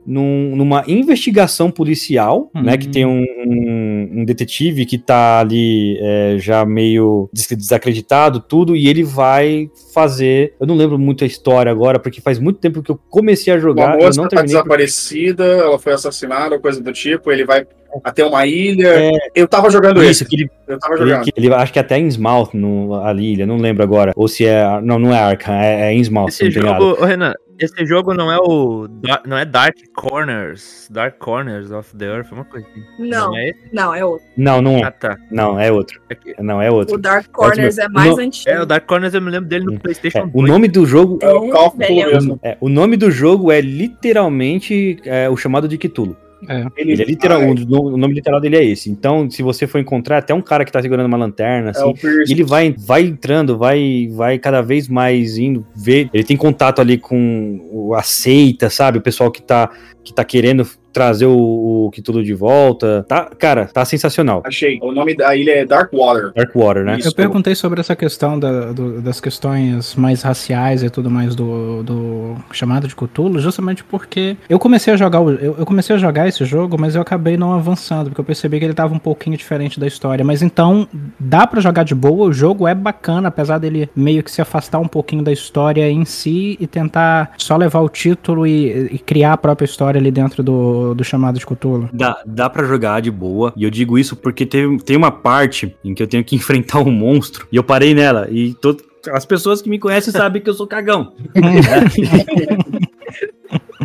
num- 0.07 0.57
numa 0.57 0.83
investigação 0.89 1.71
policial, 1.71 2.51
Uhum. 2.55 2.63
né, 2.63 2.77
que 2.77 2.89
tem 2.89 3.05
um, 3.07 3.25
um- 3.47 4.09
um 4.21 4.25
detetive 4.25 4.85
que 4.87 4.99
tá 4.99 5.41
ali 5.41 5.99
é, 6.01 6.37
já 6.39 6.65
meio 6.65 7.29
des- 7.33 7.47
desacreditado, 7.57 8.41
tudo, 8.41 8.75
e 8.75 8.89
ele 8.89 9.03
vai 9.05 9.69
fazer, 9.95 10.55
eu 10.61 10.67
não 10.67 10.75
lembro 10.75 10.99
muito 10.99 11.25
a 11.25 11.27
história 11.27 11.71
agora, 11.71 11.99
porque 11.99 12.21
faz 12.21 12.39
muito 12.39 12.59
tempo 12.59 12.83
que 12.83 12.91
eu 12.91 12.99
comecei 13.09 13.53
a 13.53 13.57
Uma 13.57 13.63
jogar, 13.63 13.99
eu 13.99 14.07
moça 14.07 14.21
não 14.21 14.29
tá 14.29 14.37
terminei. 14.37 14.57
porque- 14.63 14.69
desaparecida, 14.77 15.45
ela 15.45 15.79
foi 15.79 15.93
assassinada, 15.93 16.59
coisa 16.59 16.83
do 16.83 16.93
tipo, 16.93 17.31
ele 17.31 17.45
vai 17.45 17.67
até 18.05 18.25
uma 18.25 18.47
ilha. 18.47 19.11
Eu 19.35 19.49
tava 19.49 19.69
jogando 19.69 20.03
Isso, 20.03 20.25
que 20.25 20.37
ele, 20.37 20.51
Eu 20.69 20.79
tava 20.79 20.95
ele, 20.95 21.05
jogando. 21.05 21.25
que 21.25 21.33
ele- 21.37 21.53
acho 21.55 21.73
que 21.73 21.79
até 21.79 21.99
Innsmouth, 21.99 22.51
no, 22.55 22.95
ali, 22.95 23.33
ilha, 23.33 23.47
não 23.47 23.57
lembro 23.57 23.83
agora, 23.83 24.13
ou 24.17 24.29
se 24.29 24.45
é, 24.47 24.81
não, 24.81 24.99
não 24.99 25.13
é 25.13 25.19
Arkham, 25.19 25.55
é, 25.55 25.89
é 25.91 25.95
Innsmouth, 25.95 26.31
se 26.31 26.47
Esse 26.47 26.61
jogo, 26.61 26.95
Renan, 27.05 27.35
esse 27.61 27.87
jogo 27.87 28.15
não 28.15 28.33
é 28.33 28.39
o. 28.39 28.89
Não 29.27 29.37
é 29.37 29.45
Dark 29.45 29.77
Corners. 29.95 30.89
Dark 30.91 31.19
Corners 31.19 31.71
of 31.71 31.95
the 31.97 32.07
Earth, 32.07 32.33
uma 32.33 32.45
coisa 32.45 32.67
assim. 32.71 32.83
Não, 32.99 33.37
é 33.37 33.49
esse? 33.51 33.61
não, 33.73 33.95
é 33.95 34.05
outro. 34.05 34.27
Não, 34.37 34.61
não 34.63 34.77
Ah, 34.85 34.89
é, 34.89 34.91
tá. 34.91 35.17
não, 35.31 35.59
é 35.61 35.71
outro, 35.71 36.01
É, 36.11 36.43
não, 36.43 36.61
é 36.61 36.71
outro. 36.71 36.95
O 36.97 36.99
Dark 36.99 37.29
Corners 37.31 37.79
é 37.79 37.89
mais 37.89 38.17
Não, 38.17 38.25
antigo. 38.25 38.51
é, 38.51 38.61
o 38.63 38.67
Dark 38.67 38.87
Corners 38.87 39.15
eu 39.15 39.21
me 39.23 39.31
lembro 39.31 39.49
dele 39.49 39.65
no 39.67 39.73
Hum. 39.75 39.79
PlayStation 39.79 40.19
É, 40.19 40.23
o 40.25 40.27
2. 40.31 40.49
nome 40.49 40.69
do 40.69 40.85
jogo 40.87 41.19
É 41.23 41.33
o 41.33 41.77
mesmo. 41.77 42.39
É, 42.43 42.57
o 42.61 42.69
nome 42.69 42.97
do 42.97 43.11
jogo 43.11 43.53
é 43.53 43.61
literalmente 43.61 44.99
é, 45.05 45.29
o 45.29 45.37
chamado 45.37 45.69
de 45.69 45.77
Cthulhu. 45.79 46.17
É. 46.49 46.67
Ele 46.77 46.93
é 47.03 47.05
literal, 47.05 47.43
é. 47.43 47.51
o, 47.51 47.55
no- 47.55 47.95
o 47.95 47.97
nome 47.97 48.15
literal 48.15 48.41
dele 48.41 48.57
é 48.57 48.65
esse. 48.65 48.91
Então, 48.91 49.31
se 49.31 49.43
você 49.43 49.67
for 49.67 49.79
encontrar 49.79 50.19
até 50.19 50.33
um 50.33 50.41
cara 50.41 50.65
que 50.65 50.73
tá 50.73 50.81
segurando 50.81 51.07
uma 51.07 51.17
lanterna, 51.17 51.69
É 51.69 51.71
assim, 51.71 51.93
e 52.27 52.33
ele 52.33 52.45
vai, 52.45 52.75
vai 52.79 53.03
entrando, 53.03 53.59
vai, 53.59 54.09
vai 54.13 54.39
cada 54.39 54.63
vez 54.63 54.89
mais 54.89 55.37
indo 55.37 55.67
ver. 55.77 56.09
Ele 56.15 56.25
tem 56.25 56.37
contato 56.37 56.81
ali 56.81 56.97
com 56.99 57.61
o, 57.71 57.95
a 57.95 58.03
seita, 58.03 58.71
sabe? 58.71 58.99
O 58.99 59.03
pessoal 59.03 59.31
que 59.31 59.43
tá, 59.43 59.71
que 60.03 60.15
tá 60.15 60.25
querendo 60.25 60.67
trazer 60.93 61.27
o, 61.27 61.87
o 61.87 61.91
Cthulhu 61.93 62.23
de 62.23 62.35
volta. 62.35 63.05
Tá, 63.09 63.31
cara, 63.39 63.67
tá 63.67 63.85
sensacional. 63.85 64.43
Achei. 64.45 64.79
O 64.83 64.93
nome 64.93 65.15
da 65.15 65.35
ilha 65.37 65.53
é 65.53 65.65
Darkwater. 65.65 66.33
Darkwater, 66.35 66.85
né? 66.85 66.99
Isso. 66.99 67.09
Eu 67.09 67.13
perguntei 67.15 67.55
sobre 67.55 67.81
essa 67.81 67.95
questão 67.97 68.39
da- 68.39 68.73
do- 68.73 69.01
das 69.01 69.21
questões 69.21 69.95
mais 69.95 70.23
raciais 70.23 70.83
e 70.83 70.91
tudo 70.91 71.11
mais 71.11 71.35
do, 71.35 71.83
do 71.83 72.35
chamado 72.53 72.89
de 72.89 72.95
Cthulhu, 72.97 73.39
justamente 73.39 73.85
porque 73.85 74.37
eu 74.49 74.59
comecei 74.59 74.93
a 74.93 74.97
jogar 74.97 75.21
o- 75.21 75.31
eu, 75.31 75.57
eu 75.59 75.67
comecei 75.67 75.95
a 75.95 75.99
jogar 75.99 76.29
esse 76.29 76.45
jogo, 76.45 76.77
mas 76.79 76.95
eu 76.95 77.03
acabei 77.03 77.37
não 77.37 77.53
avançando, 77.53 78.07
porque 78.11 78.21
eu 78.21 78.25
percebi 78.25 78.59
que 78.59 78.65
ele 78.65 78.75
tava 78.75 78.95
um 78.95 78.99
pouquinho 78.99 79.37
diferente 79.37 79.79
da 79.79 79.87
história. 79.87 80.25
Mas 80.25 80.43
então, 80.43 80.87
dá 81.19 81.47
pra 81.47 81.61
jogar 81.61 81.85
de 81.85 81.95
boa, 81.95 82.29
o 82.29 82.33
jogo 82.33 82.67
é 82.67 82.75
bacana, 82.75 83.29
apesar 83.29 83.59
dele 83.59 83.89
meio 83.95 84.23
que 84.23 84.31
se 84.31 84.41
afastar 84.43 84.79
um 84.79 84.89
pouquinho 84.89 85.23
da 85.23 85.33
história 85.33 85.89
em 85.91 86.05
si 86.05 86.57
e 86.61 86.67
tentar 86.67 87.33
só 87.39 87.57
levar 87.57 87.81
o 87.81 87.89
título 87.89 88.47
e, 88.47 88.89
e 88.93 88.99
criar 88.99 89.35
a 89.35 89.37
própria 89.37 89.65
história 89.65 89.99
ali 89.99 90.11
dentro 90.11 90.43
do, 90.43 90.80
do 90.95 91.05
chamado 91.05 91.39
de 91.39 91.47
Cthulhu. 91.47 91.89
Dá, 91.93 92.23
dá 92.27 92.51
pra 92.51 92.67
jogar 92.67 93.01
de 93.01 93.11
boa. 93.11 93.53
E 93.57 93.65
eu 93.65 93.71
digo 93.71 93.99
isso 93.99 94.17
porque 94.17 94.45
teve, 94.47 94.79
tem 94.79 94.97
uma 94.97 95.11
parte 95.11 95.77
em 95.85 95.95
que 95.95 96.03
eu 96.03 96.07
tenho 96.07 96.25
que 96.25 96.35
enfrentar 96.37 96.81
um 96.81 96.91
monstro. 96.91 97.47
E 97.51 97.57
eu 97.57 97.65
parei 97.65 97.95
nela. 97.95 98.29
E 98.31 98.55
todo, 98.55 98.83
as 99.13 99.25
pessoas 99.25 99.63
que 99.63 99.71
me 99.71 99.79
conhecem 99.79 100.13
sabem 100.13 100.43
que 100.43 100.51
eu 100.51 100.55
sou 100.55 100.67
cagão. 100.67 101.13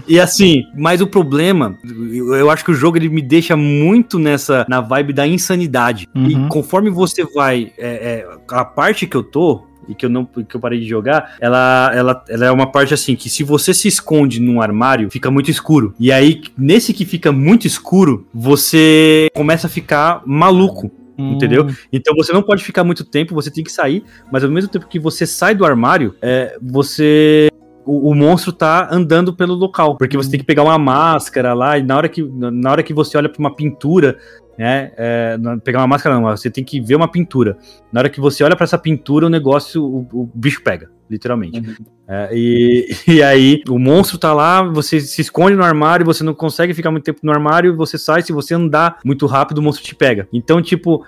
E 0.07 0.19
assim, 0.19 0.63
mas 0.77 1.01
o 1.01 1.07
problema, 1.07 1.77
eu, 1.83 2.35
eu 2.35 2.49
acho 2.51 2.63
que 2.63 2.71
o 2.71 2.75
jogo 2.75 2.97
ele 2.97 3.09
me 3.09 3.21
deixa 3.21 3.55
muito 3.55 4.19
nessa 4.19 4.65
na 4.69 4.81
vibe 4.81 5.13
da 5.13 5.25
insanidade. 5.25 6.07
Uhum. 6.13 6.27
E 6.27 6.47
conforme 6.49 6.89
você 6.89 7.23
vai, 7.23 7.71
é, 7.77 7.87
é, 7.87 8.27
a 8.51 8.63
parte 8.63 9.07
que 9.07 9.17
eu 9.17 9.23
tô 9.23 9.63
e 9.87 9.95
que 9.95 10.05
eu 10.05 10.09
não 10.09 10.25
que 10.25 10.55
eu 10.55 10.59
parei 10.59 10.79
de 10.79 10.87
jogar, 10.87 11.35
ela, 11.39 11.91
ela, 11.93 12.23
ela 12.29 12.45
é 12.45 12.51
uma 12.51 12.71
parte 12.71 12.93
assim 12.93 13.15
que 13.15 13.29
se 13.29 13.43
você 13.43 13.73
se 13.73 13.87
esconde 13.87 14.39
num 14.39 14.61
armário, 14.61 15.09
fica 15.09 15.29
muito 15.31 15.51
escuro. 15.51 15.93
E 15.99 16.11
aí 16.11 16.41
nesse 16.57 16.93
que 16.93 17.05
fica 17.05 17.31
muito 17.31 17.67
escuro, 17.67 18.27
você 18.33 19.27
começa 19.33 19.67
a 19.67 19.69
ficar 19.69 20.21
maluco. 20.25 20.91
Entendeu? 21.17 21.67
Então 21.91 22.13
você 22.15 22.33
não 22.33 22.41
pode 22.41 22.63
ficar 22.63 22.83
muito 22.83 23.05
tempo, 23.05 23.33
você 23.33 23.49
tem 23.49 23.63
que 23.63 23.71
sair, 23.71 24.03
mas 24.31 24.43
ao 24.43 24.49
mesmo 24.49 24.69
tempo 24.69 24.87
que 24.87 24.99
você 24.99 25.25
sai 25.25 25.55
do 25.55 25.65
armário, 25.65 26.15
é, 26.21 26.57
você. 26.61 27.49
O, 27.85 28.09
o 28.09 28.15
monstro 28.15 28.51
tá 28.51 28.89
andando 28.91 29.33
pelo 29.33 29.53
local. 29.53 29.95
Porque 29.95 30.17
você 30.17 30.29
tem 30.29 30.39
que 30.39 30.45
pegar 30.45 30.63
uma 30.63 30.77
máscara 30.77 31.53
lá, 31.53 31.77
e 31.77 31.83
na 31.83 31.95
hora 31.95 32.09
que, 32.09 32.21
na 32.23 32.71
hora 32.71 32.83
que 32.83 32.93
você 32.93 33.17
olha 33.17 33.29
pra 33.29 33.39
uma 33.39 33.55
pintura, 33.55 34.17
né? 34.57 34.91
é, 34.97 35.37
não- 35.37 35.59
pegar 35.59 35.79
uma 35.79 35.87
máscara 35.87 36.15
não, 36.19 36.23
você 36.35 36.49
tem 36.49 36.63
que 36.63 36.79
ver 36.79 36.95
uma 36.95 37.07
pintura. 37.11 37.57
Na 37.91 38.01
hora 38.01 38.09
que 38.09 38.19
você 38.19 38.43
olha 38.43 38.55
pra 38.55 38.63
essa 38.63 38.77
pintura, 38.77 39.25
o 39.25 39.29
negócio, 39.29 39.83
o, 39.83 40.07
o 40.13 40.29
bicho 40.33 40.61
pega, 40.63 40.89
literalmente. 41.09 41.61
É, 42.07 42.29
e, 42.33 42.89
e 43.07 43.23
aí, 43.23 43.61
o 43.67 43.77
monstro 43.79 44.17
tá 44.17 44.33
lá, 44.33 44.63
você 44.63 44.99
se 44.99 45.21
esconde 45.21 45.55
no 45.55 45.63
armário, 45.63 46.05
você 46.05 46.23
não 46.23 46.33
consegue 46.33 46.73
ficar 46.73 46.91
muito 46.91 47.03
tempo 47.03 47.19
no 47.23 47.31
armário, 47.31 47.75
você 47.75 47.97
sai, 47.97 48.21
se 48.21 48.31
você 48.31 48.53
andar 48.53 48.99
muito 49.03 49.25
rápido, 49.25 49.57
o 49.57 49.61
monstro 49.61 49.83
te 49.85 49.95
pega. 49.95 50.27
Então, 50.31 50.61
tipo, 50.61 51.03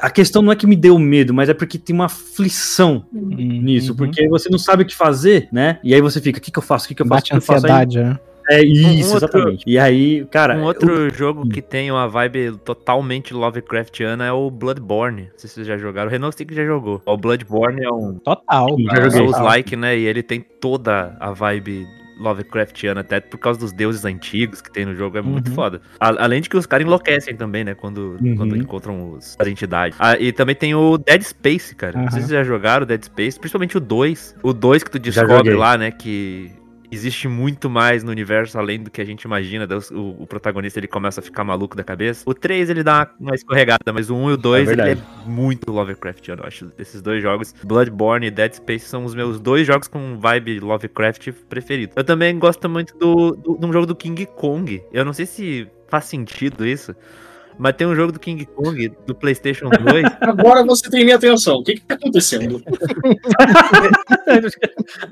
a 0.00 0.10
questão 0.10 0.42
não 0.42 0.50
é 0.52 0.56
que 0.56 0.66
me 0.66 0.74
deu 0.76 0.98
medo, 0.98 1.32
mas 1.32 1.48
é 1.48 1.54
porque 1.54 1.78
tem 1.78 1.94
uma 1.94 2.06
aflição 2.06 3.04
nisso, 3.12 3.92
Uhum. 3.92 3.96
porque 3.96 4.28
você 4.28 4.48
não 4.50 4.58
sabe 4.58 4.82
o 4.82 4.86
que 4.86 4.94
fazer, 4.94 5.48
né? 5.52 5.78
E 5.84 5.94
aí 5.94 6.00
você 6.00 6.20
fica, 6.20 6.38
o 6.38 6.42
que, 6.42 6.50
que 6.50 6.58
eu 6.58 6.62
faço? 6.62 6.84
O 6.86 6.88
que, 6.88 6.94
que 6.96 7.02
eu 7.02 7.06
faço? 7.06 7.20
Bate 7.20 7.30
que 7.30 7.36
eu 7.36 7.40
faço? 7.40 7.66
Aí- 7.66 7.86
né? 8.04 8.18
É 8.50 8.62
isso, 8.62 9.10
Um 9.10 9.14
outro- 9.14 9.16
exatamente. 9.28 9.64
E 9.66 9.78
aí, 9.78 10.24
cara, 10.26 10.56
Um 10.56 10.64
outro 10.64 11.08
jogo 11.14 11.48
que 11.48 11.60
tem 11.62 11.90
uma 11.90 12.08
vibe 12.08 12.58
totalmente 12.64 13.32
Lovecraftiana 13.34 14.24
é 14.26 14.32
o 14.32 14.50
Bloodborne. 14.50 15.22
Não 15.22 15.28
sei 15.38 15.48
se 15.48 15.54
vocês 15.54 15.66
já 15.66 15.76
jogaram. 15.78 16.08
O 16.08 16.10
Renan 16.10 16.30
sei 16.32 16.44
que 16.46 16.54
já 16.54 16.64
jogou. 16.64 17.00
O 17.06 17.16
Bloodborne 17.16 17.82
é 17.84 17.90
um 17.90 18.14
Total. 18.18 18.68
Já 18.78 18.94
joguei. 18.96 19.10
Souls-like, 19.10 19.76
né? 19.76 19.96
E 19.98 20.04
ele 20.06 20.22
tem 20.22 20.40
toda 20.40 21.16
a 21.20 21.32
vibe 21.32 21.86
Lovecraftiana, 22.20 23.00
até 23.00 23.18
por 23.20 23.38
causa 23.38 23.58
dos 23.58 23.72
deuses 23.72 24.04
antigos 24.04 24.60
que 24.60 24.70
tem 24.72 24.84
no 24.84 24.94
jogo, 24.94 25.18
é 25.18 25.22
muito 25.22 25.48
Uhum. 25.48 25.54
foda. 25.54 25.80
A- 25.98 26.24
além 26.24 26.40
de 26.40 26.48
que 26.48 26.56
os 26.56 26.64
caras 26.64 26.86
enlouquecem 26.86 27.34
também, 27.36 27.64
né? 27.64 27.74
Quando, 27.74 28.16
Uhum. 28.22 28.36
quando 28.36 28.56
encontram 28.56 29.12
os, 29.14 29.34
as 29.38 29.48
entidades. 29.48 29.96
Ah, 30.00 30.16
e 30.16 30.30
também 30.32 30.54
tem 30.54 30.74
o 30.76 30.96
Dead 30.96 31.22
Space, 31.22 31.74
cara. 31.74 31.98
Não 32.00 32.10
sei 32.10 32.20
se 32.22 32.28
vocês 32.28 32.38
já 32.38 32.44
jogaram 32.44 32.84
o 32.84 32.86
Dead 32.86 33.02
Space, 33.04 33.38
principalmente 33.38 33.76
o 33.76 33.80
2. 33.80 34.34
O 34.44 34.52
2 34.52 34.84
que 34.84 34.90
tu 34.92 34.98
descobre 35.00 35.54
lá, 35.54 35.76
né? 35.76 35.90
Que 35.90 36.52
existe 36.90 37.28
muito 37.28 37.68
mais 37.68 38.02
no 38.02 38.10
universo 38.10 38.58
além 38.58 38.82
do 38.82 38.90
que 38.90 39.00
a 39.00 39.04
gente 39.04 39.22
imagina. 39.22 39.66
O, 39.92 40.22
o 40.22 40.26
protagonista 40.26 40.78
ele 40.78 40.86
começa 40.86 41.20
a 41.20 41.22
ficar 41.22 41.44
maluco 41.44 41.76
da 41.76 41.84
cabeça. 41.84 42.22
O 42.26 42.34
3 42.34 42.70
ele 42.70 42.82
dá 42.82 42.98
uma, 43.18 43.28
uma 43.28 43.34
escorregada, 43.34 43.92
mas 43.92 44.10
o 44.10 44.16
1 44.16 44.30
e 44.30 44.32
o 44.32 44.36
2 44.36 44.68
ele 44.70 44.82
é 44.82 44.96
muito 45.26 45.70
Lovecraftiano. 45.70 46.42
Eu 46.42 46.46
acho 46.46 46.72
esses 46.78 47.00
dois 47.02 47.22
jogos, 47.22 47.54
Bloodborne 47.64 48.26
e 48.26 48.30
Dead 48.30 48.54
Space, 48.54 48.86
são 48.86 49.04
os 49.04 49.14
meus 49.14 49.40
dois 49.40 49.66
jogos 49.66 49.88
com 49.88 50.18
vibe 50.18 50.60
Lovecraft 50.60 51.32
preferido. 51.48 51.92
Eu 51.96 52.04
também 52.04 52.38
gosto 52.38 52.68
muito 52.68 52.96
do, 52.98 53.32
do, 53.32 53.58
de 53.58 53.66
um 53.66 53.72
jogo 53.72 53.86
do 53.86 53.94
King 53.94 54.26
Kong. 54.26 54.82
Eu 54.92 55.04
não 55.04 55.12
sei 55.12 55.26
se 55.26 55.68
faz 55.88 56.04
sentido 56.06 56.66
isso. 56.66 56.94
Mas 57.58 57.76
tem 57.76 57.86
um 57.86 57.94
jogo 57.94 58.12
do 58.12 58.18
King 58.18 58.44
Kong 58.46 58.92
do 59.06 59.14
PlayStation 59.14 59.68
2. 59.68 60.04
Agora 60.20 60.64
você 60.64 60.90
tem 60.90 61.04
minha 61.04 61.16
atenção. 61.16 61.56
O 61.56 61.64
que 61.64 61.74
que 61.74 61.82
tá 61.82 61.94
acontecendo? 61.94 62.62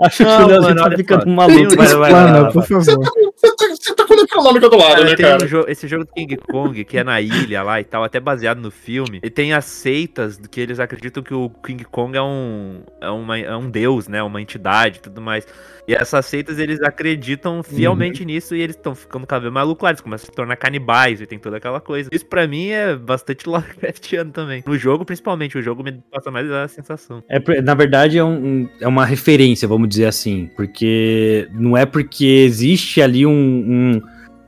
acho 0.01 0.16
que 0.16 0.22
o 0.24 0.47
Leozinho 0.47 0.74
mano, 0.74 0.90
tá 0.90 0.97
ficando 0.97 1.26
maluco. 1.28 1.76
Vai, 1.76 1.86
vai, 1.86 1.86
vai, 1.86 1.97
vai, 1.97 2.11
Explana, 2.11 2.43
vai, 2.43 2.53
por 2.53 2.66
favor. 2.66 2.84
Você 2.84 2.97
tá, 2.97 3.68
você 3.68 3.95
tá 3.95 4.07
colocando 4.07 4.22
o 4.43 4.45
nome 4.45 4.61
eu 4.64 4.68
do 4.70 4.76
lado, 4.76 4.95
Cara, 4.97 5.05
né, 5.05 5.14
tem 5.16 5.24
cara? 5.26 5.45
um 5.45 5.47
jo- 5.47 5.64
esse 5.68 5.88
jogo 5.88 6.05
do 6.05 6.12
King 6.12 6.36
Kong, 6.36 6.84
que 6.84 6.99
é 6.99 7.05
na 7.05 7.20
ilha 7.20 7.62
lá 7.62 7.80
e 7.80 7.84
tal, 7.84 8.05
até 8.05 8.20
baseado 8.20 8.59
no 8.61 8.70
filme. 8.70 9.20
E 9.22 9.30
tem 9.30 9.53
as 9.53 9.64
seitas 9.64 10.36
do 10.36 10.49
que 10.49 10.61
eles 10.61 10.78
acreditam 10.80 11.22
que 11.22 11.32
o 11.34 11.49
King 11.49 11.84
Kong 11.84 12.16
é 12.16 12.22
um, 12.22 12.82
é 13.01 13.09
uma, 13.11 13.38
é 13.38 13.57
um 13.57 13.70
deus, 13.70 14.09
né? 14.09 14.22
Uma 14.22 14.40
entidade 14.43 14.99
e 14.99 15.01
tudo 15.03 15.20
mais. 15.20 15.47
E 15.88 15.95
essas 15.95 16.24
seitas, 16.26 16.59
eles 16.61 16.80
acreditam 16.80 17.62
fielmente 17.62 18.24
nisso 18.24 18.55
e 18.55 18.61
eles 18.61 18.76
estão 18.76 18.95
ficando 18.95 19.26
cada 19.26 19.40
vez 19.43 19.53
mais. 19.53 19.68
Eles 19.68 20.01
começam 20.01 20.24
a 20.24 20.30
se 20.30 20.32
tornar 20.32 20.57
canibais 20.57 21.20
e 21.20 21.26
tem 21.26 21.38
toda 21.38 21.57
aquela 21.57 21.80
coisa. 21.80 22.09
Isso 22.12 22.24
pra 22.26 22.47
mim 22.47 22.68
é 22.68 22.95
bastante 22.95 23.47
Lovecraftiano 23.51 24.30
também. 24.30 24.62
No 24.66 24.76
jogo, 24.78 25.05
principalmente. 25.05 25.59
O 25.59 25.62
jogo 25.62 25.82
me 25.82 25.93
passa 26.11 26.30
mais 26.30 26.51
a 26.51 26.68
sensação. 26.68 27.22
É, 27.28 27.61
na 27.61 27.74
verdade, 27.74 28.16
é, 28.18 28.22
um- 28.24 28.32
um- 28.62 28.68
é 28.80 28.86
uma 28.86 29.05
referência, 29.05 29.66
vamos 29.66 29.88
dizer 29.88 30.07
assim. 30.07 30.49
Porque 30.57 31.49
não 31.53 31.76
é 31.76 31.84
porque 31.84 32.24
existe 32.26 33.03
ali 33.03 33.26
um, 33.26 33.32
um- 33.32 34.03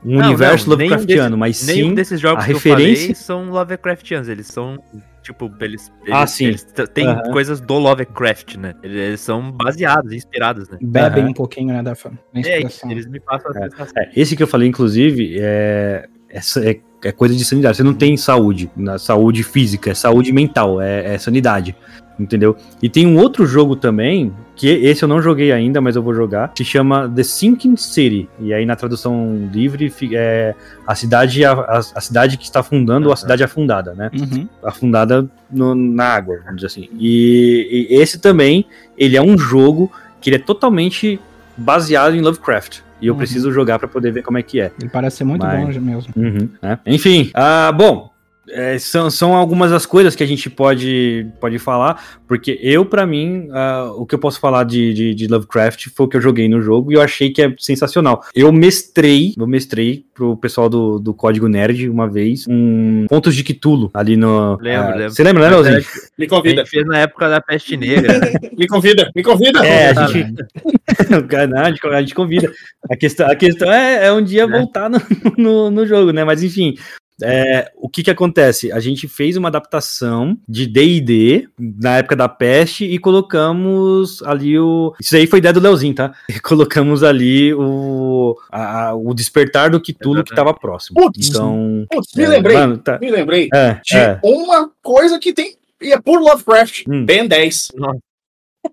um 0.04 0.18
Não, 0.18 0.26
universo 0.28 0.68
não, 0.68 0.72
Lovecraftiano, 0.76 1.30
desse- 1.30 1.38
mas 1.38 1.66
Nenhum 1.66 1.88
sim. 1.90 1.94
desses 1.94 2.20
jogos 2.20 2.44
a 2.44 2.46
que 2.46 2.52
eu 2.52 2.56
referência- 2.56 3.02
falei 3.02 3.14
são 3.14 3.50
Lovecraftianos. 3.50 4.28
Eles 4.28 4.46
são, 4.46 4.78
tipo, 5.22 5.50
eles, 5.60 5.90
Ah, 6.10 6.20
eles- 6.20 6.30
sim. 6.30 6.46
eles 6.46 6.66
têm 6.92 7.06
Aham. 7.06 7.32
coisas 7.32 7.60
do 7.60 7.74
Lovecraft, 7.74 8.56
né? 8.56 8.74
Eles, 8.82 8.96
eles 8.96 9.20
são 9.20 9.50
baseados, 9.50 10.12
inspirados, 10.12 10.68
né? 10.68 10.78
Bebem 10.82 11.22
Aham. 11.22 11.30
um 11.30 11.34
pouquinho, 11.34 11.72
né, 11.72 11.82
da, 11.82 11.92
É, 11.92 12.38
inspiração. 12.38 12.90
eles 12.90 13.06
me 13.06 13.18
passam 13.20 13.50
a 13.50 13.54
sensação. 13.54 13.92
É, 13.96 14.10
esse 14.14 14.36
que 14.36 14.42
eu 14.42 14.46
falei, 14.46 14.68
inclusive, 14.68 15.36
é, 15.40 16.06
essa- 16.28 16.68
é, 16.68 16.78
é 17.04 17.12
coisa 17.12 17.34
de 17.34 17.44
sanidade. 17.44 17.76
Você 17.76 17.82
não 17.82 17.94
tem 17.94 18.16
saúde, 18.16 18.70
na 18.76 18.98
saúde 18.98 19.42
física, 19.42 19.90
é 19.90 19.94
saúde 19.94 20.32
mental, 20.32 20.80
é, 20.80 21.14
é 21.14 21.18
sanidade. 21.18 21.74
Entendeu? 22.18 22.56
E 22.80 22.88
tem 22.88 23.06
um 23.08 23.18
outro 23.18 23.44
jogo 23.44 23.74
também, 23.74 24.32
que 24.54 24.68
esse 24.68 25.02
eu 25.02 25.08
não 25.08 25.20
joguei 25.20 25.50
ainda, 25.50 25.80
mas 25.80 25.96
eu 25.96 26.02
vou 26.02 26.14
jogar, 26.14 26.52
que 26.54 26.64
chama 26.64 27.08
The 27.12 27.24
Sinking 27.24 27.76
City. 27.76 28.28
E 28.38 28.54
aí 28.54 28.64
na 28.64 28.76
tradução 28.76 29.48
livre 29.52 29.92
é 30.12 30.54
a 30.86 30.94
cidade, 30.94 31.44
a, 31.44 31.52
a- 31.52 31.78
a 31.96 32.00
cidade 32.00 32.36
que 32.36 32.44
está 32.44 32.60
afundando 32.60 33.08
ou 33.08 33.12
a 33.12 33.16
cidade 33.16 33.42
afundada, 33.42 33.94
né? 33.94 34.10
Uhum. 34.14 34.48
afundada 34.62 35.28
no- 35.50 35.74
na 35.74 36.04
água, 36.04 36.36
vamos 36.44 36.56
dizer 36.62 36.66
assim. 36.68 36.88
E, 36.98 37.88
e 37.90 37.96
esse 37.96 38.18
também, 38.20 38.64
ele 38.96 39.16
é 39.16 39.22
um 39.22 39.36
jogo 39.36 39.90
que 40.20 40.30
ele 40.30 40.36
é 40.36 40.38
totalmente 40.40 41.18
baseado 41.56 42.14
em 42.14 42.20
Lovecraft. 42.20 42.78
E 43.00 43.08
eu 43.08 43.12
Uhum. 43.14 43.18
preciso 43.18 43.52
jogar 43.52 43.78
pra 43.80 43.88
poder 43.88 44.12
ver 44.12 44.22
como 44.22 44.38
é 44.38 44.42
que 44.42 44.60
é. 44.60 44.70
Ele 44.80 44.88
parece 44.88 45.16
ser 45.16 45.24
muito 45.24 45.42
Mas- 45.44 45.76
bom 45.76 45.82
mesmo. 45.82 46.12
Uhum, 46.16 46.48
né? 46.62 46.78
Enfim, 46.86 47.30
ah, 47.34 47.72
bom, 47.72 48.10
é, 48.48 48.78
são, 48.78 49.10
são 49.10 49.34
algumas 49.34 49.70
das 49.70 49.86
coisas 49.86 50.14
que 50.14 50.22
a 50.22 50.26
gente 50.26 50.50
pode, 50.50 51.26
pode 51.40 51.58
falar, 51.58 52.20
porque 52.26 52.58
eu, 52.62 52.84
pra 52.84 53.06
mim, 53.06 53.48
ah, 53.52 53.92
o 53.96 54.06
que 54.06 54.14
eu 54.14 54.18
posso 54.18 54.40
falar 54.40 54.64
de, 54.64 54.92
de, 54.92 55.14
de 55.14 55.26
Lovecraft 55.26 55.88
foi 55.94 56.06
o 56.06 56.08
que 56.08 56.16
eu 56.16 56.20
joguei 56.20 56.48
no 56.48 56.60
jogo 56.60 56.92
e 56.92 56.96
eu 56.96 57.02
achei 57.02 57.30
que 57.30 57.42
é 57.42 57.54
sensacional. 57.58 58.24
Eu 58.34 58.52
mestrei, 58.52 59.34
eu 59.36 59.46
mestrei 59.46 60.04
pro 60.14 60.36
pessoal 60.36 60.68
do, 60.68 60.98
do 60.98 61.14
Código 61.14 61.48
Nerd 61.48 61.88
uma 61.88 62.08
vez, 62.08 62.44
um 62.48 63.06
Pontos 63.08 63.34
de 63.34 63.42
Cthulhu 63.42 63.90
ali 63.94 64.16
no... 64.16 64.58
Lembro, 64.60 64.88
ah, 64.88 64.94
lembro. 64.94 65.10
Você 65.10 65.22
lembra, 65.24 65.42
né, 65.44 65.50
Leozinho? 65.50 65.84
Me 66.18 66.26
A 66.26 66.28
convida, 66.28 66.56
gente 66.62 66.70
fez 66.70 66.86
na 66.86 66.98
época 66.98 67.28
da 67.28 67.40
peste 67.40 67.76
negra. 67.76 68.20
me 68.56 68.66
convida, 68.66 69.10
me 69.14 69.22
convida. 69.22 69.66
É, 69.66 69.90
a 69.90 70.06
gente. 70.06 70.32
não, 71.10 71.60
a 71.60 71.70
gente- 71.70 71.86
a 71.86 72.00
gente 72.00 72.14
convida. 72.14 72.52
A 72.90 72.96
questão, 72.96 73.30
a 73.30 73.34
questão 73.34 73.72
é, 73.72 74.06
é 74.06 74.12
um 74.12 74.22
dia 74.22 74.46
voltar 74.46 74.88
no, 74.88 75.00
no, 75.36 75.70
no 75.70 75.86
jogo, 75.86 76.12
né? 76.12 76.24
Mas 76.24 76.42
enfim. 76.42 76.74
É, 77.22 77.70
o 77.76 77.88
que 77.88 78.02
que 78.02 78.10
acontece? 78.10 78.72
A 78.72 78.80
gente 78.80 79.06
fez 79.06 79.36
uma 79.36 79.48
adaptação 79.48 80.36
de 80.48 80.66
D&D 80.66 81.48
na 81.58 81.98
época 81.98 82.16
da 82.16 82.28
peste 82.28 82.84
e 82.84 82.98
colocamos 82.98 84.22
ali 84.22 84.58
o... 84.58 84.94
Isso 85.00 85.16
aí 85.16 85.26
foi 85.26 85.38
ideia 85.38 85.52
do 85.52 85.60
Leozinho, 85.60 85.94
tá? 85.94 86.14
E 86.28 86.38
colocamos 86.40 87.02
ali 87.02 87.54
o, 87.54 88.36
a- 88.50 88.94
o 88.94 89.14
despertar 89.14 89.70
do 89.70 89.80
Cthulhu 89.80 90.24
que 90.24 90.34
tava 90.34 90.52
próximo. 90.52 91.00
Putz. 91.00 91.28
então... 91.28 91.86
Putz, 91.90 92.14
me 92.14 92.24
é, 92.24 92.28
lembrei, 92.28 92.56
mano, 92.56 92.78
tá- 92.78 92.98
me 92.98 93.10
lembrei 93.10 93.48
é, 93.54 93.80
de 93.84 93.96
é. 93.96 94.18
uma 94.22 94.70
coisa 94.82 95.18
que 95.18 95.32
tem. 95.32 95.56
E 95.80 95.92
é 95.92 96.00
por 96.00 96.20
Lovecraft. 96.20 96.84
Hum. 96.88 97.04
Ben 97.04 97.28
10. 97.28 97.72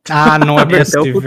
Ah, 0.09 0.39
não 0.39 0.59
é 0.59 0.65
possível. 0.79 1.21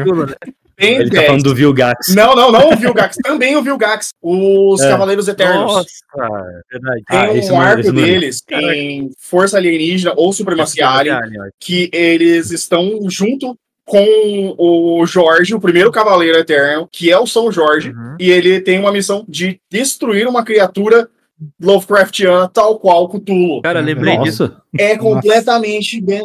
Ben 0.77 0.97
Ele 0.97 1.11
tá 1.11 1.16
10. 1.16 1.27
falando 1.27 1.43
do 1.45 1.55
Vilgax. 1.55 2.14
Não, 2.14 2.35
não, 2.35 2.51
não 2.53 2.72
o 2.72 2.77
Vilgax. 2.77 3.16
também 3.22 3.57
o 3.57 3.62
Vilgax. 3.62 4.11
Os 4.22 4.81
É. 4.81 4.89
Cavaleiros 4.91 5.29
Eternos. 5.29 5.72
Nossa, 5.72 5.89
verdade. 6.70 7.03
Tem 7.09 7.18
Ah, 7.18 7.31
um 7.31 7.49
não- 7.49 7.61
arco 7.61 7.93
não 7.93 8.03
é. 8.03 8.07
deles 8.07 8.43
em 8.51 9.11
Força 9.18 9.57
Alienígena 9.57 10.12
ou 10.16 10.33
Supremacia 10.33 10.89
Alien, 10.89 11.18
que 11.61 11.91
eles 11.93 12.51
estão 12.51 12.99
junto 13.09 13.57
com 13.87 14.55
o 14.57 15.05
Jorge, 15.05 15.55
o 15.55 15.61
primeiro 15.61 15.93
Cavaleiro 15.93 16.39
Eterno, 16.39 16.89
que 16.91 17.11
é 17.11 17.18
o 17.18 17.27
São 17.27 17.53
Jorge, 17.53 17.91
Uhum. 17.91 18.16
e 18.18 18.31
ele 18.31 18.59
tem 18.61 18.79
uma 18.79 18.91
missão 18.91 19.27
de 19.29 19.61
destruir 19.70 20.27
uma 20.27 20.43
criatura 20.43 21.07
Lovecraftiana 21.61 22.49
tal 22.49 22.78
qual 22.78 23.09
Cthulhu. 23.09 23.61
Cara, 23.62 23.80
lembrei 23.80 24.16
disso. 24.18 24.55
É 24.78 24.97
completamente 24.97 26.01
bem 26.01 26.22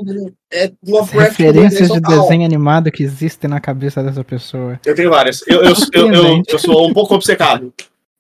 é 0.52 0.72
Lovecraft 0.86 1.40
Referências 1.40 1.90
de 1.90 2.00
desenho 2.00 2.46
animado 2.46 2.92
que 2.92 3.04
existem 3.04 3.50
na 3.50 3.60
cabeça 3.60 4.04
dessa 4.04 4.24
pessoa. 4.24 4.80
Eu 4.86 4.96
tenho 4.96 5.10
várias. 5.10 5.46
Eu, 5.48 5.64
eu, 5.64 5.74
eu, 5.94 6.14
eu, 6.14 6.44
eu 6.48 6.60
sou 6.60 6.88
um 6.88 6.94
pouco 6.94 7.16
obcecado. 7.16 7.74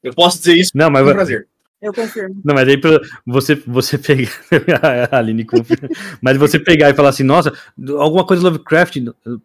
Eu 0.03 0.13
posso 0.13 0.39
dizer 0.39 0.55
isso 0.55 0.71
não, 0.73 0.89
mas... 0.89 1.05
com 1.05 1.11
prazer. 1.11 1.47
Eu 1.81 1.93
confirmo. 1.93 2.41
Não, 2.43 2.53
mas 2.53 2.67
aí 2.67 2.79
você, 3.25 3.55
você 3.55 3.97
pegar. 3.97 4.29
a 5.11 5.17
Aline 5.17 5.45
confirma. 5.45 5.87
Mas 6.21 6.35
você 6.37 6.59
pegar 6.59 6.89
e 6.89 6.93
falar 6.93 7.09
assim, 7.09 7.23
nossa, 7.23 7.53
alguma 7.97 8.25
coisa 8.25 8.43
Lovecraft. 8.43 8.97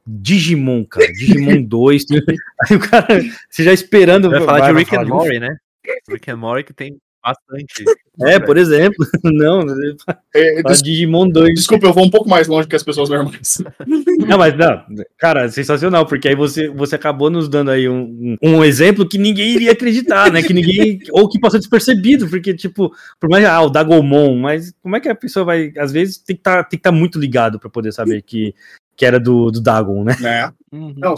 Digimon, 0.05 0.85
cara. 0.85 1.07
Digimon 1.13 1.63
2. 1.63 2.05
tem- 2.05 2.23
Aí 2.69 2.77
o 2.77 2.81
cara. 2.81 3.23
Você 3.49 3.63
já 3.63 3.73
esperando. 3.73 4.31
Vai 4.31 4.41
falar 4.41 4.73
de 4.73 4.79
Rick 4.79 4.97
and 4.97 5.05
Morty, 5.05 5.39
né? 5.39 5.57
Rick 6.09 6.31
and 6.31 6.37
Morty 6.37 6.65
que 6.65 6.73
tem 6.73 6.99
Bastante. 7.25 7.85
É, 8.21 8.39
por 8.39 8.59
exemplo. 8.59 9.07
Não, 9.25 9.63
É, 10.35 10.63
des- 10.63 10.83
Digimon 10.83 11.27
2. 11.29 11.55
Desculpa, 11.55 11.87
eu 11.87 11.93
vou 11.93 12.05
um 12.05 12.11
pouco 12.11 12.29
mais 12.29 12.47
longe 12.47 12.69
que 12.69 12.77
as 12.77 12.83
pessoas 12.83 13.09
normais. 13.09 13.63
Não, 14.29 14.37
mas 14.39 14.57
não, 14.57 14.85
cara, 15.19 15.49
sensacional, 15.49 16.07
porque 16.07 16.29
aí 16.29 16.35
você, 16.35 16.69
você 16.69 16.95
acabou 16.95 17.31
nos 17.31 17.49
dando 17.49 17.71
aí 17.71 17.89
um, 17.89 18.37
um, 18.43 18.57
um 18.57 18.65
exemplo 18.65 19.09
que 19.09 19.19
ninguém 19.19 19.55
iria 19.55 19.73
acreditar, 19.73 20.31
né? 20.31 20.43
Que 20.43 20.53
ninguém. 20.53 21.01
ou 21.13 21.29
que 21.29 21.41
passou 21.41 21.59
despercebido, 21.59 22.29
porque, 22.29 22.55
tipo, 22.55 22.95
por 23.19 23.31
mais. 23.31 23.45
Ah, 23.45 23.61
o 23.63 23.71
Dagomon, 23.71 24.37
mas 24.37 24.73
como 24.83 24.97
é 24.97 25.01
que 25.01 25.09
a 25.09 25.15
pessoa 25.15 25.45
vai. 25.45 25.73
Às 25.79 25.91
vezes 25.93 26.19
tem 26.19 26.37
que 26.37 26.43
tá, 26.43 26.63
tem 26.63 26.79
que 26.79 26.81
estar 26.81 26.93
muito 26.93 27.19
ligado 27.19 27.59
pra 27.59 27.71
poder 27.71 27.93
saber 27.93 28.23
que, 28.23 28.55
que 28.97 29.05
era 29.05 29.19
do, 29.19 29.51
do 29.51 29.61
Dagon, 29.61 30.05
né? 30.05 30.17
né? 30.21 30.53
Uhum. 30.73 30.95
Não, 30.97 31.15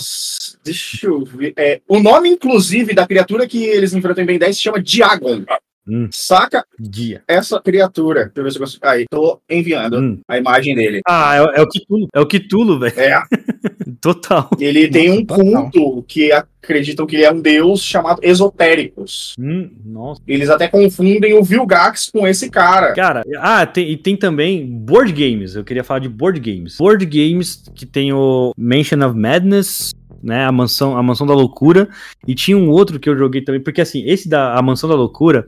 deixa 0.65 1.07
eu 1.07 1.25
ver. 1.25 1.53
É, 1.57 1.81
o 1.89 2.01
nome, 2.01 2.29
inclusive, 2.29 2.95
da 2.95 3.07
criatura 3.07 3.47
que 3.47 3.63
eles 3.65 3.93
enfrentam 3.93 4.25
em 4.25 4.27
Ben 4.27 4.39
10 4.39 4.57
se 4.57 4.63
chama 4.63 4.81
Diagon. 4.83 5.45
Hum. 5.89 6.09
Saca 6.11 6.65
Dia. 6.79 7.23
essa 7.29 7.61
criatura. 7.61 8.25
Deixa 8.35 8.39
eu 8.39 8.45
ver 8.45 8.51
se 8.51 8.57
eu 8.57 8.61
consigo. 8.63 8.87
Aí, 8.87 9.05
tô 9.11 9.41
enviando 9.49 9.99
Hum. 9.99 10.21
a 10.29 10.37
imagem 10.39 10.75
dele. 10.75 11.01
Ah, 11.07 11.37
é, 11.37 11.61
é 11.61 11.63
o 11.63 11.69
Kitulo. 11.69 12.09
É 12.15 12.21
o 12.21 12.27
Kitulo, 12.27 12.79
velho. 12.79 12.99
É, 12.99 13.23
Total. 14.01 14.49
ele 14.59 14.89
tem 14.89 15.11
um 15.11 15.25
total. 15.25 15.71
culto 15.71 16.05
que 16.07 16.33
acreditam 16.33 17.07
que 17.07 17.17
ele 17.17 17.25
é 17.25 17.33
um 17.33 17.41
deus 17.41 17.83
chamado 17.83 18.21
Esotéricos. 18.23 19.35
Hum, 19.39 19.71
nossa. 19.85 20.21
Eles 20.27 20.51
até 20.51 20.69
confundem 20.69 21.35
o 21.35 21.43
Vilgax 21.43 22.11
com 22.11 22.27
esse 22.27 22.51
cara. 22.51 22.93
Cara, 22.95 23.23
ah, 23.39 23.65
tem, 23.67 23.91
e 23.91 23.97
tem 23.97 24.17
também 24.17 24.67
board 24.67 25.13
games. 25.13 25.55
Eu 25.55 25.65
queria 25.65 25.85
falar 25.85 26.01
de 26.01 26.09
board 26.09 26.39
games. 26.41 26.77
Board 26.79 27.05
games 27.07 27.63
que 27.75 27.87
tem 27.87 28.13
o 28.13 28.53
Mansion 28.57 29.01
of 29.07 29.17
Madness, 29.17 29.93
né? 30.23 30.45
A 30.45 30.53
mansão, 30.53 30.97
a 30.97 31.03
mansão 31.03 31.27
da 31.27 31.35
loucura. 31.35 31.89
E 32.27 32.35
tinha 32.35 32.57
um 32.59 32.69
outro 32.71 32.99
que 32.99 33.09
eu 33.09 33.17
joguei 33.17 33.43
também, 33.43 33.61
porque 33.63 33.81
assim, 33.81 34.05
esse 34.07 34.29
da 34.29 34.55
a 34.55 34.63
mansão 34.63 34.89
da 34.89 34.97
loucura, 34.97 35.47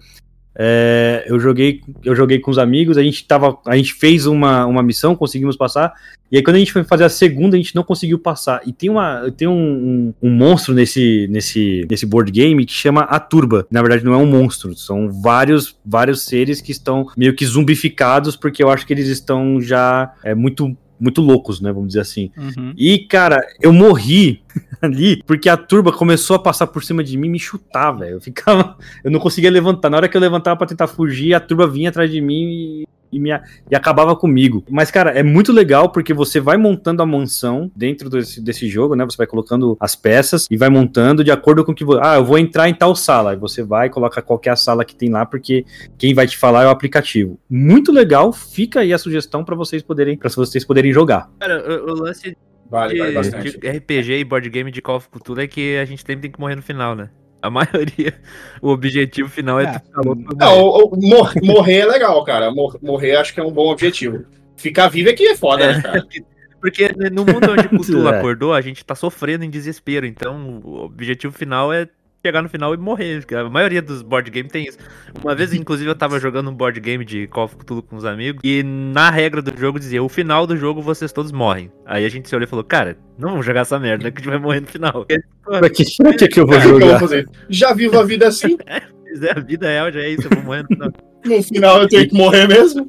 é, 0.61 1.25
eu 1.29 1.39
joguei, 1.39 1.81
eu 2.05 2.17
joguei 2.17 2.41
com 2.41 2.51
os 2.51 2.59
amigos. 2.59 2.99
A 2.99 3.03
gente 3.03 3.25
tava, 3.25 3.57
a 3.65 3.77
gente 3.77 3.95
fez 3.95 4.27
uma, 4.27 4.67
uma 4.67 4.83
missão, 4.83 5.15
conseguimos 5.15 5.57
passar. 5.57 5.95
E 6.31 6.37
aí 6.37 6.43
quando 6.43 6.57
a 6.57 6.59
gente 6.59 6.73
foi 6.73 6.83
fazer 6.83 7.05
a 7.05 7.09
segunda, 7.09 7.57
a 7.57 7.61
gente 7.61 7.77
não 7.77 7.85
conseguiu 7.85 8.19
passar. 8.19 8.61
E 8.67 8.73
tem 8.73 8.91
uma, 8.91 9.31
tem 9.37 9.47
um, 9.47 9.55
um, 9.55 10.15
um 10.29 10.31
monstro 10.31 10.75
nesse, 10.75 11.29
nesse, 11.31 11.87
nesse 11.89 12.05
board 12.05 12.31
game 12.33 12.67
que 12.67 12.73
chama 12.73 13.03
a 13.03 13.21
Turba. 13.21 13.67
Na 13.71 13.81
verdade, 13.81 14.05
não 14.05 14.13
é 14.13 14.17
um 14.17 14.27
monstro, 14.27 14.75
são 14.75 15.11
vários, 15.11 15.79
vários 15.87 16.23
seres 16.23 16.61
que 16.61 16.73
estão 16.73 17.07
meio 17.17 17.35
que 17.35 17.47
zumbificados, 17.47 18.35
porque 18.35 18.63
eu 18.63 18.69
acho 18.69 18.85
que 18.85 18.93
eles 18.93 19.07
estão 19.07 19.61
já 19.61 20.13
é, 20.25 20.35
muito, 20.35 20.77
muito 21.01 21.21
loucos, 21.21 21.61
né? 21.61 21.73
Vamos 21.73 21.89
dizer 21.89 22.01
assim. 22.01 22.31
Uhum. 22.37 22.73
E, 22.77 22.99
cara, 22.99 23.47
eu 23.61 23.73
morri 23.73 24.43
ali 24.83 25.23
porque 25.25 25.49
a 25.49 25.57
turba 25.57 25.93
começou 25.93 26.37
a 26.37 26.39
passar 26.39 26.67
por 26.67 26.83
cima 26.83 27.03
de 27.03 27.17
mim 27.17 27.29
e 27.29 27.31
me 27.31 27.39
chutar, 27.39 27.93
velho. 27.93 28.17
Eu 28.17 28.21
ficava. 28.21 28.77
Eu 29.03 29.11
não 29.11 29.21
conseguia 29.21 29.51
levantar. 29.51 29.91
Na 29.91 29.97
hora 29.97 30.09
que 30.09 30.17
eu 30.17 30.21
levantava 30.21 30.57
pra 30.57 30.67
tentar 30.67 30.87
fugir, 30.87 31.35
a 31.35 31.41
turba 31.41 31.67
vinha 31.67 31.91
atrás 31.91 32.11
de 32.11 32.21
mim 32.21 32.45
e. 32.45 32.89
E, 33.11 33.19
me, 33.19 33.31
e 33.71 33.75
acabava 33.75 34.15
comigo. 34.15 34.65
Mas, 34.71 34.91
cara, 34.91 35.11
é 35.11 35.23
muito 35.23 35.53
legal 35.53 35.91
porque 35.91 36.13
você 36.13 36.41
vai 36.41 36.57
montando 36.57 37.03
a 37.03 37.07
mansão 37.07 37.71
dentro 37.75 38.11
desse, 38.11 38.41
desse 38.41 38.69
jogo, 38.69 38.95
né? 38.95 39.05
Você 39.05 39.17
vai 39.17 39.27
colocando 39.27 39.77
as 39.81 39.97
peças 39.97 40.47
e 40.51 40.57
vai 40.57 40.69
montando 40.69 41.25
de 41.25 41.31
acordo 41.31 41.65
com 41.65 41.75
que. 41.75 41.85
vo- 41.85 41.99
Ah, 42.03 42.17
eu 42.17 42.25
vou 42.25 42.39
entrar 42.39 42.69
em 42.69 42.75
tal 42.75 42.95
sala. 42.95 43.31
Aí 43.33 43.37
você 43.37 43.63
vai 43.63 43.87
e 43.87 43.91
coloca 43.91 44.21
qualquer 44.21 44.57
sala 44.57 44.85
que 44.85 44.95
tem 44.95 45.09
lá, 45.11 45.25
porque 45.27 45.65
quem 45.97 46.13
vai 46.15 46.27
te 46.27 46.37
falar 46.37 46.65
é 46.65 46.67
o 46.67 46.71
aplicativo. 46.71 47.39
Muito 47.49 47.91
legal. 47.93 48.33
Fica 48.33 48.81
aí 48.81 48.93
a 48.93 48.99
sugestão 48.99 49.45
pra 49.45 49.55
vocês 49.57 49.83
poderem, 49.83 50.17
para 50.17 50.29
vocês 50.31 50.65
poderem 50.65 50.93
jogar. 50.93 51.31
Cara, 51.41 51.83
o, 51.87 51.91
o 51.91 51.95
lance 51.95 52.37
Vale, 52.71 52.99
vale 52.99 53.11
de, 53.11 53.15
bastante. 53.17 53.59
de 53.59 53.69
RPG 53.71 54.13
e 54.19 54.25
board 54.25 54.51
game 54.51 54.71
de 54.71 54.83
Call 54.83 54.97
of 54.97 55.09
Cthulhu 55.09 55.41
é 55.41 55.47
que 55.47 55.79
a 55.79 55.85
gente 55.87 56.01
sempre 56.01 56.23
tem 56.23 56.31
que 56.31 56.39
morrer 56.39 56.55
no 56.57 56.63
final, 56.63 56.95
né? 56.95 57.09
A 57.43 57.51
maioria, 57.51 58.15
o 58.61 58.69
objetivo 58.71 59.29
final 59.29 59.61
é, 59.61 59.65
É. 59.65 59.83
Não, 59.95 60.15
morrer. 60.15 60.61
o- 60.61 60.89
o- 60.93 61.01
mor- 61.09 61.33
morrer 61.43 61.79
é 61.79 61.87
legal, 61.87 62.25
cara. 62.25 62.51
Mor- 62.51 62.79
morrer 62.83 63.15
acho 63.17 63.33
que 63.33 63.39
é 63.41 63.45
um 63.45 63.53
bom 63.53 63.71
objetivo. 63.71 64.25
Ficar 64.57 64.89
vivo 64.89 65.09
é 65.09 65.13
que 65.13 65.25
é 65.29 65.37
foda, 65.37 65.73
né, 65.73 65.81
cara? 65.81 66.05
Porque 66.61 66.89
né, 66.97 67.09
no 67.09 67.25
mundo 67.25 67.53
onde 67.53 67.69
Cthulhu 67.71 68.09
É. 68.09 68.19
acordou, 68.19 68.53
a 68.53 68.61
gente 68.61 68.85
tá 68.85 68.97
sofrendo 68.97 69.45
em 69.45 69.51
desespero. 69.51 70.05
Então, 70.05 70.61
o 70.65 70.81
objetivo 70.85 71.33
final 71.33 71.73
é 71.73 71.87
chegar 72.29 72.43
no 72.43 72.49
final 72.49 72.75
e 72.75 72.77
morrer. 72.77 73.25
A 73.35 73.49
maioria 73.49 73.81
dos 73.83 74.03
board 74.03 74.31
games 74.31 74.53
tem 74.53 74.67
isso. 74.69 74.79
Uma 75.23 75.35
vez, 75.35 75.53
inclusive, 75.53 75.89
eu 75.91 75.95
tava 75.95 76.21
jogando 76.21 76.51
um 76.51 76.55
board 76.55 76.79
game 76.81 77.05
de 77.05 77.27
Call 77.29 77.45
of 77.45 77.57
Cthulhu 77.57 77.83
com 77.83 77.97
os 77.97 78.05
amigos. 78.05 78.41
E 78.45 78.63
na 78.63 79.11
regra 79.11 79.41
do 79.43 79.57
jogo 79.59 79.79
dizia: 79.79 80.03
o 80.03 80.09
final 80.09 80.47
do 80.47 80.57
jogo 80.57 80.81
vocês 80.83 81.11
todos 81.13 81.33
morrem. 81.33 81.71
Aí 81.87 82.05
a 82.05 82.09
gente 82.09 82.29
se 82.29 82.35
olhou 82.37 82.45
e 82.47 82.49
falou: 82.51 82.65
Cara, 82.65 82.97
não 83.19 83.31
vamos 83.31 83.47
jogar 83.47 83.61
essa 83.63 83.79
merda, 83.79 84.11
que 84.11 84.19
a 84.19 84.21
gente 84.21 84.31
vai 84.31 84.39
morrer 84.39 84.61
no 84.61 84.67
final. 84.67 85.07
Pra 85.45 85.71
que, 85.71 85.85
pra 85.97 86.13
que, 86.15 86.29
que 86.29 86.41
eu 86.41 86.47
vou 86.47 86.61
jogar? 86.61 87.01
Já 87.49 87.73
vivo 87.73 87.99
a 87.99 88.05
vida 88.05 88.29
assim. 88.29 88.57
Mas 89.11 89.23
é, 89.23 89.31
A 89.31 89.41
vida 89.41 89.67
real 89.67 89.91
já 89.91 90.01
é 90.01 90.11
isso, 90.11 90.25
eu 90.31 90.31
vou 90.37 90.45
morrer 90.45 90.63
no 90.63 90.69
final. 90.69 90.93
No 91.25 91.43
final 91.43 91.83
eu 91.83 91.89
tenho 91.89 92.09
que 92.09 92.15
morrer 92.15 92.47
mesmo. 92.47 92.89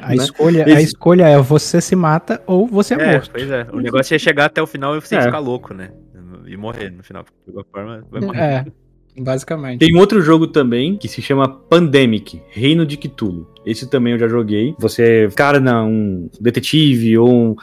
A, 0.00 0.08
Né? 0.08 0.14
escolha, 0.14 0.64
a 0.64 0.80
escolha 0.80 1.28
é 1.28 1.36
você 1.38 1.78
se 1.78 1.94
mata 1.94 2.42
ou 2.46 2.66
você 2.66 2.94
é, 2.94 3.02
É, 3.02 3.12
morto. 3.12 3.30
pois 3.30 3.50
é. 3.50 3.66
O 3.70 3.76
negócio 3.80 4.14
é 4.14 4.18
chegar 4.18 4.46
até 4.46 4.62
o 4.62 4.66
final 4.66 4.96
e 4.96 5.00
você 5.00 5.14
É. 5.16 5.20
ficar 5.22 5.38
louco, 5.40 5.74
né? 5.74 5.90
E 6.50 6.56
morrer 6.56 6.90
no 6.90 7.04
final. 7.04 7.24
De 7.46 7.52
qualquer 7.52 7.70
forma, 7.70 8.04
vai 8.10 8.20
morrer. 8.20 8.38
É, 8.40 8.66
basicamente. 9.16 9.78
Tem 9.78 9.96
outro 9.96 10.20
jogo 10.20 10.48
também 10.48 10.96
que 10.96 11.06
se 11.06 11.22
chama 11.22 11.48
Pandemic, 11.48 12.42
Reino 12.48 12.84
de 12.84 12.96
Cthulhu. 12.96 13.46
Esse 13.64 13.88
também 13.88 14.14
eu 14.14 14.18
já 14.18 14.26
joguei. 14.26 14.74
Você 14.80 15.26
encarna 15.26 15.84
um 15.84 16.28
detetive 16.40 17.16
ou 17.16 17.30
um... 17.32 17.56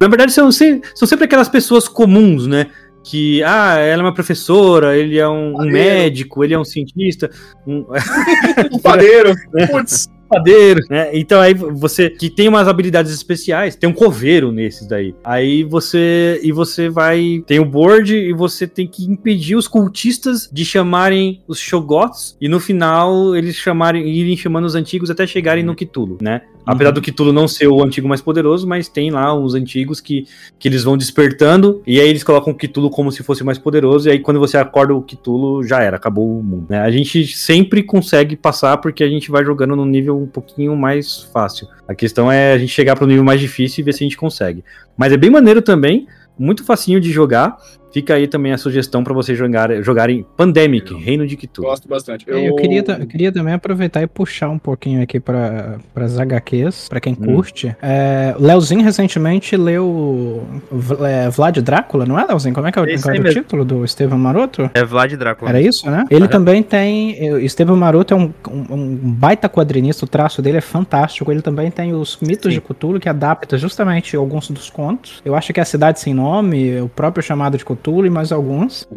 Na 0.00 0.08
verdade, 0.08 0.32
são, 0.32 0.50
são 0.50 1.06
sempre 1.06 1.26
aquelas 1.26 1.48
pessoas 1.48 1.86
comuns, 1.86 2.48
né? 2.48 2.66
Que, 3.04 3.42
ah, 3.44 3.76
ela 3.78 4.02
é 4.02 4.04
uma 4.04 4.14
professora, 4.14 4.96
ele 4.96 5.18
é 5.18 5.28
um, 5.28 5.54
um 5.54 5.64
médico, 5.64 6.42
ele 6.42 6.54
é 6.54 6.58
um 6.58 6.64
cientista, 6.64 7.30
um 7.64 7.86
Um 8.72 8.78
padeiro. 8.80 9.34
Putz. 9.70 10.08
Padeiro, 10.32 10.80
né? 10.88 11.10
Então 11.12 11.40
aí 11.40 11.54
você 11.54 12.10
que 12.10 12.30
tem 12.30 12.48
umas 12.48 12.68
habilidades 12.68 13.12
especiais, 13.12 13.76
tem 13.76 13.88
um 13.88 13.92
coveiro 13.92 14.50
nesses 14.50 14.86
daí. 14.86 15.14
Aí 15.22 15.62
você 15.64 16.40
e 16.42 16.52
você 16.52 16.88
vai 16.88 17.42
tem 17.46 17.60
o 17.60 17.64
board 17.64 18.14
e 18.14 18.32
você 18.32 18.66
tem 18.66 18.86
que 18.86 19.04
impedir 19.04 19.56
os 19.56 19.68
cultistas 19.68 20.48
de 20.52 20.64
chamarem 20.64 21.42
os 21.46 21.58
Shogots 21.58 22.36
e 22.40 22.48
no 22.48 22.60
final 22.60 23.34
eles 23.36 23.56
chamarem 23.56 24.08
irem 24.08 24.36
chamando 24.36 24.64
os 24.64 24.74
antigos 24.74 25.10
até 25.10 25.26
chegarem 25.26 25.62
no 25.64 25.74
Cthulhu, 25.74 26.18
né? 26.20 26.42
Apesar 26.64 26.92
do 26.92 27.02
Cthulhu 27.02 27.32
não 27.32 27.48
ser 27.48 27.66
o 27.66 27.82
antigo 27.82 28.08
mais 28.08 28.20
poderoso, 28.20 28.66
mas 28.66 28.88
tem 28.88 29.10
lá 29.10 29.34
os 29.34 29.54
antigos 29.54 30.00
que, 30.00 30.26
que 30.58 30.68
eles 30.68 30.84
vão 30.84 30.96
despertando, 30.96 31.82
e 31.86 32.00
aí 32.00 32.08
eles 32.08 32.22
colocam 32.22 32.52
o 32.52 32.56
Cthulhu 32.56 32.88
como 32.88 33.10
se 33.10 33.22
fosse 33.22 33.42
mais 33.42 33.58
poderoso, 33.58 34.08
e 34.08 34.12
aí 34.12 34.20
quando 34.20 34.38
você 34.38 34.56
acorda 34.56 34.94
o 34.94 35.02
Cthulhu, 35.02 35.64
já 35.64 35.82
era, 35.82 35.96
acabou 35.96 36.38
o 36.38 36.42
mundo. 36.42 36.66
né? 36.68 36.80
A 36.80 36.90
gente 36.90 37.26
sempre 37.26 37.82
consegue 37.82 38.36
passar 38.36 38.76
porque 38.76 39.02
a 39.02 39.08
gente 39.08 39.30
vai 39.30 39.44
jogando 39.44 39.74
num 39.74 39.84
nível 39.84 40.21
um 40.22 40.26
pouquinho 40.26 40.76
mais 40.76 41.22
fácil. 41.22 41.68
A 41.86 41.94
questão 41.94 42.30
é 42.30 42.52
a 42.52 42.58
gente 42.58 42.70
chegar 42.70 42.96
para 42.96 43.04
um 43.04 43.08
nível 43.08 43.24
mais 43.24 43.40
difícil 43.40 43.82
e 43.82 43.84
ver 43.84 43.92
se 43.92 44.02
a 44.02 44.06
gente 44.06 44.16
consegue. 44.16 44.64
Mas 44.96 45.12
é 45.12 45.16
bem 45.16 45.30
maneiro 45.30 45.62
também, 45.62 46.06
muito 46.38 46.64
facinho 46.64 47.00
de 47.00 47.10
jogar. 47.10 47.56
Fica 47.92 48.14
aí 48.14 48.26
também 48.26 48.52
a 48.52 48.58
sugestão 48.58 49.04
para 49.04 49.12
vocês 49.12 49.36
jogar, 49.36 49.70
jogarem 49.82 50.24
Pandemic, 50.36 50.94
Reino 50.94 51.26
de 51.26 51.36
Cthulhu. 51.36 51.68
Gosto 51.68 51.88
bastante. 51.88 52.24
É, 52.28 52.48
Eu, 52.48 52.56
queria, 52.56 52.82
ta- 52.82 52.96
eu 52.98 53.06
queria 53.06 53.30
também 53.32 53.54
aproveitar 53.54 54.02
e 54.02 54.06
puxar 54.06 54.48
um 54.48 54.58
pouquinho 54.58 55.02
aqui 55.02 55.20
para 55.20 55.78
as 55.96 56.18
HQs, 56.18 56.88
para 56.88 57.00
quem 57.00 57.14
curte. 57.14 57.74
É, 57.82 58.34
Leozinho 58.38 58.82
recentemente 58.82 59.56
leu 59.56 60.42
é, 61.06 61.28
Vlad 61.28 61.58
Drácula, 61.58 62.06
não 62.06 62.18
é, 62.18 62.24
Leozinho? 62.24 62.54
Como 62.54 62.66
é 62.66 62.72
que 62.72 62.78
é 62.78 62.82
o, 62.82 62.84
era 62.88 63.20
o 63.20 63.32
título 63.32 63.64
do 63.64 63.84
Estevam 63.84 64.18
Maroto? 64.18 64.70
É 64.74 64.84
Vlad 64.84 65.12
Drácula. 65.14 65.50
Era 65.50 65.60
isso, 65.60 65.90
né? 65.90 66.04
Ele 66.10 66.22
Aham. 66.24 66.30
também 66.30 66.62
tem. 66.62 67.16
eh, 67.18 67.40
Estevam 67.42 67.76
Maroto 67.76 68.14
é 68.14 68.16
um, 68.16 68.32
um- 68.50 68.74
um 68.74 68.96
baita 69.12 69.48
quadrinista, 69.48 70.04
o 70.04 70.08
traço 70.08 70.40
dele 70.40 70.58
é 70.58 70.62
fantástico. 70.62 71.30
Ele 71.30 71.42
também 71.42 71.70
tem 71.70 71.92
os 71.92 72.18
mitos 72.22 72.52
Sim. 72.52 72.58
de 72.58 72.60
Cthulhu, 72.60 72.98
que 72.98 73.08
adapta 73.08 73.58
justamente 73.58 74.16
alguns 74.16 74.48
dos 74.50 74.70
contos. 74.70 75.20
Eu 75.24 75.34
acho 75.34 75.52
que 75.52 75.60
é 75.60 75.62
a 75.62 75.66
Cidade 75.66 76.00
Sem 76.00 76.14
Nome, 76.14 76.80
o 76.80 76.88
próprio 76.88 77.22
chamado 77.22 77.58
de 77.58 77.64
Cthulhu 77.64 77.81
e 78.06 78.10
mais 78.10 78.32
alguns. 78.32 78.88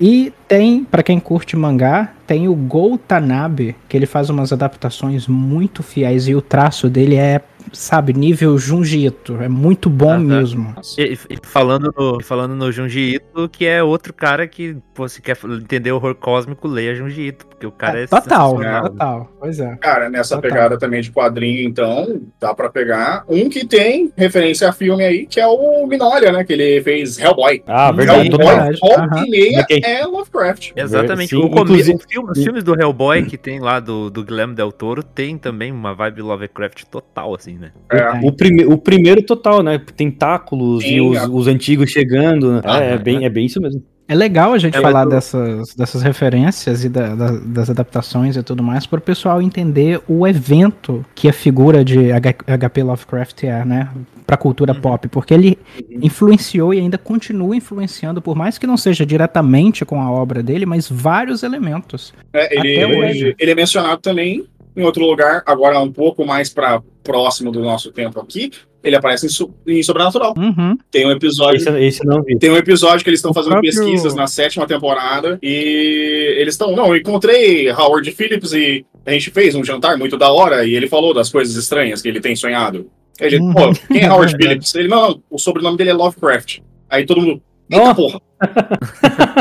E 0.00 0.32
tem, 0.46 0.84
pra 0.84 1.02
quem 1.02 1.18
curte 1.18 1.56
mangá, 1.56 2.12
tem 2.26 2.48
o 2.48 2.54
Gol 2.54 2.98
Tanabe, 2.98 3.76
que 3.88 3.96
ele 3.96 4.06
faz 4.06 4.30
umas 4.30 4.52
adaptações 4.52 5.26
muito 5.26 5.82
fiéis 5.82 6.28
e 6.28 6.34
o 6.34 6.42
traço 6.42 6.88
dele 6.88 7.16
é, 7.16 7.40
sabe, 7.72 8.12
nível 8.12 8.56
Junji 8.58 9.06
Ito. 9.06 9.38
É 9.42 9.48
muito 9.48 9.88
bom 9.90 10.18
mesmo. 10.18 10.74
E, 10.98 11.18
e 11.30 11.38
falando, 11.42 11.92
no, 11.96 12.22
falando 12.22 12.54
no 12.54 12.70
Junji 12.72 13.14
Ito, 13.16 13.48
que 13.48 13.66
é 13.66 13.82
outro 13.82 14.12
cara 14.12 14.46
que, 14.46 14.76
pô, 14.94 15.08
se 15.08 15.20
quer 15.22 15.36
entender 15.44 15.92
horror 15.92 16.14
cósmico, 16.14 16.68
leia 16.68 16.94
Junji 16.94 17.28
Ito, 17.28 17.46
porque 17.46 17.66
o 17.66 17.72
cara 17.72 18.00
é, 18.02 18.06
total, 18.06 18.50
sensacional. 18.56 18.90
total. 18.90 19.32
Pois 19.40 19.60
é. 19.60 19.76
Cara, 19.76 20.08
nessa 20.10 20.36
Total. 20.36 20.50
pegada 20.50 20.78
também 20.78 21.00
de 21.00 21.10
quadrinho, 21.10 21.68
então, 21.68 22.20
dá 22.40 22.54
pra 22.54 22.68
pegar 22.70 23.24
um 23.28 23.48
que 23.48 23.66
tem 23.66 24.12
referência 24.16 24.68
a 24.68 24.72
filme 24.72 25.04
aí, 25.04 25.26
que 25.26 25.40
é 25.40 25.46
o 25.46 25.86
Minolha, 25.86 26.32
né? 26.32 26.44
Que 26.44 26.52
ele 26.52 26.82
fez 26.82 27.18
Hellboy. 27.18 27.62
Ah, 27.66 27.90
verdade, 27.92 28.28
Hellboy, 28.28 28.38
total. 28.38 28.56
verdade. 28.56 28.78
volta 28.80 29.00
Aham. 29.16 29.24
e 29.26 29.30
meia 29.30 29.60
Ok. 29.60 29.80
é 29.84 30.04
Lovecraft. 30.06 30.72
Exatamente. 30.76 31.30
Sim, 31.30 31.36
o 31.36 31.46
inclusive- 31.46 31.94
o 31.94 31.98
filme- 32.08 32.30
os 32.30 32.42
filmes 32.42 32.64
do 32.64 32.80
Hellboy 32.80 33.24
que 33.24 33.36
tem 33.38 33.58
lá 33.60 33.80
do, 33.80 34.10
do 34.10 34.24
Guilherme 34.24 34.54
Del 34.54 34.72
Toro 34.72 35.02
tem 35.02 35.36
também 35.38 35.70
uma 35.72 35.94
vibe 35.94 36.22
Lovecraft 36.22 36.84
total, 36.90 37.34
assim, 37.34 37.53
né? 37.58 37.70
É. 37.90 38.20
O, 38.26 38.32
prime 38.32 38.64
o 38.64 38.76
primeiro 38.78 39.22
total, 39.22 39.62
né? 39.62 39.80
Tentáculos 39.96 40.82
Sim, 40.84 40.94
e 40.96 41.00
os, 41.00 41.16
a- 41.18 41.28
os 41.28 41.46
antigos 41.46 41.90
chegando. 41.90 42.60
Ah, 42.64 42.80
é, 42.82 42.92
é 42.94 42.98
bem, 42.98 43.24
é 43.24 43.28
bem 43.30 43.46
isso 43.46 43.60
mesmo. 43.60 43.82
É 44.06 44.14
legal 44.14 44.52
a 44.52 44.58
gente 44.58 44.76
É 44.76 44.80
falar 44.82 45.06
dessas, 45.06 45.74
dessas 45.74 46.02
referências 46.02 46.84
e 46.84 46.90
da- 46.90 47.14
da- 47.14 47.38
das 47.38 47.70
adaptações 47.70 48.36
e 48.36 48.42
tudo 48.42 48.62
mais, 48.62 48.86
para 48.86 48.98
o 48.98 49.02
pessoal 49.02 49.40
entender 49.40 49.98
o 50.06 50.26
evento 50.26 51.02
que 51.14 51.26
a 51.26 51.32
figura 51.32 51.82
de 51.82 52.12
H- 52.12 52.34
HP 52.46 52.82
Lovecraft 52.82 53.44
é, 53.44 53.64
né? 53.64 53.88
Pra 54.26 54.36
cultura 54.36 54.74
pop. 54.74 55.08
Porque 55.08 55.32
ele 55.32 55.58
influenciou 55.90 56.74
e 56.74 56.78
ainda 56.80 56.98
continua 56.98 57.56
influenciando, 57.56 58.20
por 58.20 58.36
mais 58.36 58.58
que 58.58 58.66
não 58.66 58.76
seja 58.76 59.04
diretamente 59.06 59.84
com 59.86 60.00
a 60.00 60.10
obra 60.10 60.42
dele, 60.42 60.66
mas 60.66 60.88
vários 60.88 61.42
elementos. 61.42 62.12
É, 62.32 62.58
ele, 62.58 62.82
Até 62.82 62.98
hoje. 62.98 63.34
ele 63.38 63.50
é 63.50 63.54
mencionado 63.54 64.00
também 64.00 64.44
em 64.76 64.82
outro 64.82 65.04
lugar, 65.06 65.42
agora 65.46 65.78
um 65.80 65.92
pouco 65.92 66.24
mais 66.26 66.48
para 66.48 66.82
próximo 67.02 67.50
do 67.52 67.60
nosso 67.60 67.92
tempo 67.92 68.20
aqui. 68.20 68.50
Ele 68.82 68.96
aparece 68.96 69.24
em, 69.24 69.30
Su- 69.30 69.54
em 69.66 69.82
Sobrenatural. 69.82 70.34
Uhum. 70.36 70.76
Tem 70.90 71.06
um 71.06 71.10
episódio. 71.10 71.56
Esse, 71.56 71.70
esse 71.80 72.04
eu 72.04 72.10
não 72.10 72.22
vi. 72.22 72.36
Tem 72.38 72.50
um 72.50 72.56
episódio 72.56 73.02
que 73.02 73.08
eles 73.08 73.18
estão 73.18 73.32
fazendo 73.32 73.52
próprio- 73.52 73.72
pesquisas 73.72 74.14
na 74.14 74.26
sétima 74.26 74.66
temporada 74.66 75.38
e 75.42 76.34
eles 76.38 76.52
estão. 76.54 76.76
Não, 76.76 76.88
eu 76.88 76.96
encontrei 76.96 77.70
Howard 77.70 78.10
Phillips 78.12 78.52
e 78.52 78.84
a 79.06 79.12
gente 79.12 79.30
fez 79.30 79.54
um 79.54 79.64
jantar 79.64 79.96
muito 79.96 80.18
da 80.18 80.30
hora 80.30 80.66
e 80.66 80.74
ele 80.74 80.86
falou 80.86 81.14
das 81.14 81.30
coisas 81.30 81.56
estranhas 81.56 82.02
que 82.02 82.08
ele 82.08 82.20
tem 82.20 82.36
sonhado. 82.36 82.90
Aí 83.20 83.28
a 83.28 83.30
gente, 83.30 83.42
Uhum. 83.42 83.52
pô, 83.54 83.72
quem 83.88 84.02
é 84.02 84.10
Howard. 84.12 84.34
Phillips? 84.36 84.74
Ele, 84.74 84.88
não, 84.88 85.22
o 85.30 85.38
sobrenome 85.38 85.78
dele 85.78 85.90
é 85.90 85.94
Lovecraft. 85.94 86.58
Aí 86.90 87.06
todo 87.06 87.22
mundo. 87.22 87.42
Eita 87.70 87.90
Ó. 87.90 87.94
porra! 87.94 88.20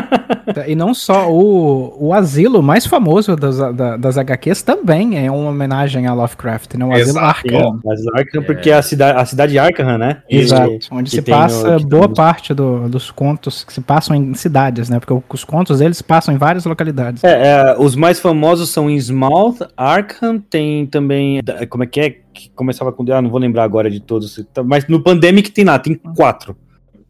E 0.68 0.76
não 0.76 0.94
só 0.94 1.32
o, 1.32 1.96
o 2.08 2.14
asilo 2.14 2.62
mais 2.62 2.86
famoso 2.86 3.36
das, 3.36 3.58
da- 3.58 3.98
das 3.98 4.18
HQs 4.18 4.62
também 4.62 5.18
é 5.26 5.32
uma 5.32 5.50
homenagem 5.50 6.06
a 6.06 6.14
Lovecraft, 6.14 6.76
né? 6.76 6.86
O 6.86 6.92
asilo. 6.94 7.18
Arkham. 7.20 7.80
Mas 7.84 8.06
Arkham, 8.08 8.44
porque 8.44 8.70
é 8.70 8.74
a 8.76 8.82
cidade, 8.82 9.18
a 9.20 9.26
cidade 9.26 9.52
de 9.54 9.60
Arkham, 9.60 9.98
né? 9.98 10.22
Exato, 10.30 10.78
onde 10.92 11.10
que 11.10 11.22
se 11.22 11.30
no- 11.32 11.38
passa 11.38 11.78
que 11.78 11.86
boa 11.86 12.06
tem- 12.08 12.14
parte 12.16 12.54
do- 12.54 12.88
dos 12.90 13.10
contos 13.10 13.64
que 13.64 13.74
se 13.74 13.82
passam 13.82 14.16
em 14.16 14.34
cidades, 14.36 14.90
né? 14.90 15.00
Porque 15.00 15.14
os 15.34 15.44
contos 15.44 15.82
eles 15.82 16.02
passam 16.02 16.34
em 16.34 16.38
várias 16.38 16.66
localidades. 16.66 17.24
É, 17.24 17.72
é, 17.72 17.76
os 17.80 17.96
mais 17.96 18.20
famosos 18.20 18.70
são 18.70 18.90
Innsmouth, 18.90 19.58
Arkham, 19.76 20.40
tem 20.40 20.86
também. 20.86 21.42
Como 21.70 21.84
é 21.84 21.88
que 21.88 22.00
é? 22.00 22.10
Que 22.34 22.50
começava 22.56 22.92
com. 22.92 23.04
Ah, 23.12 23.22
não 23.22 23.30
vou 23.30 23.40
lembrar 23.40 23.64
agora 23.64 23.90
de 23.90 24.00
todos. 24.00 24.44
Mas 24.66 24.88
no 24.88 25.02
Pandemic 25.02 25.52
tem 25.52 25.66
lá, 25.66 25.78
tem 25.80 25.96
quatro. 25.96 26.56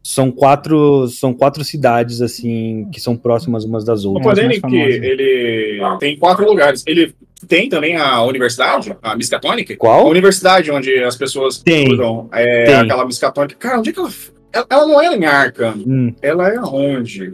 São 0.06 0.30
quatro, 0.30 1.08
são 1.08 1.32
quatro 1.32 1.64
cidades, 1.64 2.20
assim, 2.20 2.86
que 2.92 3.00
são 3.00 3.16
próximas 3.16 3.64
umas 3.64 3.84
das 3.86 4.04
O 4.04 4.10
outras. 4.10 4.26
mais 4.26 4.38
Pandemic, 4.38 4.60
famosos. 4.60 4.94
ele 5.02 5.80
tem 5.98 6.18
quatro 6.18 6.44
lugares. 6.44 6.84
Ele 6.86 7.14
tem 7.48 7.70
também 7.70 7.96
a 7.96 8.22
universidade, 8.22 8.94
a 9.02 9.16
Miskatonic. 9.16 9.72
A 9.72 9.76
Qual? 9.78 10.06
universidade 10.06 10.70
onde 10.70 10.92
as 11.02 11.16
pessoas 11.16 11.56
Tem. 11.56 11.84
estudam. 11.84 12.28
É 12.32 12.64
Tem. 12.64 12.74
aquela 12.74 13.06
Miskatonic. 13.06 13.56
Cara, 13.56 13.78
onde 13.78 13.88
é 13.90 13.92
que 13.94 13.98
ela. 13.98 14.10
Ela, 14.52 14.66
ela 14.70 14.86
não 14.86 15.00
é 15.00 15.16
em 15.16 15.24
Arkham. 15.24 15.74
Hum, 15.84 16.14
Ela 16.22 16.48
é 16.48 16.60
onde? 16.60 17.32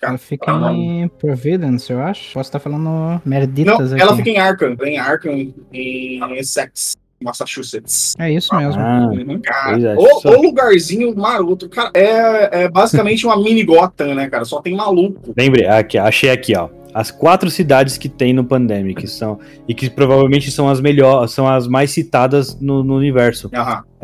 Ela 0.00 0.18
fica 0.18 0.52
em 0.72 1.08
Providence, 1.08 1.92
eu 1.92 2.00
acho. 2.00 2.32
Posso 2.34 2.48
estar 2.48 2.60
falando 2.60 3.20
merditas 3.24 3.90
Não, 3.90 3.96
aqui. 3.96 4.02
ela 4.02 4.16
fica 4.16 4.30
em 4.30 4.38
Arkham. 4.38 4.76
Em 4.84 4.98
Arkham, 4.98 5.52
em 5.72 6.20
Essex, 6.38 6.94
Massachusetts. 7.24 8.14
É 8.18 8.30
isso 8.30 8.54
mesmo. 8.54 8.80
ah, 8.80 9.08
Uhum, 9.12 9.40
Cara, 9.40 9.80
é, 9.80 9.94
o, 9.96 10.20
só- 10.20 10.30
o 10.30 10.42
lugarzinho 10.42 11.14
maroto. 11.16 11.68
Cara, 11.68 11.90
é, 11.94 12.64
é 12.64 12.68
basicamente 12.68 13.26
uma 13.26 13.36
mini 13.36 13.64
Gotham, 13.64 14.14
né, 14.14 14.28
cara? 14.28 14.44
Só 14.44 14.60
tem 14.60 14.74
maluco. 14.76 15.32
lembrei, 15.36 15.66
aqui, 15.66 15.98
achei 15.98 16.30
aqui, 16.30 16.56
ó. 16.56 16.68
As 16.94 17.10
quatro 17.10 17.50
cidades 17.50 17.98
que 17.98 18.08
tem 18.08 18.32
no 18.32 18.44
Pandemic 18.44 19.06
são. 19.08 19.38
E 19.68 19.74
que 19.74 19.90
provavelmente 19.90 20.50
são 20.50 20.68
as 20.68 20.80
melhores, 20.80 21.32
são 21.32 21.48
as 21.48 21.66
mais 21.66 21.90
citadas 21.90 22.58
no, 22.60 22.84
no 22.84 22.96
universo. 22.96 23.50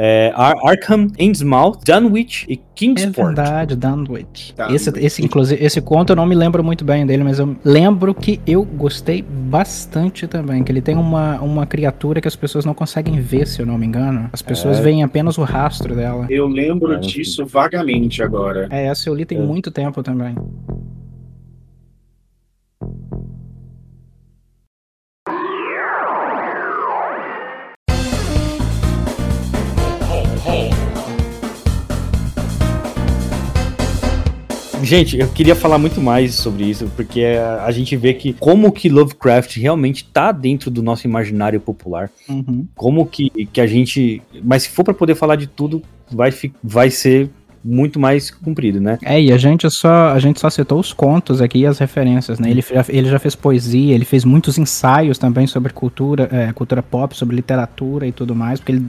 É 0.03 0.33
Ar- 0.35 0.57
Arkham, 0.65 1.09
Innsmouth, 1.19 1.79
Dunwich 1.85 2.47
e 2.49 2.55
É 2.55 2.59
Kingsport. 2.75 3.27
verdade, 3.37 3.77
Dunwich. 3.77 4.55
Dunwich. 4.57 4.75
Esse, 4.75 4.91
esse, 4.99 5.23
inclusive, 5.23 5.62
esse 5.62 5.79
conto 5.83 6.12
eu 6.12 6.17
não 6.17 6.25
me 6.25 6.35
lembro 6.35 6.65
muito 6.65 6.83
bem 6.83 7.05
dele, 7.05 7.23
mas 7.23 7.39
eu 7.39 7.55
lembro 7.62 8.15
que 8.15 8.41
eu 8.47 8.65
gostei 8.65 9.21
bastante 9.23 10.27
também. 10.27 10.65
Que 10.65 10.73
ele 10.73 10.81
tem 10.81 10.97
uma, 10.97 11.39
uma 11.43 11.67
criatura 11.67 12.21
que 12.23 12.27
as 12.29 12.35
pessoas 12.35 12.65
não 12.65 12.73
conseguem 12.73 13.21
ver, 13.21 13.47
se 13.47 13.61
eu 13.61 13.67
não 13.67 13.77
me 13.77 13.85
engano. 13.87 14.31
As 14.33 14.41
pessoas 14.41 14.79
É. 14.79 14.83
veem 14.83 15.03
apenas 15.03 15.37
o 15.37 15.43
rastro 15.43 15.95
dela. 15.95 16.27
Eu 16.31 16.49
lembro 16.49 16.95
É, 16.95 16.99
disso 16.99 17.45
vagamente 17.45 18.23
agora. 18.23 18.67
É, 18.71 18.87
essa 18.87 19.09
eu 19.11 19.15
li 19.15 19.27
tem 19.27 19.37
É. 19.37 19.43
muito 19.43 19.71
tempo 19.71 20.03
também. 20.03 20.35
Gente, 34.91 35.17
eu 35.21 35.29
queria 35.29 35.55
falar 35.55 35.79
muito 35.79 36.01
mais 36.01 36.35
sobre 36.35 36.65
isso, 36.65 36.91
porque 36.97 37.23
a, 37.23 37.65
a 37.65 37.71
gente 37.71 37.95
vê 37.95 38.12
que 38.12 38.33
como 38.33 38.73
que 38.73 38.89
Lovecraft 38.89 39.57
realmente 39.57 40.05
tá 40.05 40.33
dentro 40.33 40.69
do 40.69 40.83
nosso 40.83 41.07
imaginário 41.07 41.61
popular. 41.61 42.11
Uhum. 42.29 42.67
Como 42.75 43.07
que, 43.07 43.31
que 43.53 43.61
a 43.61 43.69
gente. 43.69 44.21
Mas 44.43 44.65
se 44.65 44.71
for 44.71 44.83
para 44.83 44.93
poder 44.93 45.15
falar 45.15 45.37
de 45.37 45.47
tudo, 45.47 45.81
vai, 46.11 46.33
vai 46.61 46.91
ser 46.91 47.31
muito 47.65 48.01
mais 48.01 48.33
comprido, 48.33 48.81
né? 48.81 48.99
É, 49.05 49.23
e 49.23 49.33
a 49.33 49.39
gente 49.39 49.71
só 49.71 50.09
a 50.09 50.19
gente 50.19 50.41
só 50.41 50.51
citou 50.51 50.81
os 50.81 50.93
contos 50.93 51.41
aqui 51.41 51.61
e 51.61 51.67
as 51.67 51.79
referências, 51.79 52.41
né? 52.41 52.51
Ele 52.51 52.61
já, 52.61 52.85
ele 52.89 53.09
já 53.09 53.21
fez 53.21 53.37
poesia, 53.37 53.95
ele 53.95 54.05
fez 54.05 54.25
muitos 54.25 54.59
ensaios 54.59 55.19
também 55.19 55.47
sobre 55.47 55.73
cultura, 55.73 56.29
é, 56.33 56.53
cultura 56.53 56.83
pop, 56.83 57.17
sobre 57.17 57.37
literatura 57.37 58.09
e 58.09 58.12
tudo 58.12 58.35
mais, 58.35 58.59
porque 58.59 58.73
ele, 58.73 58.89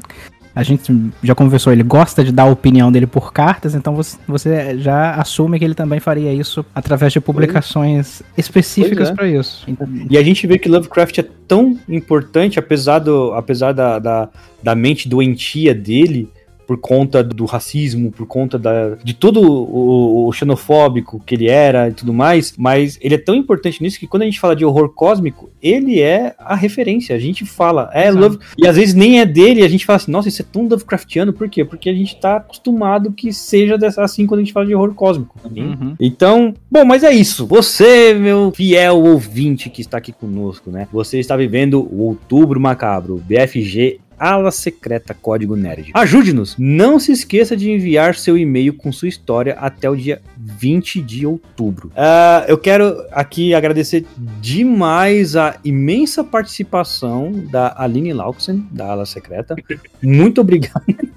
a 0.54 0.64
gente 0.64 1.12
já 1.24 1.34
conversou, 1.34 1.72
ele 1.72 1.84
gosta 1.84 2.24
de 2.24 2.32
dar 2.32 2.44
a 2.44 2.48
opinião 2.48 2.92
dele 2.92 3.08
por 3.08 3.32
cartas, 3.32 3.74
então 3.74 3.96
você, 3.96 4.18
você 4.28 4.78
já 4.78 5.16
assume 5.16 5.58
que 5.58 5.66
ele 5.66 5.76
também 5.76 6.00
faria 6.00 6.34
isso 6.34 6.66
através 6.76 7.14
de 7.14 7.22
publicações 7.22 8.22
específicas 8.38 8.98
Pois 8.98 9.10
é. 9.10 9.14
para 9.14 9.28
isso. 9.28 9.66
E 10.10 10.18
a 10.18 10.24
gente 10.24 10.46
vê 10.46 10.58
que 10.58 10.68
Lovecraft 10.68 11.18
é 11.20 11.26
tão 11.48 11.80
importante, 11.88 12.60
apesar, 12.60 13.00
do, 13.00 13.34
apesar 13.34 13.72
da, 13.72 13.98
da, 13.98 14.30
da 14.62 14.76
mente 14.76 15.08
doentia 15.08 15.74
dele, 15.74 16.30
por 16.72 16.78
conta 16.78 17.22
do 17.22 17.44
racismo, 17.44 18.14
por 18.14 18.26
conta 18.26 18.58
da, 18.58 18.96
de 19.04 19.14
todo 19.14 19.42
o, 19.42 20.28
o 20.28 20.32
xenofóbico 20.32 21.22
que 21.26 21.36
ele 21.36 21.50
era 21.50 21.90
e 21.90 21.92
tudo 21.92 22.14
mais, 22.14 22.54
mas 22.58 22.98
ele 23.02 23.16
é 23.16 23.18
tão 23.18 23.36
importante 23.36 23.84
nisso 23.84 24.00
que 24.00 24.08
quando 24.08 24.22
a 24.22 24.26
gente 24.26 24.40
fala 24.40 24.56
de 24.56 24.64
horror 24.64 24.88
cósmico, 24.88 25.50
ele 25.62 26.00
é 26.00 26.34
a 26.40 26.56
referência. 26.56 27.14
A 27.14 27.20
gente 27.20 27.46
fala, 27.46 27.90
é 27.94 28.08
Exato. 28.08 28.20
Love, 28.20 28.40
e 28.58 28.66
às 28.66 28.78
vezes 28.78 28.94
nem 28.94 29.20
é 29.20 29.26
dele, 29.26 29.64
a 29.64 29.68
gente 29.68 29.86
fala 29.86 29.98
assim, 29.98 30.10
nossa, 30.12 30.30
isso 30.30 30.42
é 30.42 30.46
tão 30.50 30.66
Lovecraftiano, 30.66 31.34
por 31.34 31.50
quê? 31.50 31.66
Porque 31.66 31.90
a 31.90 31.94
gente 31.94 32.16
tá 32.16 32.38
acostumado 32.38 33.12
que 33.12 33.34
seja 33.34 33.78
dessa, 33.78 34.02
assim 34.02 34.26
quando 34.26 34.40
a 34.40 34.44
gente 34.44 34.54
fala 34.54 34.66
de 34.66 34.74
horror 34.74 34.94
cósmico. 34.94 35.38
Uhum. 35.44 35.96
Então, 36.00 36.54
bom, 36.72 36.86
mas 36.86 37.04
é 37.04 37.12
isso. 37.12 37.46
Você, 37.48 38.14
meu 38.14 38.54
fiel 38.56 38.98
ouvinte 38.98 39.70
que 39.70 39.82
está 39.82 39.98
aqui 39.98 40.14
conosco, 40.14 40.72
né? 40.72 40.88
Você 40.94 41.20
está 41.20 41.36
vivendo 41.36 41.86
o 41.92 42.04
Outubro 42.04 42.62
Macabro, 42.62 43.22
BFG 43.28 44.00
Ala 44.22 44.52
Secreta 44.52 45.16
Código 45.16 45.56
Nerd. 45.56 45.90
Ajude-nos! 45.96 46.56
Não 46.60 47.00
se 47.00 47.12
esqueça 47.12 47.58
de 47.58 47.72
enviar 47.72 48.14
seu 48.14 48.38
e-mail 48.38 48.74
com 48.74 48.92
sua 48.92 49.08
história 49.08 49.56
até 49.60 49.90
o 49.90 49.96
dia 49.96 50.22
20 50.38 51.02
de 51.02 51.26
outubro. 51.26 51.92
Ah, 51.96 52.46
eu 52.48 52.58
quero 52.58 53.04
aqui 53.12 53.56
agradecer 53.56 54.06
demais 54.40 55.36
a 55.36 55.58
imensa 55.64 56.24
participação 56.24 57.32
da 57.52 57.74
Aline 57.76 58.14
Lauxen, 58.14 58.68
da 58.72 58.92
Ala 58.92 59.08
Secreta. 59.08 59.56
Muito 60.04 60.40
obrigado. 60.40 60.84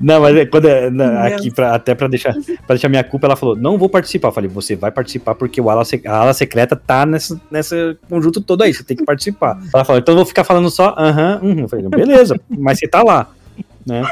Não, 0.00 0.20
mas 0.20 0.36
é 0.36 0.46
quando 0.46 0.68
é, 0.68 0.90
na- 0.90 1.26
aqui 1.26 1.50
pra, 1.50 1.74
até 1.74 1.94
para 1.94 2.08
deixar 2.08 2.32
para 2.66 2.74
deixar 2.74 2.88
minha 2.88 3.04
culpa, 3.04 3.26
ela 3.26 3.36
falou: 3.36 3.56
"Não 3.56 3.78
vou 3.78 3.88
participar". 3.88 4.28
Eu 4.28 4.32
falei: 4.32 4.48
"Você 4.50 4.76
vai 4.76 4.90
participar 4.90 5.34
porque 5.34 5.60
o 5.60 5.70
ala, 5.70 5.82
a 6.06 6.16
ala 6.16 6.32
secreta 6.34 6.76
tá 6.76 7.04
nessa 7.06 7.40
nessa 7.50 7.96
conjunto 8.08 8.40
todo 8.40 8.62
aí, 8.62 8.72
você 8.74 8.82
tem 8.84 8.96
que 8.96 9.04
participar". 9.04 9.58
Ela 9.74 9.84
falou: 9.84 10.00
"Então 10.00 10.12
eu 10.12 10.16
vou 10.16 10.26
ficar 10.26 10.44
falando 10.44 10.70
só 10.70 10.94
aham, 10.98 11.40
uhum". 11.42 11.58
Eu 11.60 11.68
falei: 11.68 11.88
"Beleza, 11.88 12.38
mas 12.48 12.78
você 12.78 12.88
tá 12.88 13.02
lá", 13.02 13.28
né? 13.86 14.02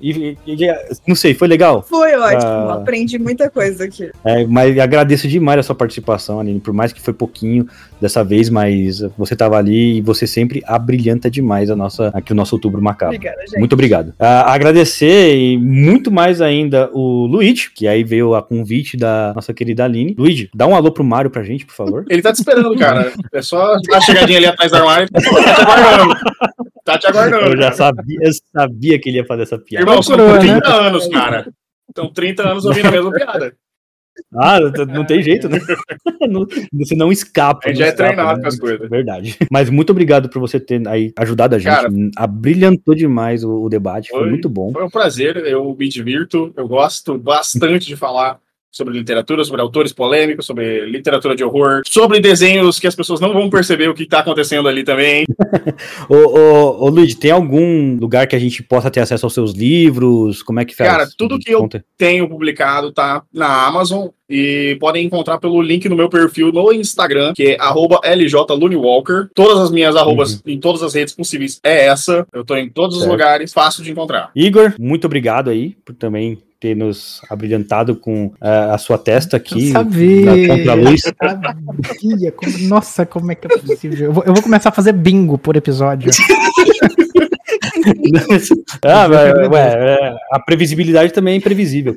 E, 0.00 0.36
e- 0.46 0.64
e- 0.64 0.74
não 1.06 1.14
sei, 1.14 1.34
foi 1.34 1.48
legal? 1.48 1.82
Foi 1.82 2.14
ótimo, 2.14 2.42
Ah. 2.50 2.74
aprendi 2.74 3.18
muita 3.18 3.48
coisa 3.50 3.84
aqui. 3.84 4.10
É, 4.24 4.44
mas 4.46 4.78
agradeço 4.78 5.28
demais 5.28 5.58
a 5.60 5.62
sua 5.62 5.74
participação, 5.74 6.40
Aline, 6.40 6.60
por 6.60 6.72
mais 6.74 6.92
que 6.92 7.00
foi 7.00 7.14
pouquinho 7.14 7.66
dessa 8.00 8.22
vez, 8.24 8.50
mas 8.50 9.00
você 9.16 9.34
tava 9.34 9.56
ali 9.56 9.98
e 9.98 10.00
você 10.00 10.26
sempre 10.26 10.62
abrilhanta 10.66 11.30
demais 11.30 11.70
a 11.70 11.76
nossa, 11.76 12.10
aqui 12.14 12.32
o 12.32 12.34
nosso 12.36 12.54
outubro 12.54 12.80
macabro. 12.82 13.14
Obrigada, 13.16 13.40
gente. 13.46 13.58
Muito 13.58 13.72
obrigado. 13.72 14.12
Ah, 14.18 14.52
agradecer 14.52 15.36
e 15.36 15.58
muito 15.58 16.10
mais 16.10 16.40
ainda 16.40 16.90
o 16.92 17.26
Luigi, 17.26 17.70
que 17.74 17.86
aí 17.88 18.04
veio 18.04 18.34
a 18.34 18.42
convite 18.42 18.96
da 18.96 19.32
nossa 19.34 19.52
querida 19.54 19.84
Aline. 19.84 20.14
Luigi, 20.18 20.50
dá 20.54 20.66
um 20.66 20.74
alô 20.74 20.90
pro 20.92 21.04
Mário 21.04 21.30
pra 21.30 21.42
gente, 21.42 21.64
por 21.64 21.74
favor. 21.74 22.04
Ele 22.08 22.22
tá 22.22 22.32
te 22.32 22.36
esperando, 22.36 22.76
cara. 22.76 23.12
É 23.32 23.42
só 23.42 23.74
dar 23.88 23.94
uma 23.96 24.00
chegadinha 24.00 24.38
ali 24.38 24.46
atrás 24.46 24.70
do 24.70 24.76
armário. 24.78 25.08
Tá 25.46 25.54
te 25.54 25.60
aguardando. 25.62 26.14
Tá 26.84 26.95
te 27.16 27.34
aguardando. 27.34 27.54
Eu 27.56 27.62
já 27.62 27.72
sabia, 27.72 28.18
eu 28.22 28.30
sabia 28.52 28.98
que 29.00 29.08
ele 29.08 29.18
ia 29.18 29.24
fazer 29.26 29.42
essa 29.42 29.58
piada. 29.58 29.84
Irmão, 29.84 30.02
são 30.02 30.16
Procurou, 30.16 30.42
né? 30.42 30.52
30 30.60 30.74
anos, 30.74 31.08
cara. 31.08 31.52
São 31.96 32.12
30 32.12 32.48
anos 32.48 32.64
ouvindo 32.64 32.88
a 32.88 32.90
mesma 32.92 33.12
piada. 33.12 33.54
Ah, 34.34 34.58
não- 34.58 34.86
não 34.86 35.04
tem 35.04 35.22
jeito, 35.22 35.46
né? 35.46 35.58
Não- 36.26 36.46
você 36.72 36.94
não 36.96 37.12
escapa. 37.12 37.60
A 37.64 37.68
gente 37.68 37.78
não 37.78 37.80
já 37.80 37.86
é 37.86 37.88
escapa, 37.90 38.08
treinado 38.14 38.36
né? 38.38 38.42
com 38.42 38.48
as 38.48 38.58
coisas. 38.58 38.88
Verdade. 38.88 39.36
Mas 39.52 39.68
muito 39.68 39.90
obrigado 39.90 40.28
por 40.30 40.40
você 40.40 40.58
ter 40.58 40.88
aí 40.88 41.12
ajudado 41.18 41.54
a 41.54 41.58
gente. 41.58 41.68
Cara, 41.68 41.88
Abrilhantou 42.16 42.94
demais 42.94 43.44
o, 43.44 43.64
o 43.64 43.68
debate, 43.68 44.08
foi, 44.08 44.20
foi- 44.20 44.30
muito 44.30 44.48
bom. 44.48 44.72
Foi 44.72 44.82
um 44.84 44.90
prazer, 44.90 45.36
eu 45.46 45.76
me 45.78 45.86
divirto, 45.88 46.50
eu 46.56 46.66
gosto 46.66 47.18
bastante 47.18 47.86
de 47.86 47.94
falar 47.94 48.40
sobre 48.76 48.98
literatura, 48.98 49.42
sobre 49.42 49.62
autores 49.62 49.92
polêmicos, 49.92 50.44
sobre 50.44 50.84
literatura 50.84 51.34
de 51.34 51.42
horror, 51.42 51.80
sobre 51.86 52.20
desenhos 52.20 52.78
que 52.78 52.86
as 52.86 52.94
pessoas 52.94 53.20
não 53.20 53.32
vão 53.32 53.48
perceber 53.48 53.88
o 53.88 53.94
que 53.94 54.06
tá 54.06 54.18
acontecendo 54.18 54.68
ali 54.68 54.84
também. 54.84 55.24
Ô, 56.08 56.14
ô, 56.14 56.84
ô 56.84 56.88
Luigi, 56.88 57.16
tem 57.16 57.30
algum 57.30 57.96
lugar 57.98 58.26
que 58.26 58.36
a 58.36 58.38
gente 58.38 58.62
possa 58.62 58.90
ter 58.90 59.00
acesso 59.00 59.26
aos 59.26 59.34
seus 59.34 59.52
livros? 59.52 60.42
Como 60.42 60.60
é 60.60 60.64
que 60.64 60.74
faz? 60.74 60.90
Cara, 60.90 61.08
tudo 61.16 61.38
que 61.38 61.50
eu 61.50 61.68
tenho 61.96 62.28
publicado 62.28 62.92
tá 62.92 63.22
na 63.32 63.66
Amazon 63.66 64.08
e 64.28 64.76
podem 64.80 65.06
encontrar 65.06 65.38
pelo 65.38 65.62
link 65.62 65.88
no 65.88 65.96
meu 65.96 66.08
perfil 66.08 66.52
no 66.52 66.72
Instagram, 66.72 67.32
que 67.34 67.50
é 67.50 67.56
arroba 67.60 68.00
LJLuniWalker. 68.04 69.28
Todas 69.34 69.58
as 69.58 69.70
minhas 69.70 69.96
arrobas 69.96 70.42
em 70.46 70.58
todas 70.58 70.82
as 70.82 70.94
redes 70.94 71.14
possíveis 71.14 71.60
é 71.62 71.86
essa. 71.86 72.26
Eu 72.32 72.44
tô 72.44 72.56
em 72.56 72.68
todos 72.68 72.96
os 72.96 73.02
Certo. 73.02 73.12
lugares, 73.12 73.52
fácil 73.52 73.84
de 73.84 73.90
encontrar. 73.90 74.30
Igor, 74.34 74.74
muito 74.78 75.06
obrigado 75.06 75.50
aí 75.50 75.76
por 75.84 75.94
também 75.94 76.38
ter 76.58 76.74
nos 76.74 77.20
abrilhantado 77.28 77.96
com 77.96 78.32
ah, 78.40 78.74
a 78.74 78.78
sua 78.78 78.98
testa 78.98 79.36
aqui. 79.36 79.68
Eu 79.68 79.72
sabia. 79.72 80.24
na 80.24 80.56
contra-luz. 80.56 81.02
Sabia. 81.02 82.34
Nossa, 82.68 83.04
como 83.06 83.32
é 83.32 83.34
que 83.34 83.46
é 83.46 83.58
possível? 83.58 84.06
Eu 84.06 84.12
vou, 84.12 84.24
eu 84.24 84.32
vou 84.34 84.42
começar 84.42 84.70
a 84.70 84.72
fazer 84.72 84.92
bingo 84.92 85.38
por 85.38 85.56
episódio. 85.56 86.10
ah, 88.84 89.08
mas, 89.08 89.48
ué, 89.50 89.74
é, 89.74 90.16
a 90.32 90.40
previsibilidade 90.40 91.12
também 91.12 91.34
é 91.34 91.36
imprevisível. 91.36 91.96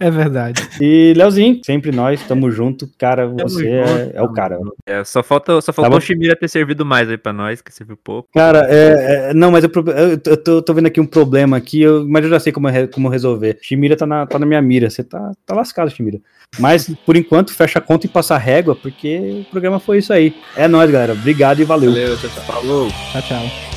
É 0.00 0.10
verdade. 0.10 0.60
E 0.80 1.12
Leozinho, 1.16 1.60
sempre 1.64 1.92
nós, 1.92 2.22
tamo 2.26 2.50
junto. 2.50 2.88
Cara, 2.98 3.26
você 3.26 3.68
é, 3.68 4.10
é 4.14 4.22
o 4.22 4.32
cara. 4.32 4.58
É, 4.86 5.04
só 5.04 5.22
falta, 5.22 5.60
só 5.60 5.72
faltou 5.72 5.92
bom. 5.92 5.98
o 5.98 6.00
Chimira 6.00 6.36
ter 6.36 6.48
servido 6.48 6.84
mais 6.84 7.08
aí 7.08 7.16
pra 7.16 7.32
nós, 7.32 7.60
que 7.60 7.72
serviu 7.72 7.96
pouco. 7.96 8.28
Cara, 8.34 8.66
é, 8.68 9.30
é- 9.30 9.34
não, 9.34 9.50
mas 9.50 9.64
eu, 9.64 9.70
eu 9.74 10.18
tô- 10.18 10.30
eu 10.30 10.36
tô, 10.36 10.62
tô 10.62 10.74
vendo 10.74 10.86
aqui 10.86 11.00
um 11.00 11.06
problema 11.06 11.56
aqui, 11.56 11.82
eu- 11.82 12.06
mas 12.08 12.24
eu 12.24 12.30
já 12.30 12.40
sei 12.40 12.52
como, 12.52 12.68
como 12.92 13.08
resolver. 13.08 13.58
Chimira 13.62 13.96
tá 13.96 14.06
na, 14.06 14.26
tá 14.26 14.38
na 14.38 14.46
minha 14.46 14.60
mira, 14.62 14.90
você 14.90 15.02
tá, 15.04 15.32
tá 15.44 15.54
lascado, 15.54 15.90
Chimira. 15.90 16.18
Mas, 16.58 16.88
por 17.04 17.16
enquanto, 17.16 17.52
fecha 17.52 17.78
a 17.78 17.82
conta 17.82 18.06
e 18.06 18.08
passa 18.08 18.34
a 18.34 18.38
régua, 18.38 18.74
porque 18.76 19.44
o 19.46 19.50
programa 19.50 19.78
foi 19.80 19.98
isso 19.98 20.12
aí. 20.12 20.34
É 20.56 20.68
nóis, 20.68 20.90
galera. 20.90 21.12
Obrigado 21.12 21.60
e 21.60 21.64
valeu. 21.64 21.90
Valeu, 21.90 22.16
tchau, 22.16 22.30
tchau. 22.30 22.42
Falou! 22.44 22.88
Tchau, 23.12 23.22
tchau. 23.22 23.75